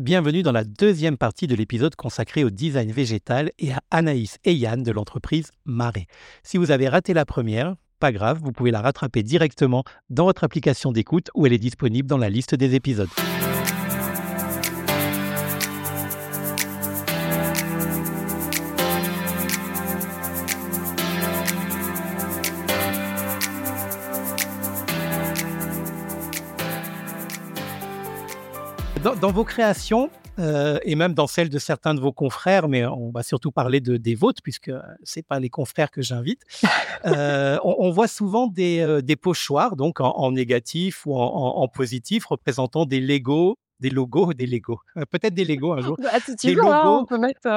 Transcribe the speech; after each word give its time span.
Bienvenue 0.00 0.42
dans 0.42 0.50
la 0.50 0.64
deuxième 0.64 1.18
partie 1.18 1.46
de 1.46 1.54
l'épisode 1.54 1.94
consacré 1.94 2.42
au 2.42 2.48
design 2.48 2.90
végétal 2.90 3.50
et 3.58 3.70
à 3.70 3.80
Anaïs 3.90 4.38
et 4.44 4.54
Yann 4.54 4.82
de 4.82 4.90
l'entreprise 4.92 5.50
Marais. 5.66 6.06
Si 6.42 6.56
vous 6.56 6.70
avez 6.70 6.88
raté 6.88 7.12
la 7.12 7.26
première, 7.26 7.74
pas 7.98 8.10
grave, 8.10 8.40
vous 8.42 8.50
pouvez 8.50 8.70
la 8.70 8.80
rattraper 8.80 9.22
directement 9.22 9.84
dans 10.08 10.24
votre 10.24 10.42
application 10.42 10.90
d'écoute 10.90 11.28
où 11.34 11.44
elle 11.44 11.52
est 11.52 11.58
disponible 11.58 12.08
dans 12.08 12.16
la 12.16 12.30
liste 12.30 12.54
des 12.54 12.74
épisodes. 12.74 13.10
Dans, 29.20 29.32
vos 29.32 29.44
créations, 29.44 30.10
euh, 30.38 30.78
et 30.82 30.94
même 30.94 31.14
dans 31.14 31.26
celles 31.26 31.48
de 31.48 31.58
certains 31.58 31.94
de 31.94 32.00
vos 32.00 32.12
confrères, 32.12 32.68
mais 32.68 32.86
on 32.86 33.10
va 33.10 33.22
surtout 33.22 33.52
parler 33.52 33.80
de, 33.80 33.96
des 33.96 34.14
vôtres, 34.14 34.42
puisque 34.42 34.72
ce 35.02 35.18
n'est 35.18 35.22
pas 35.22 35.38
les 35.40 35.50
confrères 35.50 35.90
que 35.90 36.02
j'invite, 36.02 36.42
euh, 37.06 37.58
on, 37.62 37.90
voit 37.90 38.08
souvent 38.08 38.46
des, 38.46 38.80
euh, 38.80 39.02
des 39.02 39.16
pochoirs, 39.16 39.76
donc 39.76 40.00
en, 40.00 40.32
négatif 40.32 41.06
ou 41.06 41.14
en, 41.14 41.68
positif, 41.68 42.26
représentant 42.26 42.86
des 42.86 43.00
Legos, 43.00 43.56
des 43.80 43.90
logos, 43.90 44.32
des 44.34 44.46
Legos, 44.46 44.80
peut-être 45.10 45.34
des 45.34 45.44
Legos 45.44 45.72
un 45.72 45.80
jour. 45.80 45.96
Bah, 46.02 46.10
des 46.42 46.54
logos, 46.54 47.00
on 47.00 47.04
peut 47.04 47.18
mettre 47.18 47.48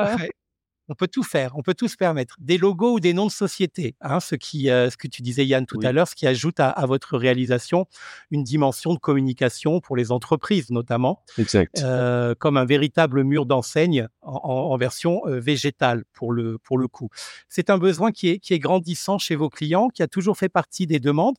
on 0.89 0.95
peut 0.95 1.07
tout 1.07 1.23
faire, 1.23 1.51
on 1.55 1.61
peut 1.61 1.73
tout 1.73 1.87
se 1.87 1.95
permettre. 1.95 2.35
Des 2.39 2.57
logos 2.57 2.95
ou 2.95 2.99
des 2.99 3.13
noms 3.13 3.27
de 3.27 3.31
société, 3.31 3.95
hein, 4.01 4.19
ce, 4.19 4.35
qui, 4.35 4.69
euh, 4.69 4.89
ce 4.89 4.97
que 4.97 5.07
tu 5.07 5.21
disais 5.21 5.45
Yann 5.45 5.65
tout 5.65 5.79
à 5.83 5.91
l'heure, 5.91 6.07
ce 6.07 6.15
qui 6.15 6.27
ajoute 6.27 6.59
à, 6.59 6.85
votre 6.85 7.17
réalisation 7.17 7.87
une 8.31 8.43
dimension 8.43 8.93
de 8.93 8.99
communication 8.99 9.79
pour 9.79 9.95
les 9.95 10.11
entreprises 10.11 10.69
notamment, 10.69 11.23
exact. 11.37 11.81
Euh, 11.81 12.35
comme 12.35 12.57
un 12.57 12.65
véritable 12.65 13.23
mur 13.23 13.45
d'enseigne 13.45 14.07
en, 14.21 14.75
version 14.77 15.21
euh, 15.27 15.39
végétale 15.39 16.03
pour 16.13 16.33
le, 16.33 16.57
pour 16.57 16.77
le 16.77 16.87
coup. 16.87 17.09
C'est 17.47 17.69
un 17.69 17.77
besoin 17.77 18.11
qui 18.11 18.29
est, 18.29 18.39
qui 18.39 18.53
est 18.53 18.59
grandissant 18.59 19.17
chez 19.17 19.35
vos 19.35 19.49
clients, 19.49 19.87
qui 19.89 20.03
a 20.03 20.07
toujours 20.07 20.37
fait 20.37 20.49
partie 20.49 20.87
des 20.87 20.99
demandes, 20.99 21.35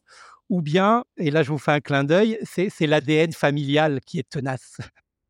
ou 0.49 0.63
bien, 0.63 1.05
et 1.17 1.31
là 1.31 1.43
je 1.43 1.51
vous 1.51 1.59
fais 1.59 1.73
un 1.73 1.81
clin 1.81 2.05
d'œil, 2.05 2.39
c'est 2.43 2.87
l'ADN 2.87 3.33
familial 3.33 4.01
qui 4.07 4.19
est 4.19 4.29
tenace. 4.29 4.79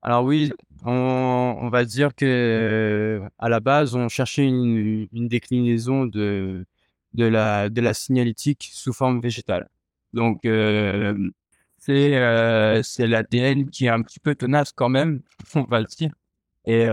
Alors 0.02 0.24
oui, 0.24 0.52
on, 0.84 1.68
va 1.70 1.84
dire 1.84 2.14
que 2.14 2.24
euh, 2.26 3.28
à 3.38 3.48
la 3.48 3.60
base, 3.60 3.94
on 3.94 4.08
cherchait 4.08 4.46
une, 4.46 5.08
déclinaison 5.12 6.06
de, 6.06 6.66
de, 7.14 7.24
la, 7.24 7.68
de 7.70 7.80
la 7.80 7.94
signalétique 7.94 8.68
sous 8.72 8.92
forme 8.92 9.20
végétale. 9.20 9.68
Donc, 10.12 10.44
euh, 10.44 11.30
c'est 11.78 12.16
euh, 12.16 12.82
l'ADN 12.98 13.70
qui 13.70 13.86
est 13.86 13.88
un 13.88 14.02
petit 14.02 14.20
peu 14.20 14.34
tenace 14.34 14.72
quand 14.72 14.88
même, 14.88 15.22
on 15.54 15.64
va 15.64 15.80
le 15.80 15.86
dire. 15.86 16.12
Et 16.66 16.86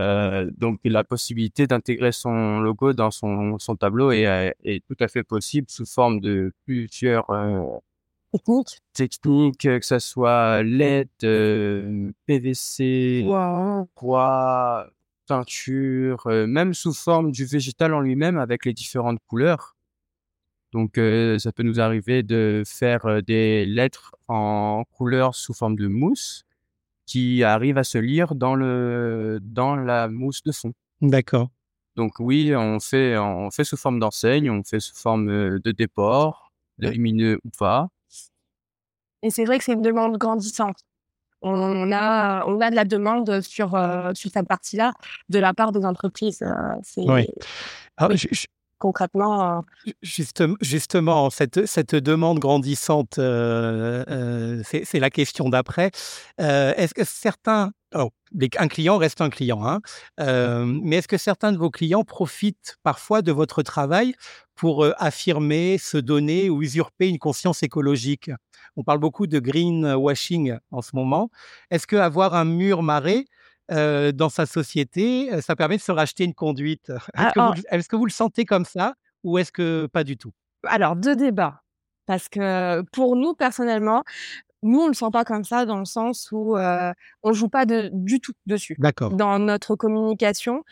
donc, 0.58 0.82
la 0.84 1.06
possibilité 1.06 1.66
d'intégrer 1.66 2.12
son 2.12 2.60
logo 2.60 2.92
dans 2.92 3.10
son, 3.10 3.58
son 3.58 3.78
tableau 3.78 4.12
est, 4.12 4.54
est, 4.66 4.86
tout 4.86 4.98
à 5.00 5.08
fait 5.08 5.24
possible 5.24 5.68
sous 5.70 5.86
forme 5.86 6.20
de 6.20 6.52
plusieurs 6.66 7.26
technique? 8.32 8.80
Technique, 8.94 9.62
que 9.62 9.86
ce 9.86 10.00
soit 10.00 10.64
LED, 10.64 11.10
euh, 11.24 12.12
PVC, 12.26 13.24
bois, 13.24 14.88
peinture, 15.28 16.26
euh, 16.28 16.48
même 16.48 16.74
sous 16.74 16.94
forme 16.94 17.32
du 17.32 17.46
végétal 17.46 17.94
en 17.94 18.02
lui-même 18.02 18.38
avec 18.38 18.66
les 18.66 18.74
différentes 18.74 19.20
couleurs. 19.28 19.76
Donc, 20.74 20.98
euh, 20.98 21.38
ça 21.38 21.52
peut 21.52 21.64
nous 21.64 21.80
arriver 21.80 22.24
de 22.24 22.64
faire 22.66 23.22
des 23.24 23.66
lettres 23.66 24.16
en 24.28 24.84
couleur 24.92 25.36
sous 25.36 25.54
forme 25.54 25.76
de 25.76 25.88
mousse 25.88 26.46
qui 27.06 27.44
arrivent 27.44 27.78
à 27.78 27.84
se 27.84 27.98
lire 27.98 28.36
dans, 28.36 28.56
le, 28.56 29.40
dans 29.42 29.76
la 29.76 30.08
mousse 30.08 30.44
de 30.44 30.52
fond. 30.54 30.72
D'accord. 31.02 31.50
Donc 31.98 32.20
oui, 32.20 32.56
on 32.56 32.80
fait, 32.80 33.18
on 33.18 33.52
fait 33.52 33.66
sous 33.66 33.76
forme 33.76 34.00
d'enseigne, 34.00 34.50
on 34.50 34.64
fait 34.64 34.80
sous 34.80 34.96
forme 34.96 35.60
de 35.60 35.72
déport, 35.72 36.54
de 36.80 36.88
lumineux 36.88 37.40
ou 37.44 37.50
pas. 37.58 37.90
Et 39.24 39.30
c'est 39.30 39.46
vrai 39.46 39.58
que 39.58 39.64
c'est 39.64 39.74
une 39.74 39.82
demande 39.82 40.18
grandissante. 40.18 40.78
On 41.44 41.92
a, 41.92 42.46
on 42.46 42.62
a 42.62 42.70
de 42.70 42.76
la 42.76 42.86
demande 42.86 43.42
sur, 43.42 43.74
euh, 43.74 44.12
sur 44.14 44.30
cette 44.32 44.48
partie-là 44.48 44.94
de 45.30 45.40
la 45.40 45.54
part 45.54 45.72
des 45.72 45.86
entreprises. 45.86 46.44
Euh, 46.44 46.76
oui. 46.98 47.28
Ah, 47.98 48.10
concrètement. 48.78 49.58
Euh, 49.58 49.92
justement, 50.04 50.56
justement, 50.62 51.30
cette, 51.32 51.66
cette 51.66 51.96
demande 51.96 52.38
grandissante, 52.38 53.16
c'est 53.16 55.00
la 55.00 55.10
question 55.10 55.50
d'après. 55.50 55.90
est-ce 56.38 56.94
que 56.94 57.04
certains, 57.04 57.72
un 57.94 58.68
client 58.68 58.98
reste 58.98 59.22
un 59.22 59.30
client, 59.30 59.66
hein, 59.66 59.82
mais 60.18 60.98
est-ce 60.98 61.08
que 61.08 61.18
certains 61.18 61.52
de 61.52 61.58
vos 61.58 61.70
clients 61.70 62.04
profitent 62.04 62.78
parfois 62.84 63.22
de 63.22 63.32
votre 63.32 63.64
travail 63.64 64.14
pour 64.56 64.86
affirmer, 64.98 65.78
se 65.78 65.98
donner 65.98 66.50
ou 66.50 66.62
usurper 66.62 67.10
une 67.10 67.20
conscience 67.20 67.64
écologique? 67.64 68.32
On 68.76 68.84
parle 68.84 69.00
beaucoup 69.00 69.28
de 69.28 69.40
greenwashing 69.40 70.58
en 70.72 70.82
ce 70.82 70.96
moment. 70.96 71.30
Est-ce 71.70 71.88
qu'avoir 71.88 72.36
un 72.36 72.46
mur 72.46 72.84
marée 72.84 73.26
euh, 73.72 74.12
dans 74.12 74.30
sa 74.30 74.46
société, 74.46 75.30
ça 75.42 75.56
permet 75.56 75.78
de 75.78 75.82
se 75.82 75.92
racheter 75.92 76.24
une 76.24 76.34
conduite? 76.34 76.92
Ah, 77.16 77.54
Est-ce 77.72 77.88
que, 77.88 77.96
vous 77.96 78.06
le 78.06 78.12
sentez 78.12 78.46
comme 78.46 78.66
ça 78.66 78.96
ou 79.24 79.38
est-ce 79.38 79.52
que 79.52 79.88
pas 79.88 80.04
du 80.04 80.18
tout? 80.18 80.32
Alors, 80.64 80.96
deux 80.96 81.16
débats. 81.16 81.62
Parce 82.06 82.30
que 82.30 82.82
pour 82.92 83.16
nous, 83.16 83.34
personnellement, 83.34 84.04
nous, 84.64 84.80
on 84.80 84.84
ne 84.84 84.90
le 84.90 84.94
sent 84.94 85.10
pas 85.12 85.26
comme 85.26 85.44
ça 85.44 85.66
dans 85.66 85.80
le 85.80 85.86
sens 85.86 86.30
où 86.32 86.56
euh, 86.58 86.94
on 87.24 87.30
ne 87.30 87.34
joue 87.34 87.50
pas 87.50 87.66
du 87.66 88.20
tout 88.20 88.34
dessus. 88.46 88.76
D'accord. 88.80 89.12
Dans 89.12 89.40
notre 89.40 89.76
communication, 89.76 90.64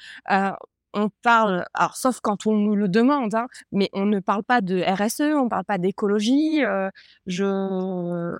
on 0.93 1.09
parle, 1.21 1.65
alors 1.73 1.95
sauf 1.95 2.19
quand 2.21 2.47
on 2.47 2.55
nous 2.55 2.75
le 2.75 2.87
demande, 2.87 3.35
hein, 3.35 3.47
mais 3.71 3.89
on 3.93 4.05
ne 4.05 4.19
parle 4.19 4.43
pas 4.43 4.61
de 4.61 4.81
RSE, 4.81 5.21
on 5.21 5.45
ne 5.45 5.49
parle 5.49 5.65
pas 5.65 5.77
d'écologie. 5.77 6.63
Euh, 6.63 6.89
je, 7.27 8.37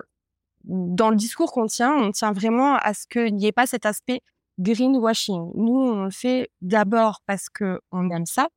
dans 0.64 1.10
le 1.10 1.16
discours 1.16 1.52
qu'on 1.52 1.66
tient, 1.66 1.94
on 1.94 2.10
tient 2.12 2.32
vraiment 2.32 2.76
à 2.76 2.94
ce 2.94 3.06
qu'il 3.06 3.34
n'y 3.34 3.46
ait 3.46 3.52
pas 3.52 3.66
cet 3.66 3.86
aspect 3.86 4.20
greenwashing. 4.58 5.52
Nous, 5.54 5.80
on 5.80 6.04
le 6.04 6.10
fait 6.10 6.50
d'abord 6.60 7.20
parce 7.26 7.48
que 7.48 7.80
on 7.92 8.10
aime 8.10 8.26
ça, 8.26 8.48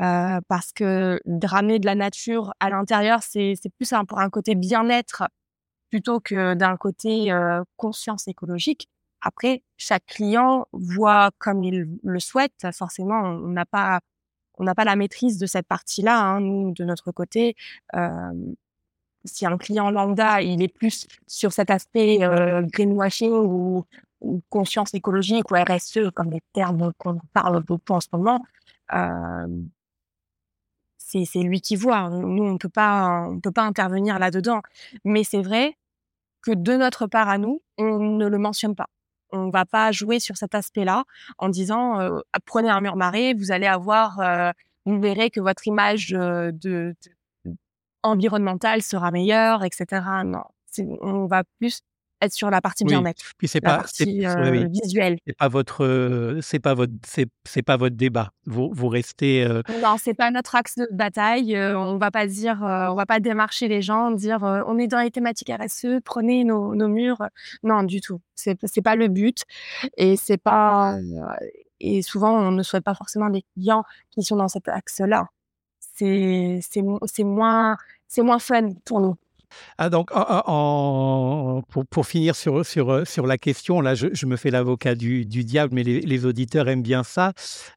euh, 0.00 0.40
parce 0.48 0.72
que 0.72 1.20
dramer 1.24 1.78
de 1.78 1.86
la 1.86 1.94
nature 1.94 2.52
à 2.60 2.70
l'intérieur, 2.70 3.20
c'est 3.22 3.56
plus 3.78 3.92
un, 3.92 4.04
pour 4.04 4.18
un 4.18 4.30
côté 4.30 4.54
bien-être 4.54 5.24
plutôt 5.94 6.18
que 6.18 6.54
d'un 6.54 6.76
côté 6.76 7.32
conscience 7.76 8.26
écologique. 8.26 8.88
Après, 9.20 9.62
chaque 9.76 10.04
client 10.06 10.66
voit 10.72 11.30
comme 11.38 11.62
il 11.62 11.86
le 12.02 12.18
souhaite. 12.18 12.66
Forcément, 12.72 13.20
on 13.20 13.50
n'a 13.50 13.64
pas, 13.64 14.00
on 14.58 14.64
n'a 14.64 14.74
pas 14.74 14.82
la 14.82 14.96
maîtrise 14.96 15.38
de 15.38 15.46
cette 15.46 15.68
partie-là. 15.68 16.20
Hein, 16.20 16.40
nous, 16.40 16.72
de 16.72 16.82
notre 16.82 17.12
côté, 17.12 17.54
si 19.24 19.46
un 19.46 19.56
client 19.56 19.92
lambda, 19.92 20.42
il 20.42 20.64
est 20.64 20.74
plus 20.80 21.06
sur 21.28 21.52
cet 21.52 21.70
aspect 21.70 22.18
greenwashing 22.72 23.30
ou, 23.30 23.84
conscience 24.48 24.94
écologique 24.94 25.48
ou 25.52 25.54
RSE, 25.54 26.10
comme 26.12 26.32
les 26.32 26.42
termes 26.54 26.92
qu'on 26.98 27.20
parle 27.32 27.62
beaucoup 27.62 27.92
en 27.92 28.00
ce 28.00 28.08
moment, 28.12 28.44
euh, 28.94 29.46
c'est 31.24 31.42
lui 31.42 31.60
qui 31.60 31.76
voit. 31.76 32.08
Nous, 32.10 32.44
on 32.44 32.58
peut 32.58 32.68
pas, 32.68 33.28
on 33.28 33.38
peut 33.38 33.52
pas 33.52 33.62
intervenir 33.62 34.18
là-dedans. 34.18 34.60
Mais 35.04 35.22
c'est 35.22 35.42
vrai 35.42 35.76
que 36.44 36.52
de 36.52 36.76
notre 36.76 37.06
part 37.06 37.28
à 37.28 37.38
nous, 37.38 37.62
on 37.78 37.98
ne 37.98 38.26
le 38.26 38.38
mentionne 38.38 38.74
pas 38.74 38.86
on 39.32 39.50
va 39.50 39.64
pas 39.64 39.90
jouer 39.90 40.20
sur 40.20 40.36
cet 40.36 40.54
aspect-là 40.54 41.04
en 41.38 41.48
disant 41.48 41.98
prenez 42.46 42.70
un 42.70 42.80
mur 42.80 42.94
marée, 42.94 43.34
vous 43.34 43.50
allez 43.50 43.66
avoir, 43.66 44.20
vous 44.86 45.00
verrez 45.00 45.30
que 45.30 45.40
votre 45.40 45.66
image 45.66 46.10
de, 46.10 46.94
environnementale 48.04 48.82
sera 48.82 49.10
meilleure, 49.10 49.64
etc. 49.64 50.02
Non, 50.24 50.44
on 51.00 51.26
va 51.26 51.42
plus 51.58 51.80
être 52.24 52.32
sur 52.32 52.50
la 52.50 52.60
partie 52.60 52.84
bien-être. 52.84 53.22
Puis 53.38 53.48
c'est 53.48 53.60
pas 53.60 53.78
partie, 53.78 54.26
euh, 54.26 54.66
visuelle. 54.68 55.18
C'est 55.26 55.36
pas 55.36 55.48
votre 55.48 56.38
c'est 56.42 56.58
pas 56.58 56.74
votre 56.74 56.92
c'est 57.44 57.62
pas 57.62 57.76
votre 57.76 57.96
débat. 57.96 58.30
Vous 58.46 58.70
vous 58.72 58.88
restez 58.88 59.44
euh... 59.44 59.62
Non, 59.82 59.96
c'est 59.98 60.14
pas 60.14 60.30
notre 60.30 60.54
axe 60.54 60.76
de 60.76 60.88
bataille, 60.92 61.56
on 61.56 61.98
va 61.98 62.10
pas 62.10 62.26
dire 62.26 62.58
on 62.60 62.94
va 62.94 63.06
pas 63.06 63.20
démarcher 63.20 63.68
les 63.68 63.82
gens, 63.82 64.10
dire 64.10 64.42
on 64.42 64.78
est 64.78 64.86
dans 64.86 65.00
les 65.00 65.10
thématiques 65.10 65.50
RSE, 65.50 66.00
prenez 66.04 66.44
nos, 66.44 66.74
nos 66.74 66.88
murs. 66.88 67.22
Non, 67.62 67.82
du 67.82 68.00
tout. 68.00 68.20
C'est 68.34 68.58
c'est 68.64 68.82
pas 68.82 68.96
le 68.96 69.08
but 69.08 69.44
et 69.96 70.16
c'est 70.16 70.38
pas 70.38 70.96
et 71.80 72.02
souvent 72.02 72.32
on 72.32 72.50
ne 72.50 72.62
souhaite 72.62 72.84
pas 72.84 72.94
forcément 72.94 73.30
des 73.30 73.44
clients 73.54 73.84
qui 74.10 74.22
sont 74.22 74.36
dans 74.36 74.48
cet 74.48 74.68
axe-là. 74.68 75.28
C'est 75.80 76.60
c'est 76.62 76.82
c'est 77.06 77.24
moins 77.24 77.76
c'est 78.08 78.22
moins 78.22 78.38
fun 78.38 78.70
pour 78.84 79.00
nous. 79.00 79.16
Ah 79.78 79.90
donc 79.90 80.10
en, 80.14 81.62
pour, 81.68 81.86
pour, 81.86 82.06
finir 82.06 82.36
sur, 82.36 82.64
sur, 82.64 83.06
sur 83.06 83.26
la 83.26 83.38
question, 83.38 83.80
là 83.80 83.94
je, 83.94 84.08
je 84.12 84.26
me 84.26 84.36
fais 84.36 84.50
l'avocat 84.50 84.94
du, 84.94 85.24
du, 85.24 85.44
diable, 85.44 85.74
mais 85.74 85.82
les, 85.82 86.00
les, 86.00 86.26
auditeurs 86.26 86.68
aiment 86.68 86.82
bien 86.82 87.02
ça. 87.02 87.32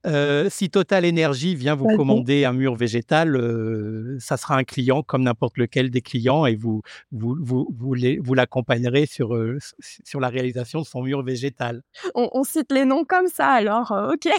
Euh, 0.06 0.47
si 0.50 0.69
Total 0.69 1.06
Energy 1.06 1.56
vient 1.56 1.75
vous 1.75 1.88
commander 1.95 2.45
un 2.45 2.53
mur 2.53 2.75
végétal, 2.75 3.35
euh, 3.35 4.18
ça 4.19 4.38
sera 4.38 4.56
un 4.56 4.63
client 4.63 5.03
comme 5.03 5.24
n'importe 5.24 5.57
lequel 5.57 5.89
des 5.89 6.01
clients 6.01 6.45
et 6.45 6.56
vous, 6.56 6.81
vous, 7.12 7.35
vous, 7.41 7.68
vous, 7.77 7.95
vous 8.21 8.33
l'accompagnerez 8.33 9.06
sur, 9.06 9.35
euh, 9.35 9.57
sur 10.03 10.19
la 10.19 10.29
réalisation 10.29 10.81
de 10.81 10.85
son 10.85 11.01
mur 11.01 11.24
végétal. 11.24 11.81
On, 12.15 12.29
on 12.33 12.44
cite 12.44 12.71
les 12.71 12.85
noms 12.85 13.06
comme 13.06 13.27
ça 13.27 13.50
alors, 13.50 13.91
ok. 14.13 14.29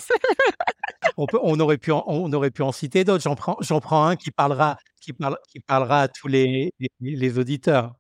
on, 1.17 1.27
peut, 1.27 1.39
on, 1.43 1.59
aurait 1.61 1.79
pu 1.79 1.93
en, 1.93 2.05
on 2.07 2.33
aurait 2.33 2.51
pu 2.51 2.63
en 2.63 2.73
citer 2.73 3.05
d'autres. 3.05 3.23
J'en 3.23 3.35
prends, 3.35 3.57
j'en 3.61 3.81
prends 3.81 4.07
un 4.07 4.17
qui 4.17 4.31
parlera 4.31 4.79
qui, 5.09 5.13
parle, 5.15 5.39
qui 5.49 5.61
parlera 5.61 6.03
à 6.03 6.09
tous 6.09 6.29
les, 6.29 6.73
les, 7.01 7.39
auditeurs. 7.39 7.95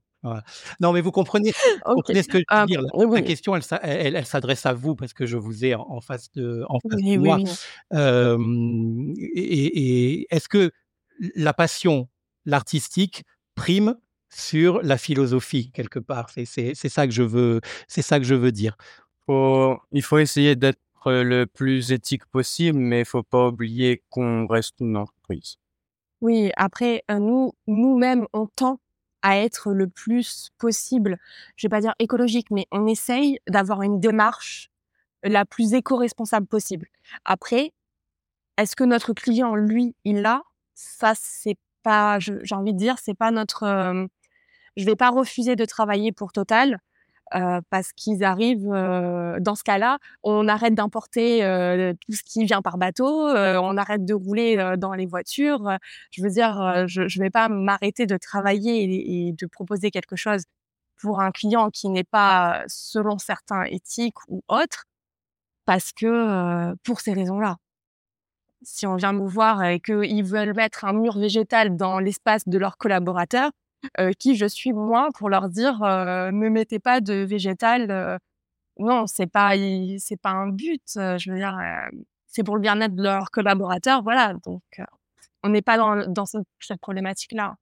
Non, 0.80 0.92
mais 0.92 1.00
vous 1.00 1.10
comprenez, 1.10 1.52
comprenez 1.84 2.22
ce 2.22 2.28
que 2.28 2.38
je 2.38 2.42
veux 2.42 2.44
ah, 2.48 2.66
dire. 2.66 2.82
La, 2.82 3.22
question, 3.22 3.56
elle, 3.56 3.62
elle, 3.82 4.16
elle 4.16 4.26
s'adresse 4.26 4.66
à 4.66 4.74
vous 4.74 4.94
parce 4.94 5.14
que 5.14 5.24
je 5.24 5.38
vous 5.38 5.64
ai 5.64 5.74
en, 5.74 6.00
face 6.02 6.30
de, 6.32 6.64
en 6.68 6.78
face 6.80 7.00
de 7.00 7.16
moi. 7.16 7.38
Euh, 7.94 8.38
et, 9.34 10.20
et 10.20 10.26
est-ce 10.34 10.48
que 10.48 10.70
la 11.34 11.54
passion, 11.54 12.08
l'artistique, 12.44 13.24
prime 13.54 13.96
sur 14.28 14.82
la 14.82 14.98
philosophie 14.98 15.70
quelque 15.72 15.98
part? 15.98 16.28
C'est 16.30 16.74
ça 16.74 17.06
que 17.06 17.12
je 17.12 17.22
veux, 17.22 17.60
c'est 17.86 18.02
ça 18.02 18.18
que 18.18 18.26
je 18.26 18.34
veux 18.34 18.52
dire. 18.52 18.76
Faut, 19.24 19.78
il 19.92 20.02
faut 20.02 20.18
essayer 20.18 20.56
d'être 20.56 20.78
le 21.06 21.46
plus 21.46 21.92
éthique 21.92 22.26
possible, 22.26 22.78
mais 22.78 23.00
il 23.00 23.06
faut 23.06 23.22
pas 23.22 23.48
oublier 23.48 24.02
qu'on 24.10 24.46
reste 24.46 24.74
une 24.80 24.96
entreprise. 24.96 25.56
Oui, 26.20 26.50
après, 26.56 27.04
nous, 27.08 27.52
nous-mêmes, 27.66 28.26
on 28.32 28.46
tend 28.46 28.80
à 29.22 29.38
être 29.38 29.72
le 29.72 29.88
plus 29.88 30.50
possible, 30.58 31.18
je 31.56 31.66
vais 31.66 31.70
pas 31.70 31.80
dire 31.80 31.94
écologique, 31.98 32.50
mais 32.50 32.66
on 32.70 32.86
essaye 32.86 33.40
d'avoir 33.48 33.82
une 33.82 34.00
démarche 34.00 34.70
la 35.24 35.44
plus 35.44 35.74
éco-responsable 35.74 36.46
possible. 36.46 36.88
Après, 37.24 37.72
est-ce 38.58 38.76
que 38.76 38.84
notre 38.84 39.12
client, 39.14 39.54
lui, 39.54 39.94
il 40.04 40.22
l'a? 40.22 40.42
Ça, 40.74 41.14
c'est 41.16 41.56
pas, 41.82 42.18
j'ai 42.20 42.54
envie 42.54 42.74
de 42.74 42.78
dire, 42.78 42.96
c'est 42.98 43.14
pas 43.14 43.30
notre. 43.30 43.64
je 44.76 44.84
vais 44.84 44.96
pas 44.96 45.10
refuser 45.10 45.56
de 45.56 45.64
travailler 45.64 46.12
pour 46.12 46.32
Total 46.32 46.80
euh, 47.34 47.60
parce 47.70 47.92
qu'ils 47.92 48.24
arrivent, 48.24 48.70
euh, 48.72 49.38
dans 49.40 49.54
ce 49.54 49.62
cas-là, 49.64 49.98
on 50.22 50.48
arrête 50.48 50.74
d'importer 50.74 51.44
euh, 51.44 51.92
tout 52.00 52.12
ce 52.12 52.22
qui 52.22 52.44
vient 52.44 52.62
par 52.62 52.78
bateau, 52.78 53.28
on 53.28 53.76
arrête 53.76 54.04
de 54.04 54.14
rouler 54.14 54.74
dans 54.78 54.94
les 54.94 55.06
voitures. 55.06 55.78
Je 56.10 56.22
veux 56.22 56.30
dire, 56.30 56.86
je 56.86 57.02
ne 57.02 57.22
vais 57.22 57.30
pas 57.30 57.48
m'arrêter 57.48 58.06
de 58.06 58.16
travailler 58.16 58.84
et, 58.84 59.28
et, 59.28 59.32
de 59.32 59.46
proposer 59.46 59.90
quelque 59.90 60.16
chose 60.16 60.44
pour 61.00 61.20
un 61.20 61.30
client 61.30 61.70
qui 61.70 61.88
n'est 61.88 62.04
pas, 62.04 62.64
selon 62.66 63.18
certains, 63.18 63.64
éthique 63.64 64.16
ou 64.28 64.42
autre, 64.48 64.84
parce 65.66 65.92
que 65.92 66.74
pour 66.84 67.00
ces 67.00 67.12
raisons-là. 67.12 67.56
Si 68.62 68.86
on 68.86 68.96
vient 68.96 69.12
me 69.12 69.26
voir 69.26 69.62
et 69.64 69.80
qu'ils 69.80 70.24
veulent 70.24 70.54
mettre 70.54 70.84
un 70.84 70.92
mur 70.92 71.18
végétal 71.18 71.76
dans 71.76 72.00
l'espace 72.00 72.48
de 72.48 72.58
leurs 72.58 72.76
collaborateurs, 72.76 73.50
euh, 73.98 74.12
qui 74.18 74.36
je 74.36 74.46
suis 74.46 74.72
moi 74.72 75.08
pour 75.16 75.28
leur 75.28 75.48
dire 75.48 75.82
euh, 75.82 76.30
ne 76.30 76.48
mettez 76.48 76.78
pas 76.78 77.00
de 77.00 77.14
végétal. 77.14 77.90
Euh, 77.90 78.18
non, 78.78 79.06
c'est 79.06 79.26
pas 79.26 79.54
c'est 79.98 80.20
pas 80.20 80.30
un 80.30 80.48
but. 80.48 80.82
je 80.94 81.30
veux 81.30 81.38
dire, 81.38 81.58
c'est 82.26 82.44
pour 82.44 82.56
le 82.56 82.60
bien-être 82.60 82.94
de 82.94 83.02
leurs 83.02 83.30
collaborateurs. 83.30 84.02
Voilà, 84.02 84.34
donc 84.44 84.62
on 85.42 85.48
n'est 85.48 85.62
pas 85.62 85.76
dans, 85.76 86.06
dans 86.06 86.26
cette, 86.26 86.46
problématique 86.80 87.32
là. 87.32 87.56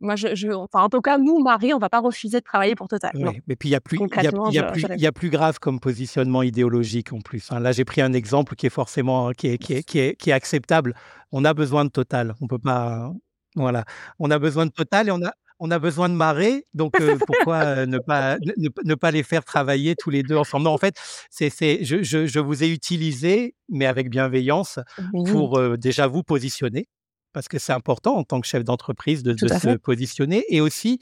Moi, 0.00 0.16
je, 0.16 0.34
je, 0.34 0.48
enfin, 0.48 0.82
en 0.82 0.88
tout 0.88 1.00
cas, 1.00 1.18
nous, 1.18 1.38
Marie, 1.38 1.72
on 1.72 1.78
va 1.78 1.88
pas 1.88 2.00
refuser 2.00 2.40
de 2.40 2.44
travailler 2.44 2.74
pour 2.74 2.88
Total. 2.88 3.12
Oui, 3.14 3.40
mais 3.46 3.56
puis 3.56 3.70
il 3.70 3.72
y 3.72 3.76
a 3.76 3.80
plus, 3.80 3.96
il 3.96 4.22
y 4.22 4.26
a, 4.26 4.50
y 4.50 4.58
a 4.58 4.70
plus, 4.70 4.84
il 4.96 5.00
y 5.00 5.06
a 5.06 5.12
plus 5.12 5.30
grave 5.30 5.58
comme 5.60 5.80
positionnement 5.80 6.42
idéologique 6.42 7.12
en 7.12 7.20
plus. 7.20 7.50
Hein. 7.50 7.60
Là, 7.60 7.72
j'ai 7.72 7.84
pris 7.84 8.02
un 8.02 8.12
exemple 8.12 8.54
qui 8.54 8.66
est 8.66 8.70
forcément, 8.70 9.30
qui 9.30 9.48
est, 9.48 9.58
qui 9.58 9.72
est, 9.72 9.82
qui 9.82 10.00
est, 10.00 10.16
qui 10.16 10.30
est 10.30 10.34
acceptable. 10.34 10.94
On 11.32 11.44
a 11.44 11.54
besoin 11.54 11.84
de 11.84 11.90
Total. 11.90 12.34
On 12.40 12.48
peut 12.48 12.58
pas, 12.58 13.12
voilà, 13.54 13.84
on 14.18 14.30
a 14.30 14.38
besoin 14.38 14.66
de 14.66 14.72
Total 14.72 15.08
et 15.08 15.10
on 15.10 15.22
a, 15.24 15.32
on 15.64 15.70
a 15.70 15.78
besoin 15.78 16.10
de 16.10 16.14
marée, 16.14 16.66
donc 16.74 16.92
pourquoi 17.26 17.86
ne, 17.86 17.98
pas, 17.98 18.36
ne, 18.38 18.94
pas 18.94 19.10
les 19.10 19.22
faire 19.22 19.44
travailler 19.44 19.96
tous 19.96 20.10
les 20.10 20.22
deux 20.22 20.36
ensemble? 20.36 20.64
Non, 20.64 20.72
en 20.72 20.78
fait, 20.78 20.94
c'est, 21.30 21.50
je, 21.82 22.02
je, 22.02 22.38
vous 22.38 22.62
ai 22.62 22.68
utilisé, 22.68 23.54
mais 23.70 23.86
avec 23.86 24.10
bienveillance, 24.10 24.78
pour 25.26 25.78
déjà 25.78 26.06
vous 26.06 26.22
positionner, 26.22 26.86
parce 27.32 27.48
que 27.48 27.58
c'est 27.58 27.72
important 27.72 28.16
en 28.16 28.24
tant 28.24 28.42
que 28.42 28.46
chef 28.46 28.62
d'entreprise 28.62 29.22
de, 29.22 29.34
se 29.36 29.76
positionner, 29.78 30.44
et 30.50 30.60
aussi 30.60 30.98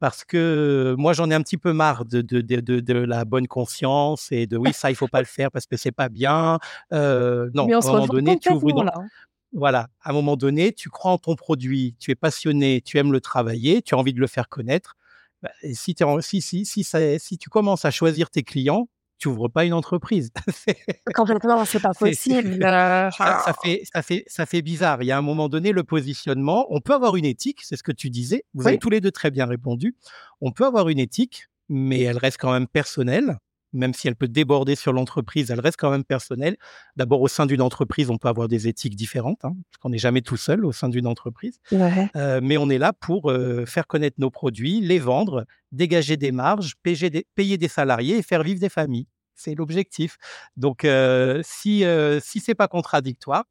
parce 0.00 0.24
que 0.24 0.94
moi 0.96 1.12
j'en 1.12 1.30
ai 1.30 1.34
un 1.34 1.42
petit 1.42 1.58
peu 1.58 1.74
marre 1.74 2.06
de, 2.06 2.22
de, 2.22 2.40
de, 2.40 2.92
la 2.94 3.26
bonne 3.26 3.46
conscience 3.46 4.32
et 4.32 4.46
de 4.46 4.56
oui, 4.56 4.72
ça 4.72 4.90
il 4.90 4.96
faut 4.96 5.08
pas 5.08 5.20
le 5.20 5.26
faire 5.26 5.50
parce 5.50 5.66
que 5.66 5.76
c'est 5.76 5.92
pas 5.92 6.08
bien. 6.08 6.58
non, 6.90 6.98
à 6.98 7.76
un 7.76 7.80
moment 7.80 8.06
donné, 8.06 8.38
tu 8.38 8.50
ouvres 8.50 8.70
une... 8.70 8.90
Voilà, 9.56 9.88
à 10.02 10.10
un 10.10 10.12
moment 10.12 10.36
donné, 10.36 10.72
tu 10.74 10.90
crois 10.90 11.12
en 11.12 11.16
ton 11.18 11.34
produit, 11.34 11.96
tu 11.98 12.10
es 12.10 12.14
passionné, 12.14 12.82
tu 12.82 12.98
aimes 12.98 13.10
le 13.10 13.22
travailler, 13.22 13.80
tu 13.80 13.94
as 13.94 13.98
envie 13.98 14.12
de 14.12 14.20
le 14.20 14.26
faire 14.26 14.50
connaître. 14.50 14.96
Bah, 15.42 15.50
et 15.62 15.72
si, 15.72 15.96
si, 16.20 16.42
si, 16.42 16.64
si, 16.66 16.84
si 16.84 17.38
tu 17.38 17.48
commences 17.48 17.86
à 17.86 17.90
choisir 17.90 18.28
tes 18.28 18.42
clients, 18.42 18.90
tu 19.16 19.28
ouvres 19.28 19.48
pas 19.48 19.64
une 19.64 19.72
entreprise. 19.72 20.30
Complètement, 21.14 21.64
c'est 21.64 21.80
pas 21.80 21.94
possible. 21.94 22.58
Euh, 22.66 23.10
ça, 23.10 23.54
fait, 23.62 23.82
ça, 23.90 24.02
fait, 24.02 24.24
ça 24.26 24.44
fait 24.44 24.60
bizarre. 24.60 25.02
Il 25.02 25.06
y 25.06 25.10
a 25.10 25.16
un 25.16 25.22
moment 25.22 25.48
donné, 25.48 25.72
le 25.72 25.84
positionnement, 25.84 26.66
on 26.68 26.82
peut 26.82 26.92
avoir 26.92 27.16
une 27.16 27.24
éthique, 27.24 27.60
c'est 27.62 27.76
ce 27.76 27.82
que 27.82 27.92
tu 27.92 28.10
disais. 28.10 28.44
Vous 28.52 28.66
avez 28.66 28.78
tous 28.78 28.90
les 28.90 29.00
deux 29.00 29.10
très 29.10 29.30
bien 29.30 29.46
répondu. 29.46 29.96
On 30.42 30.52
peut 30.52 30.66
avoir 30.66 30.90
une 30.90 30.98
éthique, 30.98 31.48
mais 31.70 32.02
elle 32.02 32.18
reste 32.18 32.38
quand 32.38 32.52
même 32.52 32.66
personnelle 32.66 33.38
même 33.76 33.94
si 33.94 34.08
elle 34.08 34.16
peut 34.16 34.28
déborder 34.28 34.74
sur 34.74 34.92
l'entreprise, 34.92 35.50
elle 35.50 35.60
reste 35.60 35.78
quand 35.78 35.90
même 35.90 36.04
personnelle. 36.04 36.56
D'abord, 36.96 37.20
au 37.20 37.28
sein 37.28 37.46
d'une 37.46 37.62
entreprise, 37.62 38.10
on 38.10 38.18
peut 38.18 38.28
avoir 38.28 38.48
des 38.48 38.68
éthiques 38.68 38.96
différentes, 38.96 39.44
hein, 39.44 39.54
parce 39.70 39.78
qu'on 39.80 39.90
n'est 39.90 39.98
jamais 39.98 40.22
tout 40.22 40.36
seul 40.36 40.64
au 40.64 40.72
sein 40.72 40.88
d'une 40.88 41.06
entreprise. 41.06 41.58
Euh, 42.16 42.40
mais 42.42 42.56
on 42.56 42.68
est 42.70 42.78
là 42.78 42.92
pour 42.92 43.30
euh, 43.30 43.64
faire 43.66 43.86
connaître 43.86 44.16
nos 44.18 44.30
produits, 44.30 44.80
les 44.80 44.98
vendre, 44.98 45.46
dégager 45.72 46.16
des 46.16 46.32
marges, 46.32 46.74
payer 46.82 47.10
des, 47.10 47.26
payer 47.34 47.58
des 47.58 47.68
salariés 47.68 48.18
et 48.18 48.22
faire 48.22 48.42
vivre 48.42 48.60
des 48.60 48.68
familles. 48.68 49.06
C'est 49.34 49.54
l'objectif. 49.54 50.16
Donc, 50.56 50.84
euh, 50.84 51.42
si, 51.44 51.84
si 52.20 52.40
ce 52.40 52.50
n'est 52.50 52.54
pas 52.54 52.68
contradictoire, 52.68 53.44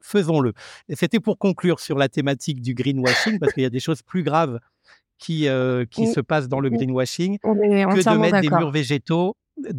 faisons-le. 0.00 0.52
Et 0.88 0.96
c'était 0.96 1.20
pour 1.20 1.38
conclure 1.38 1.80
sur 1.80 1.96
la 1.96 2.08
thématique 2.08 2.60
du 2.60 2.74
greenwashing, 2.74 3.38
parce 3.38 3.52
qu'il 3.52 3.62
y 3.62 3.66
a 3.66 3.70
des 3.70 3.80
choses 3.80 4.02
plus 4.02 4.22
graves 4.22 4.58
qui, 5.18 5.48
euh, 5.48 5.84
qui 5.84 6.06
se 6.06 6.20
passe 6.20 6.48
dans 6.48 6.60
le 6.60 6.70
greenwashing 6.70 7.38
que 7.38 7.48
de 7.48 8.18
mettre 8.18 8.40
des 8.40 8.50
murs 8.50 8.70
végétaux 8.70 9.36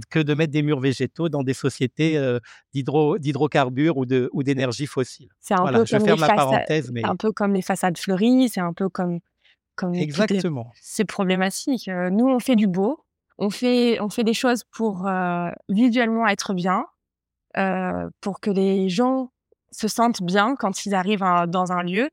que 0.09 0.19
de 0.19 0.33
mettre 0.33 0.51
des 0.51 0.61
murs 0.61 0.81
végétaux 0.81 1.29
dans 1.29 1.41
des 1.41 1.53
sociétés 1.53 2.17
euh, 2.17 2.39
d'hydrocarbures 2.73 3.95
ou 3.95 4.05
de 4.05 4.29
ou 4.33 4.43
d'énergie 4.43 4.87
fossile. 4.87 5.29
C'est 5.39 5.53
un 5.53 5.71
peu 5.71 5.85
je 5.85 5.95
comme 5.95 6.05
ferme 6.05 6.19
la 6.19 6.27
parenthèse, 6.27 6.91
mais 6.91 7.05
un 7.05 7.15
peu 7.15 7.31
comme 7.31 7.53
les 7.53 7.61
façades 7.61 7.97
fleuries, 7.97 8.49
c'est 8.49 8.59
un 8.59 8.73
peu 8.73 8.89
comme 8.89 9.19
comme 9.75 9.95
exactement. 9.95 10.69
C'est 10.75 11.05
problématique. 11.05 11.87
Euh, 11.87 12.09
nous, 12.09 12.27
on 12.27 12.39
fait 12.39 12.57
du 12.57 12.67
beau, 12.67 13.05
on 13.37 13.49
fait 13.49 14.01
on 14.01 14.09
fait 14.09 14.25
des 14.25 14.33
choses 14.33 14.65
pour 14.65 15.09
visuellement 15.69 16.27
être 16.27 16.53
bien, 16.53 16.85
pour 18.19 18.41
que 18.41 18.51
les 18.51 18.89
gens 18.89 19.31
se 19.71 19.87
sentent 19.87 20.21
bien 20.21 20.57
quand 20.57 20.85
ils 20.85 20.93
arrivent 20.93 21.23
dans 21.47 21.71
un 21.71 21.83
lieu 21.83 22.09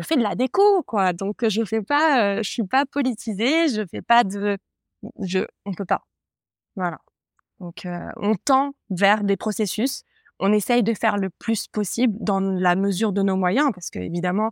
je 0.00 0.06
fais 0.06 0.16
de 0.16 0.22
la 0.22 0.34
déco, 0.34 0.82
quoi. 0.84 1.12
Donc, 1.12 1.46
je 1.48 1.64
fais 1.64 1.82
pas, 1.82 2.42
je 2.42 2.50
suis 2.50 2.66
pas 2.66 2.86
politisée, 2.86 3.68
je 3.68 3.86
fais 3.90 4.02
pas 4.02 4.24
de, 4.24 4.58
je, 5.22 5.40
on 5.66 5.74
peut 5.74 5.84
pas. 5.84 6.02
Voilà. 6.76 6.98
Donc, 7.60 7.86
on 8.16 8.34
tend 8.36 8.72
vers 8.90 9.24
des 9.24 9.36
processus 9.36 10.02
on 10.40 10.52
essaye 10.52 10.82
de 10.82 10.94
faire 10.94 11.16
le 11.16 11.30
plus 11.30 11.68
possible 11.68 12.16
dans 12.20 12.40
la 12.40 12.74
mesure 12.74 13.12
de 13.12 13.22
nos 13.22 13.36
moyens, 13.36 13.70
parce 13.74 13.90
que 13.90 13.98
évidemment, 13.98 14.50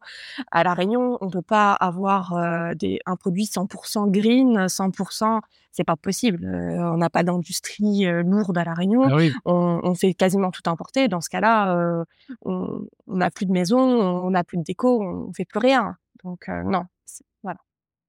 à 0.51 0.63
la 0.63 0.75
Réunion, 0.75 1.19
on 1.21 1.31
peut 1.31 1.43
pas 1.43 1.73
avoir 1.73 2.35
euh, 2.35 2.75
des, 2.75 3.01
un 3.07 3.17
produit 3.17 3.45
100% 3.45 4.11
green, 4.11 4.67
100%, 4.67 5.41
c'est 5.73 5.85
pas 5.85 5.97
possible. 5.97 6.45
Euh, 6.45 6.93
on 6.93 6.99
n'a 6.99 7.11
pas 7.11 7.23
d'industrie 7.23 8.07
euh, 8.07 8.23
lourde 8.23 8.57
à 8.59 8.65
la 8.65 8.75
Réunion. 8.75 9.03
Ah 9.05 9.19
on, 9.45 9.81
on, 9.83 9.95
fait 9.95 10.15
quasiment 10.15 10.51
tout 10.51 10.69
importer. 10.69 11.09
Dans 11.09 11.21
ce 11.21 11.31
cas-là, 11.31 12.05
on 12.43 12.87
n'a 13.07 13.31
plus 13.31 13.47
de 13.47 13.53
maison, 13.53 13.81
on 13.81 14.31
n'a 14.31 14.45
plus 14.45 14.59
de 14.59 14.63
déco, 14.63 15.03
on 15.03 15.33
fait 15.33 15.45
plus 15.45 15.59
rien. 15.59 15.97
Donc 16.25 16.49
non, 16.49 16.85
voilà. 17.43 17.59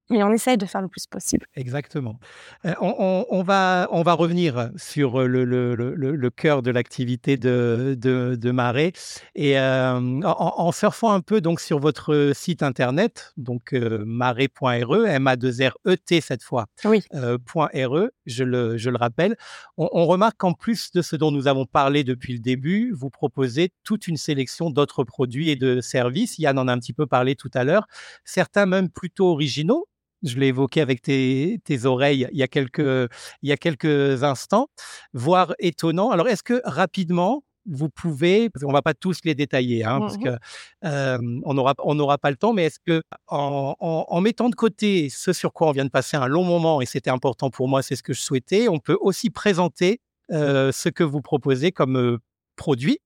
Mais 0.10 0.24
on 0.24 0.32
essaye 0.32 0.58
de 0.58 0.66
faire 0.66 0.82
le 0.82 0.88
plus 0.88 1.06
possible. 1.08 1.46
Exactement. 1.56 2.20
Euh, 2.66 2.74
on, 2.82 3.44
va, 3.44 3.88
on 3.92 4.02
va 4.02 4.14
revenir 4.14 4.72
sur 4.76 5.28
le, 5.28 5.46
le, 5.46 5.76
le, 5.76 5.94
le 5.96 6.30
cœur 6.30 6.62
de 6.62 6.72
l'activité 6.72 7.38
de, 7.38 7.96
de, 7.98 8.36
de 8.36 8.52
Marais. 8.52 8.94
Et 9.36 9.60
euh, 9.60 10.22
en, 10.24 10.72
surfant 10.72 11.12
un 11.12 11.22
peu 11.22 11.42
donc 11.42 11.60
sur 11.60 11.80
votre 11.80 12.32
site 12.34 12.64
internet, 12.64 13.34
donc 13.38 13.74
euh, 13.74 14.04
marais.re, 14.06 15.06
M-A-2-R-E-T 15.06 16.22
cette 16.22 16.44
fois, 16.44 16.68
oui. 16.86 17.04
.re, 17.14 18.10
je 18.26 18.44
le, 18.44 18.78
je 18.78 18.90
le 18.90 18.98
rappelle, 18.98 19.36
on, 19.78 19.90
on 19.92 20.06
remarque 20.06 20.38
qu'en 20.38 20.54
plus 20.54 20.92
de 20.92 21.02
ce 21.02 21.16
dont 21.16 21.32
nous 21.32 21.48
avons 21.48 21.66
parlé 21.66 22.04
depuis 22.04 22.34
le 22.34 22.40
début, 22.40 22.92
vous 22.94 23.10
proposez 23.10 23.72
toute 23.84 24.08
une 24.08 24.18
sélection 24.18 24.70
d'autres 24.70 25.04
produits 25.04 25.50
et 25.50 25.56
de 25.56 25.82
services. 25.82 26.40
Yann 26.40 26.58
en 26.58 26.68
a 26.68 26.74
un 26.74 26.80
petit 26.80 26.94
peu 26.94 27.06
parlé 27.08 27.36
tout 27.36 27.52
à 27.54 27.64
l'heure, 27.64 27.88
certains 28.24 28.66
même 28.66 28.90
plutôt 28.90 29.32
originaux 29.32 29.88
je 30.24 30.38
l'ai 30.38 30.48
évoqué 30.48 30.82
avec 30.82 31.02
tes, 31.02 31.60
oreilles 31.86 32.28
il 32.32 32.38
y, 32.38 32.44
a 32.44 32.48
quelques, 32.48 32.80
il 32.80 33.50
y 33.50 33.52
a 33.52 33.58
quelques 33.58 34.24
instants, 34.24 34.68
voire 35.14 35.54
étonnant. 35.60 36.12
Alors, 36.12 36.28
est-ce 36.28 36.44
que 36.44 36.62
rapidement, 36.66 37.44
vous 37.66 37.90
pouvez, 37.90 38.50
on 38.64 38.70
ne 38.70 38.74
va 38.74 38.82
pas 38.82 38.94
tous 38.94 39.20
les 39.24 39.36
détailler, 39.36 39.84
hein, 39.84 40.00
parce 40.00 40.18
mmh 40.18 40.24
que 40.24 41.40
on 41.46 41.54
n'aura 41.54 41.74
on 41.80 42.18
pas 42.18 42.32
le 42.32 42.38
temps, 42.38 42.54
mais 42.54 42.66
est-ce 42.66 42.80
que 42.86 43.04
en, 43.28 44.22
mettant 44.22 44.50
de 44.50 44.56
côté 44.56 45.10
ce 45.10 45.34
sur 45.34 45.54
quoi 45.54 45.68
on 45.68 45.72
vient 45.72 45.86
de 45.86 45.90
passer 45.90 46.18
un 46.18 46.28
long 46.28 46.44
moment, 46.44 46.82
et 46.82 46.86
c'était 46.86 47.10
important 47.10 47.50
pour 47.50 47.68
moi, 47.68 47.82
c'est 47.82 47.96
ce 47.96 48.04
que 48.04 48.14
je 48.14 48.22
souhaitais, 48.22 48.68
on 48.68 48.80
peut 48.80 48.98
aussi 49.00 49.30
présenter 49.30 50.02
ce 50.30 50.90
que 50.90 51.04
vous 51.04 51.22
proposez 51.22 51.72
comme 51.72 52.20
produit 52.56 53.00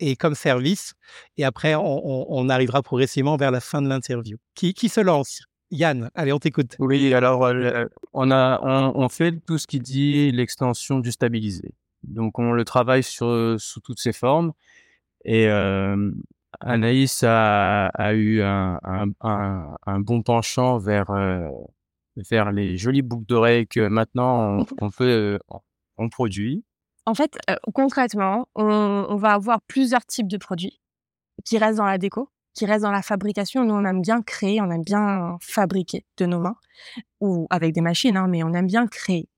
et 0.00 0.16
comme 0.16 0.34
service, 0.34 0.94
et 1.36 1.44
après 1.44 1.74
on, 1.76 2.48
arrivera 2.48 2.82
progressivement 2.82 3.36
vers 3.36 3.50
la 3.50 3.60
fin 3.60 3.82
de 3.82 3.88
l'interview. 3.88 4.36
Qui, 4.54 4.74
qui 4.74 4.88
se 4.88 5.00
lance? 5.00 5.42
Yann, 5.72 6.10
allez, 6.14 6.34
on 6.34 6.38
t'écoute. 6.38 6.76
Oui, 6.78 7.14
alors 7.14 7.46
euh, 7.46 7.86
on, 8.12 8.30
a, 8.30 8.60
on, 8.62 9.08
fait 9.08 9.32
tout 9.40 9.56
ce 9.56 9.66
qui 9.66 9.80
dit 9.80 10.30
l'extension 10.30 11.00
du 11.00 11.10
stabilisé. 11.10 11.74
Donc 12.02 12.38
on 12.38 12.52
le 12.52 12.64
travaille 12.64 13.02
sur, 13.02 13.56
sous 13.58 13.80
toutes 13.80 13.98
ses 13.98 14.12
formes. 14.12 14.52
Et 15.24 15.48
euh, 15.48 16.10
Anaïs 16.60 17.24
a, 17.24 17.86
a 17.86 18.12
eu 18.12 18.42
un, 18.42 18.78
un, 18.84 19.76
un, 19.86 20.00
bon 20.00 20.20
penchant 20.20 20.76
vers, 20.76 21.10
euh, 21.10 21.48
vers 22.16 22.52
les 22.52 22.76
jolies 22.76 23.00
boucles 23.00 23.26
d'oreilles 23.26 23.66
que 23.66 23.88
maintenant 23.88 24.66
on, 24.78 24.90
peut, 24.96 25.38
on 25.96 26.08
produit. 26.10 26.64
En 27.06 27.14
fait, 27.14 27.38
concrètement, 27.72 28.46
on, 28.54 29.06
on 29.08 29.16
va 29.16 29.32
avoir 29.32 29.62
plusieurs 29.62 30.04
types 30.04 30.28
de 30.28 30.36
produits 30.36 30.82
qui 31.46 31.56
restent 31.56 31.78
dans 31.78 31.86
la 31.86 31.96
déco 31.96 32.28
qui 32.54 32.66
reste 32.66 32.82
dans 32.82 32.90
la 32.90 33.02
fabrication. 33.02 33.64
Nous, 33.64 33.74
on 33.74 33.84
aime 33.84 34.02
bien 34.02 34.22
créer, 34.22 34.60
on 34.60 34.70
aime 34.70 34.84
bien 34.84 35.38
fabriquer 35.40 36.04
de 36.18 36.26
nos 36.26 36.40
mains 36.40 36.56
ou 37.20 37.46
avec 37.50 37.72
des 37.72 37.80
machines, 37.80 38.16
hein, 38.16 38.26
mais 38.28 38.42
on 38.42 38.52
aime 38.52 38.66
bien 38.66 38.86
créer. 38.86 39.28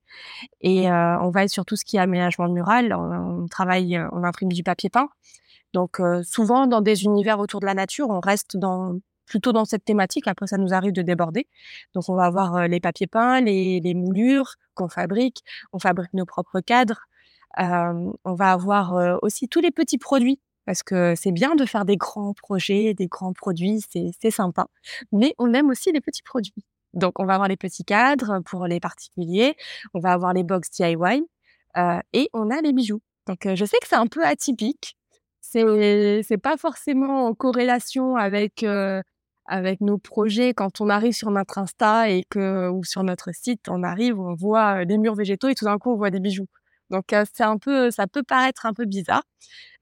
Et 0.61 0.91
euh, 0.91 1.19
on 1.21 1.31
va 1.31 1.45
être 1.45 1.51
sur 1.51 1.65
tout 1.65 1.77
ce 1.77 1.85
qui 1.85 1.97
est 1.97 2.01
aménagement 2.01 2.49
mural. 2.49 2.93
On, 2.93 3.47
travaille, 3.49 3.99
on 4.13 4.25
imprime 4.25 4.53
du 4.53 4.63
papier 4.63 4.91
peint. 4.91 5.09
Donc 5.73 6.01
euh, 6.01 6.23
souvent 6.23 6.67
dans 6.67 6.81
des 6.81 7.05
univers 7.05 7.41
autour 7.41 7.61
de 7.61 7.67
la 7.67 7.75
nature, 7.75 8.09
on 8.11 8.21
reste 8.21 8.57
dans 8.57 8.99
plutôt 9.27 9.53
dans 9.53 9.65
cette 9.65 9.85
thématique. 9.85 10.29
Après, 10.29 10.47
ça 10.47 10.59
nous 10.59 10.75
arrive 10.75 10.93
de 10.93 11.03
déborder. 11.03 11.49
Donc 11.95 12.09
on 12.09 12.15
va 12.15 12.25
avoir 12.25 12.57
euh, 12.57 12.67
les 12.67 12.81
papiers 12.81 13.07
peints, 13.07 13.41
les, 13.41 13.81
les 13.81 13.95
moulures 13.95 14.55
qu'on 14.75 14.89
fabrique. 14.89 15.43
On 15.73 15.79
fabrique 15.79 16.13
nos 16.15 16.27
propres 16.27 16.61
cadres. 16.61 17.01
on 17.59 18.35
va 18.35 18.53
avoir 18.53 19.19
aussi 19.23 19.49
tous 19.49 19.61
les 19.61 19.71
petits 19.71 19.99
produits 19.99 20.41
parce 20.67 20.83
que 20.83 21.15
c'est 21.17 21.33
bien 21.33 21.55
de 21.55 21.65
faire 21.67 21.85
des 21.85 21.97
grands 21.97 22.35
projets, 22.35 22.95
des 22.95 23.07
grands 23.07 23.33
produits, 23.33 23.81
c'est 23.91 24.31
sympa. 24.31 24.67
Mais 25.13 25.35
on 25.39 25.53
aime 25.55 25.71
aussi 25.71 25.93
les 25.93 26.01
petits 26.01 26.23
produits. 26.23 26.65
Donc, 26.95 27.19
on 27.19 27.27
va 27.27 27.35
avoir 27.35 27.49
les 27.49 27.57
petits 27.57 27.85
cadres 27.85 28.41
pour 28.45 28.67
les 28.67 28.81
particuliers, 28.81 29.57
on 29.95 30.01
va 30.01 30.13
avoir 30.13 30.33
les 30.33 30.45
box 30.45 30.71
DIY 30.71 31.25
euh, 31.77 32.01
et 32.13 32.29
on 32.33 32.51
a 32.51 32.61
les 32.61 32.73
bijoux. 32.73 33.01
Donc, 33.27 33.47
euh, 33.47 33.57
je 33.57 33.65
sais 33.65 33.79
que 33.81 33.89
c'est 33.89 33.97
un 33.97 34.07
peu 34.07 34.25
atypique. 34.25 34.97
C'est 35.41 36.39
pas 36.43 36.57
forcément 36.57 37.27
en 37.27 37.35
corrélation 37.35 38.17
avec 38.17 38.63
euh, 38.65 39.03
avec 39.47 39.81
nos 39.81 39.99
projets 39.99 40.55
quand 40.55 40.81
on 40.81 40.89
arrive 40.89 41.13
sur 41.13 41.31
notre 41.31 41.59
Insta 41.59 42.11
et 42.11 42.25
que 42.31 42.69
ou 42.71 42.83
sur 42.85 43.05
notre 43.05 43.33
site, 43.33 43.69
on 43.69 43.83
arrive, 43.83 44.19
on 44.19 44.35
voit 44.35 44.85
des 44.85 44.99
murs 44.99 45.15
végétaux 45.15 45.49
et 45.49 45.55
tout 45.55 45.67
d'un 45.67 45.79
coup 45.79 45.93
on 45.93 45.97
voit 45.97 46.11
des 46.11 46.21
bijoux. 46.21 46.47
Donc 46.91 47.07
c'est 47.11 47.43
un 47.45 47.59
peu, 47.59 47.91
ça 47.91 48.07
peut 48.07 48.23
paraître 48.23 48.67
un 48.67 48.75
peu 48.75 48.85
bizarre, 48.85 49.23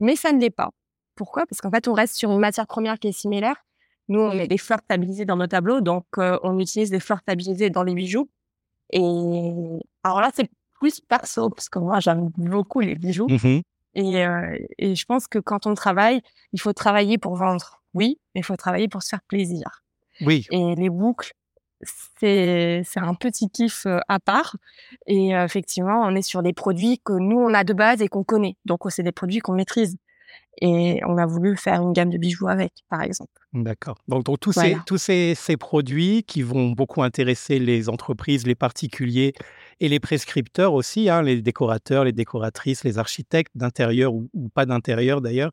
mais 0.00 0.16
ça 0.16 0.32
ne 0.32 0.40
l'est 0.40 0.50
pas. 0.50 0.70
Pourquoi? 1.14 1.46
Parce 1.46 1.60
qu'en 1.60 1.70
fait, 1.70 1.88
on 1.88 1.92
reste 1.92 2.16
sur 2.16 2.30
une 2.30 2.38
matière 2.38 2.66
première 2.66 2.98
qui 2.98 3.08
est 3.08 3.12
similaire. 3.12 3.56
Nous, 4.08 4.20
on 4.20 4.34
met 4.34 4.48
des 4.48 4.58
fleurs 4.58 4.80
stabilisées 4.80 5.24
dans 5.24 5.36
nos 5.36 5.46
tableaux, 5.46 5.80
donc 5.80 6.04
on 6.16 6.58
utilise 6.58 6.90
des 6.90 7.00
fleurs 7.00 7.20
stabilisées 7.20 7.70
dans 7.70 7.82
les 7.82 7.94
bijoux. 7.94 8.28
Et 8.90 9.00
alors 10.02 10.20
là, 10.20 10.30
c'est 10.34 10.50
plus 10.74 11.00
perso, 11.00 11.50
parce 11.50 11.68
que 11.68 11.78
moi, 11.78 12.00
j'aime 12.00 12.30
beaucoup 12.36 12.80
les 12.80 12.94
bijoux. 12.94 13.28
Mmh 13.28 13.60
et, 13.94 14.24
et 14.78 14.94
je 14.94 15.04
pense 15.04 15.26
que 15.26 15.38
quand 15.38 15.66
on 15.66 15.74
travaille, 15.74 16.22
il 16.54 16.60
faut 16.60 16.72
travailler 16.72 17.18
pour 17.18 17.36
vendre, 17.36 17.82
oui, 17.92 18.18
mais 18.34 18.40
il 18.40 18.44
faut 18.44 18.56
travailler 18.56 18.88
pour 18.88 19.02
se 19.02 19.10
faire 19.10 19.22
plaisir. 19.28 19.82
Oui. 20.22 20.46
Et 20.50 20.74
les 20.76 20.88
boucles, 20.88 21.32
c'est 21.82 22.82
un 22.96 23.14
petit 23.14 23.50
kiff 23.50 23.86
à 24.08 24.20
part. 24.20 24.56
Et 25.06 25.30
effectivement, 25.30 26.02
on 26.02 26.14
est 26.14 26.22
sur 26.22 26.42
des 26.42 26.52
produits 26.52 27.00
que 27.04 27.12
nous 27.12 27.38
on 27.38 27.54
a 27.54 27.64
de 27.64 27.72
base 27.72 28.02
et 28.02 28.08
qu'on 28.08 28.24
connaît. 28.24 28.56
Donc 28.64 28.80
c'est 28.90 29.02
des 29.02 29.12
produits 29.12 29.40
qu'on 29.40 29.54
maîtrise. 29.54 29.96
Et 30.60 31.00
on 31.06 31.16
a 31.16 31.24
voulu 31.24 31.56
faire 31.56 31.80
une 31.80 31.92
gamme 31.92 32.10
de 32.10 32.18
bijoux 32.18 32.46
avec, 32.46 32.72
par 32.90 33.00
exemple. 33.02 33.32
D'accord. 33.54 33.96
Donc, 34.06 34.24
tous, 34.38 34.52
ces, 34.52 34.76
tous 34.86 34.98
ces, 34.98 35.34
ces, 35.34 35.56
produits 35.56 36.24
qui 36.24 36.42
vont 36.42 36.70
beaucoup 36.70 37.02
intéresser 37.02 37.58
les 37.58 37.88
entreprises, 37.88 38.46
les 38.46 38.54
particuliers 38.54 39.32
et 39.80 39.88
les 39.88 39.98
prescripteurs 39.98 40.74
aussi, 40.74 41.08
hein, 41.08 41.22
les 41.22 41.40
décorateurs, 41.40 42.04
les 42.04 42.12
décoratrices, 42.12 42.84
les 42.84 42.98
architectes 42.98 43.52
d'intérieur 43.54 44.12
ou, 44.12 44.28
ou, 44.34 44.50
pas 44.50 44.66
d'intérieur 44.66 45.22
d'ailleurs. 45.22 45.50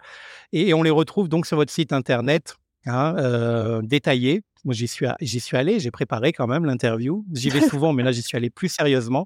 Et, 0.52 0.74
on 0.74 0.84
les 0.84 0.90
retrouve 0.90 1.30
donc 1.30 1.46
sur 1.46 1.56
votre 1.56 1.72
site 1.72 1.94
internet 1.94 2.58
hein, 2.86 3.16
euh, 3.18 3.82
détaillé 3.84 4.44
moi, 4.66 4.74
j'y 4.74 4.88
suis, 4.88 5.06
j'y 5.22 5.40
suis 5.40 5.56
allé, 5.56 5.80
j'ai 5.80 5.92
préparé 5.92 6.34
quand 6.34 6.48
même 6.48 6.66
l'interview. 6.66 7.26
J'y 7.34 7.50
vais 7.50 7.62
souvent, 7.82 7.94
mais 7.94 8.04
là, 8.04 8.12
j'y 8.12 8.22
suis 8.22 8.36
allé 8.36 8.50
plus 8.50 8.68
sérieusement. 8.68 9.26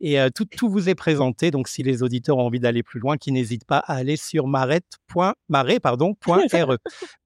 Et 0.00 0.16
tout, 0.34 0.44
tout, 0.44 0.70
vous 0.70 0.88
est 0.88 0.94
présenté. 0.94 1.50
Donc, 1.50 1.68
si 1.68 1.82
les 1.82 2.02
auditeurs 2.02 2.38
ont 2.38 2.46
envie 2.46 2.60
d'aller 2.60 2.82
plus 2.82 3.00
loin, 3.00 3.16
qu'ils 3.16 3.34
n'hésitent 3.34 3.66
pas 3.66 3.78
à 3.78 3.94
aller 3.94 4.16
sur 4.16 4.46
marette.maret, 4.46 5.80
pardon, 5.80 6.14
.re. 6.26 6.76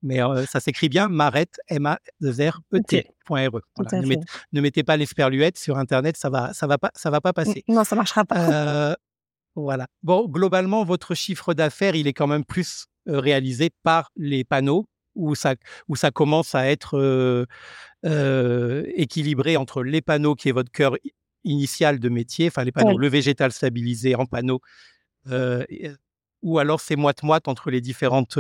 Mais 0.03 0.21
ça 0.49 0.61
s'écrit 0.61 0.89
bien 0.89 1.09
M-A-R-E-T, 1.09 3.07
.re. 3.29 3.61
Ne, 4.53 4.61
mettez 4.61 4.83
pas 4.83 4.97
l'esperluette 4.97 5.59
sur 5.59 5.77
Internet, 5.79 6.17
ça 6.17 6.31
va, 6.31 6.53
ça 6.53 6.67
va 6.67 6.79
pas, 6.79 6.91
ça 6.95 7.11
va 7.11 7.21
pas 7.21 7.33
passer. 7.33 7.63
Non, 7.69 7.85
ça 7.85 7.95
marchera 7.95 8.25
pas. 8.25 8.97
voilà. 9.55 9.87
Bon, 10.03 10.27
globalement, 10.27 10.85
votre 10.85 11.15
chiffre 11.15 11.55
d'affaires, 11.55 11.95
il 11.95 12.07
est 12.07 12.15
quand 12.15 12.27
même 12.27 12.45
plus 12.45 12.87
réalisé 13.07 13.71
par 13.83 14.11
les 14.17 14.45
panneaux 14.45 14.87
où 15.15 15.35
ça, 15.35 15.55
où 15.89 15.97
ça 15.97 16.11
commence 16.11 16.55
à 16.55 16.69
être 16.69 16.99
euh, 16.99 17.47
euh, 18.05 18.85
équilibré 18.95 19.57
entre 19.57 19.83
les 19.83 20.03
panneaux 20.03 20.35
qui 20.35 20.49
est 20.49 20.53
votre 20.53 20.71
cœur 20.71 20.97
initial 21.45 21.99
de 21.99 22.09
métier, 22.09 22.49
enfin 22.49 22.65
les 22.65 22.73
panneaux, 22.73 22.99
le 22.99 23.09
végétal 23.09 23.53
stabilisé 23.53 24.15
en 24.15 24.27
panneaux, 24.27 24.61
euh, 25.31 25.65
ou 26.43 26.59
alors 26.59 26.81
c'est 26.81 26.97
moite-moite 26.97 27.49
entre 27.49 27.71
les 27.71 27.81
différentes 27.81 28.39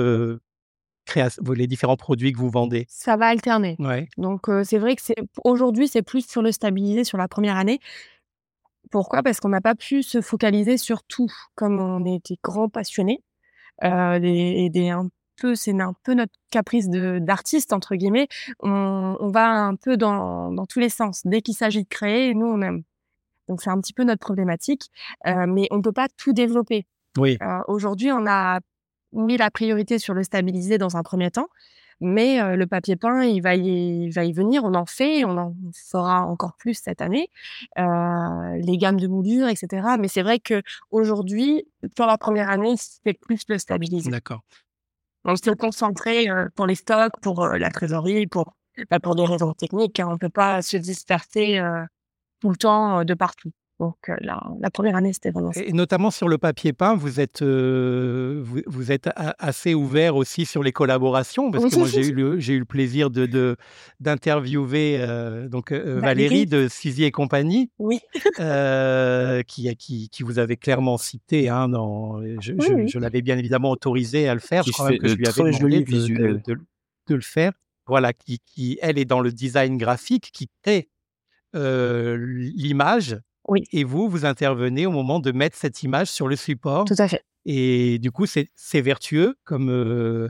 les 1.16 1.66
différents 1.66 1.98
produits 1.98 2.32
que 2.32 2.38
vous 2.38 2.48
vendez 2.48 2.86
Ça 2.88 3.16
va 3.18 3.26
alterner. 3.26 3.76
Ouais. 3.78 4.08
Donc 4.16 4.48
c'est 4.64 4.78
vrai 4.78 4.96
que 4.96 5.02
c'est 5.02 5.16
aujourd'hui 5.44 5.86
c'est 5.86 6.02
plus 6.02 6.26
sur 6.26 6.40
le 6.40 6.50
stabilisé 6.50 7.04
sur 7.04 7.18
la 7.18 7.28
première 7.28 7.56
année. 7.56 7.78
Pourquoi? 8.90 9.22
Parce 9.22 9.40
qu'on 9.40 9.48
n'a 9.48 9.60
pas 9.60 9.74
pu 9.74 10.02
se 10.02 10.20
focaliser 10.20 10.78
sur 10.78 11.02
tout, 11.02 11.30
comme 11.56 11.80
on 11.80 12.04
était 12.06 12.38
grands 12.42 12.68
passionnés 12.68 13.22
euh, 13.82 14.20
des, 14.20 14.70
des, 14.70 14.94
peu, 15.36 15.54
c'est 15.54 15.78
un 15.80 15.94
peu 16.04 16.14
notre 16.14 16.32
caprice 16.50 16.88
d'artiste 16.88 17.72
entre 17.72 17.94
guillemets. 17.96 18.28
On, 18.60 19.16
on, 19.20 19.28
va 19.30 19.48
un 19.50 19.76
peu 19.76 19.96
dans, 19.96 20.52
dans 20.52 20.66
tous 20.66 20.80
les 20.80 20.88
sens. 20.88 21.22
Dès 21.24 21.42
qu'il 21.42 21.54
s'agit 21.54 21.82
de 21.82 21.88
créer, 21.88 22.34
nous 22.34 22.46
on 22.46 22.60
aime. 22.62 22.82
Donc 23.48 23.62
c'est 23.62 23.70
un 23.70 23.80
petit 23.80 23.92
peu 23.92 24.04
notre 24.04 24.20
problématique, 24.20 24.90
euh, 25.26 25.46
mais 25.46 25.68
on 25.70 25.82
peut 25.82 25.92
pas 25.92 26.08
tout 26.16 26.32
développer. 26.32 26.86
Oui. 27.18 27.38
Euh, 27.42 27.60
Aujourd'hui, 27.68 28.10
on 28.12 28.26
a 28.26 28.60
mis 29.12 29.36
la 29.36 29.50
priorité 29.50 29.98
sur 29.98 30.14
le 30.14 30.22
stabiliser 30.22 30.78
dans 30.78 30.96
un 30.96 31.02
premier 31.02 31.30
temps, 31.30 31.48
mais 32.00 32.40
euh, 32.40 32.56
le 32.56 32.66
papier 32.66 32.96
peint, 32.96 33.22
il 33.24 33.40
va 33.40 33.54
y, 33.54 34.06
il 34.06 34.10
va 34.10 34.24
y 34.24 34.32
venir. 34.32 34.64
On 34.64 34.74
en 34.74 34.86
fait, 34.86 35.24
on 35.24 35.36
en 35.36 35.54
fera 35.90 36.22
encore 36.22 36.56
plus 36.58 36.74
cette 36.74 37.00
année. 37.00 37.28
Les 37.76 38.78
gammes 38.78 38.98
de 38.98 39.06
moulures, 39.06 39.48
etc. 39.48 39.86
Mais 39.98 40.08
c'est 40.08 40.22
vrai 40.22 40.40
que 40.40 40.62
aujourd'hui, 40.90 41.68
pour 41.96 42.06
la 42.06 42.18
première 42.18 42.50
année, 42.50 42.74
c'est 42.76 43.14
plus 43.14 43.42
le 43.48 43.58
stabiliser. 43.58 44.10
D'accord. 44.10 44.42
On 45.24 45.36
se 45.36 45.50
concentrer 45.50 46.28
euh, 46.28 46.48
pour 46.54 46.66
les 46.66 46.74
stocks, 46.74 47.12
pour 47.22 47.44
euh, 47.44 47.56
la 47.56 47.70
trésorerie, 47.70 48.26
pour, 48.26 48.54
bah, 48.90 49.00
pour 49.00 49.14
des 49.14 49.24
raisons 49.24 49.54
techniques. 49.54 49.98
Hein. 50.00 50.08
On 50.08 50.12
ne 50.12 50.18
peut 50.18 50.28
pas 50.28 50.60
se 50.60 50.76
disperser 50.76 51.58
euh, 51.58 51.84
tout 52.40 52.50
le 52.50 52.56
temps 52.56 53.04
de 53.04 53.14
partout. 53.14 53.50
Donc 53.80 53.96
la, 54.20 54.40
la, 54.60 54.70
première 54.70 54.94
année, 54.94 55.12
c'était 55.12 55.32
vraiment 55.32 55.52
ça. 55.52 55.60
Et 55.60 55.72
notamment 55.72 56.12
sur 56.12 56.28
le 56.28 56.38
papier 56.38 56.72
peint, 56.72 56.94
vous 56.94 57.18
êtes, 57.18 57.42
vous, 57.42 58.60
vous, 58.66 58.92
êtes 58.92 59.10
assez 59.16 59.74
ouvert 59.74 60.14
aussi 60.14 60.46
sur 60.46 60.62
les 60.62 60.70
collaborations, 60.70 61.50
parce 61.50 61.64
que 61.64 61.78
moi 61.80 61.88
j'ai 61.88 62.06
eu, 62.06 62.12
le, 62.14 62.38
j'ai 62.38 62.54
eu 62.54 62.60
le 62.60 62.64
plaisir 62.64 63.10
de, 63.10 63.56
d'interviewer 63.98 65.04
donc 65.50 65.72
Valérie 65.72 66.46
de 66.46 66.68
Sizi 66.68 67.02
et 67.02 67.10
compagnie, 67.10 67.72
oui. 67.80 67.98
qui, 69.46 69.76
qui, 69.76 70.08
qui, 70.08 70.22
vous 70.22 70.38
avait 70.38 70.56
clairement 70.56 70.96
cité. 70.96 71.48
Hein, 71.48 71.68
dans, 71.68 72.22
je, 72.40 72.52
je, 72.86 72.98
l'avais 73.00 73.22
bien 73.22 73.36
évidemment 73.38 73.72
autorisé 73.72 74.28
à 74.28 74.34
le 74.34 74.40
faire. 74.40 74.62
je 74.62 74.70
crois 74.70 74.90
même 74.90 74.98
que 74.98 75.08
je 75.08 75.16
lui 75.16 75.26
avais 75.26 75.50
demandé 75.50 75.82
de, 75.82 76.40
de, 76.46 76.60
de, 77.08 77.14
le 77.14 77.20
faire. 77.20 77.52
Voilà, 77.86 78.12
qui, 78.12 78.38
qui, 78.38 78.78
elle 78.80 78.98
est 78.98 79.04
dans 79.04 79.20
le 79.20 79.32
design 79.32 79.76
graphique, 79.78 80.30
qui 80.32 80.48
crée 80.62 80.88
l'image 81.54 83.18
oui. 83.48 83.64
Et 83.72 83.84
vous, 83.84 84.08
vous 84.08 84.24
intervenez 84.24 84.86
au 84.86 84.90
moment 84.90 85.20
de 85.20 85.32
mettre 85.32 85.56
cette 85.56 85.82
image 85.82 86.08
sur 86.08 86.28
le 86.28 86.36
support. 86.36 86.84
Tout 86.84 86.94
à 86.98 87.08
fait. 87.08 87.22
Et 87.46 87.98
du 87.98 88.10
coup, 88.10 88.26
c'est 88.26 88.80
vertueux 88.80 89.36
comme, 89.44 89.70
euh, 89.70 90.28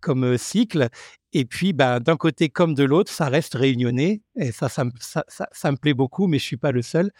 comme 0.00 0.24
euh, 0.24 0.36
cycle. 0.36 0.88
Et 1.32 1.44
puis, 1.44 1.72
bah, 1.72 2.00
d'un 2.00 2.16
côté 2.16 2.48
comme 2.48 2.74
de 2.74 2.82
l'autre, 2.82 3.12
ça 3.12 3.28
reste 3.28 3.54
réunionné. 3.54 4.22
Et 4.36 4.50
ça 4.50 4.68
ça, 4.68 4.84
ça, 4.98 5.24
ça, 5.28 5.70
me 5.70 5.76
plaît 5.76 5.94
beaucoup, 5.94 6.26
mais 6.26 6.38
je 6.38 6.44
suis 6.44 6.56
pas 6.56 6.72
le 6.72 6.82
seul. 6.82 7.12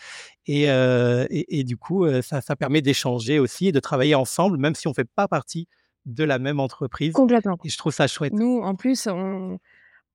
Et, 0.46 0.70
euh, 0.70 1.26
et, 1.30 1.60
et, 1.60 1.64
du 1.64 1.76
coup, 1.76 2.06
ça, 2.22 2.40
ça 2.40 2.56
permet 2.56 2.82
d'échanger 2.82 3.38
aussi 3.38 3.68
et 3.68 3.72
de 3.72 3.80
travailler 3.80 4.14
ensemble, 4.14 4.58
même 4.58 4.74
si 4.74 4.88
on 4.88 4.94
fait 4.94 5.08
pas 5.08 5.28
partie 5.28 5.68
de 6.06 6.24
la 6.24 6.38
même 6.38 6.60
entreprise. 6.60 7.12
Complètement. 7.12 7.58
Et 7.64 7.68
je 7.68 7.78
trouve 7.78 7.92
ça 7.92 8.06
chouette. 8.06 8.32
Nous, 8.32 8.60
en 8.62 8.74
plus, 8.74 9.06
on... 9.06 9.58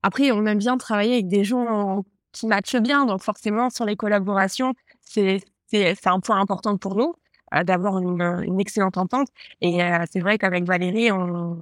après, 0.02 0.30
on 0.32 0.44
aime 0.46 0.58
bien 0.58 0.76
travailler 0.76 1.14
avec 1.14 1.28
des 1.28 1.44
gens 1.44 2.04
qui 2.32 2.46
matchent 2.46 2.76
bien. 2.76 3.06
Donc, 3.06 3.22
forcément, 3.22 3.70
sur 3.70 3.84
les 3.84 3.96
collaborations, 3.96 4.74
c'est 5.12 6.06
un 6.06 6.20
point 6.20 6.40
important 6.40 6.76
pour 6.76 6.96
nous 6.96 7.14
euh, 7.54 7.64
d'avoir 7.64 7.98
une, 7.98 8.22
une, 8.46 8.60
excellente 8.60 8.96
entente. 8.96 9.28
Et 9.60 9.82
euh, 9.82 10.04
c'est 10.10 10.20
vrai 10.20 10.38
qu'avec 10.38 10.64
Valérie, 10.64 11.12
on, 11.12 11.60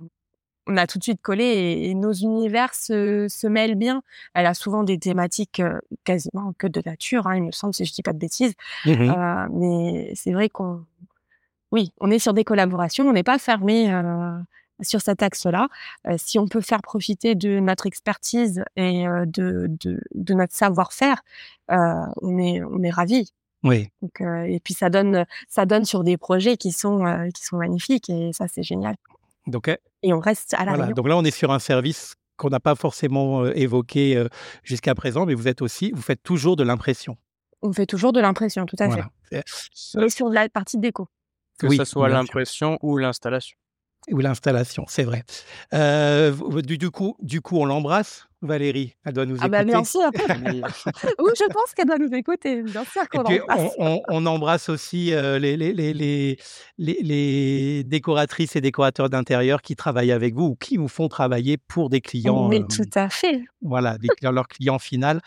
on, 0.69 0.77
a 0.77 0.87
tout 0.87 0.99
de 0.99 1.03
suite 1.03 1.21
collé 1.21 1.45
et, 1.45 1.95
nos 1.95 2.13
univers 2.13 2.75
se, 2.75 3.27
se, 3.29 3.47
mêlent 3.49 3.75
bien. 3.75 4.03
Elle 4.35 4.47
a 4.47 4.55
souvent 4.55 4.85
des 4.85 4.99
thématiques 4.99 5.59
euh, 5.59 5.81
quasiment 6.05 6.53
que 6.59 6.69
de 6.69 6.81
nature, 6.85 7.27
hein, 7.27 7.37
il 7.37 7.43
me 7.43 7.51
semble, 7.51 7.75
si 7.75 7.85
je 7.85 7.93
dis 7.93 8.03
pas 8.03 8.13
de 8.13 8.19
bêtises. 8.19 8.55
Mmh 8.87 9.13
mais 9.53 10.13
c'est 10.15 10.33
vrai 10.33 10.49
qu'on, 10.49 10.85
oui, 11.73 11.93
on 12.01 12.11
est 12.11 12.21
sur 12.21 12.35
des 12.35 12.45
collaborations, 12.45 13.09
on 13.09 13.13
n'est 13.13 13.23
pas 13.25 13.39
fermé 13.39 13.93
sur 14.83 15.01
cet 15.01 15.23
axe-là. 15.23 15.69
si 16.19 16.39
on 16.39 16.47
peut 16.47 16.61
faire 16.61 16.83
profiter 16.83 17.35
de 17.35 17.59
notre 17.59 17.87
expertise 17.87 18.63
et 18.77 19.05
de, 19.05 19.67
de, 19.69 20.01
de, 20.15 20.35
notre 20.35 20.55
savoir-faire, 20.55 21.23
on 21.69 22.39
est 22.39 22.63
on 22.63 22.83
est 22.83 22.91
ravis. 22.91 23.33
Oui. 23.63 23.89
Donc, 24.01 24.21
et 24.21 24.61
puis 24.63 24.75
ça 24.75 24.91
donne 24.91 25.27
ça 25.49 25.67
donne 25.67 25.85
sur 25.85 26.03
des 26.03 26.17
projets 26.17 26.57
qui 26.57 26.73
sont 26.73 27.29
qui 27.35 27.45
sont 27.45 27.57
magnifiques 27.57 28.09
et 28.09 28.33
ça 28.33 28.47
c'est 28.49 28.63
génial. 28.63 28.97
Donc 29.47 29.69
et 30.03 30.13
on 30.13 30.21
reste 30.21 30.55
à 30.55 30.65
la 30.65 30.75
voilà, 30.75 30.93
Donc 30.93 31.09
là 31.09 31.17
on 31.17 31.25
est 31.25 31.31
sur 31.31 31.51
un 31.51 31.59
service 31.59 32.15
qu'on 32.37 32.49
n'a 32.49 32.61
pas 32.61 32.75
forcément 32.75 33.45
évoqué 33.47 34.25
jusqu'à 34.63 34.95
présent, 34.95 35.27
mais 35.27 35.35
vous 35.35 35.49
êtes 35.49 35.61
aussi 35.61 35.93
vous 35.93 36.03
faites 36.03 36.23
toujours 36.23 36.57
de 36.57 36.65
l'impression. 36.65 37.17
On 37.63 37.73
fait 37.73 37.87
toujours 37.87 38.15
de 38.15 38.21
l'impression, 38.21 38.65
tout 38.65 38.77
à 38.79 38.87
voilà. 38.87 39.11
fait. 39.29 39.45
Et 40.01 40.09
sur 40.09 40.31
la 40.31 40.49
partie 40.49 40.79
déco. 40.79 41.09
Que 41.59 41.67
oui, 41.67 41.77
ce 41.77 41.85
soit 41.85 42.09
l'impression 42.09 42.79
ou 42.81 42.97
l'installation 42.97 43.59
ou 44.11 44.19
l'installation, 44.19 44.85
c'est 44.89 45.05
vrai. 45.05 45.25
Euh, 45.75 46.33
du, 46.63 46.79
du, 46.79 46.91
coup, 46.91 47.17
du 47.21 47.41
coup, 47.41 47.59
on 47.59 47.65
l'embrasse, 47.65 48.29
Valérie. 48.43 48.95
Elle 49.05 49.13
doit 49.13 49.27
nous 49.27 49.37
écouter. 49.37 49.47
Ah 49.55 49.59
bah 49.59 49.65
bien 49.65 49.85
sûr. 49.85 50.01
oui, 50.15 51.31
je 51.37 51.53
pense 51.53 51.75
qu'elle 51.75 51.87
doit 51.87 51.99
nous 51.99 52.15
écouter. 52.15 52.63
Bien 52.63 52.85
sûr 52.85 53.09
qu'on 53.09 53.23
on, 53.25 53.71
on, 53.79 54.03
on, 54.09 54.27
embrasse 54.27 54.69
aussi 54.69 55.13
euh, 55.13 55.39
les, 55.39 55.57
les, 55.57 55.73
les, 55.73 55.93
les, 55.93 56.39
les 56.79 57.85
décoratrices 57.85 58.57
et 58.57 58.61
décorateurs 58.61 59.11
d'intérieur 59.11 59.61
qui 59.61 59.77
travaillent 59.77 60.13
avec 60.13 60.35
vous 60.35 60.47
ou 60.47 60.57
qui 60.57 60.79
vous 60.79 60.89
font 60.89 61.09
travailler 61.09 61.59
pour 61.59 61.91
des 61.91 62.01
clients. 62.01 62.49
Mais 62.49 62.61
euh, 62.61 62.67
tout 62.67 62.91
à 62.95 63.11
fait. 63.11 63.43
Voilà, 63.61 63.99
des, 63.99 64.09
leurs 64.23 64.49
clients 64.49 64.79
final. 64.79 65.21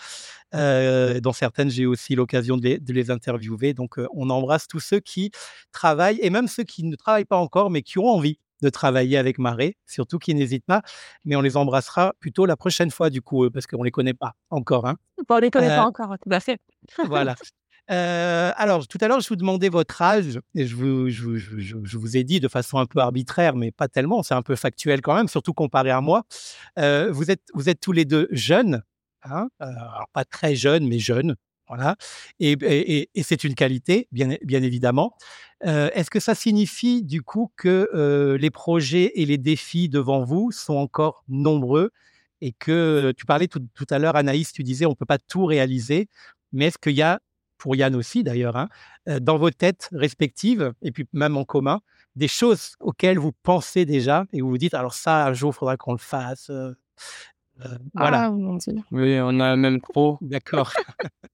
Euh, 0.56 1.20
dont 1.20 1.34
certaines 1.34 1.72
j'ai 1.72 1.88
aussi 1.88 2.14
l'occasion 2.14 2.58
de, 2.58 2.78
de, 2.78 2.94
les 2.94 3.10
interviewer. 3.10 3.74
Donc, 3.74 3.96
on 4.14 4.30
embrasse 4.30 4.68
tous 4.68 4.80
ceux 4.80 5.00
qui 5.00 5.32
travaillent 5.72 6.20
et 6.22 6.30
même 6.30 6.48
ceux 6.48 6.64
qui 6.64 6.84
ne 6.84 6.96
travaillent 6.96 7.26
pas 7.26 7.38
encore, 7.38 7.72
mais 7.72 7.82
qui 7.82 7.98
ont 7.98 8.06
envie 8.06 8.38
de 8.62 8.70
travailler 8.70 9.18
avec 9.18 9.40
Marée, 9.40 9.78
surtout 9.86 10.20
qui 10.20 10.34
n'hésitent 10.36 10.66
pas. 10.66 10.82
Mais 11.26 11.36
on 11.36 11.42
les 11.42 11.58
embrassera 11.58 12.14
plutôt 12.20 12.46
la 12.46 12.56
prochaine 12.56 12.92
fois, 12.92 13.10
du 13.10 13.22
coup, 13.22 13.50
parce 13.50 13.68
qu'on 13.68 13.80
ne 13.80 13.86
les 13.86 13.92
connaît 13.92 14.14
pas 14.14 14.34
encore. 14.50 14.88
Hein. 14.88 14.96
on 15.30 15.36
ne 15.36 15.42
les 15.42 15.52
connaît 15.52 15.72
euh, 15.72 15.78
pas 15.78 15.86
encore, 15.86 16.16
tout 16.22 16.32
à 16.32 16.40
fait. 16.40 16.60
voilà. 17.08 17.36
Euh, 17.92 18.52
alors, 18.56 18.88
tout 18.88 18.98
à 19.02 19.08
l'heure, 19.08 19.20
je 19.20 19.28
vous 19.28 19.36
demandais 19.36 19.68
votre 19.68 20.02
âge 20.02 20.40
et 20.56 20.66
je 20.66 20.76
vous, 20.76 21.10
je, 21.10 21.36
je, 21.36 21.60
je 21.84 21.98
vous, 21.98 22.18
ai 22.18 22.24
dit 22.24 22.40
de 22.40 22.48
façon 22.48 22.78
un 22.78 22.86
peu 22.86 23.00
arbitraire, 23.00 23.56
mais 23.56 23.72
pas 23.72 23.90
tellement, 23.90 24.24
c'est 24.24 24.34
un 24.34 24.42
peu 24.42 24.56
factuel 24.56 25.02
quand 25.02 25.14
même, 25.16 25.28
surtout 25.28 25.54
comparé 25.54 25.92
à 25.92 26.00
moi. 26.00 26.24
Euh, 26.80 27.12
vous, 27.12 27.30
êtes, 27.30 27.44
vous 27.54 27.68
êtes 27.68 27.82
tous 27.82 27.92
les 27.92 28.06
deux 28.06 28.28
jeunes, 28.32 28.84
hein 29.24 29.50
alors 29.60 30.08
pas 30.14 30.24
très 30.24 30.56
jeunes, 30.56 30.88
mais 30.88 31.00
jeunes. 31.00 31.36
Voilà. 31.76 31.96
Et, 32.40 32.52
et, 32.52 33.10
et 33.14 33.24
c'est 33.24 33.44
une 33.44 33.56
qualité, 33.56 34.08
bien, 34.12 34.36
bien 34.44 34.62
évidemment. 34.62 35.16
Euh, 35.66 35.90
Est-ce 35.94 36.10
que 36.10 36.20
ça 36.20 36.36
signifie 36.36 37.04
du 37.04 37.22
coup 37.22 37.52
que 37.56 37.90
euh, 37.94 38.38
les 38.38 38.52
projets 38.52 39.12
et 39.16 39.26
les 39.26 39.38
défis 39.38 39.90
devant 39.90 40.24
vous 40.24 40.52
sont 40.52 40.76
encore 40.76 41.24
nombreux 41.28 41.92
et 42.42 42.52
que 42.52 43.14
tu 43.18 43.26
parlais 43.26 43.48
tout, 43.48 43.66
tout 43.74 43.88
à 43.90 44.00
l'heure, 44.00 44.16
Anaïs, 44.16 44.52
tu 44.52 44.64
disais 44.64 44.86
on 44.86 44.90
ne 44.92 44.96
peut 44.96 45.06
pas 45.06 45.18
tout 45.18 45.46
réaliser, 45.46 46.10
mais 46.52 46.66
est-ce 46.66 46.78
qu'il 46.78 46.94
y 46.94 47.02
a, 47.02 47.22
pour 47.58 47.76
Yann 47.76 47.96
aussi 47.96 48.24
d'ailleurs, 48.24 48.58
hein, 48.58 48.68
dans 49.22 49.38
vos 49.38 49.50
têtes 49.50 49.90
respectives 49.94 50.74
et 50.82 50.92
puis 50.92 51.08
même 51.14 51.38
en 51.38 51.46
commun, 51.46 51.80
des 52.16 52.28
choses 52.28 52.76
auxquelles 52.82 53.18
vous 53.18 53.32
pensez 53.44 53.86
déjà 53.86 54.26
et 54.34 54.42
vous 54.42 54.50
vous 54.50 54.58
dites 54.58 54.74
alors 54.74 54.94
ça 54.94 55.26
un 55.28 55.34
jour 55.34 55.54
il 55.54 55.58
faudra 55.58 55.78
qu'on 55.78 55.94
le 55.94 55.98
fasse. 55.98 56.50
Euh, 56.50 56.74
voilà. 57.94 58.24
Ah, 58.24 58.32
mon 58.32 58.56
Dieu. 58.56 58.74
Oui, 58.92 59.18
on 59.22 59.40
a 59.40 59.56
même 59.56 59.80
trop. 59.82 60.18
D'accord. 60.22 60.74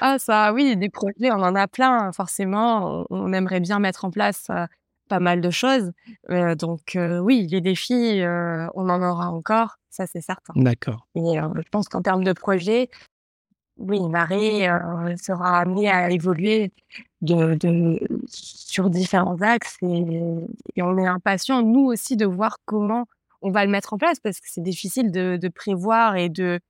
ah 0.00 0.18
ça, 0.18 0.52
oui, 0.52 0.76
des 0.76 0.88
projets, 0.88 1.30
on 1.30 1.42
en 1.42 1.54
a 1.54 1.66
plein, 1.66 2.12
forcément. 2.12 3.04
On, 3.10 3.32
aimerait 3.32 3.60
bien 3.60 3.78
mettre 3.78 4.04
en 4.04 4.10
place 4.10 4.46
euh, 4.50 4.66
pas 5.08 5.20
mal 5.20 5.40
de 5.40 5.50
choses. 5.50 5.92
Euh, 6.30 6.54
donc 6.54 6.96
euh, 6.96 7.18
oui, 7.18 7.46
les 7.50 7.60
défis, 7.60 8.22
on 8.74 8.88
en 8.88 9.02
aura 9.02 9.30
encore, 9.30 9.76
ça 9.90 10.06
c'est 10.06 10.20
certain. 10.20 10.52
D'accord. 10.56 11.06
Et 11.14 11.36
je 11.36 11.68
pense 11.70 11.88
qu'en 11.88 12.02
termes 12.02 12.24
de 12.24 12.32
projets, 12.32 12.90
oui, 13.78 14.00
Marie 14.08 14.66
sera 15.16 15.60
amenée 15.60 15.90
à 15.90 16.10
évoluer 16.10 16.70
de, 17.22 17.54
de, 17.54 17.98
sur 18.26 18.90
différents 18.90 19.40
axes 19.40 19.78
et, 19.82 20.04
et, 20.76 20.82
on 20.82 20.98
est 20.98 21.06
impatient, 21.06 21.62
nous 21.62 21.86
aussi, 21.86 22.16
de 22.16 22.26
voir 22.26 22.58
comment 22.66 23.06
on 23.42 23.50
va 23.50 23.64
le 23.64 23.70
mettre 23.70 23.94
en 23.94 23.98
place 23.98 24.20
parce 24.20 24.38
que 24.38 24.48
c'est 24.50 24.62
difficile 24.62 25.10
de, 25.10 25.38
de 25.40 25.48
prévoir 25.48 26.16
et 26.16 26.28
de 26.28 26.60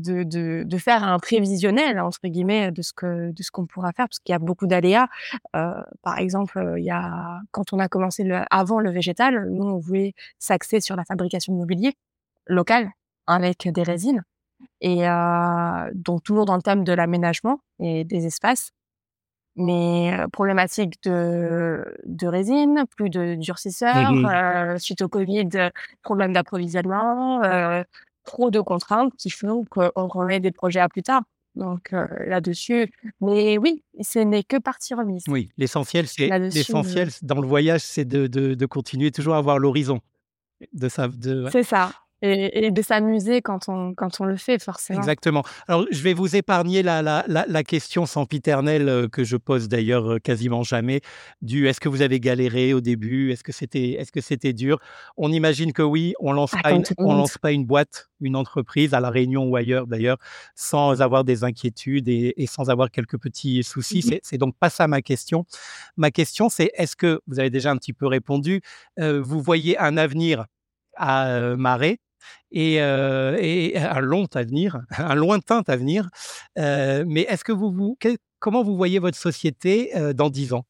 de, 0.00 0.22
de, 0.22 0.64
de, 0.64 0.78
faire 0.78 1.04
un 1.04 1.18
prévisionnel 1.18 2.00
entre 2.00 2.20
guillemets 2.24 2.70
de 2.72 2.82
ce 2.82 2.92
que 2.92 3.32
de 3.32 3.42
ce 3.42 3.50
qu'on 3.50 3.66
pourra 3.66 3.92
faire 3.92 4.06
parce 4.08 4.18
qu'il 4.18 4.32
y 4.32 4.36
a 4.36 4.38
beaucoup 4.38 4.66
d'aléas. 4.66 5.08
Euh, 5.56 5.82
par 6.02 6.18
exemple, 6.18 6.74
il 6.78 6.84
y 6.84 6.90
a 6.90 7.40
quand 7.52 7.72
on 7.72 7.78
a 7.78 7.88
commencé 7.88 8.24
le, 8.24 8.40
avant 8.50 8.80
le 8.80 8.90
végétal, 8.90 9.48
nous 9.50 9.64
on 9.64 9.78
voulait 9.78 10.14
s'axer 10.38 10.80
sur 10.80 10.96
la 10.96 11.04
fabrication 11.04 11.52
de 11.52 11.58
mobilier 11.58 11.94
local 12.46 12.90
avec 13.26 13.68
des 13.68 13.82
résines 13.82 14.24
et 14.80 15.08
euh, 15.08 15.90
donc 15.94 16.22
toujours 16.22 16.44
dans 16.44 16.56
le 16.56 16.62
thème 16.62 16.84
de 16.84 16.92
l'aménagement 16.92 17.60
et 17.78 18.04
des 18.04 18.26
espaces. 18.26 18.72
Mais 19.56 20.16
euh, 20.16 20.28
problématique 20.28 21.02
de, 21.02 21.84
de 22.06 22.26
résine, 22.28 22.84
plus 22.96 23.10
de 23.10 23.34
durcisseurs, 23.34 24.12
Mmh 24.12 24.26
euh, 24.26 24.78
suite 24.78 25.02
au 25.02 25.08
Covid, 25.08 25.48
problème 26.02 26.32
d'approvisionnement, 26.32 27.42
euh, 27.42 27.82
trop 28.24 28.50
de 28.50 28.60
contraintes 28.60 29.12
qui 29.16 29.30
font 29.30 29.64
qu'on 29.64 30.08
remet 30.08 30.40
des 30.40 30.52
projets 30.52 30.80
à 30.80 30.88
plus 30.88 31.02
tard. 31.02 31.22
Donc 31.56 31.92
euh, 31.92 32.06
là-dessus, 32.26 32.92
mais 33.20 33.58
oui, 33.58 33.82
ce 34.00 34.20
n'est 34.20 34.44
que 34.44 34.56
partie 34.56 34.94
remise. 34.94 35.24
Oui, 35.28 35.50
l'essentiel, 35.56 36.06
c'est 36.06 36.28
Là-dessus, 36.28 36.58
l'essentiel 36.58 37.10
dans 37.22 37.40
le 37.40 37.46
voyage, 37.46 37.80
c'est 37.80 38.04
de, 38.04 38.28
de, 38.28 38.54
de 38.54 38.66
continuer 38.66 39.10
toujours 39.10 39.34
à 39.34 39.38
avoir 39.38 39.58
l'horizon. 39.58 40.00
De 40.72 40.88
ça, 40.88 41.08
de, 41.08 41.44
ouais. 41.44 41.50
C'est 41.50 41.64
ça. 41.64 41.90
Et, 42.22 42.66
et 42.66 42.70
de 42.70 42.82
s'amuser 42.82 43.40
quand 43.40 43.68
on, 43.68 43.94
quand 43.94 44.20
on 44.20 44.24
le 44.24 44.36
fait, 44.36 44.62
forcément. 44.62 44.98
Exactement. 44.98 45.42
Alors, 45.68 45.86
je 45.90 46.02
vais 46.02 46.12
vous 46.12 46.36
épargner 46.36 46.82
la, 46.82 47.00
la, 47.00 47.24
la, 47.28 47.46
la 47.48 47.62
question 47.64 48.04
sempiternelle 48.04 48.88
euh, 48.88 49.08
que 49.08 49.24
je 49.24 49.36
pose 49.38 49.68
d'ailleurs 49.68 50.12
euh, 50.12 50.18
quasiment 50.18 50.62
jamais, 50.62 51.00
du 51.40 51.66
est-ce 51.66 51.80
que 51.80 51.88
vous 51.88 52.02
avez 52.02 52.20
galéré 52.20 52.74
au 52.74 52.80
début? 52.80 53.32
Est-ce 53.32 53.42
que 53.42 53.52
c'était 53.52 53.92
est 53.92 54.02
-ce 54.04 54.12
que 54.12 54.20
c'était 54.20 54.52
dur? 54.52 54.78
On 55.16 55.32
imagine 55.32 55.72
que 55.72 55.82
oui, 55.82 56.14
on 56.20 56.32
lance, 56.32 56.52
Ah, 56.56 56.62
pas 56.62 56.72
une, 56.72 56.84
on 56.98 57.14
lance 57.14 57.38
pas 57.38 57.52
une 57.52 57.64
boîte, 57.64 58.10
une 58.20 58.36
entreprise 58.36 58.92
à 58.92 59.00
La 59.00 59.10
Réunion 59.10 59.44
ou 59.48 59.56
ailleurs 59.56 59.86
d'ailleurs, 59.86 60.18
sans 60.54 61.00
avoir 61.00 61.24
des 61.24 61.42
inquiétudes 61.44 62.08
et, 62.08 62.34
et 62.36 62.46
sans 62.46 62.68
avoir 62.68 62.90
quelques 62.90 63.18
petits 63.18 63.62
soucis. 63.62 64.02
Mhm. 64.04 64.10
C'est 64.10 64.20
c'est 64.22 64.38
donc 64.38 64.54
pas 64.58 64.70
ça 64.70 64.86
ma 64.88 65.00
question. 65.02 65.46
Ma 65.96 66.10
question, 66.10 66.48
c'est 66.50 66.70
est-ce 66.74 66.96
que, 66.96 67.20
vous 67.26 67.38
avez 67.40 67.50
déjà 67.50 67.70
un 67.70 67.76
petit 67.76 67.94
peu 67.94 68.06
répondu, 68.06 68.60
euh, 68.98 69.22
vous 69.22 69.40
voyez 69.40 69.78
un 69.78 69.96
avenir 69.96 70.44
à 70.96 71.56
Marais 71.56 71.98
et, 72.50 72.74
et 72.76 73.78
un 73.78 74.00
long 74.00 74.26
avenir, 74.34 74.80
un 74.98 75.14
lointain 75.14 75.62
avenir. 75.66 76.08
mais 76.56 77.22
est-ce 77.28 77.44
que 77.44 77.52
vous, 77.52 77.70
vous 77.72 77.96
comment 78.38 78.62
vous 78.62 78.76
voyez 78.76 78.98
votre 78.98 79.18
société 79.18 79.92
dans 80.14 80.30
dix 80.30 80.52
ans? 80.52 80.64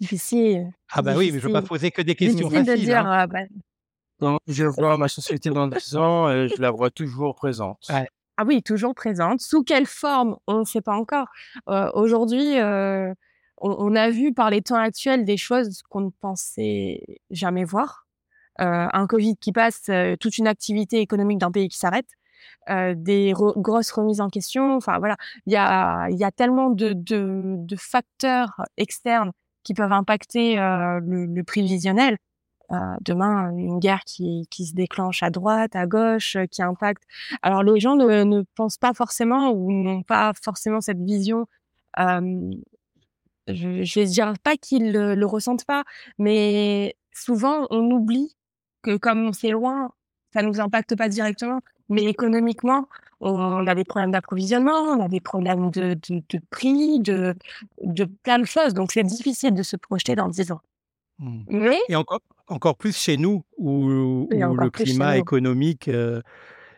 Difficile. 0.00 0.72
Ah 0.92 1.02
bah 1.02 1.14
oui, 1.16 1.30
mais 1.32 1.38
je 1.38 1.46
ne 1.48 1.52
veux 1.52 1.60
pas 1.60 1.66
poser 1.66 1.90
que 1.90 2.02
des 2.02 2.14
questions 2.14 2.48
Difficile 2.48 2.66
faciles. 2.66 2.80
de 2.80 2.84
dire. 2.86 3.06
hein. 3.06 3.22
euh, 3.22 3.26
bah, 3.26 3.38
Donc, 4.20 4.40
je 4.48 4.64
vois 4.64 4.96
ma 4.96 5.08
société 5.08 5.50
dans 5.50 5.68
10 5.68 5.96
ans 5.96 6.30
et 6.30 6.48
je 6.48 6.60
la 6.60 6.70
vois 6.70 6.90
toujours 6.90 7.34
présente. 7.36 7.78
Ouais. 7.88 8.08
Ah 8.36 8.44
oui, 8.44 8.62
toujours 8.62 8.94
présente. 8.94 9.40
Sous 9.42 9.62
quelle 9.62 9.86
forme? 9.86 10.36
On 10.48 10.60
ne 10.60 10.64
sait 10.64 10.80
pas 10.80 10.96
encore. 10.96 11.28
Euh, 11.68 11.90
Aujourd'hui, 11.94 12.58
euh, 12.58 13.12
on, 13.58 13.76
on 13.78 13.94
a 13.94 14.10
vu 14.10 14.32
par 14.32 14.50
les 14.50 14.62
temps 14.62 14.76
actuels 14.76 15.24
des 15.24 15.36
choses 15.36 15.82
qu'on 15.88 16.00
ne 16.00 16.10
pensait 16.20 17.20
jamais 17.30 17.64
voir. 17.64 18.01
Euh, 18.60 18.86
un 18.92 19.06
Covid 19.06 19.36
qui 19.36 19.52
passe, 19.52 19.88
euh, 19.88 20.16
toute 20.16 20.36
une 20.38 20.46
activité 20.46 21.00
économique 21.00 21.38
d'un 21.38 21.50
pays 21.50 21.68
qui 21.68 21.78
s'arrête, 21.78 22.08
euh, 22.70 22.94
des 22.96 23.32
grosses 23.32 23.90
remises 23.92 24.20
en 24.20 24.28
question. 24.28 24.76
Enfin 24.76 24.98
voilà, 24.98 25.16
il 25.46 25.52
y 25.52 25.56
a, 25.56 26.08
y 26.10 26.24
a 26.24 26.30
tellement 26.30 26.70
de, 26.70 26.92
de, 26.94 27.76
facteurs 27.76 28.62
externes 28.76 29.32
qui 29.64 29.74
peuvent 29.74 29.92
impacter 29.92 30.56
le, 30.56 31.26
le 31.26 31.44
prévisionnel. 31.44 32.18
Euh, 32.72 32.76
demain, 33.02 33.50
une 33.56 33.78
guerre 33.78 34.02
qui, 34.06 34.46
qui 34.50 34.66
se 34.66 34.74
déclenche 34.74 35.22
à 35.22 35.30
droite, 35.30 35.76
à 35.76 35.86
gauche, 35.86 36.36
qui 36.50 36.62
impacte. 36.62 37.02
Alors 37.42 37.62
les 37.62 37.80
gens 37.80 37.96
ne, 37.96 38.24
ne 38.24 38.42
pensent 38.54 38.78
pas 38.78 38.94
forcément 38.94 39.50
ou 39.50 39.72
n'ont 39.72 40.02
pas 40.02 40.32
forcément 40.42 40.80
cette 40.80 41.00
vision. 41.00 41.46
Je, 43.48 43.94
vais 44.00 44.06
dire 44.06 44.34
pas 44.42 44.56
qu'ils 44.56 44.92
le, 44.92 45.14
le 45.14 45.26
ressentent 45.26 45.64
pas, 45.64 45.84
mais 46.18 46.96
souvent 47.12 47.66
on 47.70 47.90
oublie 47.90 48.34
que 48.82 48.96
comme 48.96 49.26
on 49.26 49.32
c'est 49.32 49.50
loin, 49.50 49.90
ça 50.32 50.42
nous 50.42 50.60
impacte 50.60 50.96
pas 50.96 51.08
directement, 51.08 51.60
mais 51.88 52.04
économiquement, 52.04 52.88
on 53.20 53.66
a 53.66 53.74
des 53.74 53.84
problèmes 53.84 54.10
d'approvisionnement, 54.10 54.72
on 54.72 55.04
a 55.04 55.08
des 55.08 55.20
problèmes 55.20 55.70
de, 55.70 55.94
de, 55.94 56.22
de 56.28 56.40
prix, 56.50 56.98
de, 57.00 57.34
de 57.82 58.04
plein 58.04 58.38
de 58.38 58.44
choses. 58.44 58.74
Donc 58.74 58.92
c'est 58.92 59.04
difficile 59.04 59.54
de 59.54 59.62
se 59.62 59.76
projeter 59.76 60.16
dans 60.16 60.28
10 60.28 60.52
ans. 60.52 60.60
Hmm. 61.18 61.42
Mais 61.48 61.78
Et 61.88 61.96
encore, 61.96 62.20
encore 62.48 62.76
plus 62.76 62.96
chez 62.96 63.16
nous, 63.16 63.44
où, 63.58 64.28
le 64.30 64.70
climat 64.70 65.18
économique, 65.18 65.88
euh, 65.88 66.20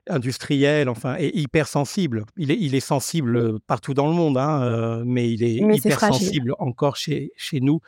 industriel, 0.08 0.88
enfin, 0.88 1.16
est 1.16 1.34
hyper 1.34 1.66
sensible. 1.66 2.24
Il 2.36 2.50
est, 2.50 2.58
il 2.60 2.74
est 2.74 2.80
sensible 2.80 3.58
partout 3.60 3.94
dans 3.94 4.06
le 4.06 4.12
monde, 4.14 4.36
hein, 4.36 4.62
euh, 4.62 5.02
mais 5.06 5.30
il 5.32 5.42
est 5.42 5.60
Mais 5.64 5.78
c'est 5.78 5.88
hyper 5.88 5.98
fragile. 5.98 6.26
sensible 6.26 6.54
encore 6.58 6.96
chez, 6.96 7.32
chez 7.36 7.60
nous. 7.60 7.80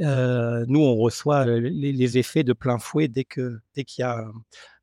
Euh, 0.00 0.64
nous, 0.68 0.80
on 0.80 0.96
reçoit 0.96 1.46
euh, 1.46 1.60
les, 1.60 1.92
les 1.92 2.18
effets 2.18 2.44
de 2.44 2.52
plein 2.52 2.78
fouet 2.78 3.08
dès 3.08 3.24
que 3.24 3.58
dès 3.74 3.84
qu'il 3.84 4.02
y 4.02 4.04
a 4.04 4.24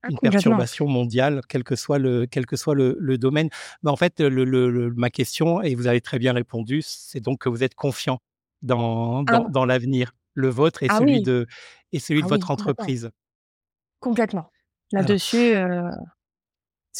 Ah, 0.01 0.07
une 0.09 0.17
perturbation 0.19 0.87
mondiale, 0.87 1.41
quel 1.49 1.63
que 1.63 1.75
soit 1.75 1.99
le, 1.99 2.25
quel 2.25 2.45
que 2.45 2.55
soit 2.55 2.73
le, 2.75 2.95
le 2.99 3.17
domaine. 3.17 3.49
Mais 3.83 3.91
en 3.91 3.95
fait, 3.97 4.19
le, 4.21 4.43
le- 4.45 4.93
ma 4.95 5.09
question, 5.09 5.61
et 5.61 5.75
vous 5.75 5.87
avez 5.87 6.01
très 6.01 6.19
bien 6.19 6.33
répondu, 6.33 6.81
c'est 6.83 7.19
donc 7.19 7.39
que 7.41 7.49
vous 7.49 7.63
êtes 7.63 7.75
confiant 7.75 8.19
dans, 8.61 9.23
dans, 9.23 9.45
Ah. 9.45 9.49
dans 9.51 9.65
l'avenir, 9.65 10.13
le 10.33 10.47
vôtre 10.49 10.83
et 10.83 10.87
Ah 10.89 10.97
celui 10.99 11.15
oui. 11.17 11.21
de 11.23 11.45
et 11.91 11.99
celui 11.99 12.21
Ah 12.21 12.23
de 12.23 12.25
oui, 12.27 12.29
votre 12.37 12.49
entreprise. 12.51 13.09
Complètement. 13.99 14.49
Là-dessus, 14.91 15.53
euh, 15.55 15.89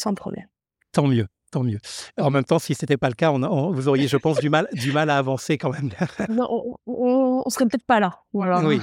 sans 0.00 0.14
problème. 0.14 0.46
Tant 0.92 1.06
mieux, 1.06 1.26
tant 1.52 1.62
mieux. 1.62 1.78
En 2.18 2.30
même 2.30 2.44
temps, 2.44 2.58
si 2.58 2.74
c'était 2.74 2.96
pas 2.96 3.08
le 3.08 3.14
cas, 3.14 3.30
on, 3.30 3.42
on- 3.42 3.70
vous 3.72 3.88
auriez, 3.88 4.08
je 4.08 4.16
pense, 4.16 4.38
du 4.40 4.50
mal, 4.50 4.68
du 4.72 4.92
mal 4.92 5.08
à 5.10 5.18
avancer 5.18 5.56
quand 5.58 5.70
même. 5.70 5.90
Non, 6.30 6.48
on, 6.86 7.42
on 7.46 7.50
serait 7.50 7.66
peut-être 7.66 7.86
pas 7.86 8.00
là. 8.00 8.18
Voilà. 8.32 8.60
Oui. 8.64 8.80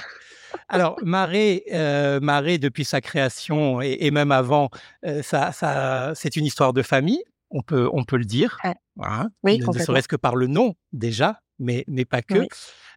Alors, 0.69 0.95
Marais, 1.03 1.63
euh, 1.73 2.19
Marais, 2.21 2.58
depuis 2.58 2.86
sa 2.86 3.01
création 3.01 3.82
et, 3.82 3.97
et 4.01 4.12
même 4.12 4.32
avant, 4.32 4.69
euh, 5.06 5.21
ça, 5.21 5.51
ça, 5.51 6.13
c'est 6.15 6.36
une 6.38 6.45
histoire 6.45 6.71
de 6.71 6.82
famille, 6.82 7.21
on 7.51 7.62
peut, 7.62 7.89
on 7.91 8.03
peut 8.06 8.17
le 8.17 8.25
dire. 8.25 8.58
Ouais. 8.63 8.75
Voilà. 8.95 9.27
Oui, 9.43 9.60
ne, 9.60 9.65
ne 9.65 9.71
serait-ce 9.84 10.08
que 10.08 10.15
par 10.15 10.36
le 10.38 10.47
nom 10.47 10.73
déjà, 10.93 11.41
mais, 11.60 11.84
mais 11.88 12.06
pas 12.06 12.21
que. 12.21 12.39
Oui. 12.39 12.47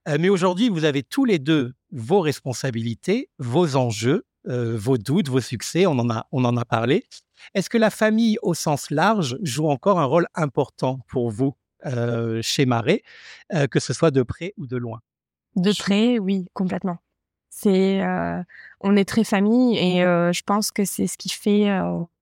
Euh, 0.09 0.17
mais 0.21 0.29
aujourd'hui, 0.29 0.69
vous 0.69 0.85
avez 0.85 1.03
tous 1.03 1.25
les 1.25 1.39
deux 1.41 1.75
vos 1.91 2.21
responsabilités, 2.21 3.29
vos 3.39 3.75
enjeux, 3.77 4.25
euh, 4.49 4.77
vos 4.77 4.99
doutes, 4.99 5.29
vos 5.29 5.41
succès, 5.41 5.87
on 5.87 5.99
en 5.99 6.11
a, 6.11 6.27
on 6.33 6.45
en 6.45 6.57
a 6.57 6.65
parlé. 6.65 7.05
Est-ce 7.55 7.71
que 7.71 7.79
la 7.79 7.91
famille 7.91 8.39
au 8.43 8.55
sens 8.55 8.91
large 8.91 9.39
joue 9.43 9.69
encore 9.69 9.99
un 9.99 10.05
rôle 10.05 10.27
important 10.35 11.01
pour 11.09 11.31
vous 11.31 11.55
euh, 11.87 12.41
chez 12.43 12.67
Marais, 12.67 13.03
euh, 13.55 13.67
que 13.67 13.81
ce 13.81 13.93
soit 13.93 14.11
de 14.11 14.23
près 14.23 14.53
ou 14.59 14.67
de 14.67 14.77
loin? 14.77 15.01
De 15.57 15.73
près, 15.73 16.19
oui, 16.19 16.47
complètement. 16.53 16.99
C'est, 17.49 18.01
on 18.81 18.97
est 18.97 19.05
très 19.05 19.25
famille 19.25 19.77
et 19.77 20.05
euh, 20.05 20.33
je 20.33 20.43
pense 20.43 20.71
que 20.71 20.85
c'est 20.85 21.09
ce 21.09 21.19
qui 21.19 21.29
fait 21.29 21.69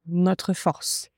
notre 0.07 0.55
force. 0.55 1.11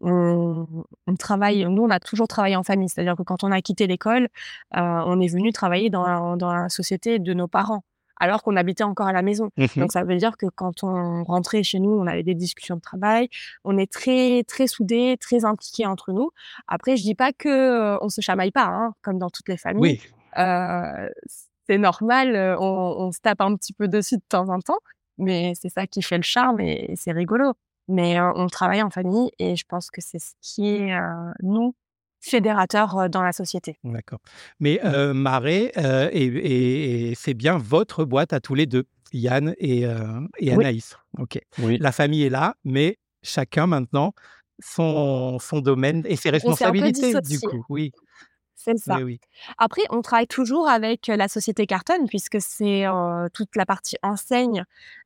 On, 0.00 0.66
on 1.08 1.16
travaille, 1.16 1.64
nous, 1.64 1.82
on 1.82 1.90
a 1.90 1.98
toujours 1.98 2.28
travaillé 2.28 2.54
en 2.54 2.62
famille, 2.62 2.88
c'est-à-dire 2.88 3.16
que 3.16 3.24
quand 3.24 3.42
on 3.42 3.50
a 3.50 3.60
quitté 3.60 3.88
l'école, 3.88 4.28
on 4.72 5.20
est 5.20 5.26
venu 5.26 5.52
travailler 5.52 5.90
dans 5.90 6.36
la 6.40 6.68
société 6.68 7.18
de 7.18 7.34
nos 7.34 7.48
parents, 7.48 7.82
alors 8.20 8.42
qu'on 8.42 8.56
habitait 8.56 8.84
encore 8.84 9.06
à 9.06 9.12
la 9.12 9.22
maison. 9.22 9.50
Donc 9.80 9.92
ça 9.92 10.04
veut 10.04 10.16
dire 10.16 10.36
que 10.36 10.46
quand 10.46 10.82
on 10.82 11.24
rentrait 11.24 11.62
chez 11.62 11.80
nous, 11.80 11.90
on 11.90 12.06
avait 12.06 12.22
des 12.22 12.34
discussions 12.34 12.76
de 12.76 12.80
travail. 12.80 13.28
On 13.64 13.78
est 13.78 13.90
très 13.90 14.44
très 14.44 14.66
soudés, 14.66 15.16
très 15.20 15.44
impliqués 15.44 15.86
entre 15.86 16.12
nous. 16.12 16.30
Après, 16.66 16.96
je 16.96 17.02
dis 17.02 17.14
pas 17.14 17.32
que 17.32 17.48
euh, 17.48 17.98
on 18.00 18.08
se 18.08 18.20
chamaille 18.20 18.50
pas, 18.50 18.66
hein, 18.66 18.94
comme 19.02 19.18
dans 19.18 19.30
toutes 19.30 19.48
les 19.48 19.56
familles. 19.56 19.82
Oui, 19.82 20.00
Euh, 20.36 21.08
c'est 21.68 21.78
normal, 21.78 22.34
euh, 22.34 22.56
on, 22.58 23.06
on 23.06 23.12
se 23.12 23.20
tape 23.20 23.40
un 23.40 23.54
petit 23.54 23.72
peu 23.72 23.88
dessus 23.88 24.16
de 24.16 24.22
temps 24.28 24.48
en 24.48 24.58
temps, 24.60 24.78
mais 25.18 25.52
c'est 25.54 25.68
ça 25.68 25.86
qui 25.86 26.02
fait 26.02 26.16
le 26.16 26.22
charme 26.22 26.60
et, 26.60 26.94
c'est 26.96 27.12
rigolo. 27.12 27.52
Mais 27.88 28.18
euh, 28.18 28.32
on 28.34 28.46
travaille 28.48 28.82
en 28.82 28.90
famille 28.90 29.30
et 29.38 29.56
je 29.56 29.64
pense 29.66 29.90
que 29.90 30.00
c'est 30.00 30.18
ce 30.18 30.32
qui 30.42 30.68
est 30.68 30.94
euh, 30.94 31.32
nous 31.42 31.74
fédérateur 32.20 33.08
dans 33.08 33.22
la 33.22 33.32
société. 33.32 33.78
D'accord. 33.84 34.18
Mais 34.60 34.80
euh, 34.84 35.14
Marais, 35.14 35.72
euh, 35.76 36.08
et, 36.12 36.24
et- 36.26 37.10
et 37.10 37.14
c'est 37.14 37.34
bien 37.34 37.58
votre 37.58 38.04
boîte 38.04 38.32
à 38.32 38.40
tous 38.40 38.54
les 38.54 38.66
deux, 38.66 38.84
Yann 39.12 39.54
et, 39.58 39.86
euh, 39.86 40.20
et 40.38 40.50
Oui. 40.56 40.64
Anaïs. 40.64 40.96
Ok. 41.18 41.38
Oui. 41.60 41.78
La 41.80 41.92
famille 41.92 42.24
est 42.24 42.30
là, 42.30 42.54
mais 42.64 42.98
chacun 43.22 43.66
maintenant 43.66 44.12
son, 44.62 45.38
son 45.38 45.60
domaine 45.60 46.02
et 46.06 46.16
ses 46.16 46.30
responsabilités, 46.30 47.12
du 47.20 47.38
coup. 47.40 47.64
Oui, 47.68 47.92
C'est 48.56 48.76
ça. 48.76 48.98
oui. 48.98 49.20
Après, 49.56 49.82
on 49.90 50.02
travaille 50.02 50.26
toujours 50.26 50.68
avec 50.68 51.06
la 51.06 51.28
société 51.28 51.64
Carton 51.66 52.06
puisque 52.08 52.40
c'est 52.40 52.84
euh, 52.86 53.28
toute 53.32 53.54
la 53.54 53.64
partie 53.64 53.96
enseigne 54.02 54.64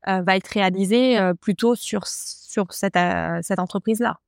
euh, 0.09 0.23
va 0.23 0.37
être 0.37 0.49
réalisée 0.49 1.19
euh, 1.19 1.35
plutôt 1.35 1.75
sur 1.75 2.07
sur 2.07 2.73
cette 2.73 2.97
euh, 2.97 3.39
cette 3.43 3.59
entreprise-là. 3.59 4.19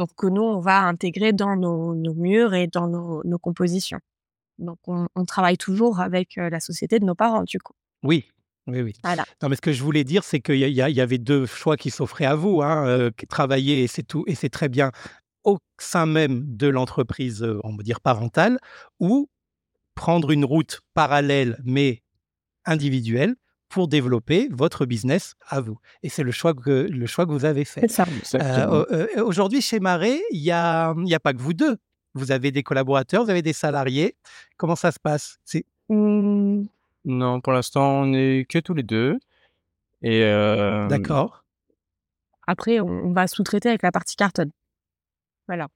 Donc 0.00 0.14
que 0.16 0.26
nous 0.26 0.42
on 0.42 0.60
va 0.60 0.80
intégrer 0.84 1.34
dans 1.34 1.56
nos, 1.56 1.94
nos 1.94 2.14
murs 2.14 2.54
et 2.54 2.66
dans 2.66 2.88
nos, 2.88 3.22
nos 3.24 3.38
compositions. 3.38 4.00
Donc 4.58 4.78
on, 4.86 5.08
on 5.14 5.26
travaille 5.26 5.58
toujours 5.58 6.00
avec 6.00 6.38
euh, 6.38 6.48
la 6.48 6.58
société 6.58 6.98
de 6.98 7.04
nos 7.04 7.14
parents 7.14 7.42
du 7.42 7.58
coup. 7.58 7.74
Oui, 8.02 8.24
oui, 8.66 8.80
oui. 8.80 8.94
Voilà. 9.04 9.26
Non, 9.42 9.50
mais 9.50 9.56
ce 9.56 9.60
que 9.60 9.72
je 9.72 9.82
voulais 9.82 10.04
dire, 10.04 10.24
c'est 10.24 10.40
qu'il 10.40 10.56
y, 10.56 11.00
avait 11.00 11.18
deux 11.18 11.44
choix 11.44 11.76
qui 11.76 11.90
s'offraient 11.90 12.24
à 12.24 12.34
vous. 12.34 12.62
Hein, 12.62 12.86
euh, 12.86 13.10
travailler, 13.28 13.82
et 13.82 13.88
c'est 13.88 14.02
tout, 14.02 14.24
et 14.26 14.34
c'est 14.34 14.48
très 14.48 14.70
bien, 14.70 14.90
au 15.44 15.58
sein 15.78 16.06
même 16.06 16.56
de 16.56 16.68
l'entreprise, 16.68 17.42
euh, 17.42 17.60
on 17.62 17.76
va 17.76 17.82
dire 17.82 18.00
parentale, 18.00 18.58
ou 19.00 19.28
prendre 19.94 20.30
une 20.30 20.46
route 20.46 20.80
parallèle, 20.94 21.60
mais 21.62 22.02
individuelle, 22.64 23.36
pour 23.70 23.88
développer 23.88 24.48
votre 24.50 24.84
business 24.84 25.36
à 25.48 25.60
vous. 25.60 25.78
Et 26.02 26.08
c'est 26.10 26.24
le 26.24 26.32
choix 26.32 26.52
que, 26.52 26.88
le 26.90 27.06
choix 27.06 27.24
que 27.24 27.30
vous 27.30 27.44
avez 27.46 27.64
fait. 27.64 27.88
ça. 27.88 28.04
Euh, 28.34 28.84
euh, 28.90 29.24
Aujourd'hui, 29.24 29.62
chez 29.62 29.80
Marais, 29.80 30.20
il 30.32 30.42
n'y 30.42 30.50
a, 30.50 30.92
y 31.04 31.14
a 31.14 31.20
pas 31.20 31.32
que 31.32 31.38
vous 31.40 31.54
deux. 31.54 31.78
Vous 32.14 32.32
avez 32.32 32.50
des 32.50 32.64
collaborateurs, 32.64 33.24
vous 33.24 33.30
avez 33.30 33.42
des 33.42 33.52
salariés. 33.52 34.16
Comment 34.56 34.74
ça 34.74 34.90
se 34.90 34.98
passe? 34.98 35.38
Hum, 35.88 36.66
Non, 37.04 37.40
pour 37.40 37.52
l'instant, 37.52 38.02
on 38.02 38.12
est 38.12 38.44
que 38.48 38.58
tous 38.58 38.74
les 38.74 38.82
deux. 38.82 39.18
Et 40.02 40.24
euh, 40.24 40.88
D'accord. 40.88 41.44
après, 42.48 42.80
on, 42.80 42.88
on 42.88 43.12
va 43.12 43.28
sous-traiter 43.28 43.68
avec 43.68 43.82
la 43.82 43.92
partie 43.92 44.16
Carton. 44.16 44.50
Voilà. 45.46 45.68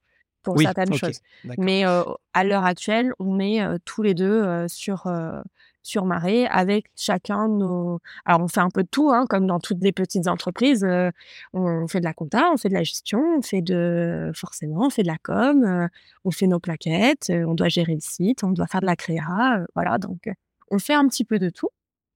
Pour 0.42 0.57
Oui, 0.57 0.64
certaines 0.64 0.94
choses. 0.94 1.20
Mais 1.59 1.87
euh, 1.87 2.02
à 2.33 2.42
l'heure 2.42 2.64
actuelle, 2.64 3.12
on 3.20 3.38
est 3.38 3.62
euh, 3.62 3.78
tous 3.85 4.02
les 4.02 4.14
deux 4.14 4.42
euh, 4.42 4.66
sur 4.68 5.07
euh, 5.07 5.40
sur 5.84 6.06
Marais 6.06 6.46
avec 6.46 6.86
chacun 6.96 7.46
nos. 7.48 8.00
Alors 8.24 8.40
on 8.40 8.48
fait 8.48 8.60
un 8.60 8.70
peu 8.70 8.82
de 8.82 8.88
tout, 8.88 9.10
hein, 9.10 9.26
comme 9.28 9.46
dans 9.46 9.60
toutes 9.60 9.82
les 9.82 9.92
petites 9.92 10.26
entreprises. 10.26 10.82
euh, 10.82 11.10
on 11.52 11.86
fait 11.86 12.00
de 12.00 12.04
la 12.04 12.14
compta, 12.14 12.50
on 12.52 12.56
fait 12.56 12.70
de 12.70 12.74
la 12.74 12.82
gestion, 12.82 13.22
on 13.38 13.42
fait 13.42 13.62
de 13.62 14.32
forcément, 14.34 14.86
on 14.86 14.90
fait 14.90 15.02
de 15.02 15.08
la 15.08 15.18
com, 15.18 15.62
euh, 15.62 15.86
on 16.24 16.30
fait 16.30 16.46
nos 16.46 16.58
plaquettes, 16.58 17.30
euh, 17.30 17.44
on 17.46 17.54
doit 17.54 17.68
gérer 17.68 17.94
le 17.94 18.00
site, 18.00 18.42
on 18.42 18.50
doit 18.50 18.66
faire 18.66 18.80
de 18.80 18.86
la 18.86 18.96
créa, 18.96 19.64
voilà. 19.74 19.98
Donc 19.98 20.30
on 20.70 20.78
fait 20.78 20.94
un 20.94 21.06
petit 21.06 21.24
peu 21.24 21.38
de 21.38 21.50
tout, 21.50 21.68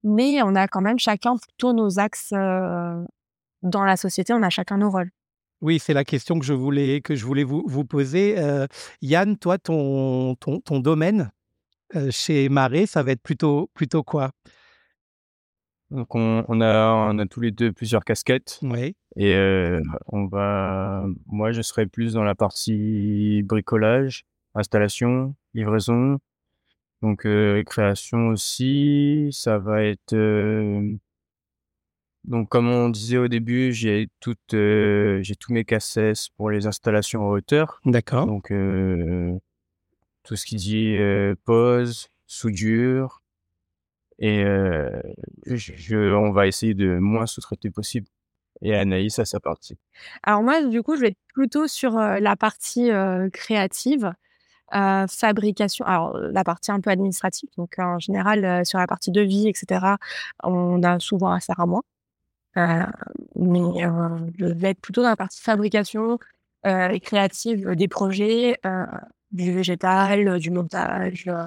mais 0.02 0.42
on 0.42 0.54
a 0.54 0.66
quand 0.66 0.80
même 0.80 0.98
chacun 0.98 1.36
plutôt 1.36 1.74
nos 1.74 1.98
axes 1.98 2.30
dans 2.30 3.84
la 3.84 3.96
société. 3.96 4.32
On 4.32 4.42
a 4.42 4.50
chacun 4.50 4.78
nos 4.78 4.90
rôles. 4.90 5.10
Oui, 5.60 5.78
c'est 5.80 5.92
la 5.92 6.04
question 6.04 6.38
que 6.38 6.44
je 6.44 6.54
voulais, 6.54 7.00
que 7.00 7.16
je 7.16 7.26
voulais 7.26 7.44
vous, 7.44 7.64
vous 7.66 7.84
poser. 7.84 8.36
Yann, 9.02 9.36
toi, 9.36 9.58
ton, 9.58 10.36
ton, 10.36 10.60
ton 10.60 10.80
domaine 10.80 11.30
chez 12.10 12.48
Marais, 12.48 12.86
ça 12.86 13.02
va 13.02 13.12
être 13.12 13.22
plutôt, 13.22 13.70
plutôt 13.74 14.02
quoi? 14.02 14.30
Donc 15.90 16.14
on, 16.14 16.44
on 16.48 16.60
a 16.60 16.90
on 17.10 17.18
a 17.18 17.26
tous 17.26 17.40
les 17.40 17.50
deux 17.50 17.72
plusieurs 17.72 18.04
casquettes 18.04 18.58
Oui. 18.62 18.94
et 19.16 19.34
euh, 19.34 19.80
on 20.08 20.26
va 20.26 21.06
moi 21.26 21.50
je 21.52 21.62
serai 21.62 21.86
plus 21.86 22.12
dans 22.12 22.24
la 22.24 22.34
partie 22.34 23.42
bricolage, 23.44 24.26
installation, 24.54 25.34
livraison. 25.54 26.18
Donc 27.00 27.24
euh, 27.24 27.62
création 27.64 28.28
aussi, 28.28 29.28
ça 29.32 29.58
va 29.58 29.82
être 29.82 30.12
euh, 30.12 30.94
donc 32.24 32.50
comme 32.50 32.68
on 32.68 32.90
disait 32.90 33.16
au 33.16 33.28
début, 33.28 33.72
j'ai 33.72 34.08
toutes 34.20 34.52
euh, 34.52 35.22
j'ai 35.22 35.36
tous 35.36 35.54
mes 35.54 35.64
cassettes 35.64 36.28
pour 36.36 36.50
les 36.50 36.66
installations 36.66 37.22
en 37.22 37.30
hauteur. 37.30 37.80
D'accord. 37.86 38.26
Donc 38.26 38.50
euh, 38.52 39.38
tout 40.28 40.36
ce 40.36 40.44
qui 40.44 40.56
dit 40.56 40.94
euh, 40.98 41.34
pose, 41.44 42.08
soudure 42.26 43.22
et 44.18 44.44
euh, 44.44 45.00
on 45.46 46.32
va 46.32 46.46
essayer 46.46 46.74
de 46.74 46.98
moins 46.98 47.24
sous-traiter 47.24 47.70
possible. 47.70 48.06
Et 48.60 48.74
Anaïs 48.74 49.18
à 49.20 49.24
sa 49.24 49.40
partie. 49.40 49.78
Alors 50.24 50.42
moi, 50.42 50.62
du 50.64 50.82
coup, 50.82 50.96
je 50.96 51.02
vais 51.02 51.08
être 51.08 51.18
plutôt 51.32 51.66
sur 51.68 51.96
euh, 51.96 52.18
la 52.18 52.36
partie 52.36 52.90
créative, 53.32 54.12
fabrication. 54.70 55.86
Alors 55.86 56.18
la 56.18 56.44
partie 56.44 56.72
un 56.72 56.80
peu 56.80 56.90
administrative. 56.90 57.48
Donc 57.56 57.78
en 57.78 57.98
général, 57.98 58.66
sur 58.66 58.78
la 58.78 58.86
partie 58.86 59.12
devis, 59.12 59.48
etc., 59.48 59.94
on 60.42 60.82
a 60.82 60.98
souvent 60.98 61.30
affaire 61.30 61.60
à 61.60 61.66
moi. 61.66 61.82
Mais 62.56 63.82
je 64.36 64.44
vais 64.44 64.70
être 64.70 64.80
plutôt 64.80 65.02
dans 65.02 65.08
la 65.08 65.16
partie 65.16 65.40
fabrication 65.40 66.18
et 66.66 67.00
créative 67.00 67.76
des 67.76 67.88
projets, 67.88 68.58
du 69.32 69.52
végétal, 69.52 70.38
du 70.38 70.50
montage. 70.50 71.24
euh, 71.28 71.44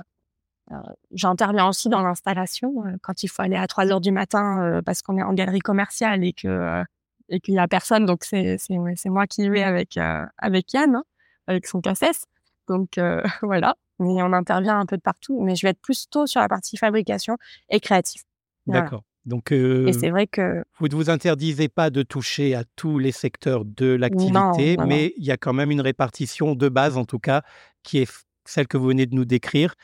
euh, 0.72 0.76
J'interviens 1.12 1.68
aussi 1.68 1.90
dans 1.90 2.02
l'installation 2.02 2.86
euh, 2.86 2.96
quand 3.02 3.24
il 3.24 3.28
faut 3.28 3.42
aller 3.42 3.56
à 3.58 3.68
3 3.68 3.92
heures 3.92 4.02
du 4.02 4.12
matin 4.12 4.82
parce 4.86 5.02
qu'on 5.02 5.18
est 5.18 5.24
en 5.24 5.34
galerie 5.34 5.60
commerciale 5.60 6.24
et 6.24 6.34
que 6.34 6.84
et 7.30 7.40
qu'il 7.40 7.54
y 7.56 7.60
a 7.60 7.68
personne. 7.68 8.06
Donc 8.06 8.24
c'est 8.24 8.58
c'est 8.60 8.78
ouais, 8.78 8.94
c'est 8.98 9.10
moi 9.10 9.26
qui 9.28 9.44
y 9.44 9.50
vais 9.50 9.64
avec 9.64 9.98
euh, 9.98 10.26
avec 10.38 10.72
Yann, 10.74 10.96
hein, 10.96 11.04
avec 11.48 11.66
son 11.66 11.82
cassesse. 11.82 12.26
Donc 12.68 12.98
euh, 12.98 13.22
voilà. 13.42 13.76
Mais 14.00 14.22
on 14.24 14.34
intervient 14.34 14.80
un 14.80 14.86
peu 14.86 14.98
de 14.98 15.02
partout. 15.02 15.42
Mais 15.42 15.56
je 15.56 15.66
vais 15.66 15.72
être 15.72 15.82
plus 15.82 16.10
tôt 16.10 16.26
sur 16.26 16.42
la 16.42 16.50
partie 16.50 16.76
fabrication 16.78 17.38
et 17.70 17.80
créative. 17.80 18.22
Voilà. 18.66 18.82
D'accord. 18.82 19.04
Donc, 19.26 19.52
euh, 19.52 19.86
Et 19.86 19.94
c'est 19.94 20.10
vrai 20.10 20.26
que 20.26 20.64
vous 20.80 20.88
ne 20.88 20.96
vous 20.96 21.12
interdisez 21.12 21.70
pas 21.70 21.92
de 21.92 22.02
toucher 22.02 22.56
à 22.56 22.64
tous 22.76 22.98
les 22.98 23.12
secteurs 23.12 23.66
de 23.66 23.94
l'activité, 23.94 24.76
non, 24.78 24.82
non. 24.84 24.88
mais 24.88 25.14
il 25.16 25.24
y 25.24 25.30
a 25.32 25.38
quand 25.38 25.54
même 25.54 25.70
une 25.70 25.82
répartition 25.82 26.56
de 26.56 26.70
base, 26.70 26.98
en 26.98 27.06
tout 27.06 27.20
cas, 27.20 27.44
qui 27.84 28.00
est 28.00 28.12
celle 28.46 28.68
que 28.68 28.78
vous 28.78 28.88
venez 28.88 29.06
de 29.06 29.16
nous 29.16 29.26
décrire, 29.26 29.76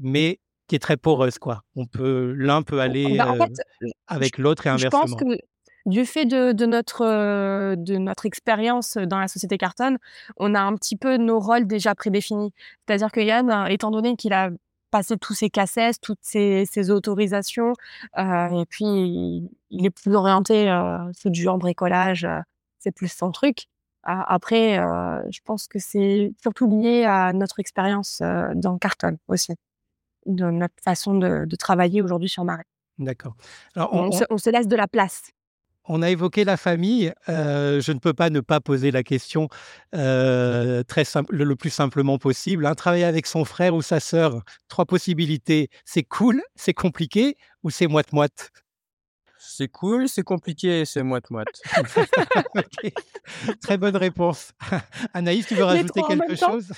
mais 0.00 0.40
qui 0.68 0.76
est 0.76 0.80
très 0.80 0.96
poreuse, 0.96 1.38
quoi. 1.38 1.62
On 1.76 1.86
peut, 1.86 2.32
l'un 2.36 2.62
peut 2.62 2.80
aller 2.80 3.16
Bah, 3.16 3.32
en 3.32 3.40
euh, 3.40 3.88
avec 4.06 4.38
l'autre 4.38 4.66
et 4.66 4.78
je 4.78 4.88
pense 4.88 5.12
inversement. 5.12 5.34
que 5.36 5.38
du 5.86 6.06
fait 6.06 6.24
de, 6.24 6.52
de 6.52 6.66
notre, 6.66 7.04
euh, 7.04 7.74
de 7.76 7.96
notre 7.96 8.26
expérience 8.26 8.96
dans 8.96 9.18
la 9.18 9.28
société 9.28 9.58
Carton, 9.58 9.96
on 10.36 10.54
a 10.54 10.60
un 10.60 10.74
petit 10.76 10.96
peu 10.96 11.16
nos 11.16 11.40
rôles 11.40 11.66
déjà 11.66 11.94
prédéfinis. 11.94 12.52
C'est-à-dire 12.86 13.10
que 13.10 13.20
Yann, 13.20 13.50
euh, 13.50 13.66
étant 13.66 13.90
donné 13.90 14.16
qu'il 14.16 14.32
a 14.32 14.50
passé 14.92 15.16
tous 15.16 15.34
ses 15.34 15.50
cassettes, 15.50 16.00
toutes 16.00 16.20
ses, 16.22 16.64
ses 16.66 16.90
autorisations, 16.90 17.72
euh, 18.18 18.60
et 18.60 18.66
puis 18.66 19.48
il, 19.70 19.86
est 19.86 19.90
plus 19.90 20.14
orienté 20.14 20.70
euh, 20.70 20.98
soudure, 21.14 21.58
bricolage, 21.58 22.24
euh, 22.24 22.38
c'est 22.78 22.92
plus 22.92 23.10
son 23.10 23.32
truc. 23.32 23.66
Euh, 24.08 24.12
après, 24.26 24.78
euh, 24.78 25.20
je 25.30 25.40
pense 25.44 25.68
que 25.68 25.78
c'est 25.78 26.32
surtout 26.40 26.68
lié 26.68 27.04
à 27.04 27.32
notre 27.32 27.60
expérience 27.60 28.20
euh, 28.22 28.48
dans 28.54 28.76
Carton 28.78 29.16
aussi, 29.28 29.54
de 30.26 30.50
notre 30.50 30.74
façon 30.82 31.14
de, 31.14 31.44
de 31.46 31.56
travailler 31.56 32.02
aujourd'hui 32.02 32.28
sur 32.28 32.44
Marais. 32.44 32.64
D'accord. 32.98 33.34
Alors, 33.74 33.92
On, 33.94 34.10
se, 34.12 34.24
on 34.30 34.38
se 34.38 34.50
laisse 34.50 34.68
de 34.68 34.76
la 34.76 34.88
place. 34.88 35.30
on 35.84 36.02
a 36.02 36.10
évoqué 36.10 36.44
la 36.44 36.56
famille. 36.56 37.12
euh, 37.28 37.80
je 37.80 37.92
ne 37.92 37.98
peux 37.98 38.12
pas 38.12 38.30
ne 38.30 38.40
pas 38.40 38.60
poser 38.60 38.90
la 38.90 39.02
question 39.02 39.48
euh, 39.94 40.82
très 40.84 41.04
simple, 41.04 41.34
le, 41.34 41.44
le 41.44 41.56
plus 41.56 41.70
simplement 41.70 42.18
possible. 42.18 42.66
hein. 42.66 42.74
Travailler 42.74 43.04
avec 43.04 43.26
son 43.26 43.44
frère 43.44 43.74
ou 43.74 43.82
sa 43.82 44.00
sœur, 44.00 44.42
trois 44.68 44.84
possibilités. 44.84 45.68
C'est 45.84 46.02
cool, 46.04 46.42
c'est 46.54 46.74
compliqué 46.74 47.36
ou 47.62 47.70
c'est 47.70 47.86
moite-moite? 47.88 48.50
C'est 49.54 49.68
cool, 49.68 50.08
c'est 50.08 50.22
compliqué, 50.22 50.86
c'est 50.86 51.02
moite-moite. 51.02 51.60
Très 53.60 53.76
bonne 53.76 53.96
réponse. 53.96 54.52
Anaïs, 55.14 55.46
tu 55.46 55.54
veux 55.54 55.64
rajouter 55.64 56.00
quelque 56.02 56.34
chose? 56.36 56.72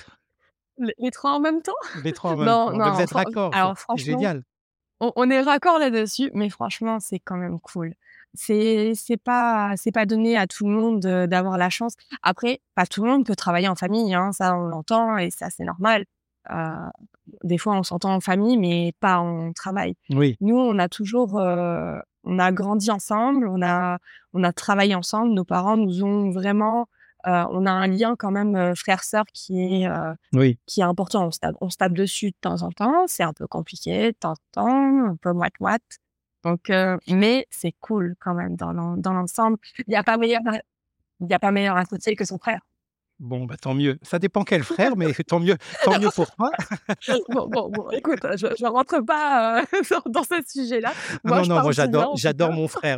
Les, 0.77 0.93
les 0.97 1.11
trois 1.11 1.31
en 1.31 1.39
même 1.39 1.61
temps? 1.61 1.71
Les 2.03 2.11
trois 2.11 2.31
en 2.31 2.35
même 2.37 2.45
Non, 2.47 2.71
temps. 2.71 2.77
Non, 2.77 2.91
vous 2.91 3.01
êtes 3.01 3.11
raccord. 3.13 3.55
alors 3.55 3.77
C'est 3.77 3.81
franchement, 3.83 4.05
génial. 4.05 4.43
on, 4.99 5.13
on 5.15 5.29
est 5.29 5.41
raccord 5.41 5.79
là-dessus, 5.79 6.31
mais 6.33 6.49
franchement, 6.49 6.99
c'est 6.99 7.19
quand 7.19 7.37
même 7.37 7.59
cool. 7.61 7.93
C'est 8.33 8.91
c'est 8.95 9.15
pas 9.15 9.71
c'est 9.77 9.93
pas 9.93 10.05
donné 10.05 10.35
à 10.35 10.45
tout 10.45 10.67
le 10.67 10.73
monde 10.73 10.99
d'avoir 10.99 11.57
la 11.57 11.69
chance. 11.69 11.93
Après, 12.21 12.59
pas 12.75 12.85
tout 12.85 13.05
le 13.05 13.09
monde 13.09 13.25
peut 13.25 13.35
travailler 13.37 13.69
en 13.69 13.75
famille, 13.75 14.13
hein, 14.13 14.33
ça 14.33 14.57
on 14.57 14.63
l'entend 14.67 15.17
et 15.17 15.29
ça 15.31 15.49
c'est 15.49 15.63
normal. 15.63 16.03
Euh, 16.51 16.75
des 17.43 17.57
fois, 17.57 17.73
on 17.75 17.81
s'entend 17.83 18.13
en 18.13 18.19
famille, 18.19 18.57
mais 18.57 18.93
pas 18.99 19.17
en 19.17 19.51
travail. 19.53 19.95
Oui, 20.11 20.37
Nous, 20.41 20.55
on 20.55 20.77
a 20.77 20.87
toujours, 20.87 21.39
euh, 21.39 21.97
on 22.25 22.39
a 22.39 22.51
grandi 22.51 22.91
ensemble, 22.91 23.47
on 23.47 23.61
a, 23.61 23.99
on 24.33 24.43
a 24.43 24.51
travaillé 24.51 24.95
ensemble. 24.95 25.33
Nos 25.33 25.45
parents 25.45 25.77
nous 25.77 26.03
ont 26.03 26.31
vraiment, 26.31 26.87
euh, 27.27 27.45
on 27.51 27.65
a 27.65 27.71
un 27.71 27.87
lien 27.87 28.15
quand 28.17 28.31
même 28.31 28.55
euh, 28.55 28.75
frère-sœur 28.75 29.25
qui 29.33 29.61
est, 29.61 29.87
euh, 29.87 30.13
oui. 30.33 30.59
qui 30.65 30.81
est 30.81 30.83
important. 30.83 31.27
On 31.27 31.31
se 31.31 31.39
tape, 31.39 31.55
on 31.61 31.69
se 31.69 31.77
tape 31.77 31.93
dessus 31.93 32.31
de 32.31 32.37
temps 32.41 32.61
en 32.63 32.71
temps. 32.71 33.05
C'est 33.07 33.23
un 33.23 33.33
peu 33.33 33.47
compliqué 33.47 34.11
de 34.11 34.17
temps 34.17 34.33
en 34.33 34.63
temps, 34.63 35.05
un 35.07 35.15
peu 35.15 35.33
moite-moite. 35.33 35.99
Donc, 36.43 36.71
mais 37.07 37.47
c'est 37.49 37.73
cool 37.81 38.15
quand 38.19 38.35
même 38.35 38.55
dans 38.55 38.71
l'ensemble. 38.71 39.57
Il 39.79 39.85
n'y 39.87 39.95
a 39.95 40.03
pas 40.03 40.15
meilleur, 40.17 40.41
il 41.19 41.27
y 41.27 41.33
a 41.33 41.39
pas 41.39 41.51
meilleur 41.51 41.75
associé 41.75 42.15
que 42.15 42.23
son 42.23 42.37
frère. 42.37 42.61
Bon, 43.19 43.45
bah, 43.45 43.55
tant 43.59 43.73
mieux. 43.73 43.97
Ça 44.01 44.19
dépend 44.19 44.43
quel 44.43 44.63
frère, 44.63 44.97
mais 44.97 45.13
tant 45.27 45.39
mieux, 45.39 45.55
tant 45.83 45.99
mieux 45.99 46.09
pour 46.13 46.29
toi. 46.31 46.51
bon, 47.29 47.47
bon, 47.47 47.69
bon, 47.69 47.89
écoute, 47.91 48.19
je 48.35 48.47
ne 48.47 48.69
rentre 48.69 49.03
pas 49.05 49.61
euh, 49.61 49.65
dans, 50.09 50.23
ce 50.23 50.35
sujet-là. 50.45 50.91
Moi, 51.23 51.37
non, 51.37 51.43
je 51.43 51.49
non, 51.49 51.61
moi 51.61 51.71
j'adore, 52.15 52.51
mon 52.51 52.67
frère. 52.67 52.97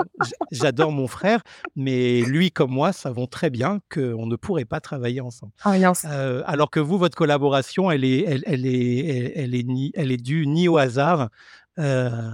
J'adore 0.51 0.91
mon 0.91 1.07
frère, 1.07 1.41
mais 1.75 2.21
lui 2.21 2.51
comme 2.51 2.71
moi 2.71 2.93
savons 2.93 3.27
très 3.27 3.51
bien 3.51 3.79
qu'on 3.93 4.25
ne 4.25 4.35
pourrait 4.35 4.65
pas 4.65 4.79
travailler 4.79 5.21
ensemble. 5.21 5.51
Ah, 5.63 5.77
non, 5.77 5.93
Euh, 6.05 6.41
alors 6.47 6.71
que 6.71 6.79
vous, 6.79 6.97
votre 6.97 7.15
collaboration, 7.15 7.91
elle 7.91 8.03
est, 8.03 8.23
elle, 8.25 8.43
elle 8.47 8.65
est, 8.65 9.05
elle, 9.05 9.31
elle 9.35 9.55
est 9.55 9.63
ni, 9.63 9.91
elle 9.95 10.11
est 10.11 10.17
due 10.17 10.47
ni 10.47 10.67
au 10.67 10.77
hasard, 10.77 11.29
euh, 11.77 12.31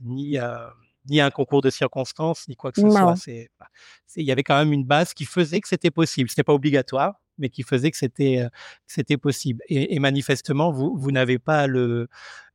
ni 0.00 0.38
à, 0.38 0.72
ni 1.08 1.20
un 1.20 1.30
concours 1.30 1.62
de 1.62 1.70
circonstances, 1.70 2.46
ni 2.48 2.56
quoi 2.56 2.72
que 2.72 2.80
ce 2.80 2.86
Non. 2.86 2.92
soit. 2.92 3.16
C'est- 3.16 3.50
il 4.16 4.24
y 4.24 4.32
avait 4.32 4.42
quand 4.42 4.56
même 4.58 4.72
une 4.72 4.84
base 4.84 5.14
qui 5.14 5.24
faisait 5.24 5.60
que 5.60 5.68
c'était 5.68 5.90
possible. 5.90 6.28
C'était 6.28 6.42
pas 6.44 6.52
obligatoire, 6.54 7.14
mais 7.38 7.48
qui 7.48 7.62
faisait 7.62 7.90
que 7.90 7.96
c'était, 7.96 8.38
euh, 8.40 8.48
c'était 8.86 9.16
possible. 9.16 9.62
Et, 9.68 9.94
et 9.94 9.98
manifestement, 9.98 10.70
vous, 10.70 10.96
vous 10.96 11.10
n'avez 11.10 11.38
pas 11.38 11.60
à 11.60 11.66
le, 11.66 12.08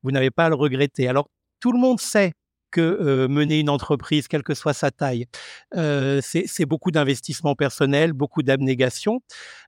vous 0.03 0.11
n'avez 0.11 0.31
pas 0.31 0.45
à 0.45 0.49
le 0.49 0.55
regretter. 0.55 1.07
Alors, 1.07 1.29
tout 1.59 1.71
le 1.71 1.79
monde 1.79 1.99
sait 1.99 2.33
que 2.69 2.81
euh, 2.81 3.27
mener 3.27 3.59
une 3.59 3.69
entreprise, 3.69 4.27
quelle 4.27 4.43
que 4.43 4.53
soit 4.53 4.73
sa 4.73 4.91
taille, 4.91 5.25
euh, 5.75 6.19
c'est, 6.21 6.45
c'est 6.47 6.65
beaucoup 6.65 6.91
d'investissement 6.91 7.55
personnel, 7.55 8.13
beaucoup 8.13 8.43
d'abnégation. 8.43 9.21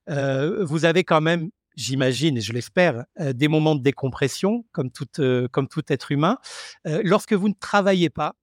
Euh, 0.10 0.64
vous 0.66 0.86
avez 0.86 1.04
quand 1.04 1.22
même, 1.22 1.50
j'imagine 1.76 2.38
et 2.38 2.42
je 2.42 2.52
l'espère, 2.54 3.06
euh, 3.20 3.32
des 3.34 3.48
moments 3.48 3.76
de 3.76 3.82
décompression, 3.82 4.66
comme 4.74 4.92
tout, 4.92 5.08
euh, 5.20 5.48
comme 5.48 5.68
tout 5.68 5.82
être 5.88 6.12
humain. 6.12 6.38
Euh, 6.88 7.02
lorsque 7.04 7.34
vous 7.34 7.48
ne 7.50 7.54
travaillez 7.60 8.10
pas 8.10 8.36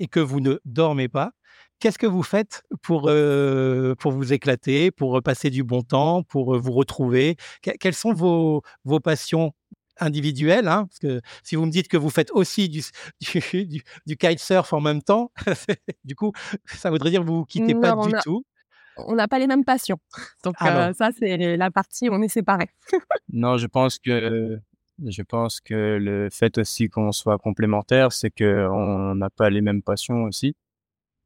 et 0.00 0.08
que 0.08 0.18
vous 0.18 0.40
ne 0.40 0.58
dormez 0.64 1.06
pas, 1.08 1.30
qu'est-ce 1.78 1.98
que 1.98 2.06
vous 2.08 2.22
faites 2.24 2.62
pour, 2.82 3.04
euh, 3.08 3.94
pour 3.94 4.10
vous 4.12 4.32
éclater, 4.32 4.90
pour 4.90 5.22
passer 5.22 5.50
du 5.50 5.62
bon 5.62 5.82
temps, 5.82 6.22
pour 6.24 6.56
euh, 6.56 6.58
vous 6.58 6.72
retrouver? 6.72 7.36
Que- 7.62 7.76
Quelles 7.78 7.94
sont 7.94 8.12
vos, 8.12 8.62
vos 8.84 8.98
passions 8.98 9.52
individuelles 10.00 10.66
hein? 10.68 10.86
Parce 10.86 10.98
que 10.98 11.20
si 11.42 11.56
vous 11.56 11.66
me 11.66 11.70
dites 11.70 11.88
que 11.88 11.96
vous 11.96 12.10
faites 12.10 12.30
aussi 12.32 12.68
du, 12.68 12.82
du, 13.20 13.66
du, 13.66 13.82
du 14.06 14.16
kitesurf 14.16 14.72
en 14.72 14.80
même 14.80 15.02
temps, 15.02 15.30
du 16.04 16.16
coup, 16.16 16.32
ça 16.66 16.90
voudrait 16.90 17.10
dire 17.10 17.20
que 17.20 17.26
vous 17.26 17.36
vous 17.40 17.44
quittez 17.44 17.74
pas 17.74 17.94
du 17.94 18.14
a- 18.14 18.20
tout. 18.22 18.42
on 18.96 19.14
n'a 19.14 19.28
pas 19.28 19.38
les 19.38 19.46
mêmes 19.46 19.64
passions. 19.64 19.98
Donc 20.44 20.54
euh, 20.62 20.92
ça, 20.94 21.10
c'est 21.18 21.56
la 21.56 21.70
partie, 21.70 22.08
on 22.10 22.20
est 22.22 22.28
séparés. 22.28 22.68
Non, 23.32 23.56
je 23.58 23.66
pense 23.66 23.98
que 23.98 24.58
je 25.06 25.22
pense 25.22 25.60
que 25.60 25.98
le 26.00 26.28
fait 26.30 26.58
aussi 26.58 26.88
qu'on 26.88 27.12
soit 27.12 27.38
complémentaires, 27.38 28.12
c'est 28.12 28.30
que 28.30 28.68
on 28.70 29.14
n'a 29.14 29.30
pas 29.30 29.50
les 29.50 29.60
mêmes 29.60 29.82
passions 29.82 30.24
aussi. 30.24 30.54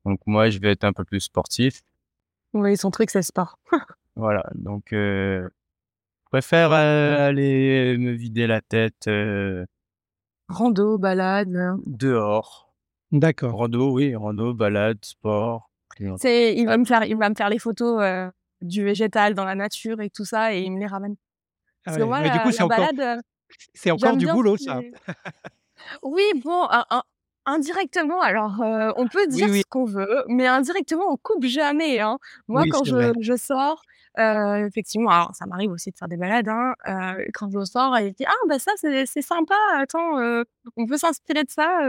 Donc 0.04 0.20
moi, 0.26 0.50
je 0.50 0.58
vais 0.58 0.70
être 0.72 0.84
un 0.84 0.92
peu 0.92 1.04
plus 1.04 1.20
sportif. 1.20 1.82
Oui, 2.52 2.76
son 2.76 2.90
truc, 2.90 3.10
c'est 3.10 3.22
sport. 3.22 3.58
Voilà. 4.16 4.44
Donc 4.54 4.92
euh, 4.92 5.42
je 6.24 6.28
préfère 6.30 6.70
euh, 6.72 7.28
aller 7.28 7.96
me 7.98 8.12
vider 8.12 8.46
la 8.46 8.60
tête 8.60 9.08
euh, 9.08 9.66
Rando, 10.48 10.98
balade. 10.98 11.76
dehors. 11.84 12.72
D'accord. 13.10 13.56
Rando, 13.56 13.90
oui, 13.92 14.14
rando, 14.14 14.54
balade, 14.54 14.98
sport. 15.04 15.68
C'est, 16.18 16.54
il 16.56 16.66
va 16.66 16.76
me 16.76 16.84
faire, 16.84 17.04
il 17.04 17.16
va 17.16 17.28
me 17.28 17.34
faire 17.34 17.48
les 17.48 17.58
photos 17.58 18.00
euh, 18.02 18.30
du 18.60 18.84
végétal 18.84 19.34
dans 19.34 19.44
la 19.44 19.54
nature 19.56 20.00
et 20.00 20.10
tout 20.10 20.24
ça, 20.24 20.54
et 20.54 20.60
il 20.62 20.72
me 20.72 20.78
les 20.78 20.86
ramène. 20.86 21.16
Ah 21.16 21.70
Parce 21.86 21.96
ouais, 21.96 22.02
que 22.02 22.06
moi, 22.06 22.20
mais 22.20 22.30
du 22.30 22.38
coup, 22.40 22.50
c'est 22.52 22.58
la 22.58 22.64
encore, 22.66 22.78
balade, 22.78 23.00
euh, 23.00 23.22
c'est 23.74 23.90
encore 23.90 24.16
du 24.16 24.26
boulot, 24.26 24.56
ça. 24.56 24.80
Oui, 26.02 26.22
bon, 26.42 26.66
un- 26.70 26.86
un- 26.90 27.02
indirectement, 27.46 28.20
alors 28.20 28.54
on 28.96 29.06
peut 29.08 29.26
dire 29.26 29.48
ce 29.48 29.62
qu'on 29.68 29.84
veut, 29.84 30.24
mais 30.28 30.46
indirectement 30.46 31.04
on 31.10 31.16
coupe 31.16 31.44
jamais. 31.44 32.00
Hein. 32.00 32.18
Moi, 32.48 32.64
quand 32.70 32.84
je, 32.84 33.12
je, 33.20 33.36
sors, 33.36 33.82
effectivement, 34.16 35.10
alors 35.10 35.34
ça 35.34 35.46
m'arrive 35.46 35.70
aussi 35.70 35.90
de 35.90 35.96
faire 35.96 36.08
des 36.08 36.16
balades. 36.16 36.48
Hein, 36.48 36.74
quand 37.34 37.50
je 37.50 37.64
sors, 37.64 37.94
elle 37.96 38.12
dit 38.12 38.24
ah 38.26 38.46
bah 38.48 38.58
ça 38.58 38.72
c'est 38.76 39.22
sympa. 39.22 39.56
Attends, 39.76 40.44
on 40.76 40.86
peut 40.86 40.96
s'inspirer 40.96 41.44
de 41.44 41.50
ça. 41.50 41.80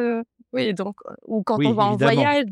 oui, 0.51 0.73
donc 0.73 0.97
ou 1.25 1.41
quand 1.43 1.57
on 1.63 1.73
va 1.73 1.85
en 1.85 1.95
voyage. 1.95 2.47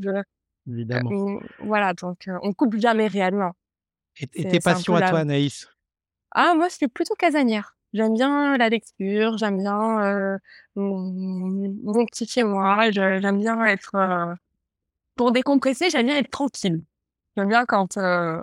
Évidemment. 0.69 1.39
voilà, 1.59 1.93
donc 1.93 2.29
on 2.41 2.53
coupe 2.53 2.77
jamais 2.77 3.07
réellement. 3.07 3.51
Et, 4.19 4.47
tes 4.47 4.59
passions 4.59 4.95
à 4.95 5.09
toi, 5.09 5.19
Anaïs? 5.19 5.67
Ah 6.31 6.53
moi, 6.55 6.67
je 6.67 6.75
suis 6.75 6.87
plutôt 6.87 7.15
casanière. 7.15 7.75
J'aime 7.93 8.13
bien 8.13 8.57
la 8.57 8.69
lecture, 8.69 9.37
j'aime 9.37 9.59
bien 9.59 10.01
euh, 10.01 10.37
mon, 10.75 12.05
petit 12.07 12.25
chez 12.25 12.43
moi, 12.43 12.89
j'aime 12.89 13.39
bien 13.39 13.63
être 13.65 13.93
euh, 13.95 14.33
pour 15.15 15.31
décompresser, 15.31 15.89
j'aime 15.91 16.07
bien 16.07 16.17
être 16.17 16.31
tranquille. 16.31 16.81
J'aime 17.37 17.49
bien 17.49 17.65
quand 17.65 17.97
euh, 17.97 18.41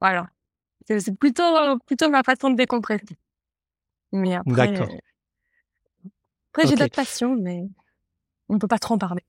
voilà, 0.00 0.28
c'est 0.86 1.16
plutôt 1.18 1.78
plutôt 1.86 2.08
ma 2.08 2.22
façon 2.22 2.50
de 2.50 2.56
décompresser. 2.56 3.16
Mais 4.12 4.36
après, 4.36 4.72
après 6.52 6.66
j'ai 6.68 6.76
d'autres 6.76 6.94
passions, 6.94 7.36
mais 7.36 7.64
on 8.50 8.54
ne 8.54 8.58
peut 8.58 8.68
pas 8.68 8.78
trop 8.78 8.94
en 8.94 8.98
parler. 8.98 9.22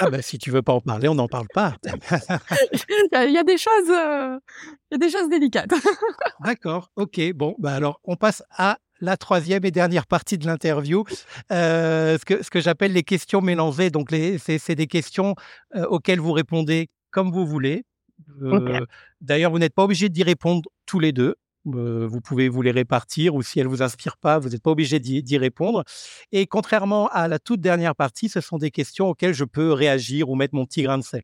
ah 0.00 0.10
ben 0.10 0.20
si 0.20 0.38
tu 0.38 0.50
veux 0.50 0.62
pas 0.62 0.72
en 0.72 0.80
parler, 0.80 1.08
on 1.08 1.14
n'en 1.14 1.28
parle 1.28 1.46
pas. 1.54 1.76
il 1.84 3.32
y 3.32 3.38
a 3.38 3.44
des 3.44 3.56
choses, 3.56 3.88
il 3.88 4.92
y 4.92 4.94
a 4.94 4.98
des 4.98 5.10
choses 5.10 5.28
délicates. 5.28 5.70
D'accord, 6.44 6.90
ok. 6.96 7.20
Bon, 7.34 7.54
bah 7.58 7.74
alors 7.74 8.00
on 8.04 8.16
passe 8.16 8.42
à 8.50 8.78
la 9.00 9.16
troisième 9.16 9.64
et 9.64 9.70
dernière 9.70 10.06
partie 10.06 10.38
de 10.38 10.46
l'interview, 10.46 11.04
euh, 11.52 12.18
ce 12.18 12.24
que, 12.24 12.42
ce 12.42 12.50
que 12.50 12.60
j'appelle 12.60 12.92
les 12.92 13.02
questions 13.02 13.40
mélangées. 13.40 13.90
Donc, 13.90 14.10
c'est 14.38 14.74
des 14.74 14.86
questions 14.86 15.34
euh, 15.74 15.84
auxquelles 15.86 16.20
vous 16.20 16.32
répondez 16.32 16.88
comme 17.10 17.30
vous 17.30 17.46
voulez. 17.46 17.84
Euh, 18.42 18.80
d'ailleurs, 19.20 19.50
vous 19.50 19.58
n'êtes 19.58 19.74
pas 19.74 19.84
obligé 19.84 20.08
d'y 20.08 20.22
répondre 20.22 20.62
tous 20.86 20.98
les 20.98 21.12
deux. 21.12 21.34
Vous 21.66 22.20
pouvez 22.20 22.48
vous 22.48 22.62
les 22.62 22.70
répartir 22.70 23.34
ou 23.34 23.42
si 23.42 23.60
elles 23.60 23.66
vous 23.66 23.82
inspirent 23.82 24.16
pas, 24.16 24.38
vous 24.38 24.48
n'êtes 24.48 24.62
pas 24.62 24.70
obligé 24.70 24.98
d'y 25.00 25.38
répondre. 25.38 25.84
Et 26.32 26.46
contrairement 26.46 27.08
à 27.08 27.28
la 27.28 27.38
toute 27.38 27.60
dernière 27.60 27.94
partie, 27.94 28.28
ce 28.28 28.40
sont 28.40 28.58
des 28.58 28.70
questions 28.70 29.08
auxquelles 29.08 29.34
je 29.34 29.44
peux 29.44 29.72
réagir 29.72 30.30
ou 30.30 30.36
mettre 30.36 30.54
mon 30.54 30.64
petit 30.64 30.82
grain 30.82 30.98
de 30.98 31.04
sel. 31.04 31.22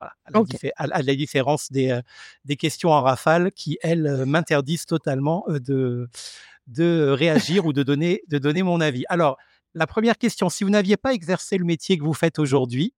à, 0.00 1.02
la 1.02 1.14
différence 1.14 1.70
des, 1.70 2.00
des 2.44 2.56
questions 2.56 2.90
en 2.90 3.02
rafale 3.02 3.52
qui, 3.52 3.78
elles, 3.82 4.24
m'interdisent 4.26 4.86
totalement 4.86 5.44
de, 5.48 6.08
de 6.66 7.08
réagir 7.10 7.66
ou 7.66 7.72
de 7.72 7.82
donner, 7.82 8.22
de 8.28 8.38
donner 8.38 8.62
mon 8.62 8.80
avis. 8.80 9.04
Alors, 9.08 9.36
la 9.74 9.86
première 9.86 10.18
question, 10.18 10.48
si 10.48 10.64
vous 10.64 10.70
n'aviez 10.70 10.96
pas 10.96 11.14
exercé 11.14 11.56
le 11.56 11.64
métier 11.64 11.96
que 11.98 12.04
vous 12.04 12.14
faites 12.14 12.38
aujourd'hui, 12.38 12.94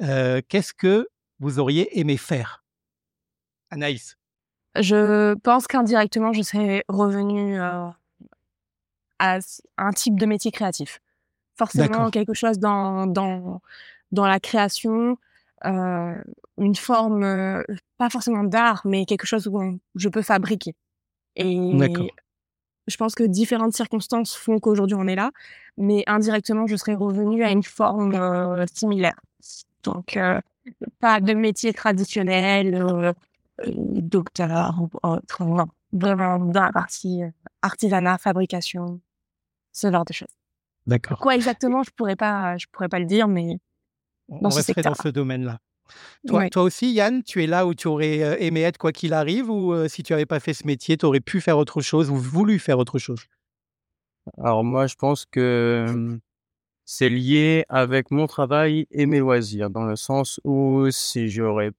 euh, 0.00 0.40
qu'est-ce 0.48 0.72
que 0.72 1.08
vous 1.38 1.58
auriez 1.58 1.98
aimé 1.98 2.16
faire? 2.16 2.64
Anaïs 3.70 4.17
Je 4.80 5.34
pense 5.34 5.66
qu'indirectement, 5.66 6.32
je 6.32 6.42
serais 6.42 6.84
revenue 6.88 7.60
euh, 7.60 7.86
à 9.18 9.38
un 9.76 9.90
type 9.92 10.18
de 10.18 10.26
métier 10.26 10.50
créatif. 10.50 11.00
Forcément, 11.56 12.10
quelque 12.10 12.34
chose 12.34 12.58
dans, 12.58 13.06
dans, 13.06 13.60
dans 14.12 14.26
la 14.26 14.38
création, 14.38 15.18
euh, 15.64 16.14
une 16.56 16.76
forme, 16.76 17.64
pas 17.96 18.10
forcément 18.10 18.44
d'art, 18.44 18.82
mais 18.84 19.04
quelque 19.06 19.26
chose 19.26 19.48
où 19.48 19.78
je 19.96 20.08
peux 20.08 20.22
fabriquer. 20.22 20.74
Et 21.34 21.56
je 22.88 22.96
pense 22.96 23.14
que 23.14 23.22
différentes 23.22 23.74
circonstances 23.74 24.34
font 24.34 24.58
qu'aujourd'hui 24.58 24.96
on 24.98 25.06
est 25.06 25.14
là, 25.14 25.30
mais 25.76 26.02
indirectement, 26.06 26.66
je 26.66 26.76
serais 26.76 26.94
revenue 26.94 27.44
à 27.44 27.50
une 27.50 27.62
forme 27.62 28.14
euh, 28.14 28.64
similaire. 28.72 29.20
Donc, 29.84 30.16
euh, 30.16 30.40
pas 30.98 31.20
de 31.20 31.34
métier 31.34 31.72
traditionnel, 31.72 32.74
euh, 32.74 33.12
docteur 33.66 34.78
ou 34.80 34.90
autre, 35.02 35.44
non. 35.44 35.66
Vraiment 35.92 36.38
dans 36.38 36.64
la 36.64 36.72
partie 36.72 37.22
artisanat, 37.62 38.18
fabrication, 38.18 39.00
ce 39.72 39.90
genre 39.90 40.04
de 40.04 40.12
choses. 40.12 40.28
D'accord. 40.86 41.18
Quoi 41.18 41.34
exactement, 41.34 41.82
je 41.82 41.90
pourrais 41.90 42.16
pas, 42.16 42.58
je 42.58 42.66
pourrais 42.70 42.88
pas 42.88 42.98
le 42.98 43.06
dire, 43.06 43.26
mais 43.26 43.58
on 44.28 44.48
resterait 44.48 44.82
dans 44.82 44.94
ce 44.94 45.08
domaine-là. 45.08 45.58
Toi, 46.26 46.50
toi, 46.50 46.62
aussi, 46.64 46.92
Yann, 46.92 47.22
tu 47.22 47.42
es 47.42 47.46
là 47.46 47.66
où 47.66 47.74
tu 47.74 47.88
aurais 47.88 48.44
aimé 48.44 48.60
être 48.60 48.76
quoi 48.76 48.92
qu'il 48.92 49.14
arrive 49.14 49.48
ou 49.48 49.88
si 49.88 50.02
tu 50.02 50.12
n'avais 50.12 50.26
pas 50.26 50.40
fait 50.40 50.52
ce 50.52 50.66
métier, 50.66 50.98
tu 50.98 51.06
aurais 51.06 51.20
pu 51.20 51.40
faire 51.40 51.56
autre 51.56 51.80
chose 51.80 52.10
ou 52.10 52.16
voulu 52.16 52.58
faire 52.58 52.78
autre 52.78 52.98
chose? 52.98 53.20
Alors 54.36 54.62
moi, 54.62 54.86
je 54.86 54.94
pense 54.94 55.24
que 55.24 56.18
c'est 56.84 57.08
lié 57.08 57.64
avec 57.70 58.10
mon 58.10 58.26
travail 58.26 58.86
et 58.90 59.06
mes 59.06 59.20
loisirs, 59.20 59.70
dans 59.70 59.84
le 59.84 59.96
sens 59.96 60.40
où 60.44 60.90
si 60.90 61.30
j'aurais, 61.30 61.70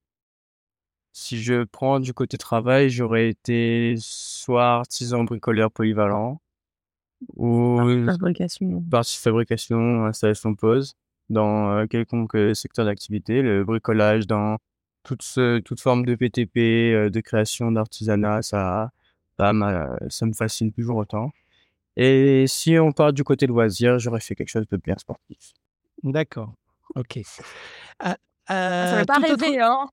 si 1.12 1.42
je 1.42 1.64
prends 1.64 2.00
du 2.00 2.14
côté 2.14 2.38
travail, 2.38 2.90
j'aurais 2.90 3.30
été 3.30 3.96
soit 3.98 4.76
artisan 4.76 5.24
bricoleur 5.24 5.72
polyvalent 5.72 6.42
ou 7.36 7.78
fabrication, 8.06 8.84
partie 8.90 9.18
fabrication, 9.18 10.06
installation 10.06 10.56
pose 10.56 10.96
dans 11.30 11.86
quelconque 11.88 12.38
secteur 12.54 12.86
d'activité, 12.86 13.42
le 13.42 13.64
bricolage 13.64 14.26
dans 14.26 14.58
toute, 15.04 15.40
toute 15.66 15.80
forme 15.80 16.06
de 16.06 16.16
PTP, 16.16 17.10
de 17.10 17.20
création 17.20 17.72
d'artisanat, 17.72 18.42
ça, 18.42 18.92
ça, 19.38 19.54
ça, 20.10 20.26
me 20.26 20.34
fascine 20.34 20.72
toujours 20.72 20.98
autant. 20.98 21.32
Et 21.96 22.46
si 22.48 22.78
on 22.80 22.92
part 22.92 23.14
du 23.14 23.24
côté 23.24 23.46
loisir, 23.46 24.00
j'aurais 24.00 24.22
fait 24.22 24.36
quelque 24.36 24.50
chose 24.50 24.68
de 24.68 24.78
bien 24.78 24.98
sportif. 24.98 25.54
D'accord, 26.04 26.54
ok. 26.96 27.20
Ah, 28.00 28.18
ça 28.48 29.00
ne 29.00 29.06
pas 29.06 29.20
rêver, 29.20 29.62
hein 29.62 29.90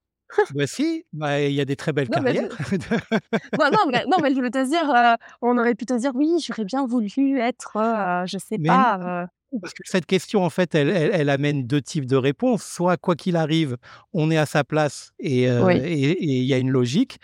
bah 0.54 0.66
si, 0.66 1.04
bah, 1.12 1.40
il 1.40 1.54
y 1.54 1.60
a 1.60 1.64
des 1.64 1.76
très 1.76 1.92
belles 1.92 2.08
carrières. 2.08 2.48
non, 3.58 3.90
mais, 3.90 4.04
non, 4.06 4.18
mais 4.22 4.34
je 4.34 4.40
veux 4.40 4.50
te 4.50 4.68
dire, 4.68 5.16
on 5.42 5.56
aurait 5.58 5.74
pu 5.74 5.86
te 5.86 5.94
dire, 5.94 6.12
oui, 6.14 6.38
j'aurais 6.44 6.64
bien 6.64 6.86
voulu 6.86 7.38
être, 7.38 8.24
je 8.26 8.38
sais 8.38 8.58
pas, 8.58 9.28
parce 9.60 9.74
que 9.74 9.82
cette 9.84 10.06
question, 10.06 10.44
en 10.44 10.50
fait, 10.50 10.74
elle, 10.74 11.30
amène 11.30 11.66
deux 11.66 11.80
types 11.80 12.06
de 12.06 12.16
réponses. 12.16 12.64
Soit, 12.64 12.96
quoi 12.96 13.14
qu'il 13.14 13.36
arrive, 13.36 13.76
on 14.12 14.30
est 14.30 14.36
à 14.36 14.46
sa 14.46 14.64
place 14.64 15.12
et 15.18 15.48
euh, 15.48 15.72
il 15.72 16.44
y 16.44 16.52
a 16.52 16.58
une 16.58 16.70
logique. 16.70 17.18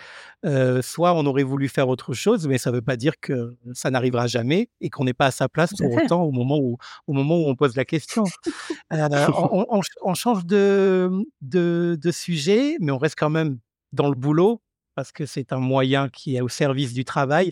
Euh, 0.45 0.83
soit, 0.83 1.15
on 1.15 1.27
aurait 1.27 1.43
voulu 1.43 1.69
faire 1.69 1.89
autre 1.89 2.15
chose, 2.15 2.47
mais 2.49 2.59
ça 2.59 2.71
ne 2.71 2.77
veut 2.77 2.83
pas 2.83 2.97
dire 2.97 3.15
que 3.21 3.57
ça 3.75 3.91
n'arrivera 3.91 4.27
jamais 4.27 4.69
et 4.81 4.91
qu'on 4.91 5.05
n'est 5.05 5.15
pas 5.15 5.27
à 5.27 5.31
sa 5.31 5.49
place 5.49 5.73
pour 5.77 5.93
autant 5.93 6.23
au 6.23 6.33
moment 6.33 6.59
où, 6.59 6.77
au 7.07 7.13
moment 7.13 7.37
où 7.37 7.49
on 7.49 7.55
pose 7.55 7.77
la 7.77 7.85
question. 7.85 8.25
Euh, 8.93 9.09
on, 10.03 10.15
change 10.15 10.47
de, 10.47 11.11
de 11.41 12.11
sujet, 12.11 12.77
mais 12.81 12.93
on 12.93 12.99
reste 12.99 13.17
quand 13.19 13.31
même 13.31 13.59
dans 13.93 14.09
le 14.09 14.15
boulot 14.15 14.61
parce 14.95 15.13
que 15.13 15.27
c'est 15.27 15.53
un 15.53 15.59
moyen 15.59 16.09
qui 16.09 16.37
est 16.37 16.41
au 16.41 16.49
service 16.49 16.93
du 16.93 17.05
travail. 17.05 17.51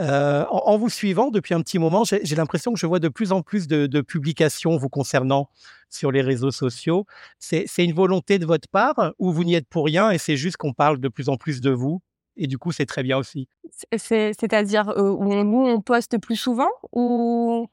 Euh, 0.00 0.44
en, 0.50 0.76
vous 0.76 0.88
suivant 0.88 1.30
depuis 1.30 1.54
un 1.54 1.60
petit 1.62 1.78
moment, 1.78 2.04
j'ai 2.04 2.36
l'impression 2.36 2.72
que 2.72 2.78
je 2.78 2.86
vois 2.86 2.98
de 2.98 3.08
plus 3.08 3.32
en 3.32 3.42
plus 3.42 3.66
de, 3.66 4.00
publications 4.00 4.76
vous 4.76 4.88
concernant 4.88 5.48
sur 5.88 6.10
les 6.10 6.22
réseaux 6.22 6.50
sociaux. 6.50 7.06
C'est 7.38 7.66
une 7.78 7.94
volonté 7.94 8.38
de 8.38 8.46
votre 8.46 8.68
part 8.68 9.12
ou 9.18 9.32
vous 9.32 9.44
n'y 9.44 9.54
êtes 9.54 9.68
pour 9.68 9.84
rien 9.84 10.10
et 10.10 10.18
c'est 10.18 10.36
juste 10.36 10.56
qu'on 10.56 10.72
parle 10.72 10.98
de 10.98 11.08
plus 11.08 11.28
en 11.28 11.36
plus 11.36 11.60
de 11.60 11.70
vous 11.70 12.02
et 12.36 12.46
du 12.46 12.58
coup 12.58 12.72
c'est 12.72 12.86
très 12.86 13.02
bien 13.02 13.18
aussi? 13.18 13.48
C'est-à-dire 13.96 14.88
euh, 14.90 15.10
où 15.10 15.44
nous 15.44 15.66
on 15.66 15.80
poste 15.80 16.18
plus 16.18 16.36
souvent 16.36 16.70
ou 16.92 17.68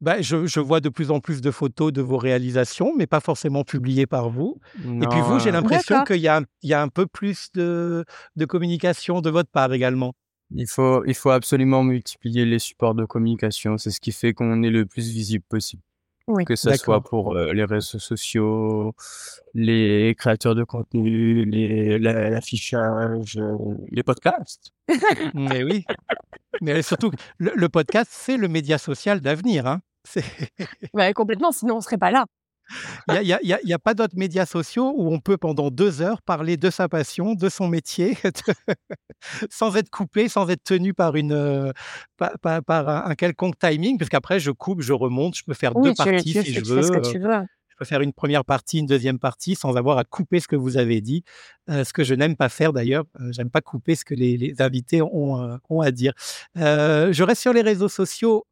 bah, 0.00 0.22
je, 0.22 0.60
vois 0.60 0.80
de 0.80 0.88
plus 0.88 1.10
en 1.10 1.20
plus 1.20 1.40
de 1.40 1.50
photos 1.50 1.92
de 1.92 2.00
vos 2.00 2.16
réalisations, 2.16 2.94
mais 2.96 3.06
pas 3.06 3.20
forcément 3.20 3.64
publiées 3.64 4.06
par 4.06 4.30
vous. 4.30 4.58
et 4.78 5.06
puis 5.06 5.20
vous, 5.20 5.38
j'ai 5.40 5.50
l'impression 5.50 6.04
qu'il 6.04 6.16
y, 6.16 6.28
y, 6.62 6.72
a 6.72 6.82
un 6.82 6.88
peu 6.88 7.06
plus 7.06 7.52
de, 7.52 8.04
de, 8.36 8.44
communication 8.46 9.20
de 9.20 9.28
votre 9.28 9.50
part 9.50 9.72
également. 9.72 10.14
Il 10.54 10.66
faut, 10.66 11.04
il 11.04 11.14
faut 11.14 11.30
absolument 11.30 11.84
multiplier 11.84 12.44
les 12.44 12.58
supports 12.58 12.94
de 12.94 13.04
communication. 13.04 13.76
C'est 13.76 13.90
ce 13.90 14.00
qui 14.00 14.10
fait 14.10 14.32
qu'on 14.32 14.62
est 14.62 14.70
le 14.70 14.86
plus 14.86 15.10
visible 15.10 15.44
possible. 15.48 15.82
Que 16.46 16.54
ce 16.54 16.72
soit 16.76 17.02
pour 17.02 17.36
euh, 17.36 17.52
les 17.52 17.64
réseaux 17.64 17.98
sociaux, 17.98 18.94
les 19.52 20.14
créateurs 20.16 20.54
de 20.54 20.62
contenu, 20.62 21.44
l'affichage, 21.98 23.36
euh, 23.36 23.56
les 23.90 24.04
podcasts. 24.04 24.72
mais 25.34 25.64
oui. 25.64 25.84
Mais 26.60 26.82
surtout, 26.82 27.10
le, 27.38 27.52
le 27.56 27.68
podcast, 27.68 28.10
c'est 28.12 28.36
le 28.36 28.46
média 28.46 28.78
social 28.78 29.20
d'avenir. 29.20 29.66
Hein 29.66 29.80
bah, 30.94 31.12
complètement, 31.12 31.52
sinon 31.52 31.74
on 31.74 31.78
ne 31.78 31.82
serait 31.82 31.98
pas 31.98 32.10
là. 32.10 32.26
Il 33.20 33.38
n'y 33.64 33.72
a, 33.72 33.78
pas 33.78 33.94
d'autres 33.94 34.16
médias 34.16 34.46
sociaux 34.46 34.94
où 34.96 35.12
on 35.12 35.18
peut 35.18 35.36
pendant 35.36 35.70
deux 35.70 36.02
heures 36.02 36.22
parler 36.22 36.56
de 36.56 36.70
sa 36.70 36.88
passion, 36.88 37.34
de 37.34 37.48
son 37.48 37.66
métier, 37.66 38.16
sans 39.50 39.76
être 39.76 39.90
coupé, 39.90 40.28
sans 40.28 40.48
être 40.48 40.62
tenu 40.62 40.94
par, 40.94 41.16
une, 41.16 41.32
euh, 41.32 41.72
par, 42.16 42.88
un, 42.88 43.14
quelconque 43.16 43.58
timing, 43.58 43.98
parce 43.98 44.08
qu'après 44.08 44.38
je 44.38 44.52
coupe, 44.52 44.82
je 44.82 44.92
remonte, 44.92 45.36
je 45.36 45.42
peux 45.44 45.54
faire 45.54 45.74
deux 45.74 45.94
parties 45.94 46.32
si 46.32 46.52
je 46.52 46.60
veux. 46.60 46.64
Tu 46.64 46.74
fais 46.74 46.82
ce 46.82 46.92
que 46.92 47.10
tu 47.10 47.18
veux. 47.18 47.44
Peux 47.80 47.86
faire 47.86 48.02
une 48.02 48.12
première 48.12 48.44
partie, 48.44 48.78
une 48.78 48.86
deuxième 48.86 49.18
partie 49.18 49.54
sans 49.54 49.76
avoir 49.76 49.96
à 49.96 50.04
couper 50.04 50.38
ce 50.38 50.46
que 50.46 50.56
vous 50.56 50.76
avez 50.76 51.00
dit, 51.00 51.24
ce 51.68 51.92
que 51.92 52.04
je 52.04 52.14
n'aime 52.14 52.36
pas 52.36 52.50
faire 52.50 52.72
d'ailleurs. 52.72 53.04
J'aime 53.30 53.50
pas 53.50 53.62
couper 53.62 53.94
ce 53.94 54.04
que 54.04 54.14
les, 54.14 54.54
invités 54.60 55.00
ont, 55.00 55.58
ont, 55.68 55.80
à 55.80 55.90
dire. 55.90 56.12
je 56.56 57.22
reste 57.22 57.40
sur 57.40 57.54
les 57.54 57.62
réseaux 57.62 57.88
sociaux. 57.88 58.46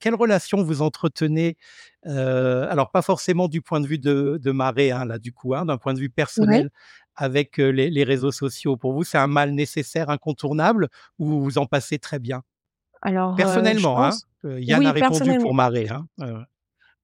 quelle 0.00 0.14
relation 0.14 0.62
vous 0.62 0.82
entretenez 0.82 1.56
Alors, 2.04 2.90
pas 2.90 3.02
forcément 3.02 3.48
du 3.48 3.62
point 3.62 3.80
de 3.80 3.86
vue 3.86 3.98
de, 3.98 4.38
de 4.42 4.50
Marée, 4.50 4.90
hein, 4.90 5.06
là, 5.06 5.18
du 5.18 5.32
coup, 5.32 5.54
hein, 5.54 5.64
d'un 5.64 5.78
point 5.78 5.94
de 5.94 6.00
vue 6.00 6.10
personnel. 6.10 6.70
Avec 7.20 7.56
les, 7.56 7.90
les 7.90 8.04
réseaux 8.04 8.30
sociaux, 8.30 8.76
pour 8.76 8.92
vous, 8.92 9.02
c'est 9.02 9.18
un 9.18 9.26
mal 9.26 9.50
nécessaire, 9.50 10.08
incontournable, 10.08 10.86
ou 11.18 11.40
vous 11.40 11.58
en 11.58 11.66
passez 11.66 11.98
très 11.98 12.20
bien? 12.20 12.44
Alors, 13.02 13.34
personnellement, 13.34 14.04
hein, 14.04 14.10
Yann 14.44 14.86
a 14.86 14.92
répondu 14.92 15.38
pour 15.38 15.52
Marée. 15.52 15.88
Hein, 15.88 16.44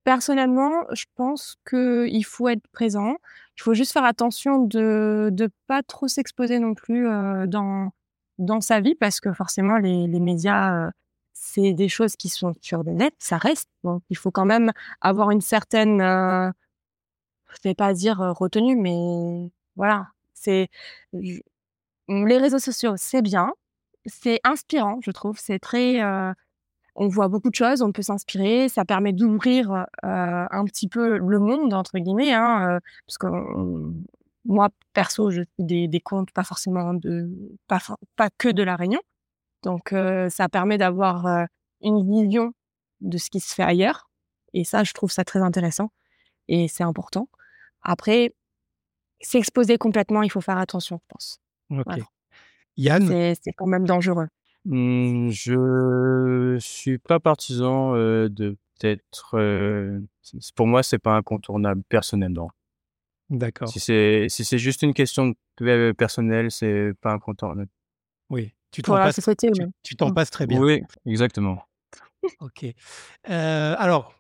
personnellement, 0.05 0.85
je 0.93 1.05
pense 1.17 1.57
qu'il 1.69 2.25
faut 2.25 2.49
être 2.49 2.67
présent. 2.69 3.17
Il 3.57 3.63
faut 3.63 3.75
juste 3.75 3.93
faire 3.93 4.05
attention 4.05 4.59
de 4.59 5.31
ne 5.39 5.49
pas 5.67 5.83
trop 5.83 6.09
s'exposer 6.09 6.59
non 6.59 6.75
plus 6.75 7.07
dans, 7.49 7.91
dans 8.39 8.61
sa 8.61 8.81
vie 8.81 8.95
parce 8.95 9.21
que 9.21 9.33
forcément, 9.33 9.79
les, 9.79 10.07
les 10.07 10.21
médias, 10.21 10.91
c'est 11.33 11.73
des 11.73 11.89
choses 11.89 12.17
qui 12.17 12.29
sont 12.29 12.55
sur 12.61 12.83
le 12.83 12.93
net, 12.93 13.15
ça 13.19 13.39
reste. 13.39 13.69
Donc, 13.83 14.03
il 14.11 14.17
faut 14.17 14.31
quand 14.31 14.45
même 14.45 14.73
avoir 15.01 15.31
une 15.31 15.41
certaine, 15.41 16.01
je 16.01 16.05
ne 16.05 16.53
vais 17.65 17.75
pas 17.75 17.93
dire 17.95 18.19
retenue, 18.19 18.77
mais 18.77 19.51
voilà. 19.77 20.09
C'est 20.35 20.69
les 21.13 22.39
réseaux 22.39 22.59
sociaux, 22.59 22.95
c'est 22.97 23.23
bien, 23.23 23.53
c'est 24.07 24.41
inspirant, 24.45 24.99
je 25.03 25.11
trouve. 25.11 25.39
C'est 25.39 25.59
très. 25.59 26.01
Euh, 26.97 27.01
on 27.03 27.09
voit 27.09 27.29
beaucoup 27.29 27.51
de 27.51 27.55
choses, 27.55 27.83
on 27.83 27.93
peut 27.93 28.03
s'inspirer. 28.03 28.69
Ça 28.69 28.85
permet 28.85 29.13
d'ouvrir 29.13 29.71
euh, 29.71 29.85
un 30.03 30.65
petit 30.65 30.89
peu 30.89 31.19
le 31.19 31.39
monde, 31.39 31.73
entre 31.75 31.99
guillemets. 31.99 32.33
Hein, 32.33 32.77
euh, 32.77 32.81
parce 33.07 33.19
que 33.19 33.27
moi, 34.45 34.69
perso, 34.93 35.31
je 35.31 35.43
des, 35.59 35.89
des 35.89 36.01
comptes 36.01 36.31
pas 36.33 36.45
forcément 36.45 36.95
de. 36.95 37.31
Pas, 37.67 37.81
pas 38.17 38.31
que 38.37 38.49
de 38.49 38.63
La 38.63 38.77
Réunion. 38.77 39.01
Donc, 39.63 39.95
ça 40.29 40.49
permet 40.51 40.77
d'avoir 40.77 41.47
une 41.81 42.07
vision 42.07 42.53
de 43.01 43.17
ce 43.17 43.31
qui 43.31 43.41
se 43.41 43.55
fait 43.55 43.63
ailleurs. 43.63 44.11
Et 44.53 44.65
ça, 44.65 44.85
je 44.85 44.93
trouve 44.93 45.11
ça 45.11 45.25
très 45.25 45.41
intéressant. 45.41 45.91
Et 46.49 46.69
c'est 46.69 46.85
important. 46.85 47.29
Après, 47.81 48.35
s'exposer 49.21 49.79
complètement, 49.79 50.23
il 50.23 50.31
faut 50.31 50.43
faire 50.43 50.59
attention, 50.59 51.01
je 51.03 51.07
pense. 51.09 51.41
Ok. 51.71 52.03
Yann 52.77 53.35
C'est 53.43 53.53
quand 53.53 53.67
même 53.67 53.87
dangereux. 53.87 54.29
Mmh, 54.65 55.31
je 55.31 56.57
suis 56.61 56.99
pas 56.99 57.21
partisan 57.21 57.93
de 57.95 58.57
peut-être. 58.79 59.37
pour 60.55 60.67
moi, 60.67 60.83
c'est 60.83 60.99
pas 60.99 61.17
incontournable 61.17 61.83
personnellement. 61.89 62.51
D'accord. 63.31 63.69
Si 63.69 63.81
c'est 63.81 64.27
si 64.29 64.45
c'est 64.45 64.59
juste 64.59 64.83
une 64.83 64.95
question 64.95 65.35
personnelle, 65.97 66.51
c'est 66.51 66.93
pas 67.01 67.13
incontournable. 67.13 67.71
Oui, 68.31 68.55
tu 68.71 68.83
t'en 68.83 68.95
passes, 68.95 69.21
tu, 69.83 69.97
t'en 69.97 70.11
mmh. 70.11 70.15
passes 70.15 70.31
très 70.31 70.47
bien. 70.47 70.61
Oui, 70.61 70.83
exactement. 71.07 71.63
ok. 72.41 72.67
alors, 73.25 74.15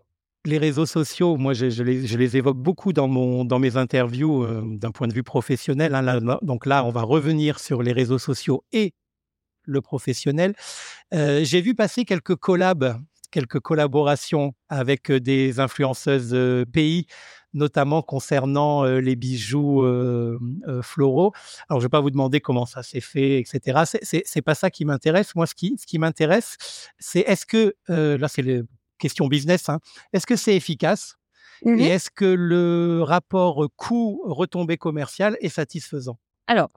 les 0.46 0.58
réseaux 0.58 0.86
sociaux, 0.86 1.36
moi, 1.36 1.54
je, 1.54 1.82
les, 1.82 2.36
évoque 2.36 2.58
beaucoup 2.58 2.92
dans, 2.92 3.08
mon, 3.08 3.44
dans 3.44 3.58
mes 3.58 3.76
interviews 3.76 4.44
euh, 4.44 4.62
d'un 4.66 4.90
point 4.90 5.08
de 5.08 5.14
vue 5.14 5.22
professionnel. 5.22 5.94
Hein, 5.94 6.38
donc 6.42 6.66
là, 6.66 6.84
on 6.84 6.90
va 6.90 7.02
revenir 7.02 7.58
sur 7.58 7.82
les 7.82 7.92
réseaux 7.92 8.18
sociaux 8.18 8.64
et 8.72 8.92
le 9.64 9.80
professionnel. 9.80 10.54
Euh, 11.12 11.44
j'ai 11.44 11.60
vu 11.60 11.74
passer 11.74 12.04
quelques 12.04 12.36
collabs, 12.36 12.98
quelques 13.30 13.60
collaborations 13.60 14.54
avec 14.68 15.10
euh, 15.10 15.20
des 15.20 15.60
influenceuses 15.60 16.36
pays, 16.72 17.06
notamment 17.52 18.02
concernant 18.02 18.82
les 18.84 19.14
bijoux 19.14 19.86
floraux. 20.82 21.32
Alors, 21.68 21.80
je 21.80 21.84
ne 21.84 21.88
vais 21.88 21.88
pas 21.88 22.00
vous 22.00 22.10
demander 22.10 22.40
comment 22.40 22.66
ça 22.66 22.82
s'est 22.82 23.00
fait, 23.00 23.38
etc. 23.38 23.82
C'est, 24.02 24.24
c'est 24.26 24.42
pas 24.42 24.56
ça 24.56 24.70
qui 24.70 24.84
m'intéresse. 24.84 25.36
Moi, 25.36 25.46
ce 25.46 25.54
qui, 25.54 25.76
ce 25.78 25.86
qui 25.86 26.00
m'intéresse, 26.00 26.56
c'est 26.98 27.20
est-ce 27.20 27.46
que, 27.46 27.76
là, 27.86 28.26
c'est 28.26 28.42
le 28.42 28.66
question 28.98 29.28
business, 29.28 29.68
hein. 29.68 29.78
est-ce 30.12 30.26
que 30.26 30.34
c'est 30.36 30.56
efficace 30.56 31.16
mmh 31.64 31.78
et 31.78 31.86
est-ce 31.88 32.10
que 32.10 32.24
le 32.24 33.02
rapport 33.02 33.68
coût-retombée 33.76 34.76
commerciale 34.76 35.36
est 35.40 35.48
satisfaisant? 35.48 36.18
Alors, 36.46 36.70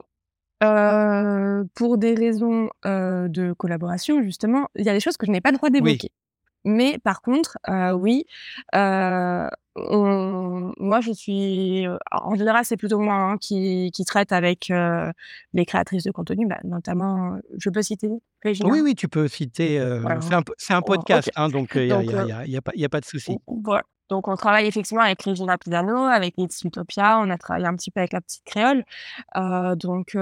pour 0.59 1.97
des 1.97 2.13
raisons 2.15 2.69
de 2.83 3.53
collaboration, 3.53 4.21
justement, 4.23 4.67
il 4.75 4.85
y 4.85 4.89
a 4.89 4.93
des 4.93 4.99
choses 4.99 5.17
que 5.17 5.25
je 5.25 5.31
n'ai 5.31 5.41
pas 5.41 5.51
le 5.51 5.57
droit 5.57 5.69
d'évoquer. 5.69 6.11
Mais 6.65 6.97
par 6.99 7.21
contre, 7.21 7.57
oui, 7.95 8.25
moi 8.73 9.49
je 11.01 11.11
suis, 11.13 11.85
en 12.11 12.35
général 12.35 12.65
c'est 12.65 12.77
plutôt 12.77 12.99
moi 12.99 13.13
hein, 13.13 13.37
qui, 13.37 13.91
qui 13.93 14.03
traite 14.05 14.31
avec 14.31 14.71
les 15.53 15.65
créatrices 15.65 16.03
de 16.03 16.11
contenu, 16.11 16.45
bah, 16.45 16.59
notamment, 16.63 17.37
je 17.57 17.69
peux 17.69 17.81
citer 17.81 18.09
Régina? 18.43 18.69
Oui, 18.69 18.81
oui, 18.81 18.95
tu 18.95 19.07
peux 19.07 19.27
citer. 19.27 19.79
C'est 20.57 20.73
un, 20.73 20.81
podcast, 20.81 21.31
hein, 21.35 21.49
donc 21.49 21.71
il 21.75 21.85
n'y 21.85 21.91
a, 21.93 22.45
y 22.45 22.85
a, 22.85 22.89
pas 22.89 22.99
de 22.99 23.05
souci. 23.05 23.37
Donc, 24.09 24.27
on 24.27 24.35
travaille 24.35 24.65
effectivement 24.67 25.03
avec 25.03 25.21
Regina 25.21 25.57
Pisano, 25.57 26.03
avec 26.03 26.35
It's 26.37 26.61
Utopia, 26.63 27.19
on 27.19 27.29
a 27.29 27.37
travaillé 27.37 27.65
un 27.65 27.75
petit 27.75 27.91
peu 27.91 27.99
avec 27.99 28.13
la 28.13 28.21
petite 28.21 28.43
créole. 28.45 28.83
donc, 29.75 30.17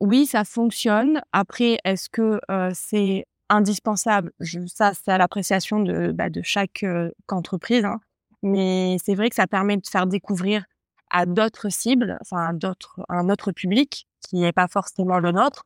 oui, 0.00 0.26
ça 0.26 0.44
fonctionne. 0.44 1.20
Après, 1.32 1.78
est-ce 1.84 2.08
que 2.10 2.40
c'est 2.74 3.26
indispensable? 3.48 4.32
ça, 4.66 4.92
c'est 4.94 5.10
à 5.10 5.18
l'appréciation 5.18 5.80
de, 5.80 6.12
bah, 6.12 6.28
de 6.28 6.42
chaque 6.42 6.84
entreprise. 7.30 7.84
Hein. 7.84 8.00
Mais 8.42 8.98
c'est 9.02 9.14
vrai 9.14 9.30
que 9.30 9.36
ça 9.36 9.46
permet 9.46 9.76
de 9.78 9.86
faire 9.86 10.06
découvrir 10.06 10.64
à 11.10 11.24
d'autres 11.24 11.70
cibles, 11.70 12.18
enfin, 12.20 12.52
d'autres, 12.52 13.00
un 13.08 13.30
autre 13.30 13.52
public 13.52 14.06
qui 14.20 14.36
n'est 14.36 14.52
pas 14.52 14.68
forcément 14.68 15.18
le 15.18 15.32
nôtre, 15.32 15.64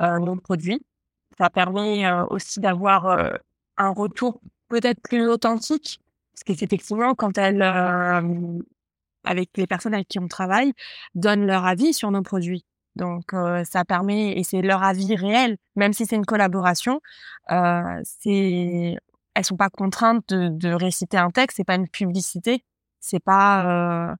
nos 0.00 0.36
produits. 0.36 0.80
Ça 1.36 1.50
permet 1.50 2.10
aussi 2.30 2.60
d'avoir 2.60 3.38
un 3.76 3.90
retour 3.90 4.40
peut-être 4.68 5.00
plus 5.00 5.28
authentique, 5.28 6.00
parce 6.38 6.56
qu'effectivement, 6.56 7.14
quand 7.14 7.36
elles, 7.38 7.62
avec 9.24 9.50
les 9.56 9.66
personnes 9.66 9.94
avec 9.94 10.08
qui 10.08 10.18
on 10.18 10.28
travaille, 10.28 10.72
donnent 11.14 11.46
leur 11.46 11.64
avis 11.66 11.92
sur 11.92 12.10
nos 12.10 12.22
produits. 12.22 12.64
Donc, 12.96 13.32
ça 13.64 13.84
permet, 13.84 14.38
et 14.38 14.44
c'est 14.44 14.62
leur 14.62 14.82
avis 14.82 15.16
réel, 15.16 15.56
même 15.76 15.92
si 15.92 16.06
c'est 16.06 16.16
une 16.16 16.26
collaboration, 16.26 17.00
euh, 17.50 18.00
c'est, 18.04 18.96
elles 19.34 19.44
sont 19.44 19.56
pas 19.56 19.68
contraintes 19.68 20.28
de, 20.28 20.72
réciter 20.72 21.16
un 21.16 21.30
texte, 21.30 21.56
c'est 21.56 21.64
pas 21.64 21.76
une 21.76 21.88
publicité, 21.88 22.64
c'est 23.00 23.22
pas, 23.22 24.16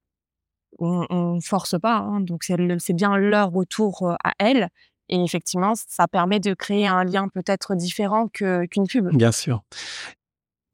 on, 0.79 1.07
on 1.11 1.41
force 1.41 1.79
pas, 1.81 1.97
hein, 1.97 2.21
donc 2.21 2.45
c'est 2.45 2.95
bien 2.95 3.17
leur 3.17 3.51
retour 3.51 4.17
à 4.25 4.33
elles. 4.39 4.69
Et 5.11 5.23
effectivement, 5.23 5.73
ça 5.75 6.07
permet 6.07 6.39
de 6.39 6.53
créer 6.53 6.87
un 6.87 7.03
lien 7.03 7.29
peut-être 7.29 7.75
différent 7.75 8.29
qu'une 8.29 8.87
pub. 8.87 9.09
Bien 9.17 9.33
sûr. 9.33 9.63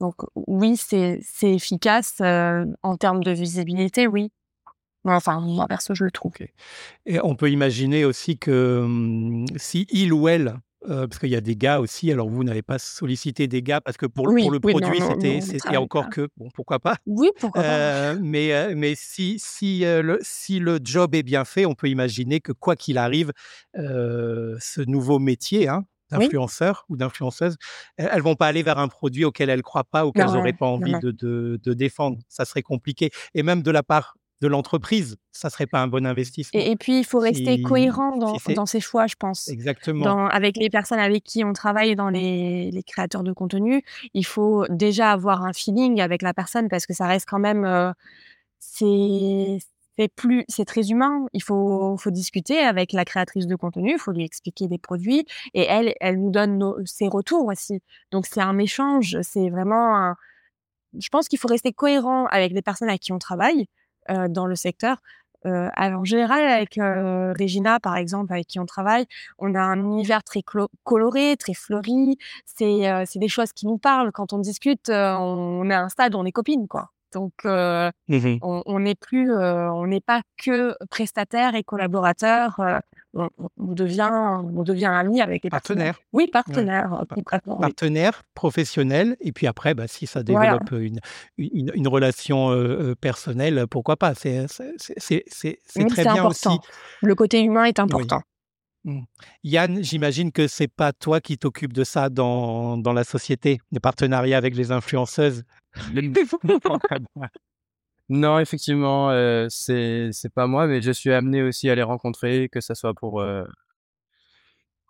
Donc 0.05 0.17
oui, 0.35 0.77
c'est 0.77 1.19
efficace 1.43 2.21
en 2.21 2.97
termes 2.99 3.25
de 3.25 3.31
visibilité, 3.31 4.07
oui. 4.07 4.31
Enfin, 5.07 5.41
moi 5.41 5.67
perso, 5.67 5.95
je 5.95 6.05
le 6.05 6.11
trouve. 6.11 6.33
Et 7.07 7.21
on 7.23 7.37
peut 7.37 7.51
imaginer 7.51 8.05
aussi 8.05 8.37
que 8.37 8.83
hum, 8.85 9.47
si 9.57 9.87
il 9.91 10.13
ou 10.13 10.29
elle, 10.29 10.59
euh, 10.91 11.07
parce 11.07 11.19
qu'il 11.21 11.31
y 11.31 11.37
a 11.37 11.41
des 11.41 11.57
gars 11.57 11.81
aussi, 11.81 12.13
alors 12.13 12.29
vous 12.29 12.45
n'avez 12.45 12.61
pas 12.61 12.79
sollicité 12.79 13.47
des 13.49 13.63
gars 13.63 13.81
parce 13.81 13.97
que 13.97 14.05
pour, 14.05 14.25
pour 14.25 14.51
le 14.51 14.61
produit, 14.61 15.01
c'était 15.41 15.77
encore 15.79 16.11
que, 16.11 16.29
bon, 16.37 16.51
pourquoi 16.53 16.81
pas. 16.81 16.97
Oui, 17.07 17.31
pourquoi 17.41 17.63
pas. 17.63 17.69
Euh, 17.69 18.19
mais, 18.21 18.53
euh, 18.53 18.75
mais 18.77 18.93
si, 18.95 19.39
si, 19.39 19.81
le, 19.81 20.19
si 20.21 20.59
le 20.59 20.81
job 20.83 21.15
est 21.15 21.23
bien 21.23 21.47
fait, 21.47 21.65
on 21.65 21.75
peut 21.75 21.89
imaginer 21.89 22.41
que 22.41 22.53
quoi 22.53 22.77
qu'il 22.77 22.99
arrive, 22.99 23.33
ce 23.75 24.83
nouveau 24.83 25.19
métier, 25.19 25.69
hein, 25.69 25.85
d'influenceur 26.11 26.85
ou 26.89 26.97
d'influenceuse, 26.97 27.57
elles 27.97 28.23
vont 28.23 28.37
pas 28.37 28.47
aller 28.47 28.63
vers 28.63 28.79
un 28.79 28.89
produit 28.89 29.25
auquel 29.25 29.51
elles 29.51 29.63
croient 29.63 29.85
pas 29.85 30.07
ou 30.07 30.13
qu'elles 30.13 30.27
n'auraient 30.27 30.53
pas 30.53 30.67
envie 30.67 30.99
de, 31.01 31.11
de, 31.11 31.61
de, 31.63 31.75
défendre. 31.75 32.19
Ça 32.29 32.45
serait 32.45 32.63
compliqué. 32.63 33.11
Et 33.35 33.43
même 33.43 33.63
de 33.63 33.71
la 33.71 33.83
part 33.83 34.15
de 34.41 34.49
l'entreprise, 34.49 35.17
ça 35.33 35.49
serait 35.49 35.67
pas 35.67 35.81
un 35.81 35.87
bon 35.87 36.05
investissement. 36.05 36.61
Et, 36.61 36.77
puis, 36.77 36.99
il 36.99 37.05
faut 37.05 37.19
rester 37.19 37.63
cohérent 37.63 38.17
dans, 38.17 38.37
dans, 38.55 38.67
ses 38.67 38.81
choix, 38.81 39.07
je 39.07 39.15
pense. 39.19 39.49
Exactement. 39.49 40.27
avec 40.29 40.57
les 40.57 40.69
personnes 40.69 40.99
avec 40.99 41.25
qui 41.25 41.45
on 41.45 41.53
travaille, 41.53 41.97
dans 41.97 42.11
les, 42.11 42.71
les, 42.71 42.83
créateurs 42.83 43.23
de 43.23 43.33
contenu, 43.33 43.83
il 44.13 44.27
faut 44.27 44.67
déjà 44.69 45.13
avoir 45.13 45.45
un 45.45 45.53
feeling 45.53 46.01
avec 46.01 46.21
la 46.21 46.35
personne 46.35 46.69
parce 46.69 46.87
que 46.87 46.93
ça 46.93 47.07
reste 47.07 47.27
quand 47.29 47.39
même, 47.39 47.65
euh, 47.65 47.93
c'est 48.59 49.59
plus, 50.09 50.45
c'est 50.49 50.65
très 50.65 50.91
humain. 50.91 51.27
Il 51.33 51.43
faut, 51.43 51.97
faut 51.97 52.11
discuter 52.11 52.59
avec 52.59 52.93
la 52.93 53.05
créatrice 53.05 53.47
de 53.47 53.57
contenu, 53.57 53.93
il 53.93 53.99
faut 53.99 54.13
lui 54.13 54.25
expliquer 54.25 54.69
des 54.69 54.79
produits 54.79 55.25
et 55.55 55.63
elle, 55.63 55.95
elle 56.01 56.21
nous 56.21 56.31
donne 56.31 56.75
ses 56.85 57.09
retours 57.09 57.47
aussi. 57.47 57.81
Donc 58.11 58.27
c'est 58.27 58.41
un 58.41 58.59
échange, 58.59 59.17
c'est 59.23 59.51
vraiment. 59.51 60.15
Je 60.99 61.09
pense 61.09 61.29
qu'il 61.29 61.39
faut 61.39 61.49
rester 61.49 61.73
cohérent 61.73 62.27
avec 62.27 62.53
les 62.53 62.63
personnes 62.63 62.89
avec 62.89 63.01
qui 63.01 63.13
on 63.13 63.19
travaille 63.19 63.67
euh, 64.11 64.29
dans 64.29 64.47
le 64.47 64.55
secteur. 64.55 64.99
Euh, 65.47 65.69
alors, 65.75 66.01
en 66.01 66.05
général, 66.05 66.43
avec 66.45 66.79
euh, 66.79 67.33
Regina, 67.39 67.81
par 67.81 67.97
exemple, 67.97 68.33
avec 68.33 68.47
qui 68.47 68.59
on 68.59 68.67
travaille, 68.67 69.07
on 69.39 69.55
a 69.55 69.61
un 69.61 69.79
univers 69.79 70.23
très 70.23 70.43
coloré, 70.85 71.37
très 71.39 71.55
fleuri. 71.55 72.19
C'est 72.47 73.07
des 73.17 73.29
choses 73.29 73.53
qui 73.53 73.67
nous 73.67 73.79
parlent. 73.79 74.13
Quand 74.13 74.33
on 74.33 74.39
discute, 74.39 74.89
on, 74.91 75.71
est 75.71 75.75
à 75.75 75.83
un 75.83 75.89
stade 75.89 76.15
on 76.15 76.25
est 76.25 76.33
copines, 76.33 76.69
quoi. 76.69 76.91
Donc, 77.15 77.33
euh, 77.45 77.91
Mmh 78.09 78.37
on 78.43 78.79
n'est 78.81 78.95
plus, 78.95 79.33
euh, 79.33 79.71
on 79.73 79.87
n'est 79.87 80.01
pas 80.01 80.21
que 80.37 80.75
prestataire 80.91 81.55
et 81.55 81.63
collaborateur. 81.63 82.61
euh, 82.61 82.79
on, 83.15 83.29
on 83.59 83.73
devient, 83.73 84.11
on 84.13 84.63
devient 84.65 84.87
ami 84.87 85.21
avec 85.23 85.45
les 85.45 85.51
partenaires. 85.51 85.95
Partenaire. 85.95 86.09
Oui, 86.13 86.27
partenaire, 86.27 86.93
euh, 86.93 87.05
oui. 87.47 87.61
Partenaire, 87.61 88.23
professionnel, 88.35 89.17
et 89.21 89.31
puis 89.33 89.47
après, 89.47 89.75
bah, 89.75 89.87
si 89.87 90.07
ça 90.07 90.23
Voilà. 90.27 90.59
développe 90.59 90.83
une, 90.83 90.99
une, 91.39 91.71
une 91.75 91.89
relation 91.89 92.51
personnelle, 93.01 93.67
pourquoi 93.71 93.97
pas 93.97 94.15
C'est 94.15 94.47
très 95.89 96.03
bien 96.03 96.27
aussi. 96.27 96.49
important. 96.49 96.59
Le 97.03 97.15
côté 97.15 97.41
humain 97.43 97.65
est 97.65 97.79
important. 97.79 98.23
Yann, 99.43 99.83
j'imagine 99.83 100.31
que 100.31 100.47
c'est 100.47 100.69
pas 100.69 100.93
toi 100.93 101.21
qui 101.21 101.39
t'occupes 101.39 101.73
de 101.73 101.85
ça 101.85 102.11
dans, 102.11 102.77
dans 102.77 102.93
la 102.93 103.05
société, 103.05 103.59
de 103.73 103.79
partenariat 103.79 104.37
avec 104.37 104.55
les 104.57 104.73
influenceuses? 104.73 105.45
Non, 108.11 108.39
effectivement, 108.39 109.11
euh, 109.11 109.47
c'est 109.49 110.11
c'est 110.13 110.29
pas 110.33 110.47
moi, 110.47 110.67
mais 110.67 110.83
je 110.83 110.91
suis 110.91 111.11
amené 111.11 111.43
aussi 111.43 111.71
à 111.71 111.75
les 111.75 111.83
rencontrer, 111.83 112.51
que 112.51 112.61
ça 112.61 112.75
soit 112.75 112.93
pour 112.93 113.23
euh, 113.23 113.45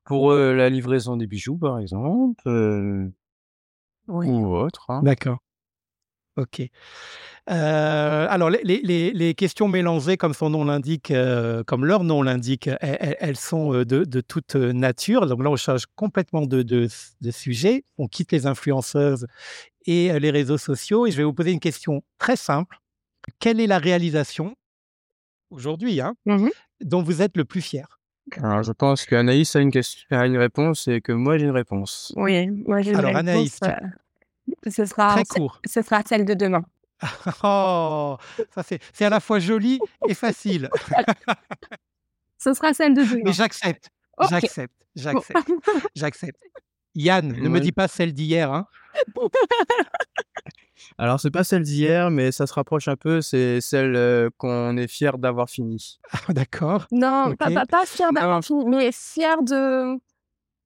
pour 0.04 0.32
euh, 0.32 0.52
la 0.52 0.68
livraison 0.68 1.16
des 1.16 1.28
bijoux, 1.28 1.56
par 1.56 1.78
exemple, 1.78 2.42
Oui. 4.08 4.28
ou 4.28 4.46
autre. 4.56 4.90
hein. 4.90 5.00
D'accord. 5.04 5.38
Ok. 6.36 6.62
Euh, 7.50 8.26
alors, 8.28 8.50
les, 8.50 8.60
les- 8.64 8.80
les- 8.82 9.12
les 9.12 9.34
questions 9.34 9.68
mélangées, 9.68 10.16
comme 10.16 10.34
son 10.34 10.50
nom 10.50 10.64
l'indique, 10.64 11.10
euh, 11.10 11.62
comme 11.64 11.84
leur 11.84 12.02
nom 12.04 12.22
l'indique, 12.22 12.68
elles, 12.80 13.36
sont 13.36 13.72
euh, 13.74 13.84
de, 13.84 14.04
de 14.04 14.20
toute 14.20 14.54
nature. 14.56 15.26
Donc 15.26 15.42
là, 15.42 15.50
on 15.50 15.56
change 15.56 15.84
complètement 15.94 16.42
de, 16.46 16.62
de- 16.62 16.88
de 17.20 17.30
sujet. 17.30 17.84
On 17.98 18.08
quitte 18.08 18.32
les 18.32 18.46
influenceuses 18.46 19.26
et 19.86 20.18
les 20.18 20.30
réseaux 20.30 20.58
sociaux. 20.58 21.06
Et 21.06 21.10
je 21.10 21.18
vais 21.18 21.24
vous 21.24 21.34
poser 21.34 21.52
une 21.52 21.60
question 21.60 22.02
très 22.18 22.36
simple. 22.36 22.78
Quelle 23.38 23.60
est 23.60 23.66
la 23.66 23.78
réalisation, 23.78 24.56
aujourd'hui, 25.50 26.00
hein, 26.00 26.14
Mhm. 26.26 26.50
dont 26.80 27.02
vous 27.02 27.22
êtes 27.22 27.36
le 27.36 27.44
plus 27.44 27.60
fier? 27.62 28.00
Alors, 28.42 28.62
je 28.62 28.72
pense 28.72 29.04
qu'Anaïs 29.04 29.54
a 29.54 29.60
une 29.60 29.70
question, 29.70 30.04
a 30.10 30.24
une 30.26 30.38
réponse 30.38 30.88
et 30.88 31.00
que 31.02 31.12
moi 31.12 31.36
j'ai 31.36 31.44
une 31.44 31.50
réponse. 31.50 32.12
Oui, 32.16 32.48
moi 32.66 32.80
j'ai 32.80 32.90
une 32.92 32.96
Alors, 32.96 33.10
réponse, 33.14 33.20
Anaïs, 33.28 33.60
tu- 33.60 33.68
euh, 33.68 33.74
ce 34.68 34.84
sera, 34.84 35.14
Très 35.14 35.24
court. 35.24 35.60
ce 35.66 35.82
sera 35.82 36.02
celle 36.06 36.24
de 36.24 36.34
demain. 36.34 36.64
Oh, 37.42 38.16
ça 38.54 38.62
c'est 38.62 38.80
c'est 38.92 39.04
à 39.04 39.10
la 39.10 39.20
fois 39.20 39.38
joli 39.38 39.78
et 40.08 40.14
facile. 40.14 40.70
Ce 42.38 42.52
sera 42.54 42.72
celle 42.74 42.94
de 42.94 43.02
demain. 43.02 43.22
Mais 43.24 43.32
j'accepte, 43.32 43.90
j'accepte, 44.28 44.74
j'accepte, 44.94 45.48
j'accepte. 45.94 46.40
Yann, 46.94 47.32
ne 47.32 47.48
me 47.48 47.58
dis 47.60 47.72
pas 47.72 47.88
celle 47.88 48.12
d'hier. 48.12 48.52
Hein. 48.52 48.66
Alors, 50.98 51.18
c'est 51.18 51.30
pas 51.30 51.42
celle 51.42 51.62
d'hier, 51.62 52.10
mais 52.10 52.30
ça 52.30 52.46
se 52.46 52.52
rapproche 52.52 52.86
un 52.88 52.96
peu. 52.96 53.20
C'est 53.20 53.60
celle 53.60 53.96
euh, 53.96 54.30
qu'on 54.36 54.76
est 54.76 54.86
fier 54.86 55.18
d'avoir 55.18 55.48
fini. 55.48 55.98
Ah, 56.12 56.32
D'accord. 56.32 56.86
Non, 56.92 57.34
pas, 57.36 57.50
pas, 57.50 57.66
pas 57.66 57.86
fier 57.86 58.12
d'avoir 58.12 58.44
fini, 58.44 58.64
mais 58.66 58.92
fier 58.92 59.42
de 59.42 59.98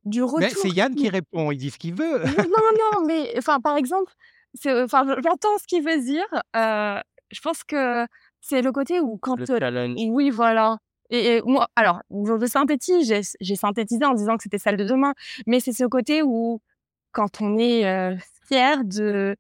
du 0.05 0.23
retour. 0.23 0.49
C'est 0.63 0.71
Yann 0.71 0.95
qui 0.95 1.09
répond, 1.09 1.51
il 1.51 1.57
dit 1.59 1.71
ce 1.71 1.79
qu'il 1.79 1.95
veut. 1.95 2.19
non, 2.25 2.33
non, 2.37 2.73
non, 2.95 3.07
mais 3.07 3.33
enfin, 3.39 3.61
par 3.61 3.77
exemple, 3.77 4.13
c'est, 4.55 4.83
enfin, 4.83 5.05
je- 5.07 5.21
j'entends 5.23 5.59
ce 5.59 5.67
qu'il 5.67 5.83
veut 5.85 6.01
dire. 6.01 6.25
euh, 6.57 7.01
je 7.31 7.41
pense 7.41 7.63
que 7.65 8.07
c'est 8.41 8.63
le 8.63 8.73
côté 8.73 9.01
où 9.01 9.19
quand 9.19 9.37
Le 9.37 9.51
euh, 9.51 9.59
challenge. 9.59 9.99
Oui, 10.09 10.31
voilà. 10.31 10.79
Et, 11.11 11.37
et 11.37 11.43
moi, 11.43 11.69
alors, 11.77 12.01
je 12.11 12.47
synthétise, 12.47 13.07
j'ai, 13.41 13.57
synthétisé 13.57 14.05
en 14.05 14.15
disant 14.15 14.37
que 14.37 14.43
c'était 14.43 14.59
celle 14.59 14.77
de 14.77 14.85
demain, 14.85 15.15
mais 15.47 15.61
c'est 15.61 15.73
ce 15.73 15.85
côté 15.85 16.23
où, 16.23 16.61
quand 17.13 17.41
on 17.41 17.57
est 17.59 17.87
euh, 17.87 18.17
fier 18.47 18.85
de, 18.85 19.37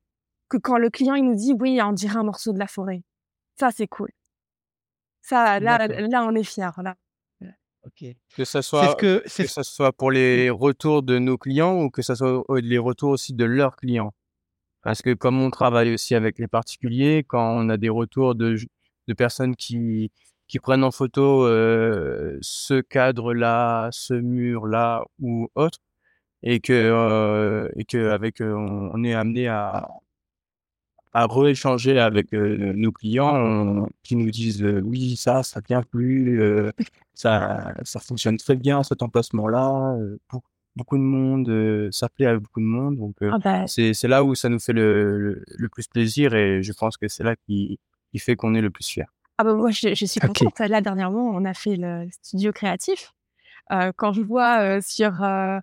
que 0.49 0.57
quand 0.57 0.79
le 0.79 0.89
client 0.91 1.15
il 1.15 1.25
nous 1.25 1.35
dit 1.35 1.55
oui, 1.59 1.79
on 1.83 1.93
dirait 1.93 2.17
un 2.17 2.23
morceau 2.25 2.53
de 2.53 2.59
la 2.59 2.67
forêt, 2.67 3.03
ça 3.59 3.71
c'est 3.71 3.87
cool. 3.87 4.11
Ça, 5.21 5.61
là, 5.61 5.87
là, 5.89 6.25
on 6.25 6.35
est 6.35 6.43
fier, 6.45 6.73
là. 6.83 6.95
Que 8.37 8.45
ce 8.45 8.61
soit, 8.63 8.95
que 8.97 9.23
ça 9.27 9.63
soit 9.63 9.93
pour 9.93 10.11
les 10.11 10.51
retours 10.51 11.03
de 11.03 11.19
nos 11.19 11.39
clients 11.39 11.81
ou 11.83 11.91
que 11.91 12.03
ça 12.03 12.15
soit 12.15 12.45
les 12.61 12.79
retours 12.79 13.11
aussi 13.11 13.33
de 13.35 13.45
leurs 13.45 13.77
clients? 13.77 14.13
Parce 14.83 15.03
que 15.03 15.15
comme 15.15 15.41
on 15.41 15.51
travaille 15.51 15.93
aussi 15.95 16.15
avec 16.15 16.39
les 16.39 16.49
particuliers, 16.49 17.25
quand 17.27 17.57
on 17.57 17.69
a 17.69 17.77
des 17.77 17.89
retours 17.89 18.35
de, 18.35 18.57
de 19.09 19.15
personnes 19.15 19.57
qui, 19.57 20.13
qui 20.47 20.59
prennent 20.61 20.85
en 20.85 20.91
photo 20.91 21.47
euh, 21.47 22.39
ce 22.41 22.81
cadre-là, 22.81 23.89
ce 23.93 24.15
mur-là 24.15 25.05
ou 25.21 25.49
autre, 25.55 25.79
et 26.43 26.61
que, 26.61 26.73
euh, 26.73 27.69
et 27.77 27.85
que 27.85 28.11
avec, 28.11 28.41
euh, 28.41 28.55
on, 28.55 28.91
on 28.95 29.05
est 29.05 29.15
amené 29.15 29.49
à, 29.49 29.89
à 31.13 31.27
rééchanger 31.27 31.99
avec 31.99 32.33
euh, 32.35 32.73
nos 32.75 32.93
clients 32.93 33.35
on- 33.37 33.89
qui 34.03 34.17
nous 34.17 34.31
disent 34.31 34.63
euh, 34.63 34.81
oui, 34.85 35.17
ça, 35.17 35.43
ça 35.43 35.61
vient 35.67 35.83
plus, 35.83 36.41
euh, 36.41 36.71
ça, 37.15 37.75
ça 37.85 38.01
fonctionne 38.01 38.37
très 38.37 38.57
bien 38.57 38.83
cet 38.83 39.03
emplacement-là, 39.03 39.97
euh, 39.99 40.19
beaucoup, 40.31 40.47
beaucoup 40.77 40.97
de 40.99 41.03
monde, 41.03 41.49
euh, 41.49 41.89
ça 41.91 42.09
plaît 42.09 42.27
à 42.27 42.39
beaucoup 42.39 42.61
de 42.61 42.67
monde. 42.67 42.97
Donc, 42.97 43.15
euh, 43.23 43.31
bah, 43.43 43.67
c'est, 43.67 43.95
c'est 43.95 44.09
là 44.09 44.23
où 44.25 44.35
ça 44.35 44.49
nous 44.49 44.61
fait 44.61 44.73
le, 44.73 45.19
le, 45.19 45.45
le 45.57 45.69
plus 45.69 45.87
plaisir 45.89 46.35
et 46.35 46.63
je 46.63 46.73
pense 46.73 46.97
que 46.97 47.09
c'est 47.09 47.25
là 47.25 47.35
qui, 47.47 47.79
qui 48.13 48.19
fait 48.19 48.37
qu'on 48.37 48.55
est 48.55 48.61
le 48.61 48.71
plus 48.71 48.87
fier. 48.87 49.07
ah 49.39 49.45
bah 49.45 49.55
moi, 49.55 49.71
je, 49.71 49.95
je 49.95 50.05
suis 50.07 50.21
contente. 50.21 50.59
Là, 50.61 50.81
dernièrement, 50.81 51.31
on 51.35 51.45
a 51.45 51.55
fait 51.55 51.77
le 51.77 52.07
studio 52.23 52.53
créatif. 52.53 53.13
Euh, 53.71 53.93
quand 53.97 54.13
je 54.15 54.23
vois 54.23 54.61
euh, 54.61 54.81
sur 54.81 55.23
euh, 55.23 55.59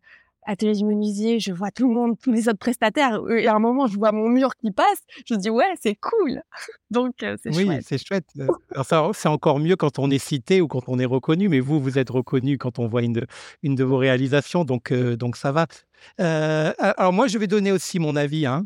Atelier 0.45 0.73
du 0.73 0.85
Menuisier, 0.85 1.39
je 1.39 1.51
vois 1.51 1.71
tout 1.71 1.87
le 1.87 1.93
monde, 1.93 2.15
tous 2.21 2.31
les 2.31 2.47
autres 2.49 2.59
prestataires, 2.59 3.19
et 3.29 3.47
à 3.47 3.55
un 3.55 3.59
moment, 3.59 3.87
je 3.87 3.97
vois 3.97 4.11
mon 4.11 4.29
mur 4.29 4.55
qui 4.55 4.71
passe, 4.71 4.99
je 5.27 5.33
me 5.33 5.39
dis, 5.39 5.49
ouais, 5.49 5.65
c'est 5.81 5.95
cool. 5.95 6.41
Donc, 6.91 7.23
euh, 7.23 7.35
c'est 7.41 7.55
oui, 7.55 7.65
chouette. 7.65 7.83
c'est 7.87 8.05
chouette. 8.05 8.25
Euh, 8.39 8.47
alors 8.75 9.15
c'est 9.15 9.27
encore 9.27 9.59
mieux 9.59 9.75
quand 9.75 9.99
on 9.99 10.09
est 10.11 10.19
cité 10.19 10.61
ou 10.61 10.67
quand 10.67 10.83
on 10.87 10.99
est 10.99 11.05
reconnu, 11.05 11.49
mais 11.49 11.59
vous, 11.59 11.79
vous 11.79 11.97
êtes 11.97 12.09
reconnu 12.09 12.57
quand 12.57 12.79
on 12.79 12.87
voit 12.87 13.01
une 13.01 13.13
de, 13.13 13.25
une 13.63 13.75
de 13.75 13.83
vos 13.83 13.97
réalisations, 13.97 14.65
donc, 14.65 14.91
euh, 14.91 15.15
donc 15.17 15.35
ça 15.35 15.51
va. 15.51 15.65
Euh, 16.19 16.71
alors 16.77 17.13
moi, 17.13 17.27
je 17.27 17.37
vais 17.37 17.47
donner 17.47 17.71
aussi 17.71 17.99
mon 17.99 18.15
avis. 18.15 18.45
Hein. 18.45 18.65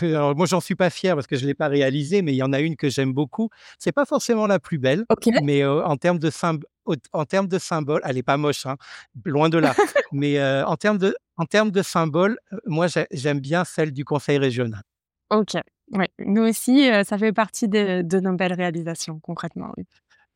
Alors 0.00 0.34
moi, 0.34 0.46
j'en 0.46 0.60
suis 0.60 0.74
pas 0.76 0.88
fier 0.88 1.14
parce 1.14 1.26
que 1.26 1.36
je 1.36 1.44
l'ai 1.46 1.54
pas 1.54 1.68
réalisée, 1.68 2.22
mais 2.22 2.32
il 2.32 2.36
y 2.36 2.42
en 2.42 2.52
a 2.54 2.60
une 2.60 2.74
que 2.76 2.88
j'aime 2.88 3.12
beaucoup. 3.12 3.50
C'est 3.78 3.92
pas 3.92 4.06
forcément 4.06 4.46
la 4.46 4.58
plus 4.58 4.78
belle, 4.78 5.04
mais 5.42 5.64
en 5.66 5.96
termes 5.98 6.18
de 6.18 6.30
symb- 6.30 6.62
au- 6.64 6.77
en 7.12 7.24
termes 7.24 7.48
de 7.48 7.58
symbole, 7.58 8.00
elle 8.04 8.16
est 8.18 8.22
pas 8.22 8.36
moche, 8.36 8.66
hein, 8.66 8.76
loin 9.24 9.48
de 9.48 9.58
là. 9.58 9.74
mais 10.12 10.38
euh, 10.38 10.64
en 10.66 10.76
termes 10.76 10.98
de 10.98 11.16
en 11.36 11.44
termes 11.46 11.70
de 11.70 11.82
symbole, 11.82 12.38
euh, 12.52 12.56
moi, 12.66 12.86
j'ai- 12.88 13.06
j'aime 13.12 13.38
bien 13.40 13.64
celle 13.64 13.92
du 13.92 14.04
conseil 14.04 14.38
régional. 14.38 14.82
Ok. 15.30 15.54
Ouais. 15.92 16.08
Nous 16.18 16.42
aussi, 16.42 16.90
euh, 16.90 17.04
ça 17.04 17.16
fait 17.16 17.32
partie 17.32 17.68
de, 17.68 18.02
de 18.02 18.20
nos 18.20 18.32
belles 18.34 18.52
réalisations, 18.54 19.20
concrètement. 19.20 19.72
oui. 19.76 19.84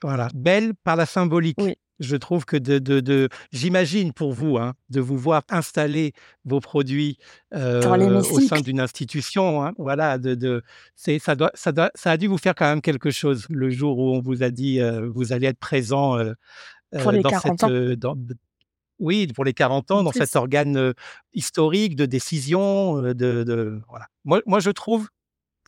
Voilà, 0.03 0.29
belle 0.35 0.75
par 0.83 0.97
la 0.97 1.07
symbolique. 1.07 1.59
Oui. 1.61 1.77
Je 2.03 2.17
trouve 2.17 2.45
que 2.45 2.57
de, 2.57 2.79
de, 2.79 3.01
de 3.01 3.29
j'imagine 3.53 4.13
pour 4.13 4.33
vous, 4.33 4.59
hein, 4.59 4.75
de 4.91 5.01
vous 5.01 5.17
voir 5.17 5.43
installer 5.49 6.13
vos 6.45 6.61
produits 6.61 7.17
euh, 7.55 7.81
au 8.21 8.41
sein 8.41 8.61
d'une 8.61 8.81
institution, 8.81 9.65
hein, 9.65 9.73
voilà, 9.79 10.19
de, 10.19 10.35
de, 10.35 10.63
c'est, 10.97 11.19
ça, 11.19 11.35
doit, 11.35 11.51
ça, 11.55 11.73
doit, 11.73 11.91
ça 11.95 12.11
a 12.11 12.17
dû 12.17 12.27
vous 12.27 12.39
faire 12.39 12.55
quand 12.55 12.67
même 12.67 12.83
quelque 12.83 13.11
chose 13.11 13.47
le 13.49 13.71
jour 13.71 13.99
où 13.99 14.15
on 14.15 14.21
vous 14.21 14.43
a 14.43 14.51
dit 14.51 14.81
euh, 14.81 15.09
vous 15.15 15.33
allez 15.33 15.47
être 15.47 15.59
présent 15.59 16.19
euh, 16.19 16.33
Pour 17.03 17.13
les 17.13 17.21
dans 17.23 17.31
40 17.31 17.61
cette, 17.61 18.05
ans. 18.05 18.15
dans- 18.15 18.19
oui, 18.99 19.27
pour 19.29 19.45
les 19.45 19.55
40 19.55 19.91
ans, 19.91 20.03
dans 20.03 20.13
cet 20.13 20.37
organe 20.37 20.93
historique 21.33 21.97
de 21.97 22.07
décision. 22.07 23.01
De, 23.03 23.13
de, 23.13 23.81
voilà. 23.89 24.07
moi, 24.25 24.41
moi, 24.47 24.61
je 24.61 24.71
trouve 24.71 25.09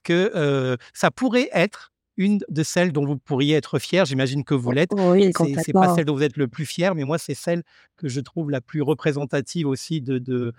que 0.05 0.77
ça 0.93 1.11
pourrait 1.11 1.49
être 1.53 1.94
une 2.17 2.39
de 2.49 2.63
celles 2.63 2.93
dont 2.93 3.05
vous 3.05 3.17
pourriez 3.19 3.57
être 3.57 3.79
fier. 3.79 4.05
J'imagine 4.05 4.45
que 4.45 4.55
vous 4.55 4.71
l'êtes. 4.71 4.91
Oui, 4.95 5.33
C'est 5.57 5.73
pas 5.73 5.95
celle 5.95 6.05
dont 6.05 6.15
vous 6.15 6.23
êtes 6.23 6.37
le 6.37 6.49
plus 6.49 6.67
fier, 6.67 6.95
mais 6.95 7.05
moi, 7.05 7.19
c'est 7.19 7.35
celle 7.35 7.63
que 7.97 8.09
je 8.09 8.21
trouve 8.21 8.51
la 8.51 8.61
plus 8.61 8.83
représentative 8.83 9.67
aussi 9.67 10.01
de, 10.01 10.19
de, 10.19 10.53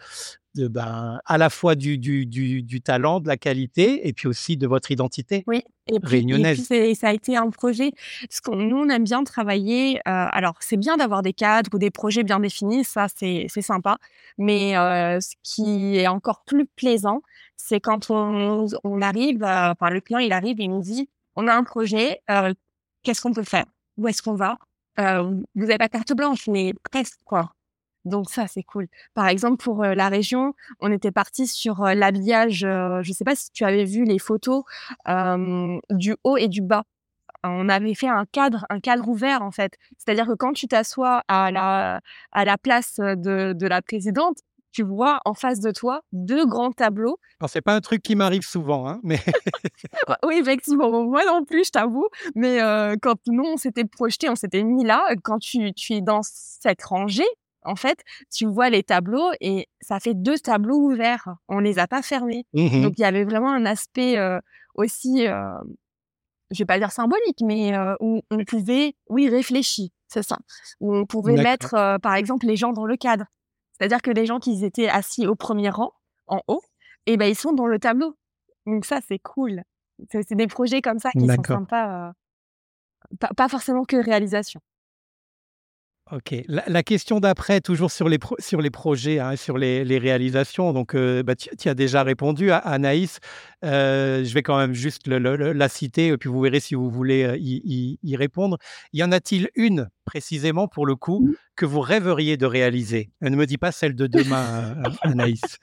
de 0.56 0.68
ben, 0.68 1.20
à 1.26 1.38
la 1.38 1.50
fois 1.50 1.76
du, 1.76 1.98
du, 1.98 2.26
du, 2.26 2.62
du 2.64 2.82
talent, 2.82 3.20
de 3.20 3.28
la 3.28 3.38
qualité, 3.38 4.08
et 4.08 4.14
puis 4.14 4.28
aussi 4.28 4.58
de 4.58 4.68
votre 4.68 4.92
identité 4.92 5.44
Oui, 5.48 5.58
et 5.58 5.62
puis, 5.62 5.96
et 5.96 6.00
puis 6.00 6.10
réunionnaise. 6.10 6.66
c'est- 6.66 6.94
ça 6.96 7.10
a 7.10 7.14
été 7.14 7.36
un 7.36 7.50
projet, 7.50 7.92
parce 8.22 8.40
qu'on 8.42 8.56
nous, 8.56 8.78
on 8.78 8.90
aime 8.90 9.04
bien 9.04 9.24
travailler. 9.24 9.98
euh, 9.98 10.02
alors, 10.06 10.56
c'est 10.62 10.78
bien 10.78 10.98
d'avoir 10.98 11.22
des 11.22 11.34
cadres 11.34 11.70
ou 11.74 11.78
des 11.78 11.92
projets 11.92 12.24
bien 12.24 12.40
définis, 12.40 12.84
ça, 12.84 13.08
c'est 13.14 13.46
c'est 13.50 13.62
sympa. 13.62 13.98
Mais 14.38 14.78
euh, 14.78 15.20
ce 15.20 15.36
qui 15.44 15.98
est 15.98 16.08
encore 16.08 16.44
plus 16.46 16.66
plaisant, 16.66 17.22
c'est 17.58 17.80
quand 17.80 18.10
on, 18.10 18.68
on 18.84 19.02
arrive, 19.02 19.44
euh, 19.44 19.72
enfin, 19.72 19.90
le 19.90 20.02
client, 20.02 20.20
il 20.20 20.32
arrive 20.34 20.60
et 20.60 20.64
il 20.64 20.70
nous 20.72 20.82
dit, 20.82 21.10
on 21.36 21.48
a 21.48 21.54
un 21.54 21.64
projet, 21.64 22.22
euh, 22.30 22.54
qu'est-ce 23.04 23.22
qu'on 23.22 23.34
peut 23.34 23.44
faire? 23.44 23.66
Où 23.98 24.08
est-ce 24.08 24.22
qu'on 24.22 24.36
va? 24.36 24.58
Euh, 25.00 25.24
Vous 25.56 25.64
avez 25.64 25.78
pas 25.78 25.90
carte 25.90 26.14
blanche, 26.14 26.48
mais 26.48 26.74
presque, 26.92 27.20
quoi. 27.26 27.52
Donc 28.06 28.30
ça, 28.30 28.48
c'est 28.48 28.64
cool. 28.64 28.88
Par 29.16 29.28
exemple, 29.28 29.58
pour 29.64 29.84
euh, 29.84 29.96
la 29.96 30.10
région, 30.10 30.54
on 30.80 30.92
était 30.92 31.12
parti 31.12 31.48
sur 31.48 31.84
l'habillage. 31.84 32.60
je 32.60 33.12
sais 33.14 33.24
pas 33.24 33.36
si 33.36 33.52
tu 33.52 33.64
avais 33.66 33.86
vu 33.86 34.04
les 34.06 34.20
photos 34.20 34.64
du 35.90 36.16
haut 36.24 36.38
et 36.38 36.48
du 36.48 36.62
bas. 36.62 36.84
On 37.44 37.70
avait 37.70 37.94
fait 37.96 38.08
un 38.08 38.26
cadre, 38.26 38.66
un 38.70 38.80
cadre 38.80 39.08
ouvert 39.08 39.42
en 39.44 39.52
fait. 39.52 39.74
C'est-à-dire 39.98 40.28
que 40.28 40.34
quand 40.34 40.54
tu 40.54 40.68
t'assois 40.68 41.24
à 41.28 41.52
la 41.52 42.02
à 42.32 42.46
la 42.46 42.58
place 42.58 42.98
de 42.98 43.68
la 43.68 43.82
présidente, 43.82 44.38
tu 44.76 44.84
vois 44.84 45.22
en 45.24 45.34
face 45.34 45.62
de 45.62 45.72
toi 45.72 46.02
deux 46.12 46.46
grands 46.46 46.74
tableaux. 46.74 47.18
Alors, 47.40 47.50
c'est 47.50 47.62
pas 47.62 47.74
un 47.74 47.80
truc 47.80 48.02
qui 48.04 48.16
m'arrive 48.16 48.44
souvent, 48.44 48.88
hein, 48.90 49.00
mais. 49.04 49.20
oui, 50.26 50.36
effectivement, 50.36 50.92
moi 51.06 51.24
non 51.26 51.46
plus, 51.46 51.66
je 51.68 51.72
t'avoue. 51.72 52.08
Mais 52.36 52.62
euh, 52.62 52.96
quand 53.02 53.16
nous, 53.28 53.46
on 53.46 53.56
s'était 53.56 53.86
projeté, 53.86 54.30
on 54.30 54.36
s'était 54.36 54.64
mis 54.64 54.84
là, 54.84 55.02
quand 55.24 55.40
tu, 55.40 55.74
tu 55.74 55.94
es 55.94 56.02
dans 56.02 56.22
cette 56.24 56.84
rangée, 56.84 57.24
en 57.64 57.78
fait, 57.78 58.00
tu 58.32 58.46
vois 58.46 58.70
les 58.70 58.84
tableaux 58.84 59.32
et 59.40 59.68
ça 59.80 60.02
fait 60.02 60.14
deux 60.14 60.38
tableaux 60.38 60.78
ouverts. 60.78 61.30
On 61.48 61.60
les 61.60 61.80
a 61.80 61.88
pas 61.88 62.02
fermés. 62.02 62.46
Mmh 62.54 62.82
Donc, 62.82 62.94
il 62.98 63.02
y 63.02 63.06
avait 63.06 63.24
vraiment 63.24 63.54
un 63.54 63.66
aspect 63.66 64.18
euh, 64.18 64.40
aussi, 64.76 65.26
euh, 65.26 65.58
je 66.52 66.60
vais 66.60 66.66
pas 66.66 66.80
dire 66.80 66.92
symbolique, 66.92 67.40
mais 67.42 67.76
euh, 67.76 67.96
où 68.02 68.22
on 68.30 68.44
pouvait, 68.44 68.94
oui, 69.10 69.30
réfléchir, 69.30 69.90
c'est 70.08 70.24
ça. 70.24 70.38
Où 70.80 70.96
on 70.96 71.06
pouvait 71.06 71.36
mettre, 71.36 71.74
euh, 71.74 71.98
par 71.98 72.16
exemple, 72.16 72.46
les 72.46 72.56
gens 72.56 72.74
dans 72.74 72.86
le 72.86 72.98
cadre. 72.98 73.26
C'est-à-dire 73.78 74.02
que 74.02 74.12
les 74.12 74.26
gens 74.26 74.40
qui 74.40 74.64
étaient 74.64 74.88
assis 74.88 75.28
au 75.28 75.36
premier 75.36 75.70
rang, 75.70 75.92
en 76.28 76.42
haut, 76.48 76.62
et 77.06 77.18
ben 77.18 77.28
ils 77.28 77.36
sont 77.36 77.54
dans 77.54 77.68
le 77.68 77.80
tableau. 77.80 78.18
Donc 78.66 78.86
ça, 78.86 79.00
c'est 79.08 79.20
cool. 79.20 79.64
C'est 80.12 80.34
des 80.34 80.48
projets 80.48 80.82
comme 80.82 81.00
ça 81.00 81.12
qui 81.12 81.20
sont 81.22 81.26
D'accord. 81.28 81.58
sympas. 81.58 82.10
euh, 82.10 82.12
pas, 83.20 83.30
pas 83.36 83.48
forcément 83.50 83.84
que 83.84 83.98
réalisation. 83.98 84.60
OK. 86.12 86.36
La 86.48 86.64
la 86.68 86.84
question 86.84 87.20
d'après, 87.20 87.62
toujours 87.62 87.90
sur 87.90 88.08
les 88.08 88.20
pro 88.20 88.36
sur 88.38 88.62
les 88.62 88.70
projets, 88.70 89.18
hein, 89.20 89.36
sur 89.36 89.58
les 89.58 89.84
les 89.84 89.98
réalisations, 89.98 90.72
donc 90.72 90.94
heu, 90.94 91.24
bah, 91.24 91.34
tu 91.36 91.68
as 91.68 91.74
déjà 91.74 92.04
répondu 92.04 92.52
à 92.52 92.58
Anaïs. 92.58 93.18
Heu, 93.64 94.24
je 94.24 94.32
vais 94.36 94.44
quand 94.44 94.56
même 94.58 94.74
juste 94.74 95.08
le 95.08 95.18
le 95.18 95.36
le 95.36 95.52
la 95.52 95.68
citer 95.68 96.08
et 96.10 96.18
puis 96.18 96.30
vous 96.30 96.40
verrez 96.42 96.60
si 96.60 96.76
vous 96.76 96.92
voulez, 96.92 97.24
heu, 97.24 97.38
y 97.40 97.60
y 97.66 98.00
y 98.04 98.16
répondre. 98.16 98.60
Y 98.94 99.04
en 99.04 99.12
a-t-il 99.12 99.50
une, 99.56 99.90
précisément 100.06 100.68
pour 100.68 100.86
le 100.86 100.96
coup, 100.96 101.36
que 101.56 101.66
vous 101.66 101.82
rêveriez 101.82 102.38
de 102.38 102.46
réaliser? 102.46 103.10
Ne 103.22 103.36
me 103.36 103.48
dis 103.48 103.58
pas 103.58 103.72
celle 103.72 103.96
de 103.96 104.06
demain, 104.06 104.76
heu, 104.86 104.92
Anaïs. 105.02 105.58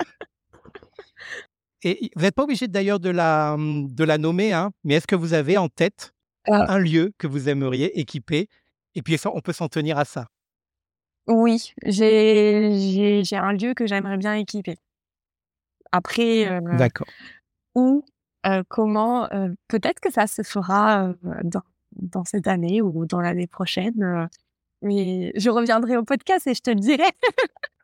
Et 1.85 2.11
vous 2.17 2.23
n'êtes 2.23 2.35
pas 2.35 2.45
obligé 2.45 2.69
d'ailleurs 2.69 3.01
de 3.01 3.11
la, 3.11 3.57
de 3.59 4.05
la 4.05 4.19
nommer, 4.19 4.53
hein, 4.53 4.71
mais 4.85 4.95
est-ce 4.95 5.07
que 5.07 5.17
vous 5.17 5.35
avez 5.35 5.59
en 5.59 5.69
tête 5.69 6.13
Ah. 6.47 6.65
un 6.69 6.79
lieu 6.79 7.13
que 7.19 7.27
vous 7.27 7.49
aimeriez 7.49 7.99
équiper? 8.01 8.49
Et 8.95 9.03
puis 9.03 9.17
on 9.25 9.41
peut 9.41 9.53
s'en 9.53 9.69
tenir 9.69 9.99
à 9.99 10.05
ça. 10.05 10.29
Oui, 11.29 11.73
j'ai 11.85 12.73
j'ai 12.79 13.25
j'ai 13.25 13.37
un 13.37 13.53
lieu 13.53 13.75
que 13.75 13.87
j'aimerais 13.87 14.17
bien 14.19 14.35
équiper. 14.35 14.77
Après, 15.93 16.47
heu, 16.49 16.61
D'accord. 16.73 17.07
où, 17.75 18.05
heu, 18.47 18.63
comment, 18.69 19.29
heu, 19.33 19.55
peut-être 19.69 20.01
que 20.01 20.13
ça 20.13 20.27
se 20.27 20.43
fera, 20.43 21.09
heu, 21.09 21.19
dans 21.45 21.63
dans 21.93 22.25
cette 22.25 22.47
année 22.49 22.81
ou 22.83 23.05
dans 23.07 23.21
l'année 23.21 23.47
prochaine, 23.47 24.29
mais 24.83 25.33
je 25.37 25.51
reviendrai 25.51 25.97
au 25.99 26.05
podcast 26.05 26.47
et 26.47 26.55
je 26.55 26.63
te 26.63 26.71
le 26.71 26.77
dirai. 26.81 27.05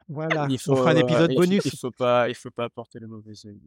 Voilà, 0.09 0.47
Il 0.51 0.59
on 0.69 0.75
faut, 0.75 0.77
fera 0.77 0.91
un 0.91 0.97
épisode 0.97 1.31
il 1.31 1.35
faut 1.37 1.41
bonus. 1.41 1.65
il 1.65 1.79
faut 1.79 1.91
pas 1.91 2.29
il 2.29 2.35
faut 2.35 2.51
pas 2.51 2.65
apporter 2.65 2.99
le 2.99 3.07
mauvais 3.07 3.35
œil. 3.45 3.61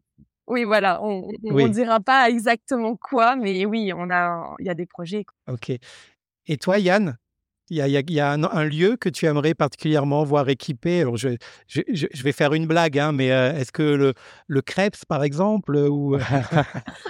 Oui, 0.48 0.64
voilà, 0.64 1.02
on 1.04 1.30
on 1.30 1.34
on 1.52 1.56
Oui. 1.56 1.70
dira 1.70 2.00
pas 2.00 2.30
exactement 2.30 2.96
quoi, 2.96 3.36
mais 3.36 3.66
oui, 3.66 3.94
on 3.96 4.10
a 4.10 4.56
il 4.60 4.66
y 4.66 4.70
a 4.70 4.74
des 4.74 4.88
projets, 4.88 5.24
quoi. 5.24 5.36
OK. 5.54 5.72
Et 6.48 6.58
toi, 6.58 6.80
Yann? 6.80 7.18
Il 7.72 7.78
y 7.78 7.82
a 7.82 7.88
il 7.88 8.12
y 8.12 8.20
un 8.20 8.44
un 8.44 8.64
lieu 8.66 8.98
que 8.98 9.08
tu 9.08 9.26
aimerais 9.28 9.54
particulièrement 9.54 10.26
voir 10.26 10.50
équipé? 10.50 11.00
Alors 11.02 11.16
je 11.16 11.30
je 11.68 11.82
je 11.94 12.06
je 12.14 12.24
vais 12.24 12.34
faire 12.34 12.54
une 12.54 12.68
blague, 12.68 13.00
hein, 13.00 13.14
mais 13.14 13.32
heu, 13.32 13.56
est-ce 13.58 13.72
que 13.72 13.82
le 13.82 14.14
le 14.48 14.62
Crêpes, 14.62 14.98
par 15.08 15.24
exemple, 15.24 15.78
heu, 15.78 15.90
ou 15.90 16.18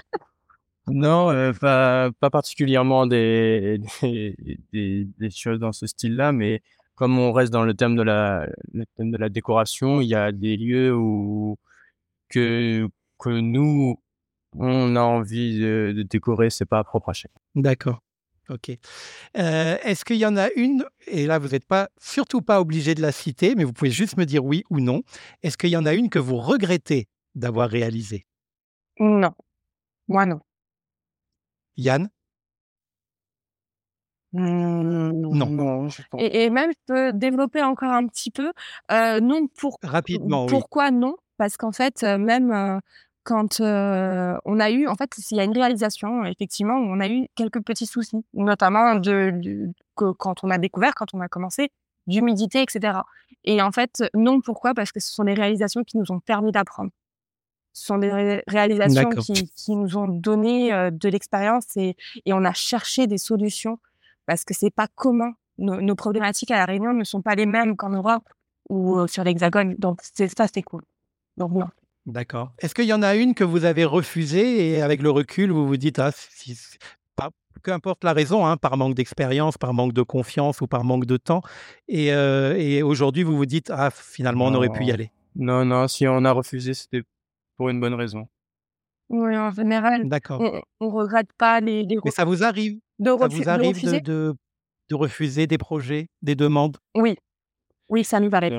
Non, 0.88 1.32
heu, 1.32 1.54
pas 1.54 2.12
pas 2.20 2.30
particulièrement 2.30 3.08
des 3.08 3.80
des 4.02 4.36
des 4.74 5.06
des 5.18 5.30
choses 5.30 5.60
dans 5.60 5.72
ce 5.72 5.88
style-là, 5.88 6.32
mais 6.32 6.62
comme 6.96 7.18
on 7.20 7.32
reste 7.32 7.52
dans 7.54 7.64
le 7.64 7.74
thème 7.74 7.96
de 7.96 8.04
la 8.04 8.48
le 8.74 8.86
thème 8.98 9.12
de 9.12 9.18
la 9.18 9.30
décoration, 9.30 10.02
il 10.02 10.08
y 10.08 10.16
a 10.16 10.32
des 10.32 10.58
lieux 10.58 10.94
où 10.96 11.58
que 12.30 12.88
que 13.20 13.30
nous, 13.30 13.98
on 14.58 14.96
a 14.98 15.02
envie 15.02 15.60
de 15.60 15.94
de 15.96 16.04
décorer, 16.04 16.50
c'est 16.52 16.66
pas 16.66 16.84
propre 16.84 17.10
à 17.10 17.14
chacun. 17.14 17.40
D'accord. 17.56 18.02
OK. 18.52 18.70
Heu, 18.70 18.78
est-ce 19.84 20.06
qu'il 20.06 20.18
y 20.18 20.26
en 20.26 20.38
a 20.38 20.50
une 20.56 20.86
et 21.08 21.26
là, 21.28 21.40
vous 21.40 21.50
n'êtes 21.50 21.66
pas 21.66 21.90
surtout 22.00 22.42
pas 22.42 22.62
obligé 22.62 22.96
de 22.96 23.02
la 23.02 23.12
citer, 23.12 23.56
mais 23.56 23.64
vous 23.64 23.74
pouvez 23.74 23.92
juste 23.92 24.18
me 24.18 24.26
dire 24.26 24.46
oui 24.46 24.64
ou 24.70 24.80
non. 24.82 25.04
Est-ce 25.44 25.58
qu'il 25.58 25.70
y 25.70 25.78
en 25.78 25.86
a 25.86 25.94
une 25.94 26.10
que 26.10 26.20
vous 26.20 26.38
regrettez 26.38 27.08
d'avoir 27.36 27.70
réalisée? 27.70 28.26
Non, 29.00 29.34
moi 30.10 30.26
non. 30.28 30.42
Yann? 31.78 32.12
Mmh, 34.34 35.12
Non. 35.30 35.50
Non, 35.50 35.90
je 35.90 36.02
pense 36.04 36.22
Et 36.22 36.46
et 36.46 36.50
même 36.50 36.72
je 36.72 36.94
peux 36.94 37.14
développer 37.14 37.62
encore 37.64 37.92
un 37.92 38.08
petit 38.08 38.32
peu, 38.32 38.52
heu, 38.92 39.20
non 39.20 39.48
pour 39.48 39.80
Rapidement, 39.84 40.46
oui. 40.48 40.54
pourquoi 40.60 40.92
non? 40.92 41.16
Parce 41.38 41.58
qu'en 41.58 41.72
fait, 41.74 42.04
heu, 42.04 42.18
même, 42.18 42.80
quand, 43.24 43.62
heu, 43.62 44.38
on 44.46 44.60
a 44.60 44.72
eu 44.72 44.88
en 44.88 44.96
fait, 44.96 45.12
il 45.32 45.38
y 45.38 45.40
a 45.40 45.44
une 45.44 45.54
réalisation 45.54 46.26
effectivement 46.26 46.76
où 46.76 46.84
on 46.86 47.00
a 47.00 47.08
eu 47.10 47.28
quelques 47.36 47.62
petits 47.64 47.86
soucis, 47.88 48.26
notamment 48.34 48.96
de 48.96 49.72
que 49.98 50.12
quand 50.14 50.44
on 50.44 50.50
a 50.52 50.58
découvert, 50.58 50.94
quand 50.96 51.14
on 51.14 51.22
a 51.22 51.28
commencé, 51.30 51.72
d'humidité 52.08 52.62
et 52.64 52.66
cetera. 52.70 53.06
Et 53.46 53.62
en 53.62 53.72
fait, 53.72 54.04
non, 54.16 54.42
pourquoi? 54.42 54.74
Parce 54.74 54.92
que 54.92 55.00
ce 55.00 55.12
sont 55.14 55.24
des 55.26 55.34
réalisations 55.36 55.84
qui 55.84 55.98
nous 55.98 56.12
ont 56.12 56.20
permis 56.20 56.52
d'apprendre. 56.52 56.92
Ce 57.74 57.86
sont 57.88 57.98
des 58.00 58.12
ré 58.12 58.44
réalisations 58.48 59.16
qui 59.16 59.50
qui 59.56 59.76
nous 59.78 59.98
ont 59.98 60.08
donné, 60.08 60.74
heu, 60.74 60.92
de 60.92 61.10
l'expérience 61.10 61.66
et 61.78 61.96
et 62.26 62.34
on 62.34 62.44
a 62.46 62.54
cherché 62.54 63.08
des 63.08 63.18
solutions 63.20 63.80
parce 64.28 64.44
que 64.46 64.54
c'est 64.56 64.72
pas 64.72 64.88
commun. 64.96 65.34
Nos 65.60 65.82
nos 65.82 65.96
problématiques 65.96 66.52
à 66.52 66.58
La 66.58 66.66
Réunion 66.66 66.94
ne 66.94 67.04
sont 67.06 67.22
pas 67.22 67.36
les 67.36 67.46
mêmes 67.48 67.76
qu'en 67.78 67.90
Europe 67.92 68.24
ou, 68.70 68.98
heu, 69.00 69.08
sur 69.08 69.24
l'Hexagone. 69.26 69.76
Donc 69.80 70.02
ça, 70.04 70.48
c'est 70.54 70.64
cool. 70.64 70.84
Donc 71.38 71.52
non. 71.54 71.68
D'accord. 72.08 72.52
Est-ce 72.60 72.74
qu'il 72.74 72.86
y 72.86 72.94
en 72.94 73.04
a 73.04 73.16
une 73.16 73.36
que 73.36 73.44
vous 73.44 73.64
avez 73.66 73.86
refusée 73.86 74.72
et 74.72 74.82
avec 74.82 75.02
le 75.02 75.12
recul, 75.12 75.52
vous 75.52 75.68
vous 75.68 75.78
dites: 75.78 76.00
«Ah 76.00 76.12
si 76.12 76.58
pas 77.16 77.30
peu 77.64 77.72
importe 77.74 78.04
la 78.04 78.14
raison, 78.14 78.46
hein, 78.46 78.58
par 78.58 78.76
manque 78.76 78.96
d'expérience, 78.96 79.58
par 79.58 79.74
manque 79.74 79.94
de 79.94 80.02
confiance 80.02 80.62
ou 80.62 80.68
par 80.68 80.84
manque 80.84 81.06
de 81.06 81.18
temps» 81.18 81.42
et 81.88 82.12
heu 82.12 82.56
et 82.60 82.82
aujourd'hui, 82.82 83.22
vous 83.24 83.38
vous 83.38 83.46
dites: 83.46 83.70
«Ah 83.72 83.92
finalement, 83.92 84.46
on 84.48 84.54
aurait 84.56 84.70
pu 84.70 84.84
y 84.86 84.92
aller». 84.92 85.12
non, 85.36 85.64
non, 85.66 85.88
si 85.88 86.08
on 86.08 86.26
a 86.26 86.32
refusé, 86.32 86.74
c'était 86.74 87.04
pour 87.58 87.70
une 87.70 87.80
bonne 87.80 87.94
raison. 87.94 88.28
Oui, 89.10 89.38
en 89.38 89.52
général, 89.52 90.06
D'accord. 90.06 90.40
on 90.42 90.62
on 90.80 90.90
regrette 90.90 91.32
pas 91.38 91.60
les 91.60 91.84
les 91.84 91.98
Mais 92.04 92.12
ça 92.12 92.26
vous 92.26 92.44
arrive? 92.44 92.80
de 93.00 93.12
ça 93.20 93.28
vous 93.28 93.50
arrive 93.50 93.82
de 93.84 93.92
refuser? 93.92 94.02
de 94.02 94.36
de 94.90 94.96
refuser 94.96 95.48
des 95.48 95.58
projets, 95.58 96.08
des 96.22 96.36
demandes? 96.36 96.78
Oui, 96.96 97.16
oui, 97.90 98.04
ça 98.04 98.20
nous 98.20 98.30
arrive. 98.34 98.54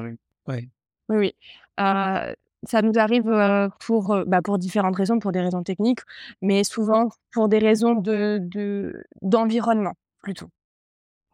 Ouais. 0.47 0.68
Oui, 1.09 1.16
oui. 1.18 1.34
Heu, 1.80 2.34
ça 2.69 2.83
nous 2.83 2.93
arrive, 2.99 3.25
bah, 3.25 3.71
pour 4.45 4.59
différentes 4.59 4.97
raisons, 4.97 5.19
pour 5.21 5.33
des 5.33 5.41
raisons 5.41 5.63
techniques, 5.65 6.01
mais 6.43 6.65
souvent 6.65 7.09
pour 7.33 7.49
des 7.49 7.59
raisons 7.59 7.95
de 7.95 8.39
de 8.43 9.05
d'environnement, 9.23 9.95
plutôt. 10.23 10.49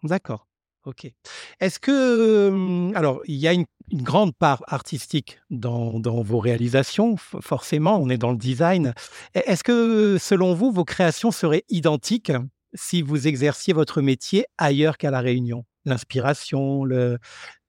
D'accord. 0.04 0.46
OK. 0.86 1.12
Est-ce 1.60 1.80
que, 1.80 2.48
hem, 2.50 2.92
alors 2.96 3.20
il 3.26 3.36
y 3.36 3.48
a 3.48 3.52
une 3.54 3.66
grande 3.92 4.34
part 4.36 4.62
artistique 4.68 5.40
dans 5.50 6.00
vos 6.22 6.38
réalisations, 6.40 7.16
forcément, 7.18 7.98
on 7.98 8.08
est 8.10 8.18
dans 8.18 8.32
le 8.32 8.38
design. 8.38 8.94
Est 9.34 9.44
est-ce 9.48 9.64
que, 9.64 10.18
selon 10.20 10.54
vous, 10.54 10.72
vos 10.72 10.84
créations 10.84 11.30
seraient 11.32 11.64
identiques 11.70 12.32
si 12.74 13.02
vous 13.02 13.28
exerciez 13.28 13.74
votre 13.74 14.02
métier 14.02 14.46
ailleurs 14.58 14.98
qu'à 14.98 15.10
La 15.10 15.20
Réunion? 15.20 15.64
L'inspiration, 15.86 16.84
le, 16.84 17.18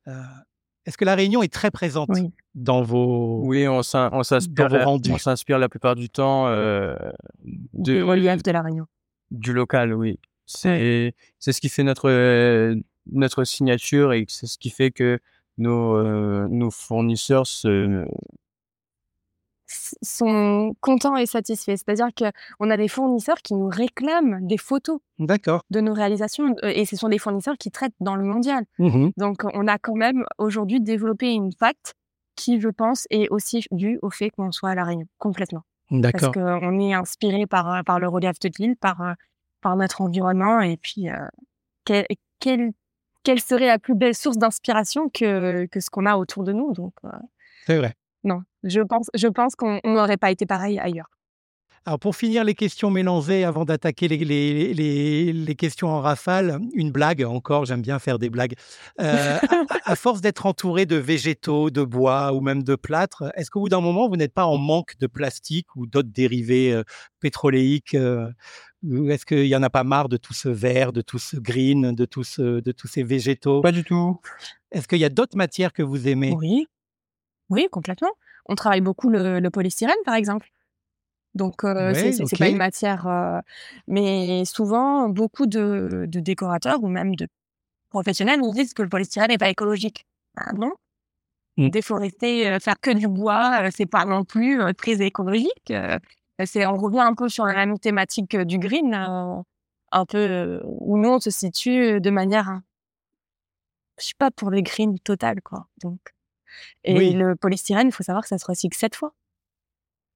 heu, 0.08 0.14
est-ce 0.90 0.98
que 0.98 1.06
La 1.06 1.16
Réunion 1.16 1.42
est 1.44 1.54
très 1.54 1.72
présente 1.72 2.10
Oui. 2.12 2.32
dans 2.56 2.82
vos 2.82 3.42
Oui, 3.46 3.68
on 3.68 3.82
s'in 3.84 4.10
on 4.12 4.24
s'inspire 4.24 4.68
la 4.70 4.84
rendus? 4.86 5.12
on 5.14 5.18
s'inspire 5.18 5.58
la 5.60 5.70
plupart 5.70 5.96
du 5.96 6.10
temps, 6.10 6.48
Du 7.44 7.98
de 7.98 8.02
relief 8.02 8.44
de 8.44 8.52
La 8.52 8.62
Réunion. 8.62 8.86
du 9.32 9.54
local, 9.54 9.94
oui. 9.94 10.20
C'est 10.46 11.14
c'est 11.38 11.52
ce 11.54 11.62
qui 11.62 11.70
fait 11.70 11.84
notre, 11.84 12.10
heu, 12.10 12.82
notre 13.12 13.44
signature 13.44 14.14
et 14.14 14.26
c'est 14.28 14.48
ce 14.48 14.58
qui 14.58 14.72
fait 14.72 14.90
que 14.92 15.20
nos, 15.60 15.96
heu, 15.98 16.48
nos 16.50 16.72
fournisseurs 16.72 17.46
se 17.46 18.04
sont 20.02 20.76
contents 20.82 21.16
et 21.16 21.26
satisfaits. 21.26 21.76
C'est-à-dire 21.78 22.10
qu'on 22.16 22.70
a 22.70 22.78
des 22.78 22.88
fournisseurs 22.88 23.38
qui 23.38 23.54
nous 23.54 23.68
réclament 23.68 24.46
des 24.46 24.58
photos 24.58 25.00
de 25.70 25.80
nos 25.82 25.94
réalisations, 25.94 26.56
heu, 26.64 26.70
et 26.78 26.86
ce 26.86 26.96
sont 26.96 27.10
des 27.10 27.20
fournisseurs 27.20 27.58
qui 27.58 27.72
traitent 27.72 27.94
dans 28.00 28.16
le 28.16 28.24
mondial. 28.24 28.64
Mmh 28.80 29.10
Donc 29.18 29.44
on 29.54 29.68
a 29.68 29.78
quand 29.78 29.96
même 29.96 30.26
aujourd'hui 30.38 30.80
développé 30.82 31.32
une 31.34 31.54
patte 31.54 31.94
qui, 32.36 32.60
je 32.60 32.70
pense, 32.70 33.06
est 33.10 33.28
aussi 33.30 33.66
due 33.72 34.00
au 34.02 34.10
fait 34.10 34.30
qu'on 34.32 34.52
soit 34.52 34.70
à 34.70 34.76
La 34.76 34.86
Réunion, 34.86 35.08
complètement. 35.18 35.64
Parce 36.12 36.28
qu'on 36.32 36.80
est 36.80 36.94
inspiré 36.94 37.46
par, 37.48 37.74
heu, 37.76 37.84
par 37.84 38.00
le 38.00 38.08
relief 38.08 38.40
de 38.40 38.50
l'île, 38.58 38.76
par, 38.78 39.02
heu, 39.02 39.14
par 39.62 39.76
notre 39.76 40.02
environnement 40.02 40.62
et 40.62 40.78
puis, 40.78 41.08
quelle 41.86 43.42
serait 43.42 43.68
la 43.68 43.80
plus 43.80 43.96
belle 43.96 44.16
source 44.16 44.38
d'inspiration 44.38 45.10
que 45.10 45.66
que 45.66 45.80
ce 45.80 45.90
qu'on 45.90 46.06
a 46.06 46.16
autour 46.16 46.44
de 46.44 46.54
nous? 46.54 46.74
Donc, 46.74 46.94
C'est 47.66 47.78
vrai. 47.78 47.94
Non, 48.24 48.42
je 48.64 48.82
pense 48.82 49.10
je 49.14 49.28
pense 49.28 49.56
qu'on 49.56 49.80
on 49.84 49.94
n'aurait 49.94 50.18
pas 50.18 50.32
été 50.32 50.46
pareil 50.46 50.80
ailleurs. 50.80 51.10
Alors, 51.86 51.98
pour 51.98 52.16
finir 52.16 52.44
les 52.44 52.56
questions 52.56 52.92
mélangées, 52.92 53.44
avant 53.46 53.66
d'attaquer 53.66 54.08
les, 54.08 54.18
les, 54.18 54.74
les, 54.74 55.34
les, 55.34 55.56
questions 55.56 55.88
en 55.88 56.02
rafale, 56.02 56.60
une 56.74 56.92
blague 56.92 57.24
encore, 57.24 57.66
j'aime 57.66 57.82
bien 57.82 58.00
faire 58.00 58.20
des 58.20 58.30
blagues. 58.30 58.54
Euh, 59.00 59.38
à, 59.50 59.92
à, 59.92 59.96
force 59.96 60.22
d'être 60.22 60.46
entouré 60.46 60.86
de 60.86 60.98
végétaux, 60.98 61.70
de 61.70 61.82
bois 61.82 62.34
ou 62.34 62.42
même 62.42 62.64
de 62.64 62.76
plâtre, 62.76 63.32
est-ce 63.36 63.50
qu'au 63.50 63.62
bout 63.62 63.70
d'un 63.70 63.82
moment, 63.82 64.10
vous 64.10 64.18
n'êtes 64.18 64.34
pas 64.34 64.46
en 64.46 64.58
manque 64.58 64.98
de 65.00 65.08
plastique 65.08 65.76
ou 65.76 65.88
d'autres 65.88 66.12
dérivés 66.12 66.74
euh, 66.74 66.84
pétroléiques 67.22 67.96
euh, 67.96 68.30
Est-ce 69.08 69.26
qu'il 69.26 69.46
n'y 69.46 69.56
en 69.56 69.64
a 69.64 69.70
pas 69.70 69.86
marre 69.86 70.10
de 70.10 70.18
tout 70.18 70.34
ce 70.34 70.50
vert, 70.50 70.92
de 70.92 71.02
tout 71.02 71.20
ce 71.20 71.38
green, 71.38 71.96
de, 71.96 72.06
tout 72.06 72.26
ce, 72.26 72.60
de 72.60 72.72
tous 72.74 72.88
ces 72.88 73.04
végétaux? 73.04 73.62
Pas 73.62 73.72
du 73.72 73.86
tout. 73.86 74.20
Est-ce 74.72 74.88
qu'il 74.88 75.00
y 75.00 75.06
a 75.06 75.10
d'autres 75.10 75.38
matières 75.38 75.72
que 75.72 75.82
vous 75.82 76.08
aimez? 76.10 76.34
Oui, 76.38 76.68
oui, 77.50 77.68
complètement. 77.72 78.12
On 78.46 78.56
travaille 78.56 78.82
beaucoup 78.82 79.10
le, 79.10 79.40
le 79.40 79.50
polystyrène, 79.50 79.96
par 80.06 80.16
exemple. 80.16 80.50
Donc, 81.36 81.64
euh, 81.64 81.94
Ouais, 81.94 82.12
c'est 82.12 82.38
pas 82.38 82.48
une 82.50 82.58
matière. 82.58 83.08
euh, 83.08 83.40
mais 83.88 84.44
souvent, 84.46 85.10
beaucoup 85.10 85.46
de, 85.46 86.06
de 86.08 86.20
décorateurs 86.20 86.82
ou 86.84 86.88
même 86.88 87.16
de 87.16 87.28
professionnels 87.90 88.40
nous 88.40 88.52
disent 88.54 88.74
que 88.74 88.82
le 88.82 88.90
polystyrène 88.90 89.30
n'est 89.30 89.38
pas 89.38 89.50
écologique. 89.50 90.06
Ah 90.36 90.54
non 90.54 90.72
Mm. 91.58 91.70
Déforester, 91.72 92.48
euh, 92.48 92.60
faire 92.60 92.80
que 92.80 92.92
du 92.92 93.10
bois, 93.10 93.64
euh, 93.64 93.70
c'est 93.76 93.86
pas 93.86 94.06
non 94.06 94.24
plus 94.24 94.62
euh, 94.62 94.72
très 94.72 95.02
écologique. 95.02 95.72
Euh, 95.72 96.00
c'est, 96.46 96.66
on 96.66 96.78
revient 96.78 97.02
un 97.02 97.14
peu 97.16 97.28
sur 97.28 97.46
la 97.46 97.54
même 97.54 97.78
thématique 97.78 98.38
du 98.38 98.60
green, 98.60 98.94
euh, 98.94 99.42
un 99.92 100.06
peu 100.06 100.62
où 100.64 100.98
nous 100.98 101.10
on 101.10 101.20
se 101.20 101.32
situe 101.32 102.00
de 102.00 102.10
manière, 102.12 102.48
hein, 102.48 102.64
je 104.00 104.06
suis 104.06 104.16
pas 104.16 104.32
pour 104.32 104.52
le 104.52 104.62
green 104.62 104.98
total 105.00 105.42
quoi. 105.42 105.68
Donc, 105.82 106.00
et 106.84 106.96
Oui. 106.98 107.14
le 107.14 107.36
polystyrène, 107.36 107.88
il 107.88 107.92
faut 107.92 108.04
savoir 108.04 108.24
que 108.24 108.30
ça 108.30 108.38
se 108.38 108.46
recycle 108.46 108.78
sept 108.78 108.96
fois. 108.96 109.14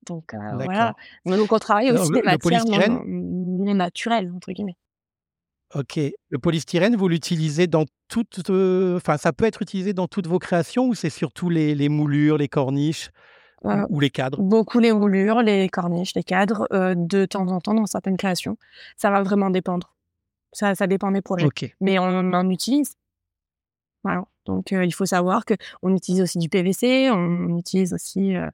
Donc 0.08 0.34
euh, 0.34 0.38
voilà. 0.56 0.96
Donc 1.26 1.52
on 1.52 1.60
travaille 1.60 1.92
Non, 1.92 2.02
aussi 2.02 2.10
le- 2.12 2.16
des 2.16 2.22
le 2.22 2.26
matières 2.26 2.66
non, 2.66 2.72
polystyrène 2.72 3.02
non 3.06 3.74
naturelles 3.76 4.32
entre 4.36 4.52
guillemets. 4.52 4.76
Ok. 5.76 5.98
Le 6.30 6.38
polystyrène, 6.40 6.96
vous 6.96 7.08
l'utilisez 7.08 7.66
dans 7.68 7.86
toutes. 8.08 8.50
euh, 8.50 8.98
Enfin, 8.98 9.18
ça 9.18 9.34
peut 9.34 9.46
être 9.46 9.62
utilisé 9.62 9.94
dans 9.94 10.08
toutes 10.08 10.28
vos 10.28 10.38
créations 10.40 10.86
ou 10.88 10.94
c'est 10.94 11.10
surtout 11.10 11.50
les, 11.50 11.74
les 11.74 11.90
moulures, 11.90 12.38
les 12.38 12.48
corniches 12.50 13.10
Euh, 13.66 13.86
ou, 13.90 14.00
les 14.02 14.10
cadres? 14.12 14.40
beaucoup 14.42 14.80
les 14.80 14.92
moulures, 14.92 15.42
les 15.42 15.70
corniches, 15.70 16.14
les 16.16 16.24
cadres, 16.24 16.68
de 16.96 17.26
temps 17.26 17.48
en 17.48 17.62
temps 17.62 17.74
dans 17.74 17.86
certaines 17.88 18.18
créations. 18.18 18.58
Ça 18.98 19.10
va 19.10 19.24
vraiment 19.24 19.50
dépendre. 19.50 19.96
Ça, 20.52 20.76
ça 20.76 20.86
dépend 20.86 21.10
des 21.12 21.22
projets. 21.22 21.46
Ok. 21.46 21.74
Mais 21.80 21.98
on 21.98 22.04
en 22.34 22.50
utilise. 22.50 22.96
Voilà. 24.04 24.26
Donc 24.46 24.74
euh, 24.74 24.84
il 24.86 24.94
faut 24.94 25.06
savoir 25.06 25.46
que 25.46 25.54
on 25.82 25.96
utilise 25.96 26.22
aussi 26.22 26.38
du 26.38 26.50
PVC, 26.50 27.10
on 27.12 27.58
utilise 27.58 27.94
aussi 27.94 28.36
euh, 28.36 28.50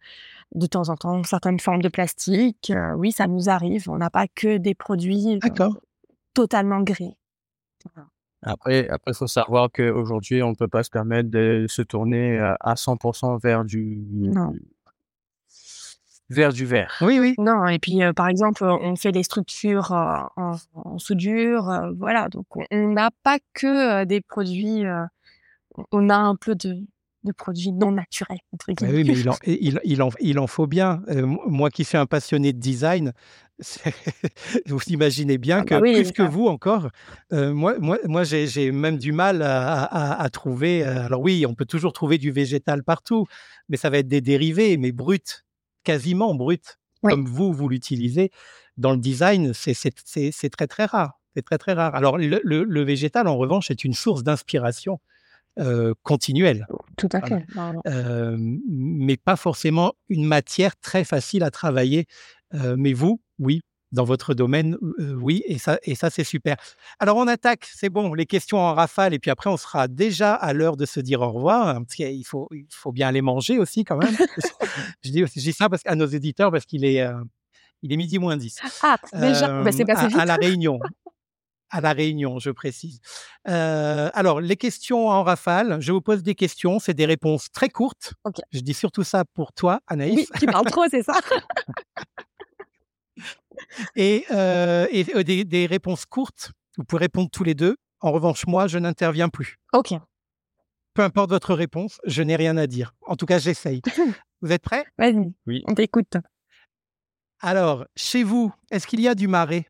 de 0.55 0.65
temps 0.65 0.89
en 0.89 0.95
temps 0.95 1.23
certaines 1.23 1.59
formes 1.59 1.81
de 1.81 1.89
plastique. 1.89 2.71
Euh, 2.75 2.93
oui, 2.93 3.11
ça 3.11 3.27
nous 3.27 3.49
arrive. 3.49 3.89
On 3.89 3.97
n'a 3.97 4.09
pas 4.09 4.27
que 4.27 4.57
des 4.57 4.75
produits 4.75 5.39
euh, 5.43 5.69
totalement 6.33 6.81
gris. 6.81 7.15
Voilà. 7.93 8.07
Après, 8.41 8.87
après, 8.87 9.13
faut 9.13 9.27
savoir 9.27 9.69
qu'aujourd'hui, 9.71 10.41
on 10.43 10.51
ne 10.51 10.55
peut 10.55 10.67
pas 10.69 10.83
se 10.83 10.89
permettre 10.89 11.29
de 11.29 11.65
se 11.67 11.81
tourner 11.81 12.37
à 12.39 12.55
à 12.61 12.75
100% 12.75 13.37
vers 13.41 13.65
du, 13.65 14.01
Non. 14.13 14.53
vers 16.29 16.53
du 16.53 16.65
vert. 16.65 16.95
Oui, 17.01 17.19
oui. 17.19 17.35
Non, 17.37 17.65
et 17.67 17.79
puis 17.79 18.01
euh, 18.01 18.13
par 18.13 18.27
exemple, 18.29 18.63
on 18.63 18.95
fait 18.95 19.11
des 19.11 19.23
structures 19.23 19.91
euh, 19.91 20.19
en, 20.37 20.55
en 20.73 20.97
soudure, 20.99 21.69
euh, 21.69 21.91
voilà. 21.97 22.29
Donc 22.29 22.45
on 22.55 22.63
on 22.71 22.93
n'a 22.93 23.09
pas 23.23 23.39
que 23.53 24.01
euh, 24.01 24.05
des 24.05 24.21
produits, 24.21 24.85
euh, 24.85 25.03
on 25.91 26.09
a 26.09 26.15
un 26.17 26.35
peu 26.35 26.55
de, 26.55 26.77
de 27.23 27.31
produits 27.31 27.71
non 27.71 27.91
naturels 27.91 28.39
entre 28.53 28.71
guillemets. 28.71 28.97
oui, 28.97 29.03
mais 29.05 29.19
il 29.19 29.29
en, 29.29 29.35
il, 29.45 29.79
il 29.83 30.01
en, 30.01 30.09
il 30.19 30.39
en 30.39 30.47
faut 30.47 30.67
bien. 30.67 31.01
Euh, 31.09 31.25
moi 31.25 31.69
qui 31.69 31.83
suis 31.83 31.97
un 31.97 32.05
passionné 32.05 32.53
de 32.53 32.59
design, 32.59 33.13
vous 34.67 34.79
imaginez 34.87 35.37
bien 35.37 35.59
Ah 35.59 35.63
que 35.63 35.73
bah 35.75 35.81
oui, 35.81 35.93
plus 35.93 36.11
que 36.11 36.21
vous 36.21 36.47
encore, 36.47 36.89
euh, 37.33 37.53
moi, 37.53 37.77
moi, 37.79 37.97
moi 38.05 38.23
j'ai 38.23 38.47
j'ai 38.47 38.71
même 38.71 38.97
du 38.97 39.11
mal 39.11 39.41
à, 39.41 39.83
à- 39.83 40.21
à 40.23 40.29
trouver. 40.29 40.85
euh, 40.85 41.05
Alors 41.05 41.21
oui, 41.21 41.45
on 41.47 41.53
peut 41.55 41.65
toujours 41.65 41.93
trouver 41.93 42.17
du 42.17 42.31
végétal 42.31 42.83
partout, 42.83 43.25
mais 43.67 43.77
ça 43.77 43.89
va 43.89 43.97
être 43.99 44.07
des 44.07 44.21
dérivés, 44.21 44.77
mais 44.77 44.91
bruts, 44.91 45.19
quasiment 45.83 46.35
bruts, 46.35 46.57
Oui. 47.03 47.11
comme 47.11 47.25
vous, 47.25 47.51
vous 47.53 47.67
l'utilisez. 47.69 48.31
Dans 48.77 48.91
le 48.91 48.97
design, 48.97 49.53
c'est 49.53 49.73
c'est- 49.73 49.97
c'est- 50.05 50.31
c'est 50.31 50.49
très 50.49 50.67
très 50.67 50.85
rare. 50.85 51.19
C'est 51.35 51.43
très 51.43 51.57
très 51.57 51.73
rare. 51.73 51.95
Alors 51.95 52.17
le, 52.17 52.39
le- 52.43 52.63
le 52.63 52.83
végétal, 52.83 53.27
en 53.27 53.37
revanche, 53.37 53.69
est 53.71 53.83
une 53.83 53.93
source 53.93 54.23
d'inspiration 54.23 54.99
euh, 55.59 55.93
continuelle. 56.03 56.67
Tout 56.97 57.09
à 57.11 57.21
fait. 57.21 57.45
Voilà. 57.53 57.79
Euh, 57.87 58.37
mais 58.69 59.17
pas 59.17 59.35
forcément 59.35 59.93
une 60.07 60.25
matière 60.25 60.75
très 60.79 61.03
facile 61.03 61.43
à 61.43 61.51
travailler. 61.51 62.05
Euh, 62.53 62.75
mais 62.77 62.93
vous, 62.93 63.19
oui, 63.39 63.61
dans 63.91 64.03
votre 64.03 64.33
domaine, 64.33 64.77
oui, 64.99 65.43
et 65.45 65.57
ça, 65.57 65.79
et 65.83 65.95
ça 65.95 66.09
c'est 66.09 66.23
super. 66.23 66.55
Alors 66.99 67.17
on 67.17 67.27
attaque, 67.27 67.67
c'est 67.73 67.89
bon, 67.89 68.13
les 68.13 68.25
questions 68.25 68.59
en 68.59 68.73
rafale, 68.73 69.13
et 69.13 69.19
puis 69.19 69.31
après 69.31 69.49
on 69.49 69.57
sera 69.57 69.87
déjà 69.87 70.33
à 70.33 70.53
l'heure 70.53 70.77
de 70.77 70.85
se 70.85 70.99
dire 70.99 71.21
au 71.21 71.31
revoir, 71.31 71.67
hein, 71.67 71.83
parce 71.83 71.95
qu'il 71.95 72.25
faut, 72.25 72.47
il 72.51 72.67
faut 72.69 72.91
bien 72.91 73.07
aller 73.07 73.21
manger 73.21 73.57
aussi 73.57 73.83
quand 73.83 73.97
même. 73.97 74.15
je, 75.03 75.11
dis, 75.11 75.25
je 75.25 75.39
dis 75.39 75.53
ça 75.53 75.69
parce, 75.69 75.81
à 75.85 75.95
nos 75.95 76.05
éditeurs 76.05 76.51
parce 76.51 76.65
qu'il 76.65 76.85
est, 76.85 77.03
il 77.81 77.91
est 77.91 77.97
midi 77.97 78.19
moins 78.19 78.37
10. 78.37 78.59
Ah, 78.83 78.97
déjà, 79.13 79.63
bah, 79.63 79.71
c'est 79.71 79.85
passé 79.85 80.05
à, 80.05 80.07
vite. 80.07 80.17
à 80.19 80.25
la 80.25 80.35
Réunion. 80.41 80.79
À 81.71 81.81
la 81.81 81.93
Réunion, 81.93 82.39
je 82.39 82.49
précise. 82.49 82.99
Euh, 83.47 84.09
alors, 84.13 84.41
les 84.41 84.55
questions 84.57 85.07
en 85.09 85.23
rafale, 85.23 85.79
je 85.81 85.91
vous 85.91 86.01
pose 86.01 86.23
des 86.23 86.33
questions, 86.35 86.79
c'est 86.79 86.93
des 86.95 87.05
réponses 87.05 87.51
très 87.51 87.69
courtes. 87.69 88.13
Ok. 88.23 88.37
Je 88.51 88.61
dis 88.61 88.73
surtout 88.73 89.03
ça 89.03 89.23
pour 89.33 89.53
toi, 89.53 89.79
Anaïs. 89.87 90.15
Oui, 90.17 90.27
qui 90.39 90.45
parle 90.47 90.65
trop, 90.65 90.85
c'est 90.89 91.03
ça. 91.03 91.13
Et, 93.95 94.25
euh, 94.31 94.87
et, 94.91 95.05
euh, 95.15 95.23
des, 95.23 95.43
des 95.43 95.65
réponses 95.65 96.05
courtes, 96.05 96.51
vous 96.77 96.85
pouvez 96.85 97.01
répondre 97.01 97.29
tous 97.29 97.43
les 97.43 97.55
deux. 97.55 97.75
En 97.99 98.11
revanche, 98.11 98.47
moi, 98.47 98.67
je 98.67 98.77
n'interviens 98.77 99.27
plus. 99.29 99.57
Ok, 99.73 99.93
Peu 100.93 101.01
importe 101.03 101.29
votre 101.29 101.53
réponse, 101.53 101.99
je 102.05 102.23
n'ai 102.23 102.37
rien 102.37 102.55
à 102.55 102.67
dire. 102.67 102.93
En 103.05 103.15
tout 103.17 103.25
cas, 103.25 103.37
j'essaye. 103.39 103.81
Vous 104.41 104.53
êtes 104.53 104.61
prêts? 104.61 104.85
Vas-y, 104.97 105.33
Oui. 105.47 105.63
on 105.67 105.73
t'écoute. 105.75 106.13
Alors, 107.41 107.85
chez 107.97 108.23
vous, 108.23 108.53
est-ce 108.71 108.87
qu'il 108.87 109.01
y 109.01 109.07
a 109.09 109.15
du 109.15 109.27
marais? 109.27 109.65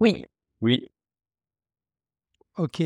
Oui, 0.00 0.26
Oui. 0.60 0.90
Ok. 2.58 2.82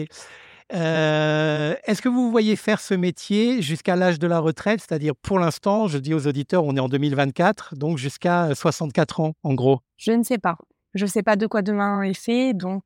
Euh, 0.74 1.74
Est-ce 1.84 2.02
que 2.02 2.08
vous 2.08 2.24
vous 2.24 2.30
voyez 2.30 2.56
faire 2.56 2.80
ce 2.80 2.94
métier 2.94 3.62
jusqu'à 3.62 3.94
l'âge 3.96 4.18
de 4.18 4.26
la 4.26 4.40
retraite? 4.40 4.80
C'est-à-dire, 4.80 5.14
pour 5.14 5.38
l'instant, 5.38 5.86
je 5.86 5.98
dis 5.98 6.12
aux 6.14 6.26
auditeurs, 6.26 6.64
on 6.64 6.76
est 6.76 6.80
en 6.80 6.88
2024, 6.88 7.76
donc 7.76 7.98
jusqu'à 7.98 8.54
64 8.54 9.20
ans, 9.20 9.34
en 9.42 9.54
gros. 9.54 9.80
je 9.96 10.12
ne 10.12 10.22
sais 10.22 10.38
pas. 10.38 10.56
Je 10.94 11.04
ne 11.04 11.10
sais 11.10 11.22
pas 11.22 11.36
de 11.36 11.46
quoi 11.46 11.62
demain 11.62 12.02
est 12.02 12.14
fait, 12.14 12.54
donc 12.54 12.82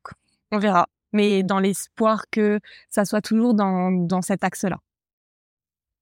on 0.51 0.59
verra. 0.59 0.87
Mais 1.13 1.43
dans 1.43 1.59
l'espoir 1.59 2.25
que 2.29 2.59
ça 2.89 3.05
soit 3.05 3.21
toujours 3.21 3.53
dans, 3.53 3.91
dans 3.91 4.21
cet 4.21 4.43
axe-là. 4.43 4.77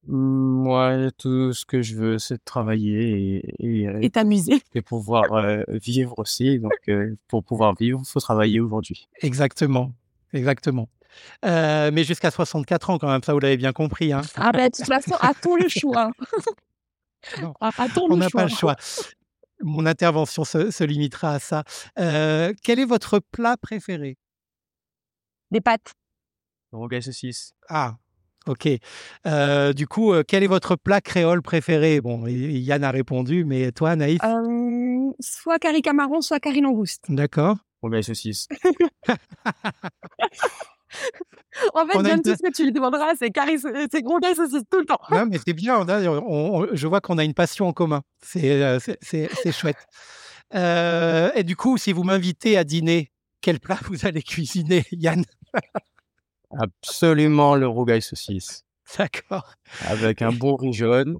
Moi, 0.07 1.11
tout 1.17 1.53
ce 1.53 1.65
que 1.65 1.81
je 1.81 1.95
veux, 1.95 2.17
c'est 2.19 2.43
travailler 2.43 3.43
et, 3.59 3.83
et, 3.83 4.05
Et 4.05 4.09
t'amuser. 4.09 4.61
et 4.73 4.81
pouvoir 4.81 5.31
euh, 5.33 5.61
vivre 5.67 6.15
aussi. 6.17 6.57
Donc, 6.59 6.71
euh, 6.87 7.15
pour 7.27 7.43
pouvoir 7.43 7.75
vivre, 7.75 8.01
il 8.03 8.09
faut 8.09 8.19
travailler 8.19 8.59
aujourd'hui. 8.59 9.07
Exactement. 9.21 9.91
Exactement. 10.33 10.89
Euh, 11.45 11.89
mais 11.91 12.03
jusqu'à 12.03 12.31
64 12.31 12.89
ans, 12.91 12.97
quand 12.99 13.09
même, 13.09 13.23
ça, 13.23 13.33
vous 13.33 13.39
l'avez 13.39 13.57
bien 13.57 13.73
compris. 13.73 14.13
Hein. 14.13 14.21
Ah 14.35 14.51
ben, 14.51 14.69
de 14.69 14.75
toute 14.75 14.85
façon, 14.85 15.15
a-t-on 15.19 15.55
le 15.55 15.67
choix? 15.67 16.11
A-t-on 17.61 18.03
On 18.05 18.09
le 18.09 18.15
n'a 18.17 18.29
choix 18.29 18.41
pas 18.41 18.47
le 18.47 18.53
choix? 18.53 18.75
Mon 19.61 19.85
intervention 19.85 20.45
se, 20.45 20.71
se 20.71 20.83
limitera 20.83 21.33
à 21.33 21.39
ça. 21.39 21.63
Euh, 21.97 22.53
quel 22.63 22.79
est 22.79 22.85
votre 22.85 23.19
plat 23.19 23.57
préféré? 23.57 24.17
Des 25.51 25.59
pâtes. 25.61 25.93
Rogaille 26.71 27.03
saucisse. 27.03 27.53
Ah, 27.67 27.97
ok. 28.45 28.69
Euh, 29.25 29.73
du 29.73 29.87
coup, 29.87 30.13
quel 30.27 30.43
est 30.43 30.47
votre 30.47 30.75
plat 30.75 31.01
créole 31.01 31.41
préféré? 31.41 31.99
Bon, 31.99 32.25
Yann 32.27 32.83
a 32.83 32.91
répondu, 32.91 33.43
mais 33.43 33.71
toi, 33.71 33.95
Naïf 33.95 34.21
Euh, 34.23 35.11
soit 35.19 35.59
curry 35.59 35.81
camaron, 35.81 36.21
soit 36.21 36.39
curry 36.39 36.61
langouste. 36.61 37.05
D'accord. 37.09 37.57
Rogaille 37.81 38.03
saucisse. 38.03 38.47
En 41.73 41.85
fait, 41.85 41.93
John, 41.93 42.07
une 42.17 42.21
tout 42.23 42.31
ce 42.31 42.41
que 42.41 42.51
tu 42.51 42.63
lui 42.65 42.71
demanderas, 42.71 43.13
c'est 43.17 43.31
curry, 43.31 43.57
c'est 43.91 44.01
gros 44.01 44.19
gars 44.19 44.33
saucisse 44.33 44.63
tout 44.71 44.79
le 44.79 44.85
temps. 44.85 44.99
Non, 45.11 45.25
mais 45.25 45.37
c'est 45.45 45.53
bien. 45.53 45.77
on 45.79 45.87
a- 45.89 46.01
on- 46.09 46.61
on- 46.63 46.67
je 46.71 46.87
vois 46.87 47.01
qu'on 47.01 47.17
a 47.17 47.23
une 47.23 47.33
passion 47.33 47.67
en 47.67 47.73
commun. 47.73 48.01
C'est 48.23 48.63
euh, 48.63 48.79
c'est- 49.01 49.51
chouette. 49.51 49.77
Euh, 50.55 51.31
et 51.35 51.43
du 51.43 51.55
coup, 51.55 51.77
si 51.77 51.91
vous 51.93 52.03
m'invitez 52.03 52.57
à 52.57 52.63
dîner, 52.63 53.11
quel 53.41 53.59
plat 53.59 53.77
vous 53.91 54.05
allez 54.05 54.23
cuisiner, 54.23 54.85
Yann? 54.91 55.23
Absolument 56.57 57.55
le 57.55 57.67
rogaille 57.67 58.01
saucisse. 58.01 58.63
D'accord. 58.97 59.53
Avec 59.85 60.21
un 60.21 60.31
bon 60.31 60.55
riz 60.55 60.73
jaune, 60.73 61.19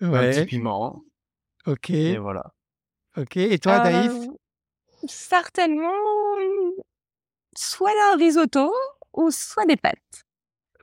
un 0.00 0.10
petit 0.10 0.38
Ouais. 0.40 0.46
piment. 0.46 1.02
Ok. 1.66 1.90
Et 1.90 2.16
voilà. 2.16 2.52
Ok. 3.16 3.36
Et 3.36 3.58
toi, 3.58 3.78
Naïf? 3.78 4.10
Euh, 4.12 4.26
certainement, 5.08 5.92
soit 7.56 7.92
un 8.12 8.16
risotto 8.16 8.72
ou 9.12 9.30
soit 9.30 9.66
des 9.66 9.76
pâtes. 9.76 10.24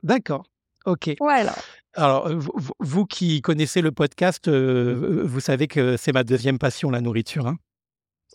D'accord. 0.02 0.44
Ok. 0.84 1.10
Voilà. 1.20 1.54
Alors, 1.94 2.26
euh, 2.26 2.36
vous, 2.36 2.72
vous- 2.80 3.06
qui 3.06 3.40
connaissez 3.42 3.82
le 3.82 3.92
podcast, 3.92 4.48
euh, 4.48 5.22
vous 5.24 5.40
savez 5.40 5.68
que 5.68 5.96
c'est 5.96 6.12
ma 6.12 6.24
deuxième 6.24 6.58
passion, 6.58 6.90
la 6.90 7.00
nourriture. 7.00 7.46
hein. 7.46 7.56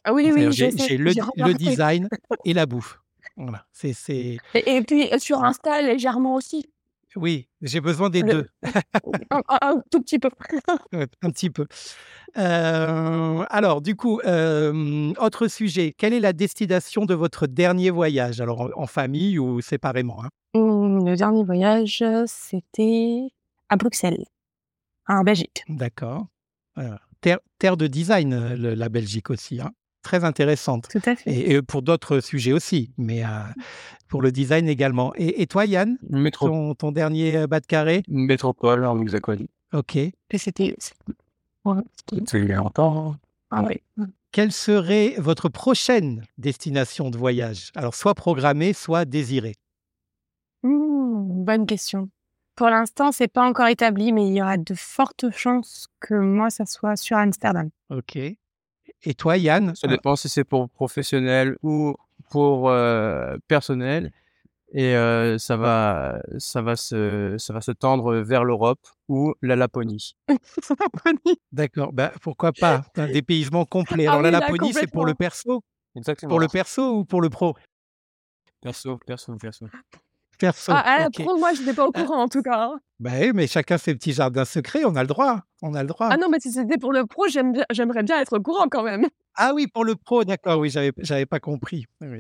Ah 0.04 0.14
oui, 0.14 0.32
oui, 0.32 0.52
j'ai 0.52 0.70
le, 0.98 1.54
design 1.54 2.08
et 2.46 2.54
la 2.54 2.66
bouffe. 2.66 3.00
Voilà, 3.36 3.66
c'est, 3.74 3.94
c'est... 3.94 4.38
Et, 4.54 4.76
et 4.78 4.82
puis 4.84 5.12
euh, 5.12 5.20
sur 5.20 5.44
Insta, 5.44 5.82
légèrement 5.82 6.36
aussi. 6.36 6.70
Oui, 7.16 7.48
j'ai 7.62 7.80
besoin 7.82 8.10
des 8.10 8.22
Le- 8.22 8.32
deux, 8.32 8.48
Un, 9.32 9.42
un- 9.50 9.58
un 9.62 9.82
tout 9.90 10.02
petit 10.02 10.20
peu. 10.20 10.30
Un 10.92 11.30
petit 11.32 11.50
peu. 11.50 11.66
Euh, 12.38 13.44
alors, 13.50 13.82
du 13.82 13.96
coup, 13.96 14.20
euh, 14.26 15.14
autre 15.20 15.48
sujet, 15.48 15.94
quelle 15.98 16.14
est 16.14 16.20
la 16.20 16.34
destination 16.34 17.06
de 17.06 17.14
votre 17.16 17.48
dernier 17.48 17.90
voyage? 17.90 18.42
Alors, 18.42 18.62
en, 18.62 18.70
en 18.76 18.88
famille 18.88 19.40
ou 19.40 19.62
séparément, 19.62 20.24
hein? 20.24 20.30
Hum, 20.54 21.06
Le 21.06 21.16
dernier 21.16 21.44
voyage, 21.44 22.02
euh, 22.02 22.26
c'était 22.28 23.30
à 23.70 23.76
Bruxelles, 23.78 24.26
en 25.08 25.24
Belgique. 25.24 25.64
D'accord. 25.70 26.28
Terre, 27.22 27.40
terre 27.58 27.78
de 27.78 27.88
design, 27.88 28.54
le- 28.56 28.76
la 28.76 28.90
Belgique 28.90 29.30
aussi, 29.32 29.60
hein. 29.60 29.72
Très 30.04 30.24
intéressante. 30.24 30.88
Tout 30.90 31.02
à 31.06 31.16
fait. 31.16 31.30
Et, 31.32 31.54
et 31.54 31.62
pour 31.62 31.82
d'autres 31.82 32.20
sujets 32.22 32.54
aussi, 32.54 32.92
mais 32.98 33.26
euh, 33.26 33.28
pour 34.08 34.22
le 34.22 34.32
design 34.32 34.70
également. 34.70 35.14
Et, 35.16 35.42
et 35.42 35.48
toi, 35.48 35.66
Yann, 35.66 35.98
Métro- 36.10 36.48
ton, 36.48 36.76
ton 36.76 36.92
dernier 36.92 37.36
euh, 37.36 37.48
bas 37.48 37.60
de 37.60 37.66
carré? 37.66 38.04
métropole 38.08 38.86
en 38.86 39.02
Hexaconie. 39.02 39.50
Ok. 39.74 39.96
Et 39.98 40.14
c'était. 40.38 40.78
Ouais. 41.66 41.82
Il 42.34 42.46
y 42.46 42.54
a 42.54 42.58
longtemps. 42.58 43.16
Ah 43.52 43.64
oui. 43.68 43.82
Quelle 44.32 44.52
serait 44.52 45.16
votre 45.18 45.50
prochaine 45.50 46.24
destination 46.38 47.10
de 47.10 47.18
voyage? 47.18 47.72
Alors, 47.76 47.96
soit 47.96 48.14
programmée, 48.14 48.74
soit 48.74 49.04
désirée. 49.06 49.56
Bonne 50.64 51.66
question. 51.66 52.10
Pour 52.56 52.68
l'instant, 52.70 53.12
c'est 53.12 53.28
pas 53.28 53.48
encore 53.48 53.68
établi, 53.68 54.12
mais 54.12 54.28
il 54.28 54.34
y 54.34 54.42
aura 54.42 54.58
de 54.58 54.74
fortes 54.74 55.30
chances 55.32 55.88
que 56.00 56.14
moi, 56.16 56.50
ça 56.50 56.66
soit 56.66 56.96
sur 56.96 57.18
Amsterdam. 57.18 57.70
Ok. 57.90 58.18
Et 59.04 59.14
toi, 59.14 59.38
Yann? 59.38 59.76
Ça 59.76 59.88
dépend 59.88 60.16
si 60.16 60.30
c'est 60.30 60.44
pour 60.44 60.70
professionnel 60.70 61.58
ou 61.64 61.96
pour 62.30 62.70
euh, 62.70 63.38
personnel. 63.48 64.12
Et 64.74 64.96
euh, 64.96 65.38
ça 65.38 65.56
va, 65.56 66.20
ça 66.40 66.62
va 66.62 66.76
se, 66.76 67.36
ça 67.38 67.54
va 67.54 67.62
se 67.62 67.72
tendre 67.72 68.16
vers 68.18 68.44
l'Europe 68.44 68.86
ou 69.08 69.34
la 69.42 69.56
Laponie. 69.56 70.16
D'accord. 71.54 71.94
Bah, 71.94 72.12
pourquoi 72.22 72.52
pas? 72.52 72.84
Un 72.96 73.08
dépaysement 73.08 73.66
complet. 73.66 74.08
Ah 74.08 74.12
Alors, 74.12 74.24
la 74.24 74.30
oui, 74.30 74.40
Laponie, 74.40 74.74
c'est 74.74 74.92
pour 74.92 75.06
le 75.06 75.14
perso? 75.14 75.64
Exactement. 75.96 76.30
Pour 76.30 76.40
le 76.40 76.48
perso 76.48 76.98
ou 76.98 77.06
pour 77.06 77.22
le 77.22 77.30
pro? 77.30 77.56
perso, 78.62 78.98
perso, 78.98 79.36
perso. 79.38 79.68
Perso. 80.38 80.72
Ah, 80.76 80.84
ah, 80.86 81.08
ok. 81.08 81.24
pro, 81.24 81.38
moi, 81.38 81.54
je 81.54 81.62
n'étais 81.62 81.74
pas 81.74 81.86
au 81.86 81.92
courant, 81.92 82.22
en 82.24 82.28
tout 82.28 82.42
cas. 82.42 82.70
hein. 82.72 82.80
Oui, 83.00 83.32
mais 83.34 83.48
chacun 83.48 83.78
ses 83.78 83.94
petits 83.96 84.14
jardins 84.14 84.46
secrets, 84.46 84.86
on 84.86 84.96
a 84.96 85.02
le 85.02 85.08
droit. 85.08 85.42
On 85.62 85.74
a 85.74 85.82
le 85.82 85.88
droit. 85.88 86.10
Ah 86.12 86.18
non, 86.18 86.30
mais 86.30 86.40
si 86.40 86.52
c'était 86.52 86.78
pour 86.78 86.94
le 86.94 87.06
pro, 87.06 87.26
j'aimerais 87.28 88.04
bien 88.04 88.20
être 88.20 88.38
au 88.38 88.42
courant 88.42 88.68
quand 88.70 88.84
même. 88.84 89.08
Ah 89.36 89.52
oui, 89.54 89.68
pour 89.68 89.86
le 89.86 89.96
pro, 89.96 90.24
d'accord, 90.24 90.60
oui, 90.60 90.70
j'avais, 90.72 91.26
pas 91.26 91.40
compris. 91.40 91.86
Oui. 92.02 92.20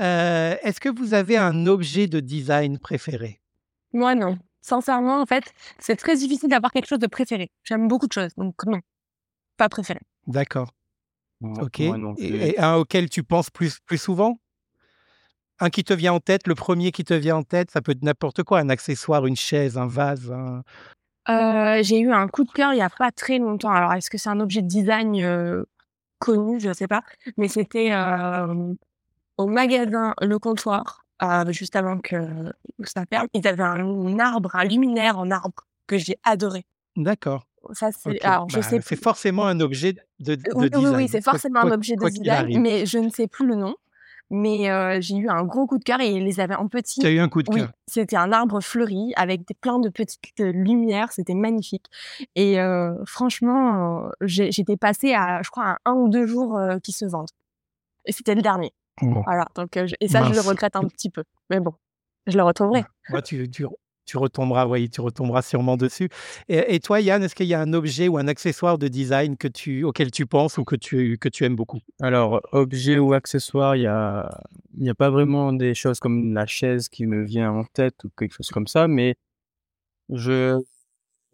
Euh, 0.00 0.54
est-ce 0.62 0.80
que 0.80 0.88
vous 0.88 1.14
avez 1.14 1.36
un 1.36 1.66
objet 1.66 2.06
de 2.08 2.20
design 2.20 2.78
préféré? 2.78 3.40
Moi, 3.92 4.14
non. 4.14 4.38
Sincèrement, 4.60 5.20
en 5.20 5.26
fait, 5.26 5.44
c'est 5.78 5.96
très 5.96 6.16
difficile 6.16 6.48
d'avoir 6.48 6.70
quelque 6.72 6.86
chose 6.86 6.98
de 7.00 7.06
préféré. 7.06 7.50
J'aime 7.64 7.88
beaucoup 7.88 8.06
de 8.06 8.12
choses, 8.12 8.34
donc 8.36 8.54
non. 8.66 8.80
Pas 9.56 9.68
préféré. 9.68 10.00
D'accord, 10.26 10.70
ok. 11.42 11.80
moi 11.80 11.98
non 11.98 12.14
plus. 12.14 12.24
et, 12.24 12.50
et 12.50 12.60
un 12.60 12.76
auquel 12.76 13.10
tu 13.10 13.22
penses 13.24 13.50
plus, 13.50 13.80
plus 13.80 13.98
souvent? 13.98 14.38
Un 15.60 15.70
qui 15.70 15.84
te 15.84 15.92
vient 15.92 16.12
en 16.14 16.20
tête, 16.20 16.46
le 16.46 16.54
premier 16.54 16.90
qui 16.92 17.04
te 17.04 17.14
vient 17.14 17.36
en 17.36 17.42
tête, 17.42 17.70
ça 17.70 17.80
peut 17.82 17.92
être 17.92 18.02
n'importe 18.02 18.42
quoi, 18.42 18.58
un 18.58 18.68
accessoire, 18.68 19.26
une 19.26 19.36
chaise, 19.36 19.78
un 19.78 19.86
vase. 19.86 20.30
un- 20.32 20.62
Euh, 21.28 21.80
j'ai 21.84 22.00
eu 22.00 22.10
un 22.12 22.26
coup 22.26 22.42
de 22.42 22.50
cœur 22.50 22.72
il 22.74 22.78
y 22.78 22.82
a 22.82 22.90
pas 22.90 23.12
très 23.12 23.38
longtemps. 23.38 23.70
Alors, 23.70 23.92
est-ce 23.92 24.10
que 24.10 24.18
c'est 24.18 24.28
un 24.30 24.40
objet 24.40 24.60
de 24.60 24.66
design 24.66 25.22
euh, 25.22 25.62
connu? 26.18 26.58
Je 26.58 26.72
sais 26.72 26.88
pas. 26.88 27.02
Mais 27.36 27.46
c'était 27.46 27.92
euh, 27.92 28.74
au 29.36 29.46
magasin 29.46 30.14
Le 30.20 30.38
Comptoir, 30.40 31.04
juste 31.50 31.76
avant 31.76 31.98
que 31.98 32.16
ça 32.82 33.04
ferme. 33.08 33.28
Ils 33.34 33.46
avaient 33.46 33.62
un, 33.62 34.18
arbre, 34.18 34.56
un 34.56 34.64
luminaire 34.64 35.16
en 35.16 35.30
arbre 35.30 35.64
que 35.86 35.96
j'ai 35.96 36.16
adoré. 36.24 36.64
D'accord. 36.96 37.46
Ça, 37.72 37.92
c'est. 37.92 38.10
ok. 38.10 38.24
Alors, 38.24 38.48
je 38.50 38.56
Bah, 38.56 38.62
sais 38.62 38.80
c'est 38.80 38.96
plus. 38.96 39.02
forcément 39.04 39.46
un 39.46 39.60
objet 39.60 39.92
de, 40.18 40.34
de 40.34 40.42
Oui, 40.56 40.68
oui, 40.74 40.80
design. 40.80 40.96
oui, 40.96 41.08
c'est 41.08 41.22
quoi- 41.22 41.34
forcément 41.34 41.60
un 41.60 41.70
objet 41.70 41.94
de 41.94 42.08
design, 42.08 42.60
mais 42.60 42.84
je 42.84 42.98
ne 42.98 43.08
sais 43.10 43.28
plus 43.28 43.46
le 43.46 43.54
nom. 43.54 43.76
Mais 44.34 44.70
euh, 44.70 44.98
j'ai 45.02 45.16
eu 45.16 45.28
un 45.28 45.44
gros 45.44 45.66
coup 45.66 45.76
de 45.76 45.84
cœur 45.84 46.00
et 46.00 46.10
ils 46.10 46.24
les 46.24 46.40
avaient 46.40 46.54
en 46.54 46.66
petit. 46.66 47.00
Tu 47.00 47.06
as 47.06 47.10
eu 47.10 47.18
un 47.18 47.28
coup 47.28 47.42
de 47.42 47.50
Oui, 47.52 47.60
cœur. 47.60 47.70
c'était 47.86 48.16
un 48.16 48.32
arbre 48.32 48.62
fleuri 48.62 49.12
avec 49.14 49.46
des, 49.46 49.52
plein 49.52 49.78
de 49.78 49.90
petites 49.90 50.22
euh, 50.40 50.52
lumières, 50.52 51.12
c'était 51.12 51.34
magnifique. 51.34 51.84
Et 52.34 52.58
euh, 52.58 52.94
franchement, 53.04 54.06
euh, 54.06 54.10
j'étais 54.22 54.78
passée 54.78 55.12
à, 55.12 55.42
je 55.42 55.50
crois, 55.50 55.72
à 55.72 55.78
un 55.84 55.92
ou 55.92 56.08
deux 56.08 56.26
jours 56.26 56.58
qui 56.82 56.92
se 56.92 57.04
vendent. 57.04 57.28
Et 58.06 58.12
c'était 58.12 58.34
le 58.34 58.40
dernier. 58.40 58.72
Bon. 59.02 59.20
Voilà. 59.20 59.46
Donc, 59.54 59.76
et 59.76 60.08
ça, 60.08 60.24
je 60.24 60.32
le 60.32 60.40
regrette 60.40 60.76
un 60.76 60.84
petit 60.84 61.10
peu. 61.10 61.24
Mais 61.50 61.60
bon, 61.60 61.74
je 62.26 62.38
le 62.38 62.42
retrouverai. 62.42 62.84
Tu, 63.24 63.50
tu, 63.50 63.66
tu 64.04 64.16
retomberas, 64.18 64.66
oui, 64.66 64.90
tu 64.90 65.00
retomberas 65.00 65.42
sûrement 65.42 65.76
dessus. 65.76 66.08
Et, 66.48 66.74
et 66.74 66.80
toi, 66.80 67.00
Yann, 67.00 67.22
est-ce 67.22 67.34
qu'il 67.34 67.46
y 67.46 67.54
a 67.54 67.60
un 67.60 67.72
objet 67.72 68.08
ou 68.08 68.18
un 68.18 68.28
accessoire 68.28 68.78
de 68.78 68.88
design 68.88 69.36
que 69.36 69.48
tu, 69.48 69.84
auquel 69.84 70.10
tu 70.10 70.26
penses 70.26 70.58
ou 70.58 70.64
que 70.64 70.76
tu, 70.76 71.18
que 71.18 71.28
tu 71.28 71.44
aimes 71.44 71.56
beaucoup? 71.56 71.80
Alors, 72.00 72.40
objet 72.52 72.98
ou 72.98 73.12
accessoire, 73.12 73.76
il 73.76 73.82
y 73.82 73.86
a, 73.86 74.28
y 74.78 74.88
a 74.88 74.94
pas 74.94 75.10
vraiment 75.10 75.52
des 75.52 75.74
choses 75.74 76.00
comme 76.00 76.34
la 76.34 76.46
chaise 76.46 76.88
qui 76.88 77.06
me 77.06 77.24
vient 77.24 77.52
en 77.52 77.64
tête 77.64 78.04
ou 78.04 78.10
quelque 78.16 78.34
chose 78.34 78.50
comme 78.50 78.66
ça, 78.66 78.88
mais 78.88 79.16
je, 80.10 80.60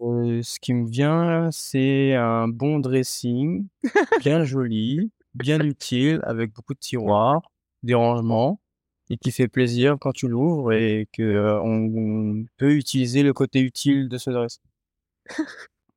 euh, 0.01 0.43
ce 0.43 0.59
qui 0.61 0.75
me 0.75 0.89
vient, 0.89 1.51
c'est 1.53 2.15
un 2.15 2.49
bon 2.49 2.79
dressing, 2.79 3.67
bien 4.21 4.45
joli, 4.45 5.11
bien 5.35 5.61
utile, 5.61 6.21
avec 6.25 6.53
beaucoup 6.53 6.75
de 6.75 6.79
tiroirs, 6.79 7.43
des 7.83 7.95
rangements, 7.95 8.61
et 9.11 9.17
qui 9.17 9.31
fait 9.33 9.49
plaisir 9.49 9.97
quand 10.01 10.13
tu 10.13 10.29
l'ouvres 10.29 10.73
et 10.73 11.09
que 11.13 11.23
euh, 11.23 11.61
on, 11.61 11.91
on 11.95 12.45
peut 12.57 12.75
utiliser 12.75 13.23
le 13.23 13.33
côté 13.33 13.61
utile 13.61 14.09
de 14.09 14.19
ce 14.19 14.31
dressing. 14.31 14.63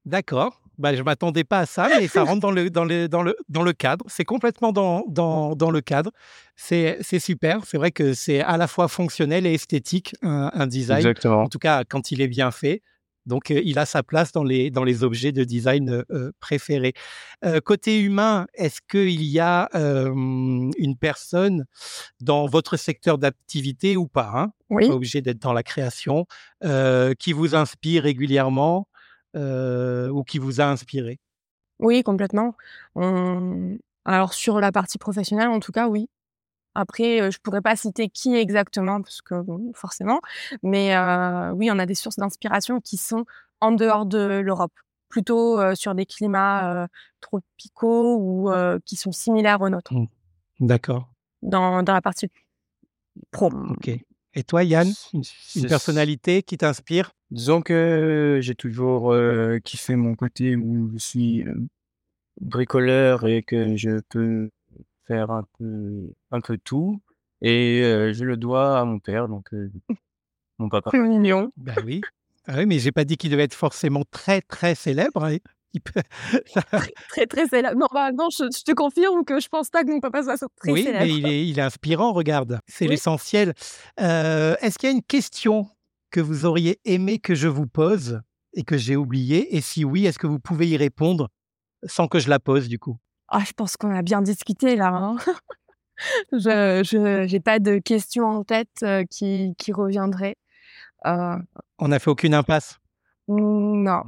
D'accord. 0.06 0.62
Bah, 0.78 0.94
je 0.96 1.00
ne 1.00 1.04
m'attendais 1.04 1.44
pas 1.44 1.60
à 1.60 1.66
ça, 1.66 1.90
mais 2.00 2.08
ça 2.08 2.24
rentre 2.24 2.40
dans 2.40 2.50
le, 2.50 2.70
dans 2.72 2.86
le, 2.86 3.08
dans 3.08 3.22
le, 3.22 3.36
dans 3.50 3.62
le 3.62 3.74
cadre. 3.74 4.04
C'est 4.08 4.26
complètement 4.26 4.72
dans, 4.72 5.04
dans, 5.08 5.56
dans 5.56 5.70
le 5.70 5.82
cadre. 5.82 6.12
C'est 6.56 6.98
c'est 7.02 7.20
super. 7.20 7.66
C'est 7.66 7.78
vrai 7.78 7.92
que 7.92 8.14
c'est 8.14 8.42
à 8.42 8.58
la 8.58 8.68
fois 8.68 8.88
fonctionnel 8.88 9.46
et 9.46 9.54
esthétique, 9.54 10.16
un, 10.24 10.50
un 10.54 10.66
design. 10.66 10.98
Exactement. 10.98 11.44
En 11.44 11.50
tout 11.50 11.60
cas, 11.60 11.84
quand 11.84 12.12
il 12.12 12.22
est 12.22 12.28
bien 12.28 12.50
fait. 12.50 12.82
Donc, 13.26 13.52
euh, 13.52 13.62
il 13.64 13.78
a 13.80 13.86
sa 13.86 14.04
place 14.04 14.32
dans 14.32 14.44
les, 14.44 14.72
dans 14.72 14.84
les 14.84 15.04
objets 15.04 15.32
de 15.32 15.44
design 15.44 16.04
euh, 16.12 16.32
préférés. 16.40 16.94
Euh, 17.46 17.60
côté 17.60 18.02
humain, 18.02 18.48
est-ce 18.54 18.82
qu'il 18.82 19.24
y 19.24 19.40
a 19.40 19.70
une 19.74 20.96
personne 21.00 21.66
dans 22.20 22.46
votre 22.46 22.78
secteur 22.78 23.18
d'activité 23.18 23.98
ou 23.98 24.08
pas 24.08 24.32
hein, 24.36 24.52
Oui. 24.70 24.88
pas 24.88 24.96
obligé 24.96 25.22
d'être 25.22 25.40
dans 25.40 25.54
la 25.54 25.64
création, 25.64 26.26
qui 27.20 27.34
vous 27.34 27.56
inspire 27.56 28.04
régulièrement 28.04 28.88
ou 29.36 30.24
qui 30.24 30.38
vous 30.40 30.62
a 30.62 30.66
inspiré? 30.66 31.20
Oui, 31.80 32.04
complètement. 32.04 32.56
On- 32.96 33.78
Alors, 34.06 34.34
sur 34.34 34.60
la 34.60 34.72
partie 34.72 34.98
professionnelle, 34.98 35.50
en 35.50 35.60
tout 35.60 35.72
cas, 35.72 35.88
oui. 35.88 36.10
Après, 36.76 37.32
je 37.32 37.40
pourrais 37.40 37.62
pas 37.62 37.76
citer 37.76 38.10
qui 38.10 38.36
exactement, 38.36 39.02
parce 39.02 39.22
que 39.22 39.42
bon, 39.42 39.72
forcément, 39.74 40.22
mais 40.64 40.96
euh, 40.96 41.52
oui, 41.52 41.70
on 41.72 41.80
a 41.80 41.86
des 41.86 41.96
sources 41.96 42.18
d'inspiration 42.18 42.80
qui 42.80 42.98
sont 42.98 43.26
en 43.60 43.72
dehors 43.72 44.06
de 44.06 44.40
l'Europe, 44.40 44.74
plutôt 45.10 45.60
euh, 45.60 45.76
sur 45.76 45.96
des 45.96 46.06
climats 46.06 46.84
euh, 46.84 46.88
tropicaux 47.20 48.18
ou 48.18 48.50
euh, 48.50 48.80
qui 48.86 48.96
sont 48.96 49.12
similaires 49.12 49.62
aux 49.62 49.70
nôtres, 49.70 49.94
D'accord, 50.60 51.10
dans, 51.42 51.84
dans 51.84 51.94
la 51.94 52.02
partie 52.02 52.30
pro. 53.32 53.48
ok. 53.48 53.92
Et 54.34 54.44
toi, 54.44 54.64
Yann, 54.64 54.88
une, 55.14 55.68
personnalité 55.68 56.42
qui 56.42 56.58
t'inspire? 56.58 57.12
Disons 57.32 57.62
que 57.62 58.40
j'ai 58.42 58.56
toujours 58.56 59.12
euh, 59.12 59.60
kiffé 59.60 59.98
mon 59.98 60.16
côté 60.16 60.56
où 60.56 60.90
je 60.94 60.98
suis 60.98 61.44
euh, 61.44 61.54
bricoleur 62.40 63.28
et 63.28 63.44
que 63.44 63.76
je 63.76 64.00
peux 64.08 64.50
faire 65.12 65.32
un 65.32 65.44
peu, 65.58 66.14
un 66.32 66.42
peu 66.42 66.58
tout. 66.58 67.02
Et 67.42 67.82
euh, 67.84 68.14
je 68.14 68.24
le 68.24 68.38
dois 68.38 68.80
à 68.80 68.86
mon 68.86 69.00
père, 69.00 69.28
donc 69.28 69.54
euh, 69.54 69.72
mon 70.60 70.70
papa. 70.70 70.90
Plus 70.92 71.08
mignon. 71.08 71.52
Ben 71.58 71.76
oui. 71.86 72.02
Ah 72.48 72.56
oui, 72.58 72.66
mais 72.66 72.80
j'ai 72.80 72.92
pas 72.92 73.04
dit 73.04 73.18
qu'il 73.18 73.32
devait 73.32 73.44
être 73.44 73.54
forcément 73.56 74.04
très 74.10 74.42
très 74.42 74.76
célèbre. 74.76 75.24
hein. 75.24 75.38
Il 75.74 75.82
peut- 75.82 76.02
Très, 77.10 77.26
très 77.28 77.48
célèbre. 77.48 77.78
Non, 77.78 77.88
bah, 77.94 78.12
non 78.12 78.28
je, 78.30 78.44
je 78.56 78.64
te 78.64 78.72
confirme 78.74 79.24
que 79.26 79.40
je 79.40 79.48
pense 79.48 79.70
pas 79.70 79.84
que 79.84 79.90
mon 79.92 80.00
papa 80.02 80.22
soit 80.24 80.38
très 80.58 80.72
oui, 80.72 80.84
célèbre. 80.84 81.06
mais 81.06 81.14
il 81.14 81.28
est, 81.28 81.48
il 81.48 81.60
est 81.60 81.62
inspirant. 81.64 82.14
Regarde, 82.14 82.60
c'est 82.68 82.86
Oui. 82.86 82.92
l'essentiel. 82.92 83.54
Euh, 84.00 84.56
Est-ce 84.62 84.78
qu'il 84.78 84.90
y 84.90 84.92
a 84.92 84.96
une 84.96 85.04
question 85.04 85.68
que 86.10 86.20
vous 86.20 86.46
auriez 86.46 86.80
aimé 86.86 87.20
que 87.20 87.36
je 87.36 87.48
vous 87.48 87.68
pose 87.68 88.22
et 88.54 88.64
que 88.64 88.78
j'ai 88.78 88.96
oubliée? 88.98 89.56
Et 89.56 89.62
si 89.62 89.84
oui, 89.86 90.06
est-ce 90.06 90.20
que 90.20 90.28
vous 90.28 90.40
pouvez 90.40 90.68
y 90.68 90.78
répondre 90.78 91.30
sans 91.86 92.08
que 92.08 92.20
je 92.20 92.30
la 92.30 92.40
pose 92.40 92.68
du 92.68 92.78
coup? 92.78 92.98
Ah, 93.32 93.44
je 93.46 93.54
pense 93.54 93.78
qu'on 93.78 93.96
a 93.96 94.02
bien 94.02 94.22
discuté 94.22 94.76
là. 94.76 94.90
hein. 94.94 95.16
je 96.34 96.82
je 96.84 97.26
j'ai 97.28 97.40
pas 97.40 97.60
de 97.60 97.80
questions 97.80 98.26
en 98.26 98.44
tête 98.44 98.70
euh, 98.84 99.04
qui 99.10 99.56
qui 99.58 99.72
reviendraient. 99.72 100.36
Euh, 101.06 101.38
On 101.80 101.88
n'a 101.88 102.00
fait 102.00 102.10
aucune 102.10 102.34
impasse? 102.34 102.80
non. 103.28 104.04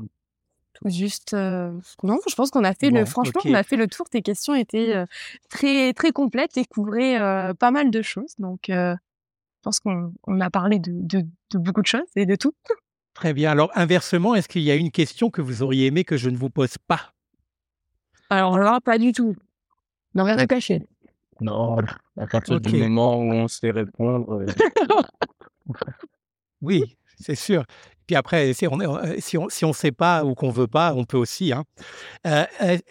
Tout 0.73 0.89
juste. 0.89 1.33
Non, 1.33 2.19
je 2.27 2.35
pense 2.35 2.49
qu'on 2.49 2.63
a 2.63 2.73
fait 2.73 2.89
le. 2.89 3.05
Franchement, 3.05 3.41
on 3.45 3.53
a 3.53 3.63
fait 3.63 3.77
le 3.77 3.87
tour. 3.87 4.09
Tes 4.09 4.21
questions 4.21 4.55
étaient 4.55 5.05
très 5.49 5.93
très 5.93 6.11
complètes 6.11 6.57
et 6.57 6.65
couvraient 6.65 7.53
pas 7.59 7.71
mal 7.71 7.91
de 7.91 8.01
choses. 8.01 8.33
Donc, 8.39 8.63
je 8.67 8.95
pense 9.61 9.79
qu'on 9.79 10.11
a 10.41 10.49
parlé 10.49 10.79
de, 10.79 10.91
de, 10.93 11.25
de, 11.51 11.57
beaucoup 11.57 11.81
de 11.81 11.87
choses 11.87 12.09
et 12.15 12.25
de 12.25 12.35
tout. 12.35 12.53
Très 13.13 13.33
bien. 13.33 13.51
Alors, 13.51 13.71
inversement, 13.75 14.35
est-ce 14.35 14.49
qu'il 14.49 14.63
y 14.63 14.71
a 14.71 14.75
une 14.75 14.91
question 14.91 15.29
que 15.29 15.41
vous 15.41 15.61
auriez 15.61 15.85
aimé 15.85 16.03
que 16.03 16.17
je 16.17 16.29
ne 16.29 16.35
vous 16.35 16.49
pose 16.49 16.77
pas? 16.87 17.13
Alors 18.29 18.57
là, 18.57 18.79
pas 18.81 18.97
du 18.97 19.11
tout. 19.11 19.35
Non, 20.15 20.23
rien 20.23 20.37
à 20.37 20.47
cacher. 20.47 20.85
Non, 21.41 21.77
à 22.17 22.27
partir 22.27 22.59
du 22.59 22.75
moment 22.77 23.17
où 23.17 23.31
on 23.31 23.47
sait 23.47 23.71
répondre. 23.71 24.45
oui, 26.61 26.97
c'est 27.19 27.35
sûr. 27.35 27.63
Puis 28.05 28.15
après, 28.15 28.53
si 28.53 28.67
on 28.67 28.75
ne 28.75 29.19
si 29.19 29.37
on, 29.37 29.47
si 29.49 29.63
on 29.63 29.71
sait 29.71 29.91
pas 29.91 30.25
ou 30.25 30.35
qu'on 30.35 30.49
veut 30.49 30.67
pas, 30.67 30.93
on 30.93 31.05
peut 31.05 31.17
aussi. 31.17 31.53
Hein. 31.53 31.63
Euh, 32.27 32.45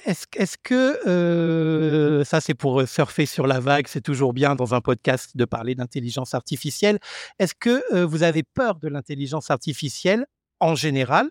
est-ce 0.07 0.27
est 0.37 0.57
que, 0.63 1.07
euh, 1.07 2.25
ça 2.25 2.41
c'est 2.41 2.55
pour 2.55 2.89
surfer 2.89 3.27
sur 3.27 3.47
la 3.47 3.61
vague, 3.61 3.87
c'est 3.89 4.01
toujours 4.01 4.33
bien 4.33 4.55
dans 4.55 4.75
un 4.75 4.81
podcast 4.81 5.37
de 5.37 5.45
parler 5.45 5.75
d'intelligence 5.75 6.35
artificielle. 6.35 6.99
Est-ce 7.39 7.55
que 7.55 7.83
euh, 7.95 8.07
vous 8.07 8.23
avez 8.23 8.43
peur 8.43 8.77
de 8.77 8.89
l'intelligence 8.89 9.51
artificielle 9.51 10.27
en 10.61 10.75
général, 10.75 11.29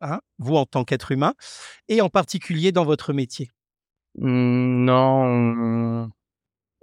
hein, 0.00 0.20
vous 0.38 0.56
en 0.56 0.66
tant 0.66 0.84
qu'être 0.84 1.12
humain, 1.12 1.34
et 1.88 2.00
en 2.00 2.08
particulier 2.08 2.72
dans 2.72 2.84
votre 2.84 3.12
métier? 3.12 3.50
Mmh, 4.18 4.84
Non, 4.84 6.10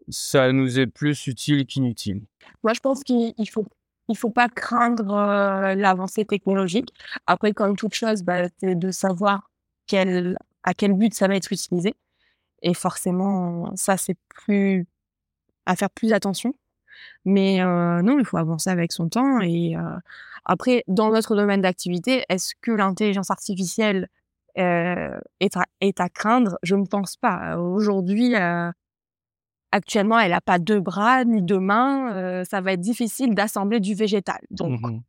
ça 0.10 0.52
nous 0.52 0.80
est 0.80 0.88
plus 0.88 1.28
utile 1.28 1.66
qu'inutile. 1.66 2.24
Moi, 2.64 2.74
je 2.74 2.80
pense 2.80 3.04
qu'il 3.04 3.50
faut 3.50 3.66
il 4.10 4.18
faut 4.18 4.30
pas 4.30 4.48
craindre 4.48 5.14
euh, 5.14 5.76
l'avancée 5.76 6.26
technologique. 6.26 6.94
Après, 7.26 7.52
comme 7.52 7.76
toute 7.76 7.94
chose, 7.94 8.24
bah, 8.24 8.48
c'est 8.60 8.76
de 8.76 8.90
savoir 8.92 9.52
quel, 9.86 10.38
à 10.64 10.74
quel 10.74 10.94
but 10.94 11.14
ça 11.14 11.28
va 11.28 11.36
être 11.36 11.52
utilisé. 11.52 11.94
Et 12.62 12.74
forcément, 12.74 13.76
ça, 13.76 13.98
c'est 13.98 14.18
plus 14.30 14.88
à 15.66 15.76
faire 15.76 15.90
plus 15.90 16.14
attention. 16.14 16.54
Mais 17.26 17.62
euh, 17.62 18.02
non, 18.02 18.20
il 18.20 18.26
faut 18.26 18.38
avancer 18.38 18.70
avec 18.70 18.92
son 18.92 19.10
temps. 19.10 19.40
Et 19.42 19.76
euh, 19.76 19.82
après, 20.46 20.84
dans 20.88 21.12
notre 21.12 21.36
domaine 21.36 21.62
d'activité, 21.62 22.24
est-ce 22.30 22.54
que 22.62 22.72
l'intelligence 22.72 23.32
artificielle 23.32 24.08
est 24.56 25.56
à, 25.56 25.66
est, 25.82 26.00
à, 26.00 26.10
craindre? 26.10 26.58
Je 26.64 26.76
ne 26.76 26.86
pense 26.86 27.16
pas. 27.16 27.58
Aujourd'hui, 27.58 28.34
Actuellement, 29.74 30.18
elle 30.18 30.32
n'a 30.32 30.40
pas 30.40 30.60
deux 30.60 30.80
bras 30.80 31.26
ni 31.26 31.42
deux 31.42 31.60
mains. 31.60 32.16
Euh, 32.16 32.44
ça 32.46 32.62
va 32.62 32.74
être 32.74 32.80
difficile 32.80 33.36
d'assembler 33.36 33.82
du 33.82 33.96
végétal. 33.96 34.40
Donc, 34.50 34.80
mmh 34.80 35.02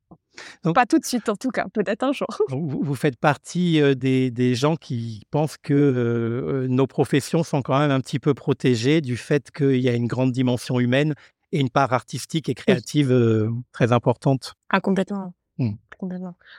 Donc, 0.65 0.75
pas 0.75 0.87
tout 0.87 0.99
de 0.99 1.05
suite 1.05 1.29
en 1.29 1.37
tout 1.37 1.51
cas, 1.51 1.67
peut-être 1.73 2.03
un 2.03 2.13
jour. 2.13 2.27
Vous, 2.49 2.95
faites 2.97 3.17
partie 3.17 3.81
euh, 3.81 3.95
des, 3.95 4.33
des, 4.33 4.57
gens 4.57 4.75
qui 4.75 5.23
pensent 5.31 5.57
que 5.59 5.75
euh, 5.75 6.67
nos 6.69 6.89
professions 6.89 7.45
sont 7.45 7.63
quand 7.63 7.79
même 7.79 7.93
un 7.93 8.01
petit 8.01 8.19
peu 8.19 8.35
protégées 8.35 9.01
du 9.01 9.17
fait 9.17 9.51
qu'il 9.53 9.81
y 9.81 9.89
a 9.89 9.95
une 9.95 10.07
grande 10.07 10.33
dimension 10.33 10.81
humaine 10.81 11.15
et 11.53 11.61
une 11.61 11.71
part 11.71 11.93
artistique 11.93 12.49
et 12.49 12.55
créative 12.55 13.51
très 13.73 13.93
importante. 13.93 14.55
Ah, 14.71 14.81
complètement. 14.81 15.35
Mmh. 15.59 15.75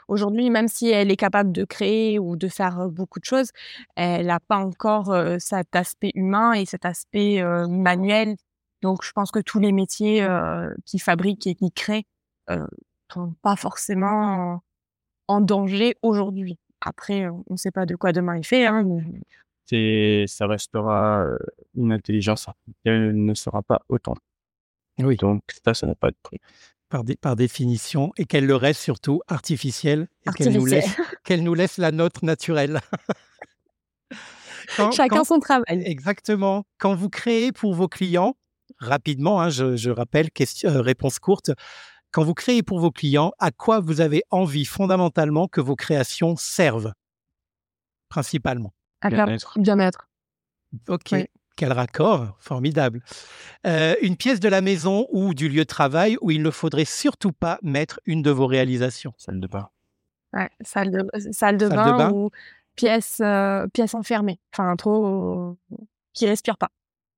Aujourd'hui, 0.07 0.49
même 0.49 0.67
si 0.67 0.89
elle 0.89 1.11
est 1.11 1.15
capable 1.15 1.51
de 1.51 1.63
créer 1.63 2.19
ou 2.19 2.35
de 2.35 2.47
faire 2.47 2.89
beaucoup 2.89 3.19
de 3.19 3.25
choses, 3.25 3.51
elle 3.95 4.27
n'a 4.27 4.39
pas 4.39 4.57
encore 4.57 5.15
cet 5.39 5.75
aspect 5.75 6.11
humain 6.15 6.53
et 6.53 6.65
cet 6.65 6.85
aspect 6.85 7.41
manuel. 7.69 8.35
Donc, 8.81 9.03
je 9.03 9.11
pense 9.11 9.31
que 9.31 9.39
tous 9.39 9.59
les 9.59 9.71
métiers 9.71 10.27
qui 10.85 10.99
fabriquent 10.99 11.47
et 11.47 11.55
qui 11.55 11.71
créent 11.71 12.05
ne 12.49 12.65
sont 13.13 13.33
pas 13.41 13.55
forcément 13.55 14.61
en, 15.27 15.41
danger 15.41 15.95
aujourd'hui. 16.01 16.57
Après, 16.81 17.29
on 17.29 17.43
ne 17.49 17.57
sait 17.57 17.71
pas 17.71 17.85
de 17.85 17.95
quoi 17.95 18.11
demain 18.11 18.35
est 18.35 18.43
fait. 18.43 18.65
Hein, 18.65 18.83
ça 20.27 20.47
restera 20.47 21.25
une 21.75 21.93
intelligence 21.93 22.47
artificielle 22.47 23.13
ne 23.13 23.33
sera 23.33 23.61
pas 23.61 23.81
autant. 23.87 24.15
Oui. 24.99 25.17
Donc 25.17 25.41
ça, 25.63 25.73
ça 25.73 25.87
n'a 25.87 25.95
pas 25.95 26.11
de 26.11 26.17
prix 26.21 26.39
par, 26.89 27.03
par, 27.21 27.35
définition, 27.35 28.11
et 28.17 28.25
qu'elle 28.25 28.45
le 28.45 28.55
reste 28.55 28.81
surtout 28.81 29.21
artificielle, 29.27 30.07
et 30.25 30.31
qu'elle 30.31 30.53
nous, 30.53 30.65
laisse, 30.65 30.97
qu'elle 31.23 31.43
nous 31.43 31.53
laisse 31.53 31.77
la 31.77 31.91
nôtre 31.91 32.25
naturelle. 32.25 32.81
Chacun 34.95 35.23
son 35.23 35.39
travail. 35.39 35.63
Exactement. 35.69 36.65
Quand 36.77 36.95
vous 36.95 37.09
créez 37.09 37.51
pour 37.51 37.73
vos 37.73 37.87
clients, 37.87 38.35
rapidement, 38.79 39.41
hein, 39.41 39.49
je, 39.49 39.89
rappelle, 39.89 40.31
question, 40.31 40.69
euh, 40.69 40.81
réponse 40.81 41.19
courte, 41.19 41.51
quand 42.11 42.23
vous 42.23 42.33
créez 42.33 42.63
pour 42.63 42.79
vos 42.79 42.91
clients, 42.91 43.31
à 43.39 43.51
quoi 43.51 43.79
vous 43.79 44.01
avez 44.01 44.23
envie 44.31 44.65
fondamentalement 44.65 45.47
que 45.47 45.61
vos 45.61 45.75
créations 45.75 46.35
servent? 46.35 46.93
Principalement. 48.09 48.73
À 49.01 49.09
bien-être. 49.09 49.59
Bien-être. 49.59 50.09
Ok. 50.87 51.13
Quel 51.59 51.73
raccord, 51.73 52.37
formidable. 52.39 53.01
Euh, 53.67 53.93
une 54.01 54.15
pièce 54.15 54.39
de 54.39 54.47
la 54.47 54.61
maison 54.61 55.07
ou 55.11 55.33
du 55.33 55.49
lieu 55.49 55.63
de 55.63 55.67
travail 55.67 56.17
où 56.21 56.31
il 56.31 56.41
ne 56.41 56.51
faudrait 56.51 56.85
surtout 56.85 57.33
pas 57.33 57.59
mettre 57.61 57.99
une 58.05 58.21
de 58.21 58.31
vos 58.31 58.47
réalisations. 58.47 59.13
Salle 59.17 59.41
de 59.41 59.47
bain. 59.47 59.67
Ouais, 60.31 60.49
salle 60.61 60.89
de, 60.89 61.05
salle 61.33 61.57
de, 61.57 61.67
bain, 61.67 62.13
ou 62.13 62.29
pièce, 62.77 63.19
euh, 63.21 63.67
pièce 63.73 63.93
enfermée. 63.93 64.39
Enfin, 64.53 64.73
trop. 64.77 65.57
qui 66.13 66.27
respire 66.27 66.57
pas. 66.57 66.69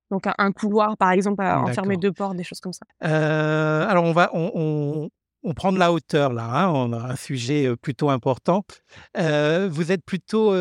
Donc 0.10 0.24
un, 0.26 0.52
couloir, 0.52 0.98
par 0.98 1.12
exemple, 1.12 1.44
enfermé 1.44 1.98
deux 1.98 2.12
portes, 2.12 2.36
des 2.36 2.44
choses 2.44 2.62
comme 2.62 2.74
ça. 2.74 2.88
Euh, 3.04 3.88
alors 3.88 4.06
on 4.06 4.12
va, 4.12 4.32
on, 4.34 4.52
on 4.56 5.10
prend 5.56 5.72
de 5.72 5.80
la 5.80 5.92
hauteur 5.92 6.34
là, 6.34 6.46
hein, 6.46 6.70
on 6.70 6.94
a 6.94 7.12
un 7.12 7.16
sujet 7.16 7.76
plutôt 7.76 8.10
important. 8.10 8.64
vous 9.16 9.92
êtes 9.92 10.06
plutôt 10.06 10.54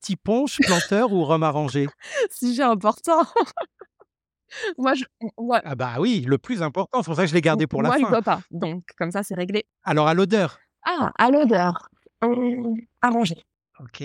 tiponche, 0.00 0.58
planteur 0.60 1.12
ou 1.12 1.24
rhum 1.24 1.42
arrangé 1.42 1.86
Sujet 2.30 2.62
important. 2.62 3.22
moi, 4.78 4.94
je, 4.94 5.04
Ah 5.64 5.74
bah 5.74 5.94
oui, 5.98 6.24
le 6.26 6.38
plus 6.38 6.62
important, 6.62 7.02
c'est 7.02 7.06
pour 7.06 7.16
ça 7.16 7.22
que 7.22 7.28
je 7.28 7.34
l'ai 7.34 7.40
gardé 7.40 7.66
pour 7.66 7.82
la 7.82 7.90
fin. 7.90 7.98
Moi, 7.98 8.08
je 8.08 8.10
vois 8.10 8.22
pas, 8.22 8.40
donc 8.50 8.84
comme 8.98 9.10
ça, 9.10 9.22
c'est 9.22 9.34
réglé. 9.34 9.66
Alors 9.84 10.08
à 10.08 10.14
l'odeur? 10.14 10.58
Ah, 10.84 11.12
à 11.18 11.30
l'odeur. 11.30 11.88
arrangé. 13.02 13.36
Ok. 13.80 14.02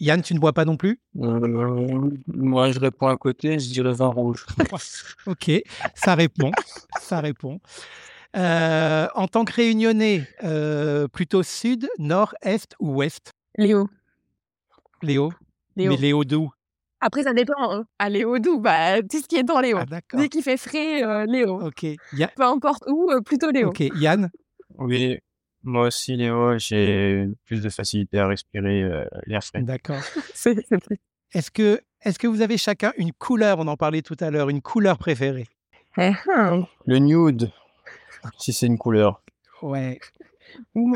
Yann, 0.00 0.20
tu 0.20 0.34
ne 0.34 0.40
bois 0.40 0.52
pas 0.52 0.64
non 0.64 0.76
plus? 0.76 1.00
Euh, 1.20 2.10
Moi, 2.26 2.72
je 2.72 2.80
réponds 2.80 3.06
à 3.06 3.16
côté, 3.16 3.58
je 3.58 3.70
dirais 3.70 3.92
vin 3.92 4.06
rouge. 4.08 4.44
ok, 5.26 5.50
ça 5.94 6.14
répond, 6.14 6.50
ça 7.00 7.20
répond. 7.20 7.60
Euh, 8.34 9.08
en 9.14 9.28
tant 9.28 9.44
que 9.44 9.52
réunionnais, 9.52 10.26
euh, 10.42 11.06
plutôt 11.08 11.42
sud, 11.42 11.88
nord, 11.98 12.34
est 12.42 12.74
ou 12.80 12.94
ouest? 12.94 13.32
Léo. 13.58 13.88
Léo 15.02 15.32
Mais 15.76 15.96
Léo 15.96 16.24
d'où? 16.24 16.50
Après, 17.00 17.24
ça 17.24 17.34
dépend. 17.34 17.54
Hein. 17.58 17.84
À 17.98 18.08
Léo 18.08 18.38
d'où? 18.38 18.60
Bah, 18.60 19.02
Tout 19.02 19.20
ce 19.20 19.26
qui 19.26 19.36
est 19.36 19.42
dans 19.42 19.60
Léo. 19.60 19.78
Ah, 19.78 20.00
Dès 20.14 20.28
qu'il 20.28 20.42
fait 20.42 20.56
frais, 20.56 21.02
euh, 21.04 21.26
Léo. 21.26 21.60
Ok. 21.60 21.84
Peu 22.36 22.42
importe 22.42 22.84
où, 22.86 23.10
plutôt 23.24 23.50
Léo. 23.50 23.68
Ok. 23.68 23.80
Yann? 23.96 24.30
Oui, 24.78 25.18
moi 25.62 25.88
aussi, 25.88 26.16
Léo, 26.16 26.56
j'ai 26.58 27.26
plus 27.44 27.60
de 27.60 27.68
facilité 27.68 28.18
à 28.18 28.28
respirer 28.28 28.88
l'air 29.26 29.44
frais. 29.44 29.62
D'accord. 29.62 30.00
c'est 30.34 30.56
Est-ce 31.34 31.50
que, 31.50 31.80
est 32.02 32.16
que 32.16 32.26
vous 32.26 32.40
avez 32.40 32.56
chacun 32.56 32.92
une 32.96 33.12
couleur, 33.12 33.58
on 33.58 33.66
en 33.66 33.76
parlait 33.76 34.02
tout 34.02 34.16
à 34.20 34.30
l'heure, 34.30 34.48
une 34.48 34.62
couleur 34.62 34.96
préférée? 34.96 35.48
Eh, 35.98 36.12
hein. 36.34 36.66
Le 36.86 36.98
nude 36.98 37.50
si 38.38 38.52
c'est 38.52 38.66
une 38.66 38.78
couleur. 38.78 39.22
Ouais. 39.62 39.98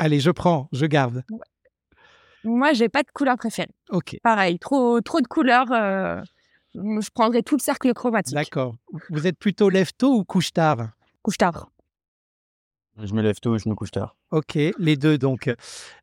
Allez, 0.01 0.21
je 0.21 0.31
prends, 0.31 0.69
je 0.73 0.87
garde. 0.87 1.25
Moi, 2.45 2.73
j'ai 2.73 2.89
pas 2.89 3.03
de 3.03 3.11
couleur 3.13 3.37
préférée. 3.37 3.71
Ok. 3.91 4.19
Pareil, 4.23 4.59
trop, 4.59 5.01
trop 5.01 5.21
de 5.21 5.27
couleurs. 5.27 5.71
Euh, 5.73 6.23
je 6.75 7.11
prendrais 7.11 7.43
tout 7.43 7.57
le 7.57 7.63
cercle 7.63 7.93
chromatique. 7.95 8.35
D'accord. 8.35 8.77
Vous 9.11 9.27
êtes 9.27 9.39
plutôt 9.39 9.69
lève-tôt 9.69 10.15
ou 10.19 10.25
couche-tard? 10.25 10.91
Couche-tard. 11.23 11.71
Je 13.03 13.13
me 13.13 13.21
lève 13.21 13.39
tôt, 13.41 13.59
je 13.59 13.69
me 13.69 13.75
couche 13.75 13.91
tard. 13.91 14.17
Ok, 14.31 14.55
les 14.55 14.97
deux 14.97 15.19
donc. 15.19 15.53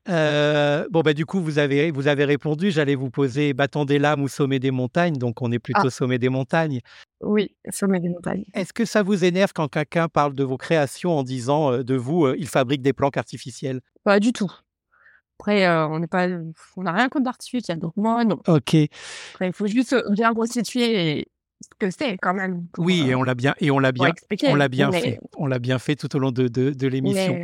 Euh, 0.09 0.87
bon, 0.91 1.01
bah, 1.01 1.13
du 1.13 1.25
coup, 1.25 1.41
vous 1.41 1.57
avez, 1.57 1.89
vous 1.89 2.07
avez 2.07 2.23
répondu. 2.23 2.69
J'allais 2.69 2.93
vous 2.93 3.09
poser 3.09 3.53
bâton 3.53 3.83
des 3.83 3.97
lames 3.97 4.21
ou 4.21 4.27
sommet 4.27 4.59
des 4.59 4.69
montagnes. 4.69 5.17
Donc, 5.17 5.41
on 5.41 5.51
est 5.51 5.59
plutôt 5.59 5.87
ah. 5.87 5.89
sommet 5.89 6.19
des 6.19 6.29
montagnes. 6.29 6.81
Oui, 7.21 7.55
sommet 7.71 7.99
des 7.99 8.09
montagnes. 8.09 8.43
Est-ce 8.53 8.73
que 8.73 8.85
ça 8.85 9.01
vous 9.01 9.25
énerve 9.25 9.53
quand 9.53 9.67
quelqu'un 9.69 10.07
parle 10.07 10.33
de 10.35 10.43
vos 10.43 10.57
créations 10.57 11.17
en 11.17 11.23
disant 11.23 11.71
euh, 11.71 11.83
de 11.83 11.95
vous, 11.95 12.25
euh, 12.25 12.35
il 12.37 12.47
fabrique 12.47 12.83
des 12.83 12.93
planques 12.93 13.17
artificielles? 13.17 13.81
Pas 14.03 14.19
du 14.19 14.31
tout. 14.31 14.51
Après, 15.39 15.67
on 15.67 15.99
n'est 15.99 16.07
pas, 16.07 16.27
on 16.77 16.83
n'a 16.83 16.91
rien 16.91 17.09
contre 17.09 17.25
l'artificiel. 17.25 17.79
Donc, 17.79 17.93
moi, 17.97 18.23
non. 18.23 18.39
Ok. 18.47 18.75
Après, 19.33 19.47
il 19.47 19.53
faut 19.53 19.67
juste 19.67 19.95
bien 20.11 20.33
constituer 20.33 21.19
et 21.19 21.27
que 21.79 21.89
c'est 21.91 22.17
quand 22.17 22.33
même. 22.33 22.67
oui, 22.77 23.09
et 23.09 23.15
on 23.15 23.23
l'a 23.23 23.35
bien, 23.35 23.53
et 23.59 23.71
on 23.71 23.79
l'a 23.79 23.91
bien, 23.91 24.13
on 24.47 24.55
l'a 24.55 24.67
bien 24.67 24.91
fait. 24.91 25.19
On 25.37 25.47
l'a 25.47 25.59
bien 25.59 25.79
fait 25.79 25.95
tout 25.95 26.13
au 26.15 26.19
long 26.19 26.31
de, 26.31 26.47
de, 26.47 26.87
l'émission. 26.87 27.41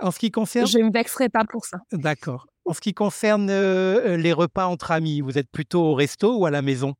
En 0.00 0.10
ce 0.10 0.18
qui 0.18 0.30
concerne, 0.30 0.66
je 0.66 0.78
ne 0.78 0.84
me 0.84 0.92
vexerai 0.92 1.28
pas 1.28 1.44
pour 1.44 1.64
ça. 1.64 1.78
D'accord. 1.92 2.46
En 2.64 2.72
ce 2.72 2.80
qui 2.80 2.94
concerne 2.94 3.48
euh, 3.50 4.16
les 4.16 4.32
repas 4.32 4.66
entre 4.66 4.90
amis, 4.90 5.20
vous 5.20 5.38
êtes 5.38 5.50
plutôt 5.50 5.82
au 5.82 5.94
resto 5.94 6.36
ou 6.36 6.46
à 6.46 6.50
la 6.50 6.62
maison? 6.62 6.94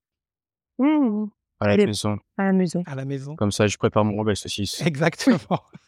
Mmh. 0.78 1.26
À 1.60 1.68
la 1.68 1.76
Les- 1.76 1.86
maison. 1.86 2.18
à 2.36 2.44
la 2.44 2.52
maison. 2.52 2.82
à 2.86 2.94
la 2.94 3.04
maison. 3.06 3.34
Comme 3.36 3.50
ça, 3.52 3.66
je 3.66 3.76
prépare 3.78 4.04
mon 4.04 4.14
rougail 4.14 4.36
saucisse. 4.36 4.80
Exactement. 4.86 5.38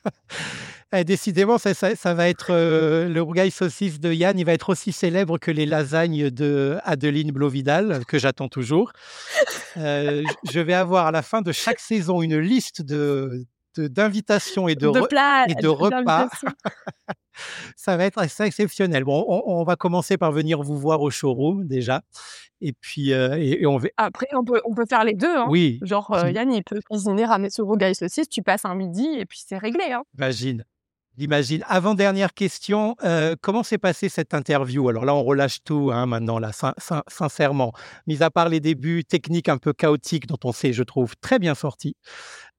Eh, 0.91 1.05
décidément, 1.05 1.59
ça, 1.59 1.75
ça- 1.75 1.95
ça 1.97 2.15
va 2.15 2.31
être 2.31 2.47
euh, 2.49 3.11
le 3.11 3.21
rougail 3.21 3.51
saucisse 3.51 4.01
de 4.01 4.11
Yann. 4.11 4.39
Il 4.39 4.47
va 4.47 4.55
être 4.55 4.71
aussi 4.71 4.91
célèbre 4.91 5.37
que 5.37 5.51
les 5.51 5.67
lasagnes 5.67 6.31
de 6.31 6.79
Adeline 6.83 7.31
Blovidal, 7.31 8.07
que 8.07 8.19
j'attends 8.19 8.49
toujours. 8.49 8.93
Euh, 9.77 10.23
je 10.51 10.61
vais 10.61 10.73
avoir 10.73 11.05
à 11.07 11.11
la 11.11 11.21
fin 11.21 11.43
de 11.43 11.53
chaque 11.53 11.79
saison 11.79 12.23
une 12.23 12.39
liste 12.39 12.81
de 12.81 13.45
de- 13.81 13.89
d'invitations 13.89 14.69
et 14.69 14.75
de, 14.75 14.81
De, 14.91 15.01
re- 15.01 15.09
plats 15.09 15.45
et 15.49 15.55
de 15.55 15.69
repas. 15.69 16.29
Ça 17.77 17.97
va 17.97 18.05
être 18.05 18.19
assez 18.19 18.43
exceptionnel. 18.43 19.05
Bon, 19.05 19.25
on, 19.29 19.43
on 19.61 19.63
va 19.65 19.77
commencer 19.77 20.17
par 20.17 20.33
venir 20.33 20.61
vous 20.63 20.77
voir 20.77 21.01
au 21.03 21.11
showroom 21.11 21.67
déjà. 21.67 22.03
Et 22.61 22.73
puis, 22.73 23.13
euh, 23.13 23.37
et, 23.39 23.63
et 23.63 23.67
on 23.67 23.77
va. 23.79 23.89
Après, 23.97 24.27
on 24.35 24.45
peut, 24.45 24.61
on 24.65 24.75
peut 24.75 24.87
faire 24.89 25.05
les 25.05 25.15
deux. 25.15 25.37
Hein. 25.37 25.47
Oui, 25.49 25.79
Genre, 25.83 26.11
euh, 26.13 26.31
Yann, 26.31 26.53
il 26.53 26.65
peut 26.65 26.81
cuisiner, 26.91 27.25
ramener 27.25 27.51
ce 27.51 27.63
rougail 27.63 27.95
saucisse, 27.95 28.29
tu 28.29 28.43
passes 28.43 28.65
un 28.65 28.75
midi 28.75 29.07
et 29.19 29.25
puis 29.25 29.41
c'est 29.47 29.59
réglé. 29.59 29.93
Hein. 29.93 30.03
J'imagine. 30.15 30.65
J'imagine. 31.17 31.65
Avant-dernière 31.69 32.33
question, 32.33 32.95
euh, 33.05 33.35
comment 33.41 33.65
s'est 33.65 33.79
passée 33.79 34.09
cette 34.09 34.35
interview? 34.35 34.89
Alors 34.89 35.05
là, 35.05 35.15
on 35.15 35.25
relâche 35.25 35.59
tout 35.65 35.91
hein, 35.93 36.07
maintenant, 36.07 36.39
là, 36.39 36.53
sin- 36.53 36.75
sin- 36.79 37.03
sincèrement. 37.09 37.73
Mis 38.07 38.23
à 38.23 38.31
part 38.31 38.49
les 38.49 38.61
débuts 38.61 39.05
techniques 39.05 39.49
un 39.49 39.59
peu 39.59 39.73
chaotiques 39.73 40.27
dont 40.29 40.39
on 40.45 40.53
s'est, 40.53 40.73
je 40.73 40.83
trouve, 40.85 41.17
très 41.21 41.39
bien 41.41 41.57
sorti. 41.57 41.97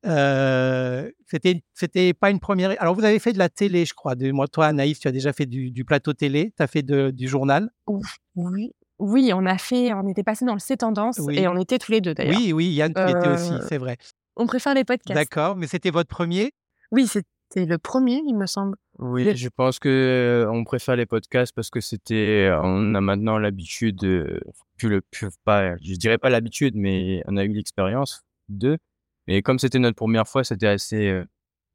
Euh, 0.05 1.09
c'était, 1.27 1.61
c'était 1.73 2.13
pas 2.13 2.29
une 2.29 2.39
première. 2.39 2.75
Alors, 2.81 2.95
vous 2.95 3.03
avez 3.03 3.19
fait 3.19 3.33
de 3.33 3.37
la 3.37 3.49
télé, 3.49 3.85
je 3.85 3.93
crois. 3.93 4.15
De, 4.15 4.31
moi, 4.31 4.47
toi, 4.47 4.67
Anaïs, 4.67 4.99
tu 4.99 5.07
as 5.07 5.11
déjà 5.11 5.33
fait 5.33 5.45
du, 5.45 5.71
du 5.71 5.85
plateau 5.85 6.13
télé. 6.13 6.53
Tu 6.55 6.63
as 6.63 6.67
fait 6.67 6.83
de- 6.83 7.11
du 7.11 7.27
journal. 7.27 7.69
Oui. 8.35 8.71
Oui, 8.99 9.31
on 9.33 9.45
a 9.45 9.57
fait, 9.57 9.93
on 9.93 10.07
était 10.09 10.23
passé 10.23 10.43
dans 10.45 10.53
le 10.53 10.59
C 10.59 10.75
tendance 10.75 11.19
Oui. 11.19 11.39
et 11.39 11.47
on 11.47 11.57
était 11.57 11.77
tous 11.77 11.91
les 11.93 12.01
deux 12.01 12.13
d'ailleurs. 12.13 12.35
Oui, 12.37 12.51
oui, 12.51 12.65
Yann, 12.73 12.93
tu 12.93 13.01
étais 13.01 13.27
aussi, 13.29 13.53
Euh, 13.53 13.65
c'est 13.69 13.77
vrai. 13.77 13.97
On 14.35 14.45
préfère 14.45 14.73
les 14.73 14.83
podcasts. 14.83 15.15
D'accord, 15.17 15.55
mais 15.55 15.67
c'était 15.67 15.89
votre 15.89 16.09
premier? 16.09 16.51
Oui, 16.91 17.07
c'était 17.07 17.65
le 17.65 17.77
premier, 17.77 18.21
il 18.27 18.35
me 18.35 18.45
semble. 18.45 18.75
Oui, 18.97 19.23
Le- 19.23 19.35
je 19.35 19.47
pense 19.47 19.79
que 19.79 19.87
euh, 19.87 20.51
on 20.51 20.65
préfère 20.65 20.97
les 20.97 21.05
podcasts 21.05 21.55
parce 21.55 21.69
que 21.69 21.79
c'était, 21.79 22.51
on 22.61 22.93
a 22.93 22.99
maintenant 22.99 23.37
l'habitude, 23.37 23.99
plus 24.77 24.89
le, 24.89 24.99
plus 24.99 25.29
pas, 25.45 25.77
je 25.77 25.93
dirais 25.95 26.17
pas 26.17 26.29
l'habitude, 26.29 26.73
mais 26.75 27.23
on 27.25 27.37
a 27.37 27.45
eu 27.45 27.53
l'expérience 27.53 28.23
de. 28.49 28.77
Et 29.27 29.41
comme 29.41 29.59
c'était 29.59 29.79
notre 29.79 29.95
première 29.95 30.27
fois, 30.27 30.43
c'était 30.43 30.67
assez 30.67 31.07
euh, 31.09 31.25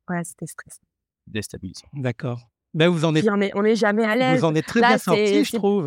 Ouais, 0.09 0.23
c'était 0.25 0.47
stressant. 0.47 0.83
déstabilisant. 1.27 1.87
D'accord. 1.95 2.41
Ben, 2.75 2.89
vous 2.89 3.05
en 3.05 3.15
êtes, 3.15 3.23
Puis 3.25 3.31
on 3.33 3.41
est, 3.41 3.53
on 3.55 3.65
est 3.65 3.77
jamais 3.77 4.05
à 4.05 4.17
l'aise. 4.17 4.41
vous 4.41 4.45
en 4.47 4.55
êtes 4.55 4.67
très 4.67 4.81
Là, 4.81 4.89
bien 4.89 4.99
sorti, 4.99 5.45
je 5.45 5.57
trouve. 5.57 5.87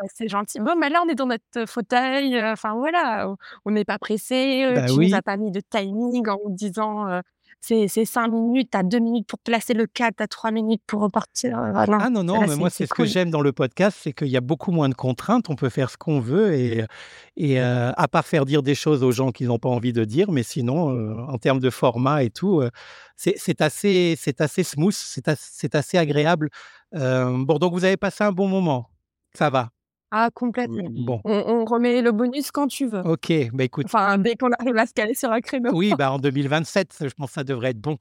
Ouais, 0.00 0.08
C'est 0.14 0.28
gentil. 0.28 0.60
Bon, 0.60 0.74
mais 0.78 0.88
là, 0.88 1.02
on 1.04 1.08
est 1.08 1.14
dans 1.16 1.26
notre 1.26 1.66
fauteuil. 1.66 2.36
euh, 2.36 2.52
Enfin, 2.52 2.74
voilà, 2.74 3.34
on- 3.64 3.70
n'est 3.72 3.84
pas 3.84 3.98
pressé. 3.98 4.70
Bah 4.74 4.86
tu 4.86 4.92
oui. 4.92 5.08
nous 5.10 5.14
as 5.14 5.22
pas 5.22 5.36
mis 5.36 5.50
de 5.50 5.60
timing 5.60 6.28
en 6.28 6.38
nous 6.44 6.54
disant 6.54 7.08
euh, 7.08 7.20
c'est 7.64 7.86
c'est 7.86 8.04
cinq 8.04 8.28
minutes, 8.28 8.68
t'as 8.72 8.82
deux 8.82 8.98
minutes 8.98 9.26
pour 9.28 9.38
placer 9.38 9.72
le 9.72 9.86
cadre, 9.86 10.14
t'as 10.16 10.26
trois 10.26 10.50
minutes 10.50 10.82
pour 10.86 11.00
repartir. 11.00 11.56
euh, 11.58 11.72
ah 11.74 11.86
non. 11.86 11.98
Ah 12.00 12.10
non, 12.10 12.24
non, 12.24 12.40
là, 12.40 12.46
mais 12.48 12.56
moi, 12.56 12.68
c'est 12.70 12.86
ce 12.86 12.92
cool. 12.92 13.06
que 13.06 13.10
j'aime 13.10 13.30
dans 13.30 13.40
le 13.40 13.52
podcast, 13.52 13.96
c'est 14.02 14.12
qu'il 14.12 14.26
y 14.28 14.36
a 14.36 14.40
beaucoup 14.40 14.72
moins 14.72 14.88
de 14.88 14.94
contraintes, 14.94 15.48
on 15.48 15.54
peut 15.54 15.68
faire 15.68 15.88
ce 15.88 15.96
qu'on 15.96 16.18
veut, 16.20 16.52
et, 16.54 16.84
et 17.36 17.60
euh, 17.60 17.92
à 17.96 18.08
part 18.08 18.26
faire 18.26 18.44
dire 18.44 18.62
des 18.62 18.74
choses 18.74 19.02
aux 19.04 19.12
gens 19.12 19.30
qu'ils 19.30 19.46
n'ont 19.46 19.60
pas 19.60 19.68
envie 19.68 19.92
de 19.92 20.04
dire, 20.04 20.32
mais 20.32 20.42
sinon, 20.42 20.90
euh, 20.90 21.14
en 21.28 21.38
termes 21.38 21.60
de 21.60 21.70
format 21.70 22.24
et 22.24 22.30
tout, 22.30 22.60
euh, 22.60 22.70
c'est 23.16 23.34
c'est 23.38 23.62
assez, 23.62 24.16
c'est 24.18 24.40
assez 24.40 24.64
smooth, 24.64 24.92
c'est 24.92 25.28
as- 25.28 25.36
c'est 25.40 25.74
assez 25.76 25.96
agréable. 25.96 26.50
Bon, 26.92 27.58
donc 27.58 27.72
vous 27.72 27.84
avez 27.84 27.96
passé 27.96 28.24
un 28.24 28.32
bon 28.32 28.48
moment, 28.48 28.90
ça 29.34 29.48
va. 29.48 29.70
Ah, 30.14 30.28
complètement. 30.34 30.84
Bon, 30.90 31.20
On, 31.24 31.32
on 31.32 31.64
remet 31.64 32.02
le 32.02 32.12
bonus 32.12 32.50
quand 32.50 32.68
tu 32.68 32.86
veux. 32.86 33.00
ok, 33.00 33.32
bah 33.54 33.64
écoute, 33.64 33.86
Enfin, 33.86 34.18
dès 34.18 34.36
qu'on 34.36 34.50
arrive 34.52 34.76
à 34.76 34.84
se 34.84 34.92
caler 34.92 35.14
sur 35.14 35.32
un 35.32 35.40
créneau. 35.40 35.70
oui, 35.72 35.94
bah 35.96 36.12
en 36.12 36.18
2027, 36.18 36.94
je 37.00 37.14
pense 37.16 37.30
que 37.30 37.34
ça 37.34 37.44
devrait 37.44 37.70
être 37.70 37.80
bon. 37.80 37.96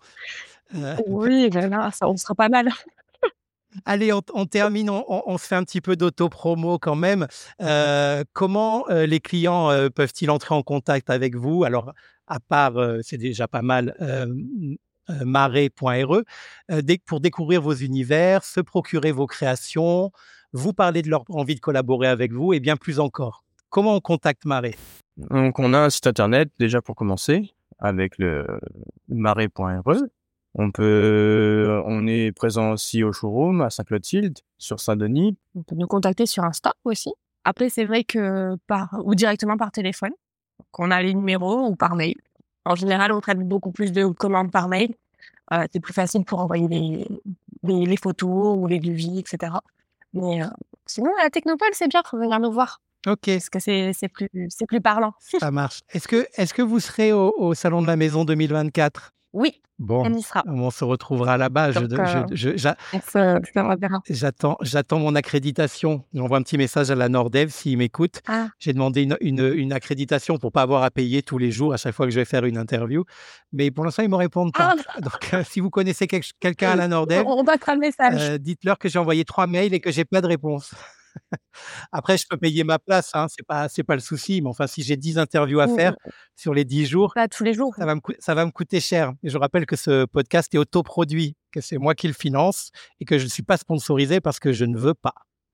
Euh, 0.75 0.97
Oui, 1.07 1.49
ben 1.49 1.69
là, 1.69 1.89
ça, 1.91 2.09
on 2.09 2.17
sera 2.17 2.35
pas 2.35 2.49
mal. 2.49 2.69
Allez, 3.85 4.11
on, 4.11 4.21
on 4.33 4.45
termine, 4.45 4.89
on, 4.89 5.37
se 5.37 5.47
fait 5.47 5.55
un 5.55 5.63
petit 5.63 5.79
peu 5.79 5.95
d'auto-promo 5.95 6.77
quand 6.77 6.95
même. 6.95 7.27
Euh, 7.61 8.25
comment 8.33 8.83
euh, 8.89 9.05
les 9.05 9.21
clients 9.21 9.69
peuvent-ils 9.95 10.29
entrer 10.29 10.53
en 10.53 10.63
contact 10.63 11.09
avec 11.09 11.35
vous? 11.37 11.63
Alors, 11.63 11.93
à 12.27 12.41
part, 12.41 12.73
c'est 13.01 13.17
déjà 13.17 13.47
pas 13.47 13.61
mal, 13.61 13.95
marais.re, 15.07 16.21
dé- 16.81 17.01
pour 17.05 17.21
découvrir 17.21 17.61
vos 17.61 17.73
univers, 17.73 18.43
se 18.43 18.59
procurer 18.59 19.13
vos 19.13 19.27
créations, 19.27 20.11
vous 20.53 20.73
parler 20.73 21.01
de 21.01 21.09
leur 21.09 21.23
envie 21.29 21.55
de 21.55 21.59
collaborer 21.59 22.07
avec 22.07 22.31
vous 22.31 22.53
et 22.53 22.59
bien 22.59 22.77
plus 22.77 22.99
encore. 22.99 23.43
Comment 23.69 23.95
on 23.95 24.01
contacte 24.01 24.45
Marais? 24.45 24.75
Donc, 25.17 25.59
on 25.59 25.73
a 25.73 25.79
un 25.79 25.89
site 25.89 26.07
internet 26.07 26.49
déjà 26.59 26.81
pour 26.81 26.95
commencer 26.95 27.51
avec 27.79 28.17
le 28.17 28.45
marais.re. 29.07 29.95
On 30.53 30.71
peut, 30.71 31.81
on 31.85 32.05
est 32.07 32.31
présent 32.33 32.71
aussi 32.71 33.03
au 33.03 33.13
showroom 33.13 33.61
à 33.61 33.69
Saint-Clotilde, 33.69 34.39
sur 34.57 34.79
Saint-Denis. 34.79 35.37
On 35.55 35.63
peut 35.63 35.75
nous 35.75 35.87
contacter 35.87 36.25
sur 36.25 36.43
Insta 36.43 36.73
aussi. 36.83 37.13
Après, 37.45 37.69
c'est 37.69 37.85
vrai 37.85 38.03
que 38.03 38.57
par 38.67 38.99
ou 39.03 39.15
directement 39.15 39.57
par 39.57 39.71
téléphone, 39.71 40.11
qu'on 40.71 40.91
a 40.91 41.01
les 41.01 41.13
numéros 41.13 41.67
ou 41.67 41.75
par 41.75 41.95
mail. 41.95 42.15
En 42.65 42.75
général, 42.75 43.11
on 43.13 43.21
traite 43.21 43.39
beaucoup 43.39 43.71
plus 43.71 43.91
de 43.91 44.05
commandes 44.05 44.51
par 44.51 44.67
mail. 44.67 44.93
Euh, 45.53 45.65
c'est 45.71 45.79
plus 45.79 45.93
facile 45.93 46.23
pour 46.25 46.39
envoyer 46.39 46.67
les, 46.67 47.07
les, 47.63 47.85
les 47.85 47.97
photos 47.97 48.57
ou 48.57 48.67
les 48.67 48.79
devis, 48.79 49.19
etc. 49.19 49.53
Mais 50.13 50.43
euh, 50.43 50.47
sinon, 50.85 51.11
à 51.19 51.23
la 51.23 51.29
Technopole, 51.29 51.69
c'est 51.73 51.87
bien, 51.87 52.01
faut 52.05 52.17
venir 52.17 52.39
nous 52.39 52.51
voir 52.51 52.81
Ok, 53.07 53.25
parce 53.25 53.49
que 53.49 53.59
c'est 53.59 53.93
plus 54.13 54.29
c'est 54.49 54.67
plus 54.67 54.81
parlant. 54.81 55.13
ça 55.19 55.49
marche. 55.49 55.79
Est-ce 55.89 56.07
que, 56.07 56.27
est 56.35 56.53
que 56.53 56.61
vous 56.61 56.79
serez 56.79 57.11
au, 57.13 57.33
au 57.35 57.53
Salon 57.55 57.81
de 57.81 57.87
la 57.87 57.95
Maison 57.95 58.25
2024 58.25 59.11
Oui, 59.33 59.61
Bon, 59.79 60.03
on 60.05 60.13
y 60.13 60.21
sera. 60.21 60.43
on 60.45 60.69
se 60.69 60.83
retrouvera 60.83 61.37
là-bas. 61.37 61.69
Euh, 61.69 61.73
On 61.77 61.81
on. 61.81 61.85
J'attends, 64.09 64.57
j'attends 64.61 64.99
mon 64.99 65.15
accréditation. 65.15 66.03
J'envoie 66.13 66.37
un 66.37 66.41
petit 66.43 66.57
message 66.57 66.91
à 66.91 66.95
la 66.95 67.09
Nordev 67.09 67.49
s'ils 67.49 67.77
m'écoutent. 67.77 68.21
Ah. 68.27 68.49
J'ai 68.59 68.73
demandé 68.73 69.03
une, 69.03 69.17
une- 69.21 69.53
une 69.55 69.73
accréditation 69.73 70.37
pour 70.37 70.51
pas 70.51 70.61
avoir 70.61 70.83
à 70.83 70.91
payer 70.91 71.23
tous 71.23 71.37
les 71.37 71.49
jours 71.51 71.73
à 71.73 71.77
chaque 71.77 71.95
fois 71.95 72.05
que 72.05 72.11
je 72.11 72.19
vais 72.19 72.25
faire 72.25 72.45
une 72.45 72.57
interview. 72.57 73.05
Mais 73.53 73.71
pour 73.71 73.85
l'instant, 73.85 74.03
ils 74.03 74.09
me 74.09 74.15
répondent 74.17 74.53
pas. 74.53 74.75
Donc, 75.01 75.33
euh, 75.33 75.43
si 75.43 75.61
vous 75.61 75.69
connaissez 75.69 76.07
quel- 76.07 76.21
quelqu'un 76.39 76.71
à 76.71 76.75
la 76.75 76.87
Nordev, 76.87 77.23
On 77.25 77.43
passera 77.45 77.73
le 77.73 77.79
message. 77.79 78.21
euh, 78.21 78.37
dites-leur 78.37 78.77
que 78.77 78.89
j'ai 78.89 78.99
envoyé 78.99 79.23
trois 79.25 79.47
mails 79.47 79.73
et 79.73 79.79
que 79.79 79.91
j'ai 79.91 80.05
pas 80.05 80.21
de 80.21 80.27
réponse. 80.27 80.73
Après, 81.91 82.17
je 82.17 82.25
peux 82.29 82.37
payer 82.37 82.63
ma 82.63 82.79
place, 82.79 83.11
hein, 83.13 83.27
c'est 83.29 83.45
pas, 83.45 83.67
c'est 83.69 83.83
pas 83.83 83.95
le 83.95 84.01
souci. 84.01 84.41
Mais 84.41 84.49
enfin, 84.49 84.67
si 84.67 84.83
j'ai 84.83 84.97
10 84.97 85.17
interviews 85.17 85.59
à 85.59 85.67
Mmh, 85.67 85.75
faire 85.75 85.95
sur 86.35 86.53
les 86.53 86.65
10 86.65 86.85
jours, 86.85 87.13
Pas 87.13 87.27
tous 87.27 87.43
les 87.43 87.53
jours. 87.53 87.73
ça 87.77 87.85
va, 87.85 87.95
me 87.95 87.99
coûter, 88.01 88.17
ça 88.21 88.33
va 88.35 88.45
me 88.45 88.51
coûter 88.51 88.79
cher. 88.79 89.13
Et 89.23 89.29
je 89.29 89.37
rappelle 89.37 89.65
que 89.65 89.75
ce 89.75 90.05
podcast 90.05 90.53
est 90.53 90.57
autoproduit, 90.57 91.35
que 91.51 91.61
c'est 91.61 91.77
moi 91.77 91.95
qui 91.95 92.07
le 92.07 92.13
finance 92.13 92.71
et 92.99 93.05
que 93.05 93.17
je 93.17 93.25
ne 93.25 93.29
suis 93.29 93.43
pas 93.43 93.57
sponsorisé 93.57 94.19
parce 94.21 94.39
que 94.39 94.51
je 94.53 94.65
ne 94.65 94.77
veux 94.77 94.93
pas. 94.93 95.13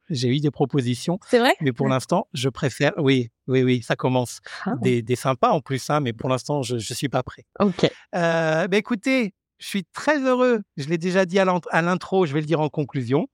J'ai 0.09 0.29
eu 0.29 0.39
des 0.39 0.51
propositions, 0.51 1.19
C'est 1.27 1.39
vrai? 1.39 1.53
mais 1.59 1.73
pour 1.73 1.89
l'instant, 1.89 2.27
je 2.33 2.47
préfère. 2.47 2.93
Oui, 2.97 3.29
oui, 3.47 3.63
oui, 3.63 3.81
ça 3.81 3.97
commence. 3.97 4.39
Ah. 4.65 4.75
Des, 4.81 5.01
des 5.01 5.17
sympas 5.17 5.49
en 5.51 5.59
plus, 5.59 5.89
hein, 5.89 5.99
mais 5.99 6.13
pour 6.13 6.29
l'instant, 6.29 6.61
je 6.61 6.75
ne 6.75 6.79
suis 6.79 7.09
pas 7.09 7.23
prêt. 7.23 7.43
Ok. 7.59 7.83
Euh, 8.15 8.67
bah, 8.69 8.77
écoutez, 8.77 9.33
je 9.59 9.67
suis 9.67 9.85
très 9.93 10.19
heureux, 10.21 10.61
je 10.77 10.87
l'ai 10.87 10.97
déjà 10.97 11.25
dit 11.25 11.39
à 11.39 11.45
l'int- 11.45 11.61
à 11.71 11.81
l'intro, 11.81 12.25
je 12.25 12.33
vais 12.33 12.41
le 12.41 12.45
dire 12.45 12.59
en 12.59 12.69
conclusion, 12.69 13.27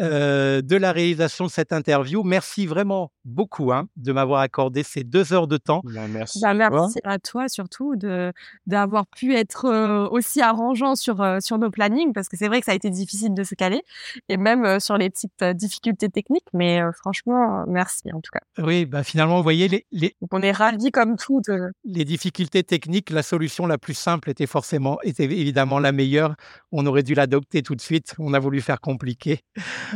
euh, 0.00 0.62
de 0.62 0.76
la 0.76 0.92
réalisation 0.92 1.46
de 1.46 1.50
cette 1.50 1.72
interview. 1.72 2.22
Merci 2.22 2.66
vraiment 2.66 3.10
beaucoup 3.24 3.72
hein, 3.72 3.88
de 3.96 4.12
m'avoir 4.12 4.40
accordé 4.40 4.82
ces 4.82 5.04
deux 5.04 5.32
heures 5.32 5.46
de 5.46 5.56
temps. 5.56 5.80
Ben, 5.84 6.08
merci. 6.08 6.40
Bah, 6.40 6.50
à 6.50 6.68
toi. 6.68 6.70
merci 6.70 6.98
à 7.04 7.18
toi 7.18 7.48
surtout 7.48 7.96
de 7.96 8.32
d'avoir 8.66 9.06
pu 9.06 9.34
être 9.34 9.64
euh, 9.66 10.08
aussi 10.08 10.40
arrangeant 10.40 10.94
sur 10.94 11.20
euh, 11.22 11.38
sur 11.40 11.58
nos 11.58 11.70
plannings 11.70 12.12
parce 12.12 12.28
que 12.28 12.36
c'est 12.36 12.48
vrai 12.48 12.60
que 12.60 12.66
ça 12.66 12.72
a 12.72 12.74
été 12.74 12.90
difficile 12.90 13.34
de 13.34 13.44
se 13.44 13.54
caler 13.54 13.82
et 14.28 14.36
même 14.36 14.64
euh, 14.64 14.80
sur 14.80 14.98
les 14.98 15.08
petites 15.10 15.40
euh, 15.42 15.52
difficultés 15.52 16.08
techniques 16.08 16.46
mais 16.52 16.82
euh, 16.82 16.90
franchement 16.92 17.64
merci 17.66 18.12
en 18.12 18.20
tout 18.20 18.30
cas. 18.32 18.40
Oui, 18.62 18.84
bah, 18.84 19.02
finalement, 19.02 19.36
vous 19.38 19.42
voyez, 19.42 19.68
les, 19.68 19.86
les, 19.92 20.14
Donc 20.20 20.30
on 20.32 20.42
est 20.42 20.52
ravis 20.52 20.90
comme 20.90 21.16
tout 21.16 21.40
de 21.48 21.70
les 21.84 22.04
difficultés 22.04 22.62
techniques, 22.64 23.10
la 23.10 23.22
solution 23.22 23.66
la 23.66 23.78
plus 23.78 23.94
simple 23.94 24.28
était 24.30 24.46
forcément, 24.46 24.98
était 25.02 25.24
évidemment 25.24 25.61
la 25.78 25.92
meilleure. 25.92 26.34
On 26.70 26.84
aurait 26.86 27.02
dû 27.02 27.14
l'adopter 27.14 27.62
tout 27.62 27.74
de 27.74 27.80
suite. 27.80 28.14
On 28.18 28.34
a 28.34 28.38
voulu 28.38 28.60
faire 28.60 28.80
compliqué. 28.80 29.40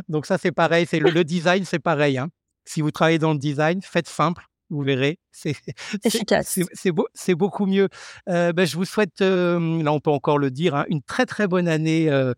Donc 0.09 0.27
ça, 0.27 0.39
c'est 0.39 0.53
pareil. 0.53 0.87
C'est 0.89 0.99
le, 0.99 1.11
le 1.11 1.25
design, 1.25 1.65
c'est 1.65 1.79
pareil. 1.79 2.19
hein. 2.19 2.29
Si 2.65 2.81
vous 2.81 2.91
travaillez 2.91 3.19
dans 3.19 3.33
le 3.33 3.39
design, 3.39 3.81
faites 3.83 4.09
simple. 4.09 4.45
Vous 4.69 4.83
verrez, 4.83 5.21
c'est 5.31 5.55
Efficace. 6.05 6.59
beau- 6.91 7.07
beaucoup 7.37 7.67
mieux. 7.67 7.89
Euh, 8.29 8.53
ben, 8.53 8.67
je 8.67 8.77
vous 8.77 8.85
souhaite, 8.85 9.21
euh, 9.21 9.81
là 9.83 9.93
on 9.93 10.01
peut 10.01 10.11
encore 10.11 10.39
le 10.39 10.51
dire, 10.51 10.75
hein, 10.75 10.85
une 10.89 11.03
très 11.03 11.25
très 11.25 11.47
bonne 11.47 11.69
année 11.69 12.11
euh, 12.11 12.35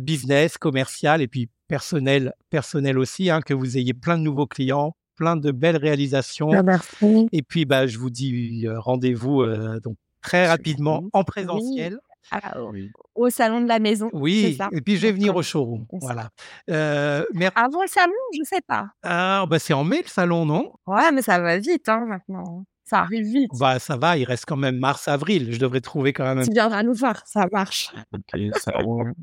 business, 0.00 0.56
commerciale 0.56 1.20
et 1.20 1.26
puis 1.26 1.48
personnel, 1.66 2.32
personnel 2.48 2.96
aussi, 2.96 3.28
hein, 3.28 3.40
que 3.40 3.54
vous 3.54 3.76
ayez 3.76 3.92
plein 3.92 4.16
de 4.18 4.22
nouveaux 4.22 4.46
clients, 4.46 4.94
plein 5.16 5.34
de 5.36 5.50
belles 5.50 5.76
réalisations. 5.76 6.50
Bah, 6.50 6.62
merci. 6.62 7.26
Et 7.32 7.42
puis, 7.42 7.64
bah, 7.64 7.88
je 7.88 7.98
vous 7.98 8.10
dis 8.10 8.66
rendez-vous 8.68 9.42
euh, 9.42 9.80
donc 9.80 9.96
très 10.22 10.46
rapidement 10.46 11.02
en 11.12 11.24
présentiel. 11.24 11.98
Ah, 12.30 12.60
au- 12.60 12.70
Oui. 12.70 12.90
au 13.14 13.30
salon 13.30 13.60
de 13.60 13.68
la 13.68 13.78
maison. 13.78 14.08
Oui, 14.12 14.54
ça. 14.56 14.68
et 14.72 14.80
puis 14.80 14.96
je 14.96 15.02
vais 15.02 15.12
venir 15.12 15.34
au 15.36 15.42
showroom. 15.42 15.86
Voilà. 15.92 16.30
Euh, 16.70 17.24
mer- 17.34 17.52
Avant 17.54 17.82
le 17.82 17.88
salon, 17.88 18.12
je 18.36 18.42
sais 18.44 18.60
pas. 18.66 18.88
ah, 19.02 19.44
bah, 19.48 19.58
c'est 19.58 19.74
en 19.74 19.84
mai 19.84 20.02
le 20.02 20.08
salon, 20.08 20.44
non? 20.46 20.72
Ouais, 20.86 21.12
mais 21.12 21.22
ça 21.22 21.38
va 21.38 21.58
vite 21.58 21.88
hein 21.88 22.04
maintenant. 22.06 22.64
Ça 22.84 23.00
arrive 23.00 23.24
vite. 23.24 23.50
Bah, 23.58 23.78
ça 23.78 23.96
va, 23.96 24.18
il 24.18 24.24
reste 24.24 24.44
quand 24.46 24.56
même 24.56 24.78
mars-avril. 24.78 25.52
Je 25.52 25.58
devrais 25.58 25.80
trouver 25.80 26.12
quand 26.12 26.34
même. 26.34 26.44
Tu 26.44 26.52
viendras 26.52 26.82
nous 26.82 26.92
voir, 26.92 27.22
ça 27.26 27.46
marche. 27.50 27.92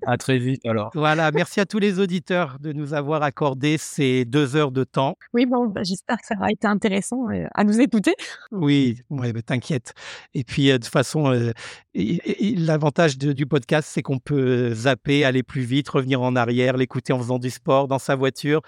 À 0.05 0.18
très 0.18 0.39
vite 0.39 0.66
alors. 0.66 0.89
Voilà, 0.95 1.32
merci 1.32 1.59
à 1.59 1.66
tous 1.66 1.78
les 1.78 1.99
auditeurs 1.99 2.57
de 2.59 2.74
nous 2.74 2.93
avoir 2.93 3.22
accordé 3.22 3.78
ces 3.78 4.26
deux 4.26 4.55
heures 4.55 4.72
de 4.72 4.84
temps. 4.84 5.16
Oui, 5.34 5.45
bon, 5.45 5.68
bah, 5.68 5.84
j'espère 5.84 6.18
que 6.18 6.26
ça 6.26 6.36
aura 6.38 6.51
été 6.51 6.68
intéressant 6.68 7.30
euh, 7.30 7.45
à 7.53 7.64
nous 7.64 7.80
écouter. 7.80 8.16
Oui, 8.51 9.01
ouais, 9.09 9.32
bah, 9.32 9.41
t'inquiète. 9.43 9.93
Et 10.34 10.43
puis, 10.43 10.72
euh, 10.72 10.80
de 10.80 10.84
toute 10.84 10.91
façon, 10.91 11.32
euh, 11.32 11.51
l'avantage 11.93 13.18
du 13.18 13.45
podcast, 13.45 13.88
c'est 13.91 14.01
qu'on 14.01 14.20
peut 14.20 14.74
zapper, 14.74 15.24
aller 15.24 15.43
plus 15.43 15.62
vite, 15.62 15.88
revenir 15.89 16.22
en 16.22 16.35
arrière, 16.35 16.77
l'écouter 16.77 17.14
en 17.14 17.19
faisant 17.19 17.38
du 17.38 17.52
sport, 17.52 17.88
dans 17.88 17.99
sa 17.99 18.15
voiture 18.15 18.61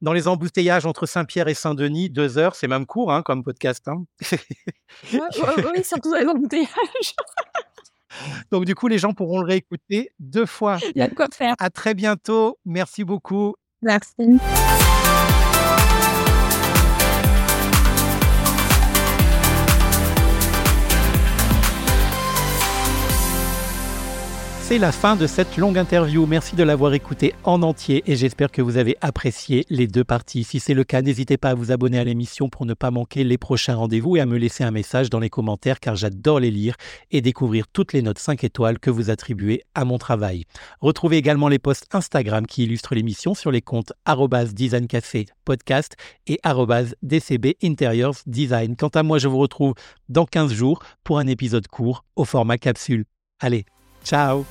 dans 0.00 0.12
les 0.12 0.28
embouteillages 0.28 0.86
entre 0.86 1.06
Saint-Pierre 1.06 1.48
et 1.48 1.54
Saint-Denis, 1.54 2.10
deux 2.10 2.38
heures, 2.38 2.54
c'est 2.54 2.68
même 2.68 2.86
court 2.86 3.12
hein, 3.12 3.22
comme 3.22 3.42
podcast. 3.42 3.86
Hein. 3.88 4.04
oui, 5.12 5.84
surtout 5.84 6.10
dans 6.10 6.18
les 6.18 6.26
embouteillages. 6.26 7.14
Donc 8.50 8.64
du 8.64 8.74
coup, 8.74 8.88
les 8.88 8.98
gens 8.98 9.12
pourront 9.12 9.40
le 9.40 9.46
réécouter 9.46 10.10
deux 10.18 10.46
fois. 10.46 10.78
Il 10.94 10.98
y 10.98 11.02
a 11.02 11.08
de 11.08 11.14
quoi 11.14 11.28
faire. 11.32 11.54
À 11.58 11.70
très 11.70 11.94
bientôt. 11.94 12.58
Merci 12.64 13.04
beaucoup. 13.04 13.54
Merci. 13.82 14.38
C'est 24.66 24.78
la 24.78 24.92
fin 24.92 25.14
de 25.14 25.26
cette 25.26 25.58
longue 25.58 25.76
interview. 25.76 26.24
Merci 26.24 26.56
de 26.56 26.62
l'avoir 26.62 26.94
écoutée 26.94 27.34
en 27.44 27.60
entier 27.60 28.02
et 28.06 28.16
j'espère 28.16 28.50
que 28.50 28.62
vous 28.62 28.78
avez 28.78 28.96
apprécié 29.02 29.66
les 29.68 29.86
deux 29.86 30.04
parties. 30.04 30.42
Si 30.42 30.58
c'est 30.58 30.72
le 30.72 30.84
cas, 30.84 31.02
n'hésitez 31.02 31.36
pas 31.36 31.50
à 31.50 31.54
vous 31.54 31.70
abonner 31.70 31.98
à 31.98 32.04
l'émission 32.04 32.48
pour 32.48 32.64
ne 32.64 32.72
pas 32.72 32.90
manquer 32.90 33.24
les 33.24 33.36
prochains 33.36 33.74
rendez-vous 33.74 34.16
et 34.16 34.20
à 34.20 34.26
me 34.26 34.38
laisser 34.38 34.64
un 34.64 34.70
message 34.70 35.10
dans 35.10 35.18
les 35.18 35.28
commentaires 35.28 35.80
car 35.80 35.96
j'adore 35.96 36.40
les 36.40 36.50
lire 36.50 36.76
et 37.10 37.20
découvrir 37.20 37.68
toutes 37.68 37.92
les 37.92 38.00
notes 38.00 38.18
5 38.18 38.42
étoiles 38.42 38.78
que 38.78 38.88
vous 38.88 39.10
attribuez 39.10 39.64
à 39.74 39.84
mon 39.84 39.98
travail. 39.98 40.44
Retrouvez 40.80 41.18
également 41.18 41.48
les 41.48 41.58
posts 41.58 41.94
Instagram 41.94 42.46
qui 42.46 42.64
illustrent 42.64 42.94
l'émission 42.94 43.34
sur 43.34 43.50
les 43.50 43.60
comptes 43.60 43.92
designcafé 44.54 45.26
podcast 45.44 45.94
et 46.26 46.40
dcb 47.02 47.54
interiors 47.62 48.16
design. 48.26 48.76
Quant 48.76 48.88
à 48.88 49.02
moi, 49.02 49.18
je 49.18 49.28
vous 49.28 49.38
retrouve 49.38 49.74
dans 50.08 50.24
15 50.24 50.54
jours 50.54 50.78
pour 51.04 51.18
un 51.18 51.26
épisode 51.26 51.68
court 51.68 52.06
au 52.16 52.24
format 52.24 52.56
capsule. 52.56 53.04
Allez, 53.40 53.66
Chao. 54.04 54.46